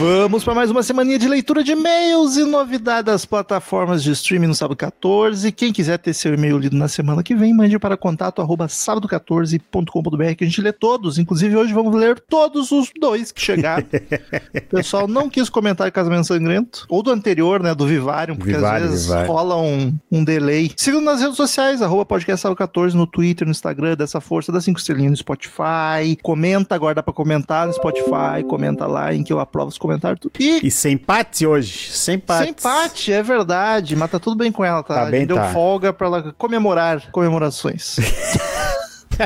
Vamos 0.00 0.42
para 0.42 0.54
mais 0.54 0.70
uma 0.70 0.82
semaninha 0.82 1.18
de 1.18 1.28
leitura 1.28 1.62
de 1.62 1.72
e-mails 1.72 2.38
e 2.38 2.44
novidades 2.44 3.04
das 3.04 3.26
plataformas 3.26 4.02
de 4.02 4.10
streaming 4.12 4.46
no 4.46 4.54
sábado 4.54 4.74
14. 4.74 5.52
Quem 5.52 5.74
quiser 5.74 5.98
ter 5.98 6.14
seu 6.14 6.32
e-mail 6.32 6.56
lido 6.56 6.74
na 6.74 6.88
semana 6.88 7.22
que 7.22 7.34
vem, 7.34 7.52
mande 7.52 7.78
para 7.78 7.98
contato 7.98 8.40
arroba 8.40 8.66
sábado14.com.br 8.66 10.34
que 10.38 10.44
a 10.44 10.46
gente 10.46 10.62
lê 10.62 10.72
todos. 10.72 11.18
Inclusive, 11.18 11.54
hoje 11.54 11.74
vamos 11.74 11.94
ler 11.94 12.18
todos 12.18 12.72
os 12.72 12.90
dois 12.98 13.30
que 13.30 13.42
chegaram. 13.42 13.84
o 14.72 14.76
pessoal 14.76 15.06
não 15.06 15.28
quis 15.28 15.50
comentar 15.50 15.86
o 15.86 15.92
Casamento 15.92 16.28
Sangrento, 16.28 16.86
ou 16.88 17.02
do 17.02 17.10
anterior, 17.10 17.62
né, 17.62 17.74
do 17.74 17.86
Vivarium, 17.86 18.36
porque 18.36 18.54
Vivarium, 18.54 18.86
às 18.86 18.90
vezes 18.92 19.06
Vivarium. 19.06 19.32
rola 19.34 19.56
um, 19.58 19.94
um 20.10 20.24
delay. 20.24 20.72
Sigam 20.78 21.02
nas 21.02 21.20
redes 21.20 21.36
sociais, 21.36 21.82
arroba 21.82 22.06
podcast 22.06 22.40
sábado 22.40 22.56
14 22.56 22.96
no 22.96 23.06
Twitter, 23.06 23.46
no 23.46 23.50
Instagram, 23.50 23.96
dessa 23.96 24.18
força, 24.18 24.50
dá 24.50 24.62
cinco 24.62 24.78
estrelinhas 24.78 25.10
no 25.10 25.16
Spotify. 25.18 26.16
Comenta, 26.22 26.74
agora 26.74 26.94
dá 26.94 27.02
pra 27.02 27.12
comentar 27.12 27.66
no 27.66 27.72
Spotify, 27.74 28.42
comenta 28.48 28.86
lá 28.86 29.12
em 29.12 29.22
que 29.22 29.30
eu 29.30 29.38
aprovo 29.38 29.68
os 29.68 29.76
comentários. 29.76 29.89
Tudo. 29.98 30.32
E 30.38 30.66
E 30.66 30.70
sem 30.70 30.94
empate 30.94 31.46
hoje. 31.46 31.90
Sem 31.90 32.16
empate. 32.16 32.42
sem 32.42 32.50
empate, 32.50 33.12
é 33.12 33.22
verdade. 33.22 33.96
Mas 33.96 34.10
tá 34.10 34.18
tudo 34.18 34.36
bem 34.36 34.52
com 34.52 34.64
ela, 34.64 34.82
tá? 34.82 34.94
Tá 34.94 35.04
bem, 35.06 35.26
deu 35.26 35.36
tá. 35.36 35.52
folga 35.52 35.92
pra 35.92 36.06
ela 36.06 36.34
comemorar 36.36 37.10
comemorações. 37.10 37.96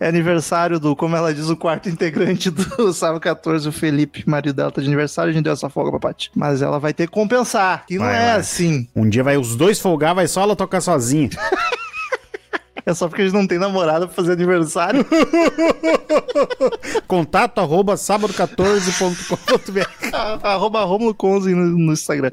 é 0.00 0.08
aniversário 0.08 0.78
do, 0.78 0.94
como 0.94 1.16
ela 1.16 1.32
diz, 1.32 1.48
o 1.48 1.56
quarto 1.56 1.88
integrante 1.88 2.50
do 2.50 2.92
sábado 2.92 3.20
14, 3.20 3.68
o 3.68 3.72
Felipe, 3.72 4.24
marido 4.28 4.54
dela, 4.54 4.70
tá 4.70 4.80
de 4.80 4.86
aniversário, 4.86 5.30
a 5.30 5.32
gente 5.32 5.44
deu 5.44 5.52
essa 5.52 5.68
folga 5.68 5.90
pra 5.92 6.00
Paty. 6.10 6.30
Mas 6.34 6.62
ela 6.62 6.78
vai 6.78 6.92
ter 6.92 7.06
que 7.06 7.12
compensar, 7.12 7.86
que 7.86 7.96
não 7.96 8.04
Vai, 8.04 8.14
é 8.16 8.26
vai. 8.26 8.36
assim. 8.40 8.88
Um 8.94 9.08
dia 9.08 9.22
vai 9.22 9.36
os 9.36 9.56
dois 9.56 9.78
folgar, 9.80 10.14
vai 10.14 10.26
só 10.26 10.42
ela 10.42 10.56
tocar 10.56 10.80
sozinha. 10.80 11.30
É 12.86 12.92
só 12.92 13.08
porque 13.08 13.22
a 13.22 13.24
gente 13.24 13.34
não 13.34 13.46
tem 13.46 13.58
namorada 13.58 14.06
pra 14.06 14.14
fazer 14.14 14.32
aniversário. 14.32 15.04
Contato 17.08 17.58
arroba 17.60 17.94
sábado14.com.br 17.94 20.16
Arroba 20.42 20.84
Romulo 20.84 21.14
Conze 21.14 21.54
no, 21.54 21.64
no 21.64 21.92
Instagram. 21.92 22.30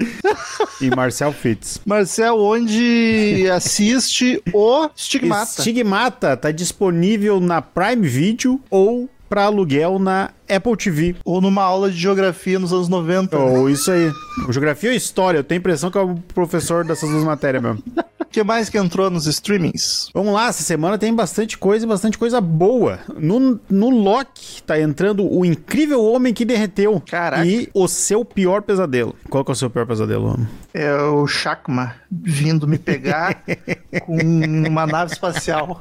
e 0.80 0.90
Marcel 0.94 1.32
Fitz. 1.32 1.80
Marcel, 1.86 2.38
onde 2.38 3.48
assiste 3.50 4.42
o 4.52 4.88
Stigmata. 4.94 5.62
Stigmata 5.62 6.36
tá 6.36 6.50
disponível 6.50 7.40
na 7.40 7.62
Prime 7.62 8.06
Video 8.06 8.60
ou 8.70 9.08
para 9.32 9.44
aluguel 9.44 9.98
na 9.98 10.28
Apple 10.46 10.76
TV. 10.76 11.16
Ou 11.24 11.40
numa 11.40 11.62
aula 11.62 11.90
de 11.90 11.96
geografia 11.96 12.58
nos 12.58 12.70
anos 12.70 12.86
90. 12.86 13.38
Ou 13.38 13.70
isso 13.70 13.90
aí. 13.90 14.12
Geografia 14.50 14.90
ou 14.90 14.94
história? 14.96 15.38
Eu 15.38 15.44
tenho 15.44 15.58
a 15.58 15.60
impressão 15.60 15.90
que 15.90 15.96
é 15.96 16.02
o 16.02 16.16
professor 16.34 16.84
dessas 16.84 17.08
duas 17.08 17.24
matérias 17.24 17.62
mesmo. 17.62 17.82
O 18.20 18.26
que 18.26 18.44
mais 18.44 18.68
que 18.68 18.76
entrou 18.76 19.08
nos 19.08 19.26
streamings? 19.26 20.10
Vamos 20.12 20.34
lá, 20.34 20.48
essa 20.48 20.62
semana 20.62 20.98
tem 20.98 21.14
bastante 21.14 21.56
coisa 21.56 21.86
e 21.86 21.88
bastante 21.88 22.18
coisa 22.18 22.42
boa. 22.42 23.00
No, 23.18 23.58
no 23.70 23.88
Loki 23.88 24.62
tá 24.62 24.78
entrando 24.78 25.26
o 25.26 25.46
incrível 25.46 26.04
homem 26.04 26.34
que 26.34 26.44
derreteu. 26.44 27.02
Caraca. 27.06 27.46
E 27.46 27.70
o 27.72 27.88
seu 27.88 28.26
pior 28.26 28.60
pesadelo. 28.60 29.16
Qual 29.30 29.42
que 29.42 29.50
é 29.50 29.54
o 29.54 29.56
seu 29.56 29.70
pior 29.70 29.86
pesadelo, 29.86 30.26
homem? 30.26 30.48
É 30.74 30.94
o 30.94 31.26
Shakma 31.26 31.94
vindo 32.10 32.68
me 32.68 32.78
pegar 32.78 33.42
com 34.04 34.18
uma 34.18 34.86
nave 34.86 35.12
espacial. 35.12 35.80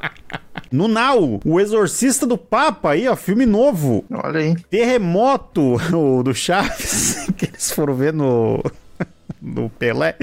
No 0.71 0.87
Now, 0.87 1.39
o 1.43 1.59
Exorcista 1.59 2.25
do 2.25 2.37
Papa 2.37 2.91
aí, 2.91 3.07
ó, 3.07 3.15
filme 3.15 3.45
novo. 3.45 4.05
Olha 4.11 4.39
aí. 4.39 4.55
Terremoto, 4.69 5.75
o 5.93 6.23
do 6.23 6.33
Chaves, 6.33 7.27
que 7.37 7.45
eles 7.45 7.71
foram 7.71 7.93
ver 7.93 8.13
no... 8.13 8.63
do 9.41 9.69
Pelé. 9.77 10.15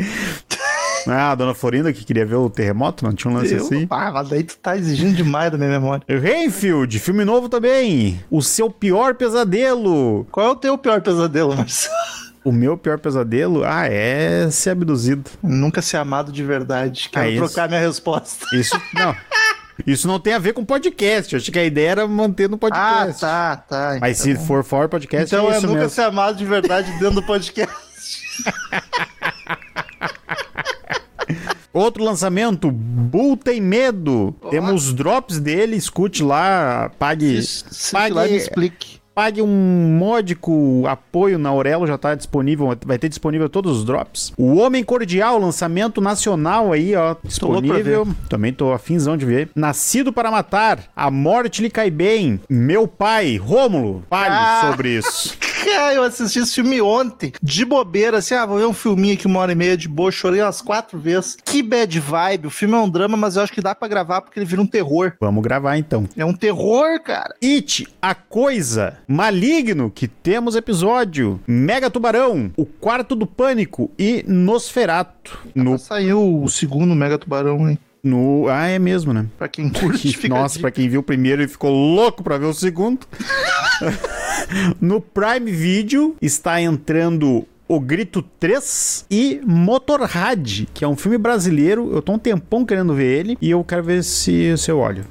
Ah, 1.07 1.31
a 1.31 1.35
dona 1.35 1.55
Florinda 1.55 1.93
que 1.93 2.05
queria 2.05 2.27
ver 2.27 2.35
o 2.37 2.51
terremoto, 2.51 3.05
não 3.05 3.13
tinha 3.15 3.31
um 3.33 3.37
lance 3.37 3.55
Eu- 3.55 3.63
assim? 3.65 3.87
Ah, 3.91 4.11
mas 4.13 4.29
daí 4.29 4.43
tu 4.43 4.57
tá 4.59 4.77
exigindo 4.77 5.15
demais 5.17 5.51
da 5.51 5.57
minha 5.57 5.71
memória. 5.71 6.03
Rainfield, 6.09 6.99
filme 6.99 7.25
novo 7.25 7.49
também. 7.49 8.21
O 8.31 8.43
seu 8.43 8.71
pior 8.71 9.15
pesadelo. 9.15 10.27
Qual 10.31 10.47
é 10.47 10.51
o 10.51 10.57
teu 10.57 10.77
pior 10.77 11.01
pesadelo, 11.01 11.57
Marcelo? 11.57 11.95
O 12.45 12.53
meu 12.53 12.77
pior 12.77 12.99
pesadelo, 12.99 13.65
ah, 13.65 13.87
é 13.87 14.49
ser 14.51 14.71
abduzido. 14.71 15.31
Nunca 15.43 15.81
ser 15.83 15.97
amado 15.99 16.31
de 16.31 16.43
verdade. 16.45 17.09
Quero 17.11 17.29
Ah, 17.45 17.47
trocar 17.47 17.69
minha 17.69 17.81
resposta. 17.81 18.45
Isso 18.55 18.79
não. 18.95 19.15
Isso 19.87 20.07
não 20.09 20.19
tem 20.21 20.35
a 20.35 20.39
ver 20.39 20.53
com 20.53 20.65
podcast. 20.65 21.35
Eu 21.35 21.41
achei 21.41 21.53
que 21.53 21.59
a 21.59 21.65
ideia 21.65 21.91
era 21.91 22.07
manter 22.09 22.49
no 22.49 22.57
Ah, 22.57 22.59
podcast. 22.59 23.21
tá, 23.21 23.57
tá. 23.57 23.99
Mas 24.01 24.19
se 24.19 24.35
for 24.37 24.63
for 24.65 24.89
podcast, 24.89 25.35
Então 25.35 25.49
é 25.51 25.55
é 25.55 25.59
isso 25.59 25.67
nunca 25.67 25.81
mesmo. 25.81 25.95
ser 25.95 26.03
amado 26.03 26.37
de 26.37 26.45
verdade 26.45 26.91
dentro 26.93 27.13
do 27.17 27.23
podcast. 27.23 27.69
Outro 31.73 32.03
lançamento, 32.03 32.71
Bull 32.71 33.37
Tem 33.37 33.61
Medo. 33.61 34.35
Temos 34.51 34.93
drops 34.93 35.39
dele, 35.39 35.77
escute 35.77 36.23
lá, 36.23 36.91
pague, 36.99 37.43
Se 37.43 37.95
lá 37.95 38.09
me 38.09 38.15
pague, 38.15 38.37
explique. 38.37 38.98
Pague 39.19 39.43
um 39.43 39.97
módico 39.99 40.85
apoio 40.87 41.41
na 41.41 41.49
Aurelo, 41.49 41.89
já 41.89 41.99
tá 41.99 42.15
disponível, 42.15 42.73
vai 42.87 42.99
ter 42.99 43.09
disponível 43.09 43.49
todos 43.49 43.79
os 43.79 43.85
drops. 43.85 44.33
O 44.39 44.59
Homem 44.59 44.85
Cordial, 44.85 45.41
lançamento 45.41 46.01
nacional 46.01 46.71
aí, 46.73 46.95
ó, 46.95 47.17
disponível. 47.25 48.07
Também 48.29 48.53
tô 48.53 48.73
afinzão 48.73 49.17
de 49.17 49.27
ver. 49.27 49.51
Nascido 49.57 50.13
para 50.13 50.31
Matar, 50.31 50.85
A 50.95 51.11
Morte 51.11 51.63
lhe 51.63 51.69
cai 51.69 51.91
bem. 51.91 52.41
Meu 52.49 52.87
pai, 52.87 53.37
Rômulo, 53.39 54.05
fale 54.09 54.37
Ah. 54.37 54.69
sobre 54.71 54.91
isso. 54.97 55.37
Cara, 55.69 55.95
eu 55.95 56.03
assisti 56.03 56.39
esse 56.39 56.55
filme 56.55 56.81
ontem, 56.81 57.33
de 57.43 57.65
bobeira, 57.65 58.19
assim, 58.19 58.35
ah, 58.35 58.47
vou 58.47 58.59
ver 58.59 58.67
um 58.67 58.73
filminho 58.73 59.15
aqui 59.15 59.27
uma 59.27 59.41
hora 59.41 59.53
e 59.53 59.55
meia 59.55 59.77
de 59.77 59.89
boa, 59.89 60.11
chorei 60.11 60.43
umas 60.43 60.61
quatro 60.61 60.99
vezes. 60.99 61.37
Que 61.45 61.63
bad 61.63 62.01
vibe, 62.01 62.47
o 62.47 62.51
filme 62.51 62.75
é 62.75 62.79
um 62.79 62.89
drama, 62.89 63.17
mas 63.17 63.37
eu 63.37 63.43
acho 63.43 63.53
que 63.53 63.61
dá 63.61 63.75
pra 63.75 63.87
gravar 63.89 64.21
porque 64.21 64.39
ele 64.39 64.47
vira 64.47 64.63
um 64.63 64.67
terror. 64.67 65.13
Vamos 65.21 65.43
gravar 65.43 65.77
então. 65.77 66.09
É 66.17 66.25
um 66.25 66.35
terror, 66.35 67.01
cara. 67.03 67.35
It, 67.43 67.87
a 68.01 68.15
coisa, 68.15 68.99
Maligno, 69.07 69.91
que 69.91 70.09
temos 70.09 70.57
episódio, 70.57 71.41
Mega 71.47 71.91
Tubarão, 71.91 72.51
O 72.57 72.65
Quarto 72.65 73.15
do 73.15 73.27
Pânico 73.27 73.91
e 73.99 74.25
Nosferato. 74.27 75.39
No, 75.55 75.79
Saiu 75.79 76.43
o 76.43 76.49
segundo 76.49 76.95
Mega 76.95 77.19
Tubarão, 77.19 77.69
hein? 77.69 77.79
No, 78.09 78.49
ah, 78.49 78.67
é 78.67 78.79
mesmo, 78.79 79.13
né? 79.13 79.27
Pra 79.37 79.49
quem 79.49 79.69
curte, 79.69 80.13
fica 80.17 80.35
a 80.35 80.41
Nossa, 80.41 80.59
pra 80.59 80.71
quem 80.71 80.89
viu 80.89 81.01
o 81.01 81.03
primeiro 81.03 81.43
e 81.43 81.49
ficou 81.49 81.71
louco 81.71 82.23
pra 82.23 82.39
ver 82.39 82.47
o 82.47 82.55
segundo. 82.55 83.07
no 84.81 85.01
Prime 85.01 85.51
Video 85.51 86.17
está 86.21 86.61
entrando 86.61 87.47
O 87.69 87.79
Grito 87.79 88.23
3 88.41 89.07
e 89.11 89.41
Motorrad, 89.45 90.67
que 90.73 90.85
é 90.85 90.89
um 90.89 90.97
filme 90.97 91.19
brasileiro. 91.19 91.93
Eu 91.93 92.01
tô 92.01 92.13
um 92.13 92.19
tempão 92.19 92.65
querendo 92.65 92.95
ver 92.95 93.19
ele 93.19 93.39
e 93.41 93.51
eu 93.51 93.63
quero 93.63 93.83
ver 93.83 94.03
se, 94.03 94.57
se 94.57 94.71
eu 94.71 94.79
olho. 94.79 95.05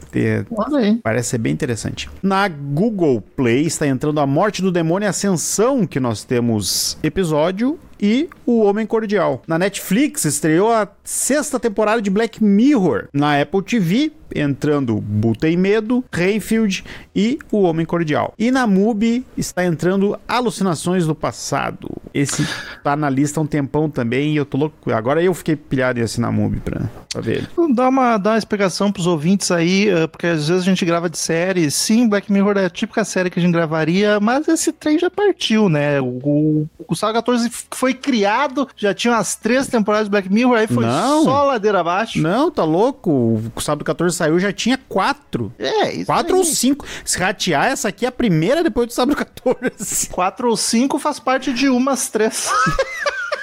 Aí. 0.75 0.99
Parece 1.03 1.29
ser 1.29 1.37
bem 1.37 1.53
interessante. 1.53 2.09
Na 2.21 2.47
Google 2.47 3.21
Play 3.21 3.67
está 3.67 3.87
entrando 3.87 4.19
A 4.19 4.25
Morte 4.25 4.61
do 4.61 4.71
Demônio 4.71 5.05
e 5.05 5.09
Ascensão, 5.09 5.85
que 5.85 5.99
nós 5.99 6.23
temos 6.23 6.97
episódio, 7.03 7.79
e 7.99 8.29
O 8.45 8.61
Homem 8.61 8.85
Cordial. 8.85 9.41
Na 9.47 9.57
Netflix 9.57 10.25
estreou 10.25 10.71
a 10.71 10.87
sexta 11.03 11.59
temporada 11.59 12.01
de 12.01 12.09
Black 12.09 12.43
Mirror. 12.43 13.07
Na 13.13 13.39
Apple 13.41 13.61
TV, 13.61 14.11
entrando 14.33 14.99
Butei 14.99 15.55
Medo, 15.55 16.03
Rainfield 16.13 16.83
e 17.15 17.39
O 17.51 17.61
Homem 17.63 17.85
Cordial. 17.85 18.33
E 18.37 18.51
na 18.51 18.67
MUBI 18.67 19.25
está 19.37 19.65
entrando 19.65 20.17
Alucinações 20.27 21.05
do 21.05 21.15
Passado. 21.15 21.89
Esse 22.13 22.47
tá 22.83 22.95
na 22.95 23.09
lista 23.09 23.39
há 23.39 23.43
um 23.43 23.47
tempão 23.47 23.89
também 23.89 24.33
e 24.33 24.37
eu 24.37 24.45
tô 24.45 24.57
louco. 24.57 24.91
Agora 24.91 25.21
eu 25.21 25.33
fiquei 25.33 25.55
pilhado 25.55 25.99
em 25.99 26.03
assinar 26.03 26.31
MUBI 26.31 26.59
pra, 26.59 26.89
pra 27.11 27.21
ver 27.21 27.37
ele. 27.37 27.47
Dá 27.73 27.89
uma, 27.89 28.17
dá 28.17 28.31
uma 28.31 28.37
explicação 28.37 28.91
pros 28.91 29.07
ouvintes 29.07 29.51
aí, 29.51 29.89
eh, 29.89 30.07
porque 30.07 30.27
às 30.27 30.47
vezes 30.47 30.63
a 30.63 30.65
gente 30.65 30.85
grava 30.85 31.09
de 31.09 31.17
série. 31.17 31.69
Sim, 31.71 32.07
Black 32.07 32.31
Mirror 32.31 32.57
é 32.57 32.65
a 32.65 32.69
típica 32.69 33.03
série 33.03 33.29
que 33.29 33.39
a 33.39 33.41
gente 33.41 33.53
gravaria, 33.53 34.19
mas 34.19 34.47
esse 34.47 34.71
trem 34.71 34.97
já 34.99 35.09
partiu, 35.09 35.69
né? 35.69 35.99
O, 36.01 36.19
o, 36.23 36.69
o 36.87 36.95
Saga 36.95 37.17
14 37.17 37.49
foi 37.71 37.86
foi 37.87 37.93
criado, 37.93 38.67
já 38.75 38.93
tinha 38.93 39.13
umas 39.13 39.35
três 39.35 39.67
temporadas 39.67 40.07
de 40.07 40.11
Black 40.11 40.29
Mirror, 40.31 40.57
aí 40.57 40.67
foi 40.67 40.85
não, 40.85 41.23
só 41.23 41.45
ladeira 41.45 41.79
abaixo. 41.79 42.21
Não, 42.21 42.51
tá 42.51 42.65
louco? 42.65 43.41
O 43.55 43.61
sábado 43.61 43.85
14 43.85 44.13
saiu, 44.13 44.37
já 44.39 44.51
tinha 44.51 44.77
quatro. 44.89 45.53
É, 45.57 45.93
isso 45.93 46.05
Quatro 46.05 46.33
aí. 46.33 46.39
ou 46.39 46.43
cinco. 46.43 46.85
Se 47.05 47.17
ratear, 47.17 47.67
essa 47.67 47.87
aqui 47.87 48.03
é 48.03 48.09
a 48.09 48.11
primeira 48.11 48.61
depois 48.61 48.87
do 48.87 48.93
sábado 48.93 49.15
14. 49.15 50.09
Quatro 50.11 50.49
ou 50.49 50.57
cinco 50.57 50.99
faz 50.99 51.17
parte 51.17 51.53
de 51.53 51.69
umas 51.69 52.09
três. 52.09 52.51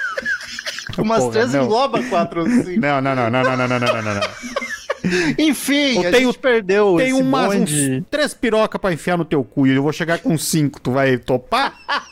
umas 0.99 1.19
Porra, 1.21 1.31
três 1.31 1.53
não. 1.53 1.63
engloba 1.63 2.03
quatro 2.03 2.41
ou 2.41 2.47
cinco. 2.47 2.79
não, 2.79 3.01
não, 3.01 3.15
não, 3.15 3.29
não, 3.31 3.43
não, 3.43 3.57
não, 3.57 3.67
não, 3.67 3.79
não. 3.79 4.01
não. 4.03 4.13
não. 4.13 4.21
Enfim, 5.39 6.01
eu 6.03 6.09
a 6.09 6.11
tenho, 6.11 6.27
gente 6.27 6.39
perdeu 6.39 6.97
tem 6.97 7.09
esse 7.09 7.21
umas, 7.21 7.47
bonde. 7.47 7.97
Uns 7.97 8.03
três 8.11 8.33
pirocas 8.33 8.79
pra 8.79 8.93
enfiar 8.93 9.17
no 9.17 9.25
teu 9.25 9.43
cu 9.43 9.65
e 9.65 9.71
eu 9.75 9.81
vou 9.81 9.93
chegar 9.93 10.19
com 10.19 10.37
cinco, 10.37 10.79
tu 10.79 10.91
vai 10.91 11.17
topar? 11.17 11.75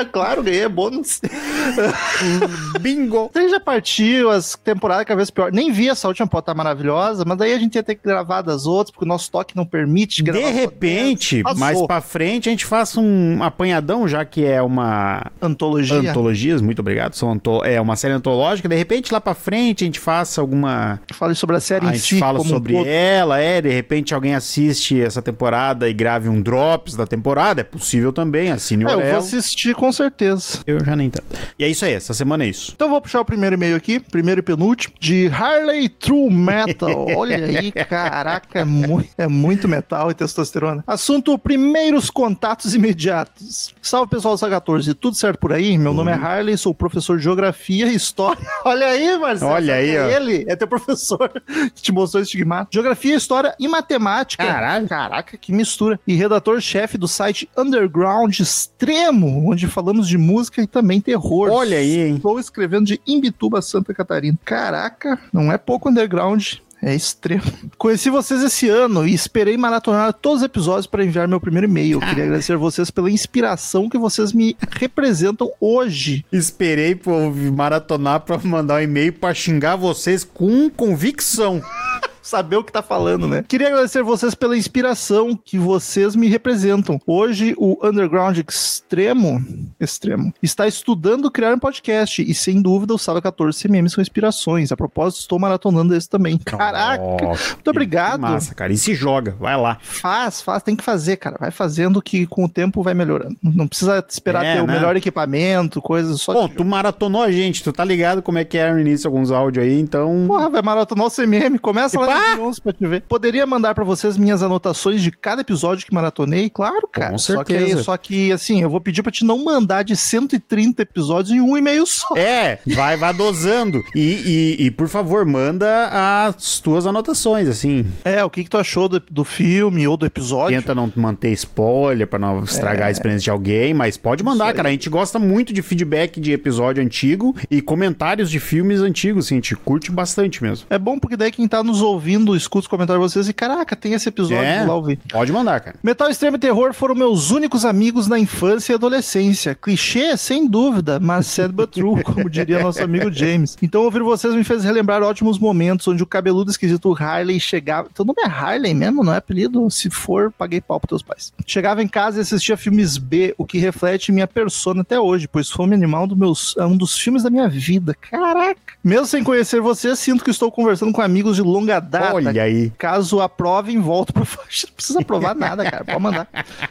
Ah, 0.00 0.04
claro, 0.04 0.42
ganhei 0.42 0.68
bônus. 0.68 1.20
Bingo! 2.80 3.30
Ele 3.34 3.48
já 3.48 3.60
partiu, 3.60 4.30
as 4.30 4.56
temporadas 4.56 5.04
cada 5.04 5.16
vez 5.16 5.30
pior. 5.30 5.52
Nem 5.52 5.70
vi 5.72 5.88
essa 5.88 6.08
última 6.08 6.26
pota 6.26 6.54
maravilhosa, 6.54 7.24
mas 7.26 7.36
daí 7.38 7.52
a 7.52 7.58
gente 7.58 7.74
ia 7.74 7.82
ter 7.82 7.94
que 7.94 8.02
gravar 8.04 8.42
das 8.42 8.66
outras, 8.66 8.90
porque 8.90 9.04
o 9.04 9.08
nosso 9.08 9.30
toque 9.30 9.56
não 9.56 9.64
permite 9.64 10.22
gravar. 10.22 10.46
De 10.46 10.50
repente, 10.52 11.42
mais 11.56 11.80
pra 11.82 12.00
frente, 12.00 12.48
a 12.48 12.52
gente 12.52 12.64
faça 12.64 13.00
um 13.00 13.42
apanhadão, 13.42 14.06
já 14.08 14.24
que 14.24 14.44
é 14.44 14.60
uma 14.62 15.30
Antologia. 15.40 16.10
antologias, 16.10 16.60
muito 16.60 16.80
obrigado, 16.80 17.14
são 17.14 17.30
anto- 17.32 17.64
é 17.64 17.80
uma 17.80 17.96
série 17.96 18.14
antológica. 18.14 18.68
De 18.68 18.76
repente, 18.76 19.12
lá 19.12 19.20
pra 19.20 19.34
frente, 19.34 19.84
a 19.84 19.86
gente 19.86 20.00
faça 20.00 20.40
alguma 20.40 21.00
Fale 21.12 21.34
sobre 21.34 21.56
a 21.56 21.60
série 21.60 21.86
A 21.86 21.90
em 21.90 21.94
gente 21.94 22.14
si. 22.14 22.18
fala 22.18 22.38
como 22.38 22.50
um 22.50 22.54
sobre 22.54 22.72
todo. 22.74 22.86
ela, 22.86 23.38
é, 23.38 23.60
de 23.60 23.68
repente 23.70 24.14
alguém 24.14 24.34
assiste 24.34 25.00
essa 25.00 25.20
temporada 25.22 25.88
e 25.88 25.92
grave 25.92 26.28
um 26.28 26.40
drops 26.40 26.94
da 26.96 27.06
temporada, 27.06 27.60
é 27.60 27.64
possível 27.64 28.12
também, 28.12 28.50
assine 28.50 28.84
o 28.84 28.88
É, 28.88 28.94
eu 28.94 29.00
vou 29.10 29.18
assistir 29.18 29.74
com 29.82 29.90
certeza. 29.90 30.60
Eu 30.64 30.78
já 30.84 30.94
nem 30.94 31.10
tanto. 31.10 31.26
E 31.58 31.64
é 31.64 31.68
isso 31.68 31.84
aí, 31.84 31.92
essa 31.92 32.14
semana 32.14 32.44
é 32.44 32.46
isso. 32.46 32.70
Então 32.72 32.88
vou 32.88 33.00
puxar 33.00 33.20
o 33.20 33.24
primeiro 33.24 33.56
e-mail 33.56 33.74
aqui, 33.74 33.98
primeiro 33.98 34.38
e 34.38 34.42
penúltimo, 34.42 34.94
de 35.00 35.26
Harley 35.26 35.88
True 35.88 36.32
Metal. 36.32 37.08
Olha 37.16 37.44
aí, 37.44 37.72
caraca, 37.72 38.60
é 38.60 38.64
muito, 38.64 39.10
é 39.18 39.26
muito 39.26 39.66
metal 39.66 40.08
e 40.08 40.14
testosterona. 40.14 40.84
Assunto: 40.86 41.36
primeiros 41.36 42.10
contatos 42.10 42.76
imediatos. 42.76 43.74
Salve 43.82 44.08
pessoal 44.08 44.34
do 44.34 44.38
Saga 44.38 44.60
14, 44.60 44.94
tudo 44.94 45.16
certo 45.16 45.40
por 45.40 45.52
aí? 45.52 45.76
Meu 45.76 45.92
nome 45.92 46.12
é 46.12 46.14
Harley, 46.14 46.56
sou 46.56 46.72
professor 46.72 47.18
de 47.18 47.24
geografia 47.24 47.86
e 47.86 47.96
história. 47.96 48.46
Olha 48.64 48.86
aí, 48.86 49.18
Marcelo. 49.18 49.50
Olha 49.50 49.74
aí, 49.74 49.96
é 49.96 50.00
ó. 50.00 50.08
Ele 50.10 50.44
é 50.46 50.54
teu 50.54 50.68
professor 50.68 51.28
que 51.74 51.82
te 51.82 51.90
mostrou 51.90 52.22
esse 52.22 52.28
estigma. 52.28 52.68
Geografia, 52.72 53.16
história 53.16 53.52
e 53.58 53.66
matemática. 53.66 54.46
Caralho. 54.46 54.86
Caraca, 54.86 55.36
que 55.36 55.50
mistura. 55.50 55.98
E 56.06 56.14
redator-chefe 56.14 56.96
do 56.96 57.08
site 57.08 57.50
Underground 57.58 58.38
Extremo, 58.38 59.50
onde 59.50 59.71
falamos 59.72 60.06
de 60.06 60.18
música 60.18 60.62
e 60.62 60.66
também 60.66 61.00
terror. 61.00 61.50
Olha 61.50 61.78
aí, 61.78 62.00
hein? 62.00 62.16
Estou 62.16 62.38
escrevendo 62.38 62.86
de 62.86 63.00
Imbituba, 63.06 63.60
Santa 63.62 63.92
Catarina. 63.92 64.38
Caraca, 64.44 65.18
não 65.32 65.50
é 65.50 65.58
pouco 65.58 65.88
underground. 65.88 66.54
É 66.82 66.92
extremo. 66.92 67.44
Conheci 67.78 68.10
vocês 68.10 68.42
esse 68.42 68.68
ano 68.68 69.06
e 69.06 69.14
esperei 69.14 69.56
maratonar 69.56 70.12
todos 70.12 70.40
os 70.40 70.44
episódios 70.44 70.86
para 70.88 71.04
enviar 71.04 71.28
meu 71.28 71.40
primeiro 71.40 71.68
e-mail. 71.68 72.00
Queria 72.00 72.24
agradecer 72.26 72.56
vocês 72.56 72.90
pela 72.90 73.08
inspiração 73.08 73.88
que 73.88 73.96
vocês 73.96 74.32
me 74.32 74.56
representam 74.72 75.52
hoje. 75.60 76.24
Esperei 76.32 76.96
por 76.96 77.32
maratonar 77.52 78.20
pra 78.20 78.36
mandar 78.38 78.80
um 78.80 78.82
e-mail 78.82 79.12
pra 79.12 79.32
xingar 79.32 79.76
vocês 79.76 80.24
com 80.24 80.68
convicção. 80.68 81.62
Saber 82.22 82.56
o 82.56 82.62
que 82.62 82.70
tá 82.70 82.82
falando, 82.82 83.26
né? 83.26 83.44
Queria 83.48 83.66
agradecer 83.66 84.00
vocês 84.02 84.32
pela 84.32 84.56
inspiração 84.56 85.34
que 85.36 85.58
vocês 85.58 86.14
me 86.14 86.28
representam. 86.28 87.00
Hoje, 87.04 87.52
o 87.58 87.76
Underground 87.84 88.38
Extremo, 88.38 89.44
Extremo 89.80 90.32
está 90.40 90.68
estudando 90.68 91.30
criar 91.32 91.52
um 91.52 91.58
podcast 91.58 92.22
e, 92.22 92.32
sem 92.32 92.62
dúvida, 92.62 92.94
o 92.94 92.98
Sala 92.98 93.20
14 93.20 93.60
CMM 93.60 93.88
são 93.88 94.00
inspirações. 94.00 94.70
A 94.70 94.76
propósito, 94.76 95.20
estou 95.20 95.36
maratonando 95.38 95.96
esse 95.96 96.08
também. 96.08 96.38
Caraca! 96.38 97.02
Nossa, 97.24 97.54
muito 97.54 97.70
obrigado. 97.70 98.12
que 98.14 98.18
Massa, 98.20 98.54
cara. 98.54 98.72
E 98.72 98.78
se 98.78 98.94
joga, 98.94 99.34
vai 99.40 99.56
lá. 99.56 99.78
Faz, 99.82 100.40
faz, 100.40 100.62
tem 100.62 100.76
que 100.76 100.84
fazer, 100.84 101.16
cara. 101.16 101.36
Vai 101.40 101.50
fazendo 101.50 102.00
que 102.00 102.24
com 102.26 102.44
o 102.44 102.48
tempo 102.48 102.82
vai 102.84 102.94
melhorando. 102.94 103.36
Não 103.42 103.66
precisa 103.66 104.04
esperar 104.08 104.44
É, 104.44 104.54
ter 104.54 104.62
o 104.62 104.66
né? 104.66 104.74
melhor 104.74 104.94
equipamento, 104.94 105.82
coisas 105.82 106.20
só. 106.20 106.32
Bom, 106.32 106.48
tu 106.48 106.64
maratonou 106.64 107.22
a 107.22 107.32
gente, 107.32 107.64
tu 107.64 107.72
tá 107.72 107.84
ligado 107.84 108.22
como 108.22 108.38
é 108.38 108.44
que 108.44 108.56
é 108.56 108.72
no 108.72 108.78
início 108.78 109.08
alguns 109.08 109.32
áudios 109.32 109.64
aí, 109.64 109.80
então. 109.80 110.24
Porra, 110.28 110.48
vai 110.48 110.62
maratonar 110.62 111.06
o 111.06 111.10
CMM. 111.10 111.58
Começa 111.58 111.96
E 111.96 111.98
lá 111.98 112.11
211 112.14 112.60
pra 112.60 112.72
te 112.72 112.86
ver. 112.86 113.02
Poderia 113.02 113.46
mandar 113.46 113.74
pra 113.74 113.84
vocês 113.84 114.16
minhas 114.16 114.42
anotações 114.42 115.02
de 115.02 115.10
cada 115.10 115.40
episódio 115.42 115.86
que 115.86 115.94
maratonei? 115.94 116.48
Claro, 116.50 116.88
cara. 116.90 117.10
Com 117.10 117.18
Só 117.18 117.42
que, 117.44 117.54
certeza. 117.54 117.82
só 117.82 117.96
que, 117.96 118.32
assim, 118.32 118.62
eu 118.62 118.70
vou 118.70 118.80
pedir 118.80 119.02
pra 119.02 119.12
te 119.12 119.24
não 119.24 119.44
mandar 119.44 119.82
de 119.82 119.96
130 119.96 120.82
episódios 120.82 121.32
em 121.34 121.40
um 121.40 121.56
e-mail 121.56 121.86
só. 121.86 122.14
É, 122.16 122.58
vai, 122.74 122.96
vai 122.96 123.12
dosando. 123.12 123.82
E, 123.94 124.56
e, 124.58 124.66
e, 124.66 124.70
por 124.70 124.88
favor, 124.88 125.24
manda 125.24 125.88
as 126.28 126.60
tuas 126.60 126.86
anotações, 126.86 127.48
assim. 127.48 127.84
É, 128.04 128.24
o 128.24 128.30
que, 128.30 128.44
que 128.44 128.50
tu 128.50 128.58
achou 128.58 128.88
do, 128.88 129.00
do 129.10 129.24
filme 129.24 129.86
ou 129.86 129.96
do 129.96 130.06
episódio? 130.06 130.56
Tenta 130.58 130.74
não 130.74 130.92
manter 130.96 131.30
spoiler 131.32 132.06
pra 132.06 132.18
não 132.18 132.42
estragar 132.44 132.88
a 132.88 132.90
experiência 132.90 133.24
de 133.24 133.30
alguém, 133.30 133.74
mas 133.74 133.96
pode 133.96 134.22
mandar, 134.22 134.50
É. 134.50 134.52
Cara. 134.52 134.68
A 134.68 134.72
gente 134.72 134.88
gosta 134.90 135.18
muito 135.18 135.52
de 135.52 135.62
feedback 135.62 136.20
de 136.20 136.32
episódio 136.32 136.82
antigo 136.82 137.34
e 137.50 137.60
comentários 137.60 138.30
de 138.30 138.38
filmes 138.38 138.80
antigos, 138.80 139.26
assim, 139.26 139.34
a 139.34 139.38
gente 139.38 139.56
curte 139.56 139.90
bastante 139.90 140.42
mesmo. 140.42 140.66
É 140.70 140.78
bom 140.78 140.98
porque 140.98 141.16
daí 141.16 141.30
quem 141.30 141.46
tá 141.48 141.62
nos 141.62 141.80
ouvindo 141.80 142.01
escuta 142.36 142.64
os 142.64 142.66
comentários 142.66 143.04
de 143.06 143.12
vocês 143.12 143.28
e, 143.28 143.32
caraca, 143.32 143.74
tem 143.76 143.92
esse 143.94 144.08
episódio, 144.08 144.42
É. 144.44 144.64
lá 144.64 144.74
ouvir. 144.74 144.98
Pode 145.10 145.32
mandar, 145.32 145.60
cara. 145.60 145.76
Metal 145.82 146.08
Extremo 146.10 146.36
e 146.36 146.40
Terror 146.40 146.72
foram 146.74 146.94
meus 146.94 147.30
únicos 147.30 147.64
amigos 147.64 148.06
na 148.08 148.18
infância 148.18 148.72
e 148.72 148.74
adolescência. 148.74 149.54
Clichê, 149.54 150.16
sem 150.16 150.46
dúvida, 150.46 150.98
mas 151.00 151.26
sad 151.26 151.52
but 151.52 151.70
true, 151.70 152.02
como 152.04 152.28
diria 152.28 152.62
nosso 152.62 152.82
amigo 152.82 153.10
James. 153.12 153.56
Então 153.62 153.82
ouvir 153.82 154.02
vocês 154.02 154.34
me 154.34 154.44
fez 154.44 154.64
relembrar 154.64 155.02
ótimos 155.02 155.38
momentos 155.38 155.86
onde 155.88 156.02
o 156.02 156.06
cabeludo 156.06 156.50
esquisito 156.50 156.94
Harley 156.98 157.38
chegava... 157.40 157.88
Teu 157.94 158.04
nome 158.04 158.22
é 158.22 158.26
Harley 158.26 158.74
mesmo, 158.74 159.02
não 159.04 159.12
é 159.12 159.16
apelido? 159.18 159.68
Se 159.70 159.90
for, 159.90 160.32
paguei 160.32 160.60
pau 160.60 160.78
pros 160.80 160.88
teus 160.88 161.02
pais. 161.02 161.32
Chegava 161.46 161.82
em 161.82 161.88
casa 161.88 162.18
e 162.18 162.22
assistia 162.22 162.56
filmes 162.56 162.96
B, 162.98 163.34
o 163.38 163.44
que 163.44 163.58
reflete 163.58 164.12
minha 164.12 164.26
persona 164.26 164.82
até 164.82 164.98
hoje, 164.98 165.28
pois 165.28 165.50
Fome 165.50 165.74
Animal 165.74 166.06
dos 166.06 166.16
meus, 166.18 166.54
é 166.58 166.64
um 166.64 166.76
dos 166.76 166.96
filmes 166.98 167.22
da 167.22 167.30
minha 167.30 167.48
vida. 167.48 167.94
Caraca! 168.00 168.60
Mesmo 168.82 169.06
sem 169.06 169.22
conhecer 169.22 169.60
vocês, 169.60 169.98
sinto 169.98 170.24
que 170.24 170.30
estou 170.30 170.50
conversando 170.50 170.92
com 170.92 171.00
amigos 171.00 171.36
de 171.36 171.42
longa 171.42 171.78
data. 172.00 172.14
Olha 172.14 172.42
aí. 172.42 172.70
Caso 172.78 173.20
aprovem, 173.20 173.78
volto 173.80 174.12
para 174.12 174.22
Não 174.62 174.74
precisa 174.74 175.00
aprovar 175.00 175.34
nada, 175.34 175.64
cara. 175.70 175.84
Pode 175.84 176.00
mandar. 176.00 176.28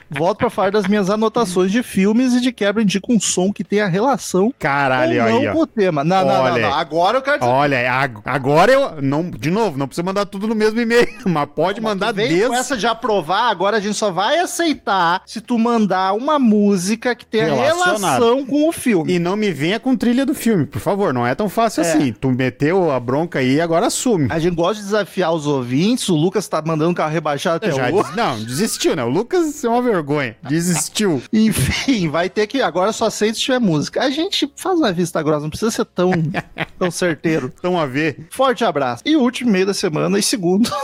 Volto 0.09 0.38
para 0.39 0.49
falar 0.49 0.72
das 0.72 0.88
minhas 0.88 1.09
anotações 1.09 1.72
de 1.72 1.82
filmes 1.84 2.34
e 2.34 2.41
de 2.41 2.51
quebra 2.51 2.82
indico 2.84 3.13
um 3.13 3.19
som 3.19 3.51
que 3.53 3.63
tenha 3.63 3.88
relação 3.88 4.53
Caralho, 4.59 5.17
não 5.19 5.26
aí, 5.38 5.47
com 5.51 5.59
o 5.59 5.67
tema. 5.67 6.03
Não, 6.03 6.26
não, 6.26 6.34
não, 6.34 6.41
Olha 6.43 6.61
não. 6.69 6.74
Agora 6.74 7.17
eu 7.17 7.22
quero 7.22 7.39
dizer. 7.39 7.51
Olha, 7.51 7.91
ag- 7.93 8.22
agora 8.26 8.72
eu. 8.72 9.01
Não, 9.01 9.30
de 9.30 9.49
novo, 9.51 9.78
não 9.78 9.88
precisa 9.88 10.03
mandar 10.03 10.26
tudo 10.26 10.47
no 10.47 10.55
mesmo 10.55 10.80
e-mail, 10.80 11.07
mas 11.26 11.47
pode 11.55 11.80
mandar 11.82 12.11
Vem 12.13 12.28
desde. 12.30 12.47
com 12.47 12.53
essa 12.55 12.76
de 12.78 12.88
aprovar, 12.88 13.49
agora 13.49 13.78
a 13.78 13.80
gente 13.80 13.95
só 13.95 14.11
vai 14.11 14.39
aceitar 14.39 15.22
se 15.26 15.39
tu 15.41 15.57
mandar 15.57 16.13
uma 16.13 16.38
música 16.39 17.13
que 17.15 17.26
tenha 17.26 17.53
relação 17.53 18.45
com 18.45 18.67
o 18.67 18.72
filme. 18.72 19.13
E 19.13 19.19
não 19.19 19.36
me 19.36 19.51
venha 19.51 19.80
com 19.80 19.95
trilha 19.95 20.26
do 20.26 20.34
filme, 20.34 20.65
por 20.65 20.80
favor. 20.80 21.13
Não 21.13 21.26
é 21.26 21.36
tão 21.36 21.49
fácil 21.49 21.84
É. 21.84 21.93
assim. 21.93 22.11
Tu 22.13 22.30
meteu 22.32 22.91
a 22.91 22.99
bronca 22.99 23.39
aí 23.39 23.55
e 23.55 23.61
agora 23.61 23.88
assume. 23.88 24.28
A 24.30 24.39
gente 24.39 24.55
gosta 24.55 24.76
de 24.76 24.84
desafiar 24.84 25.11
os 25.32 25.45
ouvintes. 25.45 26.07
O 26.09 26.16
Lucas 26.16 26.47
tá 26.47 26.62
mandando 26.66 26.93
carro 26.95 27.12
rebaixado 27.12 27.57
até 27.57 27.72
Já 27.76 27.89
hoje. 27.89 28.03
des- 28.07 28.16
Não, 28.16 28.41
desistiu, 28.43 28.95
né? 28.95 29.03
O 29.03 29.09
Lucas 29.09 29.64
é 29.64 29.68
uma 29.68 29.82
vergonha. 29.82 30.36
Desistiu. 30.47 31.22
Enfim, 31.34 32.07
vai 32.09 32.30
ter 32.30 32.47
que. 32.47 32.62
Agora 32.62 32.93
só 32.93 33.07
aceita 33.07 33.36
se 33.36 33.41
tiver 33.41 33.59
música. 33.59 34.01
A 34.01 34.09
gente 34.09 34.51
faz 34.55 34.78
uma 34.78 34.93
vista 34.93 35.22
grossa, 35.22 35.41
não 35.41 35.49
precisa 35.49 35.72
ser 35.72 35.86
tão, 35.86 36.12
tão 36.80 36.89
certeiro. 36.91 37.51
Então 37.57 37.78
a 37.80 37.86
ver. 37.86 38.28
Forte 38.32 38.64
abraço. 38.64 39.03
E 39.05 39.16
o 39.16 39.22
último 39.22 39.49
e-mail 39.49 39.66
da 39.66 39.74
semana, 39.74 40.18
e 40.18 40.24
segundo. 40.24 40.70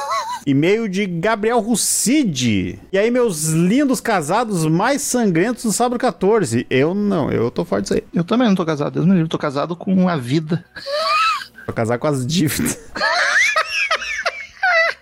E-mail 0.46 0.88
de 0.88 1.06
Gabriel 1.06 1.60
Rucide. 1.60 2.80
E 2.94 2.98
aí, 2.98 3.12
meus 3.12 3.48
lindos 3.50 4.00
casados 4.00 4.66
mais 4.66 5.02
sangrentos 5.02 5.64
do 5.66 5.74
sábado 5.74 6.00
14. 6.00 6.66
Eu 6.70 6.94
não, 6.94 7.30
eu 7.30 7.52
tô 7.52 7.66
fora 7.66 7.82
disso 7.82 7.96
aí. 7.96 8.04
Eu 8.14 8.24
também 8.24 8.48
não 8.48 8.56
tô 8.56 8.66
casado, 8.66 8.94
Deus 8.94 9.06
me 9.06 9.12
livre, 9.14 9.28
tô 9.28 9.38
casado 9.38 9.76
com 9.76 10.08
a 10.08 10.16
vida. 10.16 10.64
Vou 11.66 11.76
casar 11.76 11.98
com 11.98 12.08
as 12.08 12.26
dívidas. 12.26 12.80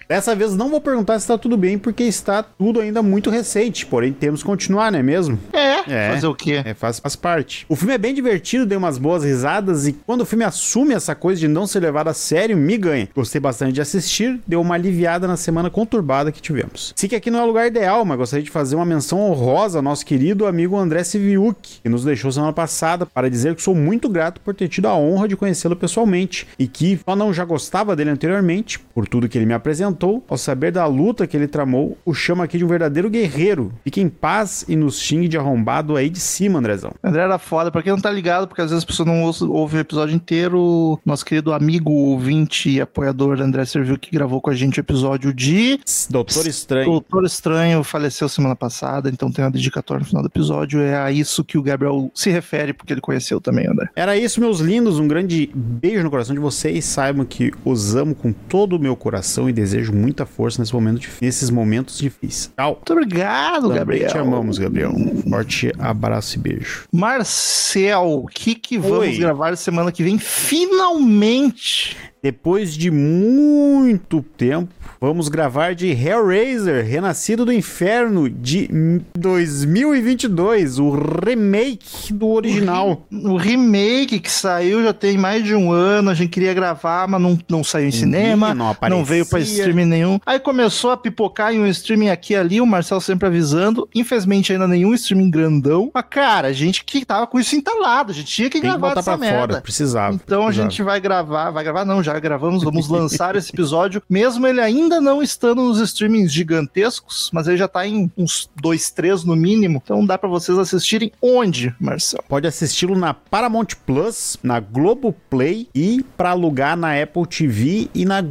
Dessa 0.07 0.35
vez 0.35 0.55
não 0.55 0.69
vou 0.69 0.79
perguntar 0.79 1.19
se 1.19 1.27
tá 1.27 1.37
tudo 1.37 1.57
bem, 1.57 1.77
porque 1.79 2.03
está 2.03 2.43
tudo 2.43 2.79
ainda 2.79 3.01
muito 3.01 3.29
recente. 3.29 3.85
Porém, 3.85 4.13
temos 4.13 4.41
que 4.41 4.45
continuar, 4.45 4.91
não 4.91 4.99
é 4.99 5.03
mesmo? 5.03 5.39
É, 5.51 5.75
É. 5.87 6.11
fazer 6.13 6.27
o 6.27 6.35
quê? 6.35 6.61
É, 6.63 6.73
faz, 6.73 6.99
faz 6.99 7.15
parte. 7.15 7.65
O 7.67 7.75
filme 7.75 7.93
é 7.93 7.97
bem 7.97 8.13
divertido, 8.13 8.65
dei 8.65 8.77
umas 8.77 8.97
boas 8.97 9.23
risadas 9.23 9.87
e 9.87 9.93
quando 9.93 10.21
o 10.21 10.25
filme 10.25 10.43
assume 10.43 10.93
essa 10.93 11.15
coisa 11.15 11.39
de 11.41 11.47
não 11.47 11.65
ser 11.65 11.79
levado 11.79 12.07
a 12.07 12.13
sério, 12.13 12.55
me 12.55 12.77
ganha. 12.77 13.09
Gostei 13.15 13.41
bastante 13.41 13.73
de 13.73 13.81
assistir, 13.81 14.39
deu 14.45 14.61
uma 14.61 14.75
aliviada 14.75 15.27
na 15.27 15.37
semana 15.37 15.69
conturbada 15.69 16.31
que 16.31 16.41
tivemos. 16.41 16.93
Sei 16.95 17.09
que 17.09 17.15
aqui 17.15 17.31
não 17.31 17.39
é 17.39 17.43
o 17.43 17.47
lugar 17.47 17.65
ideal, 17.67 18.05
mas 18.05 18.17
gostaria 18.17 18.43
de 18.43 18.51
fazer 18.51 18.75
uma 18.75 18.85
menção 18.85 19.19
honrosa 19.19 19.79
ao 19.79 19.83
nosso 19.83 20.05
querido 20.05 20.45
amigo 20.45 20.77
André 20.77 21.03
Siviuk, 21.03 21.79
que 21.81 21.89
nos 21.89 22.03
deixou 22.03 22.31
semana 22.31 22.53
passada, 22.53 23.05
para 23.07 23.29
dizer 23.29 23.55
que 23.55 23.61
sou 23.61 23.73
muito 23.73 24.07
grato 24.07 24.39
por 24.41 24.53
ter 24.53 24.67
tido 24.67 24.87
a 24.87 24.95
honra 24.95 25.27
de 25.27 25.35
conhecê-lo 25.35 25.75
pessoalmente 25.75 26.47
e 26.59 26.67
que 26.67 26.99
só 27.03 27.15
não 27.15 27.33
já 27.33 27.43
gostava 27.43 27.95
dele 27.95 28.11
anteriormente, 28.11 28.79
por 28.93 29.07
tudo 29.07 29.27
que 29.27 29.37
ele 29.37 29.45
me 29.45 29.53
apresentou, 29.53 29.94
ao 30.27 30.37
saber 30.37 30.71
da 30.71 30.85
luta 30.85 31.25
que 31.25 31.35
ele 31.35 31.47
tramou, 31.47 31.97
o 32.05 32.13
chama 32.13 32.43
aqui 32.43 32.57
de 32.57 32.65
um 32.65 32.67
verdadeiro 32.67 33.09
guerreiro. 33.09 33.71
Fique 33.83 34.01
em 34.01 34.09
paz 34.09 34.65
e 34.67 34.75
nos 34.75 34.99
xingue 34.99 35.27
de 35.27 35.37
arrombado 35.37 35.95
aí 35.95 36.09
de 36.09 36.19
cima, 36.19 36.59
Andrezão. 36.59 36.91
André 37.03 37.23
era 37.23 37.37
foda, 37.37 37.71
pra 37.71 37.81
quem 37.81 37.91
não 37.91 37.99
tá 37.99 38.11
ligado, 38.11 38.47
porque 38.47 38.61
às 38.61 38.69
vezes 38.69 38.83
as 38.83 38.85
pessoas 38.85 39.07
não 39.07 39.23
ouvem 39.49 39.79
o 39.79 39.81
episódio 39.81 40.15
inteiro. 40.15 40.99
Nosso 41.05 41.25
querido 41.25 41.53
amigo, 41.53 41.91
ouvinte 41.91 42.69
e 42.69 42.81
apoiador 42.81 43.39
André 43.41 43.65
Serviu, 43.65 43.97
que 43.97 44.11
gravou 44.11 44.41
com 44.41 44.49
a 44.49 44.55
gente 44.55 44.79
o 44.79 44.81
episódio 44.81 45.33
de 45.33 45.79
Doutor 46.09 46.47
Estranho. 46.47 46.85
Doutor 46.85 47.25
Estranho, 47.25 47.83
faleceu 47.83 48.27
semana 48.27 48.55
passada, 48.55 49.09
então 49.09 49.31
tem 49.31 49.43
uma 49.43 49.51
dedicatória 49.51 50.01
no 50.01 50.05
final 50.05 50.21
do 50.21 50.27
episódio. 50.27 50.79
É 50.79 50.97
a 50.97 51.11
isso 51.11 51.43
que 51.43 51.57
o 51.57 51.63
Gabriel 51.63 52.11
se 52.13 52.29
refere, 52.29 52.73
porque 52.73 52.93
ele 52.93 53.01
conheceu 53.01 53.39
também, 53.39 53.67
André. 53.67 53.89
Era 53.95 54.17
isso, 54.17 54.39
meus 54.39 54.59
lindos. 54.59 54.99
Um 54.99 55.07
grande 55.07 55.49
beijo 55.53 56.03
no 56.03 56.09
coração 56.09 56.33
de 56.33 56.41
vocês. 56.41 56.85
Saibam 56.85 57.25
que 57.25 57.51
os 57.63 57.95
amo 57.95 58.15
com 58.15 58.31
todo 58.31 58.75
o 58.75 58.79
meu 58.79 58.95
coração 58.95 59.49
e 59.49 59.53
desejo 59.53 59.84
muita 59.91 60.25
força 60.25 60.61
nesse 60.61 60.73
momento 60.73 61.07
nesses 61.21 61.49
momentos 61.49 61.97
difíceis. 61.97 62.51
Tchau. 62.55 62.73
Muito 62.75 62.93
obrigado, 62.93 63.63
Também 63.63 63.77
Gabriel. 63.77 64.09
te 64.09 64.17
amamos, 64.17 64.57
Gabriel. 64.57 64.91
Um 64.91 65.29
forte 65.29 65.71
abraço 65.77 66.35
e 66.35 66.39
beijo. 66.39 66.85
Marcel, 66.91 68.23
o 68.23 68.27
que 68.27 68.55
que 68.55 68.77
vamos 68.77 68.99
Oi. 68.99 69.17
gravar 69.17 69.55
semana 69.57 69.91
que 69.91 70.03
vem? 70.03 70.17
Finalmente! 70.17 71.95
Depois 72.29 72.73
de 72.73 72.89
muito 72.89 74.19
tempo, 74.35 74.73
vamos 74.99 75.29
gravar 75.29 75.75
de 75.75 75.89
Hellraiser, 75.91 76.83
Renascido 76.83 77.45
do 77.45 77.53
Inferno, 77.53 78.27
de 78.27 78.67
2022, 79.15 80.79
o 80.79 80.89
remake 80.89 82.11
do 82.11 82.27
original. 82.29 83.05
O 83.11 83.37
remake 83.37 84.19
que 84.19 84.31
saiu 84.31 84.81
já 84.83 84.91
tem 84.91 85.19
mais 85.19 85.43
de 85.43 85.53
um 85.53 85.71
ano, 85.71 86.09
a 86.09 86.15
gente 86.15 86.29
queria 86.29 86.51
gravar, 86.51 87.07
mas 87.07 87.21
não, 87.21 87.37
não 87.47 87.63
saiu 87.63 87.89
em 87.89 87.91
cinema, 87.91 88.55
não 88.55 88.75
não 88.89 89.05
veio 89.05 89.23
pra 89.27 89.39
streaming 89.39 89.85
nenhum. 89.85 90.19
Aí 90.25 90.39
começou 90.39 90.89
a 90.89 90.97
pipocar 90.97 91.53
em 91.53 91.59
um 91.59 91.67
streaming 91.67 92.09
aqui 92.09 92.33
e 92.33 92.37
ali, 92.37 92.59
o 92.59 92.65
Marcel 92.65 92.99
sempre 92.99 93.27
avisando. 93.27 93.87
Infelizmente 93.93 94.51
ainda 94.51 94.67
nenhum 94.67 94.95
streaming 94.95 95.29
grandão. 95.29 95.91
Mas 95.93 96.05
cara, 96.09 96.47
a 96.47 96.53
gente 96.53 96.83
que 96.83 97.05
tava 97.05 97.27
com 97.27 97.39
isso 97.39 97.55
entalado, 97.55 98.11
a 98.11 98.15
gente 98.15 98.31
tinha 98.31 98.49
que 98.49 98.53
Tem 98.59 98.61
que 98.61 98.67
gravar 98.67 98.87
botar 98.95 99.01
essa 99.01 99.15
pra 99.15 99.27
fora, 99.27 99.37
merda. 99.37 99.61
precisava. 99.61 100.15
Então 100.15 100.41
a 100.41 100.45
precisava. 100.45 100.69
gente 100.71 100.81
vai 100.81 100.99
gravar, 100.99 101.51
vai 101.51 101.63
gravar 101.63 101.85
não, 101.85 102.01
já 102.01 102.14
gravamos, 102.19 102.63
vamos 102.63 102.87
lançar 102.89 103.35
esse 103.35 103.51
episódio, 103.53 104.01
mesmo 104.09 104.45
ele 104.47 104.61
ainda 104.61 104.99
não 105.01 105.21
estando 105.21 105.61
nos 105.63 105.79
streamings 105.79 106.31
gigantescos, 106.31 107.29
mas 107.33 107.47
ele 107.47 107.57
já 107.57 107.67
tá 107.67 107.85
em 107.87 108.11
uns 108.17 108.49
dois, 108.61 108.89
três 108.91 109.23
no 109.23 109.35
mínimo, 109.35 109.81
então 109.83 110.05
dá 110.05 110.17
pra 110.17 110.29
vocês 110.29 110.57
assistirem 110.57 111.11
onde, 111.21 111.73
Marcel? 111.79 112.23
Pode 112.27 112.47
assisti-lo 112.47 112.97
na 112.97 113.13
Paramount 113.13 113.67
Plus, 113.85 114.37
na 114.43 114.59
Globoplay 114.59 115.67
e 115.73 116.03
para 116.17 116.31
alugar 116.31 116.75
na 116.77 117.01
Apple 117.01 117.25
TV 117.27 117.89
e 117.93 118.05
na 118.05 118.23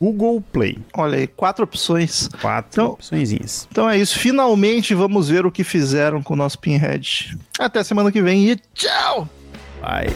Google 0.00 0.40
Play. 0.52 0.78
Olha 0.94 1.18
aí, 1.18 1.26
quatro 1.26 1.64
opções. 1.64 2.28
Quatro 2.40 2.70
Então- 2.72 2.92
opçõezinhas. 2.92 3.68
Então 3.70 3.88
é 3.88 3.98
isso, 3.98 4.18
finalmente 4.18 4.94
vamos 4.94 5.28
ver 5.28 5.44
o 5.46 5.50
que 5.52 5.64
fizeram 5.64 6.22
com 6.22 6.34
o 6.34 6.36
nosso 6.36 6.58
Pinhead. 6.58 7.36
Até 7.58 7.82
semana 7.84 8.10
que 8.10 8.22
vem 8.22 8.50
e 8.50 8.56
tchau! 8.74 9.28
Vai. 9.80 10.06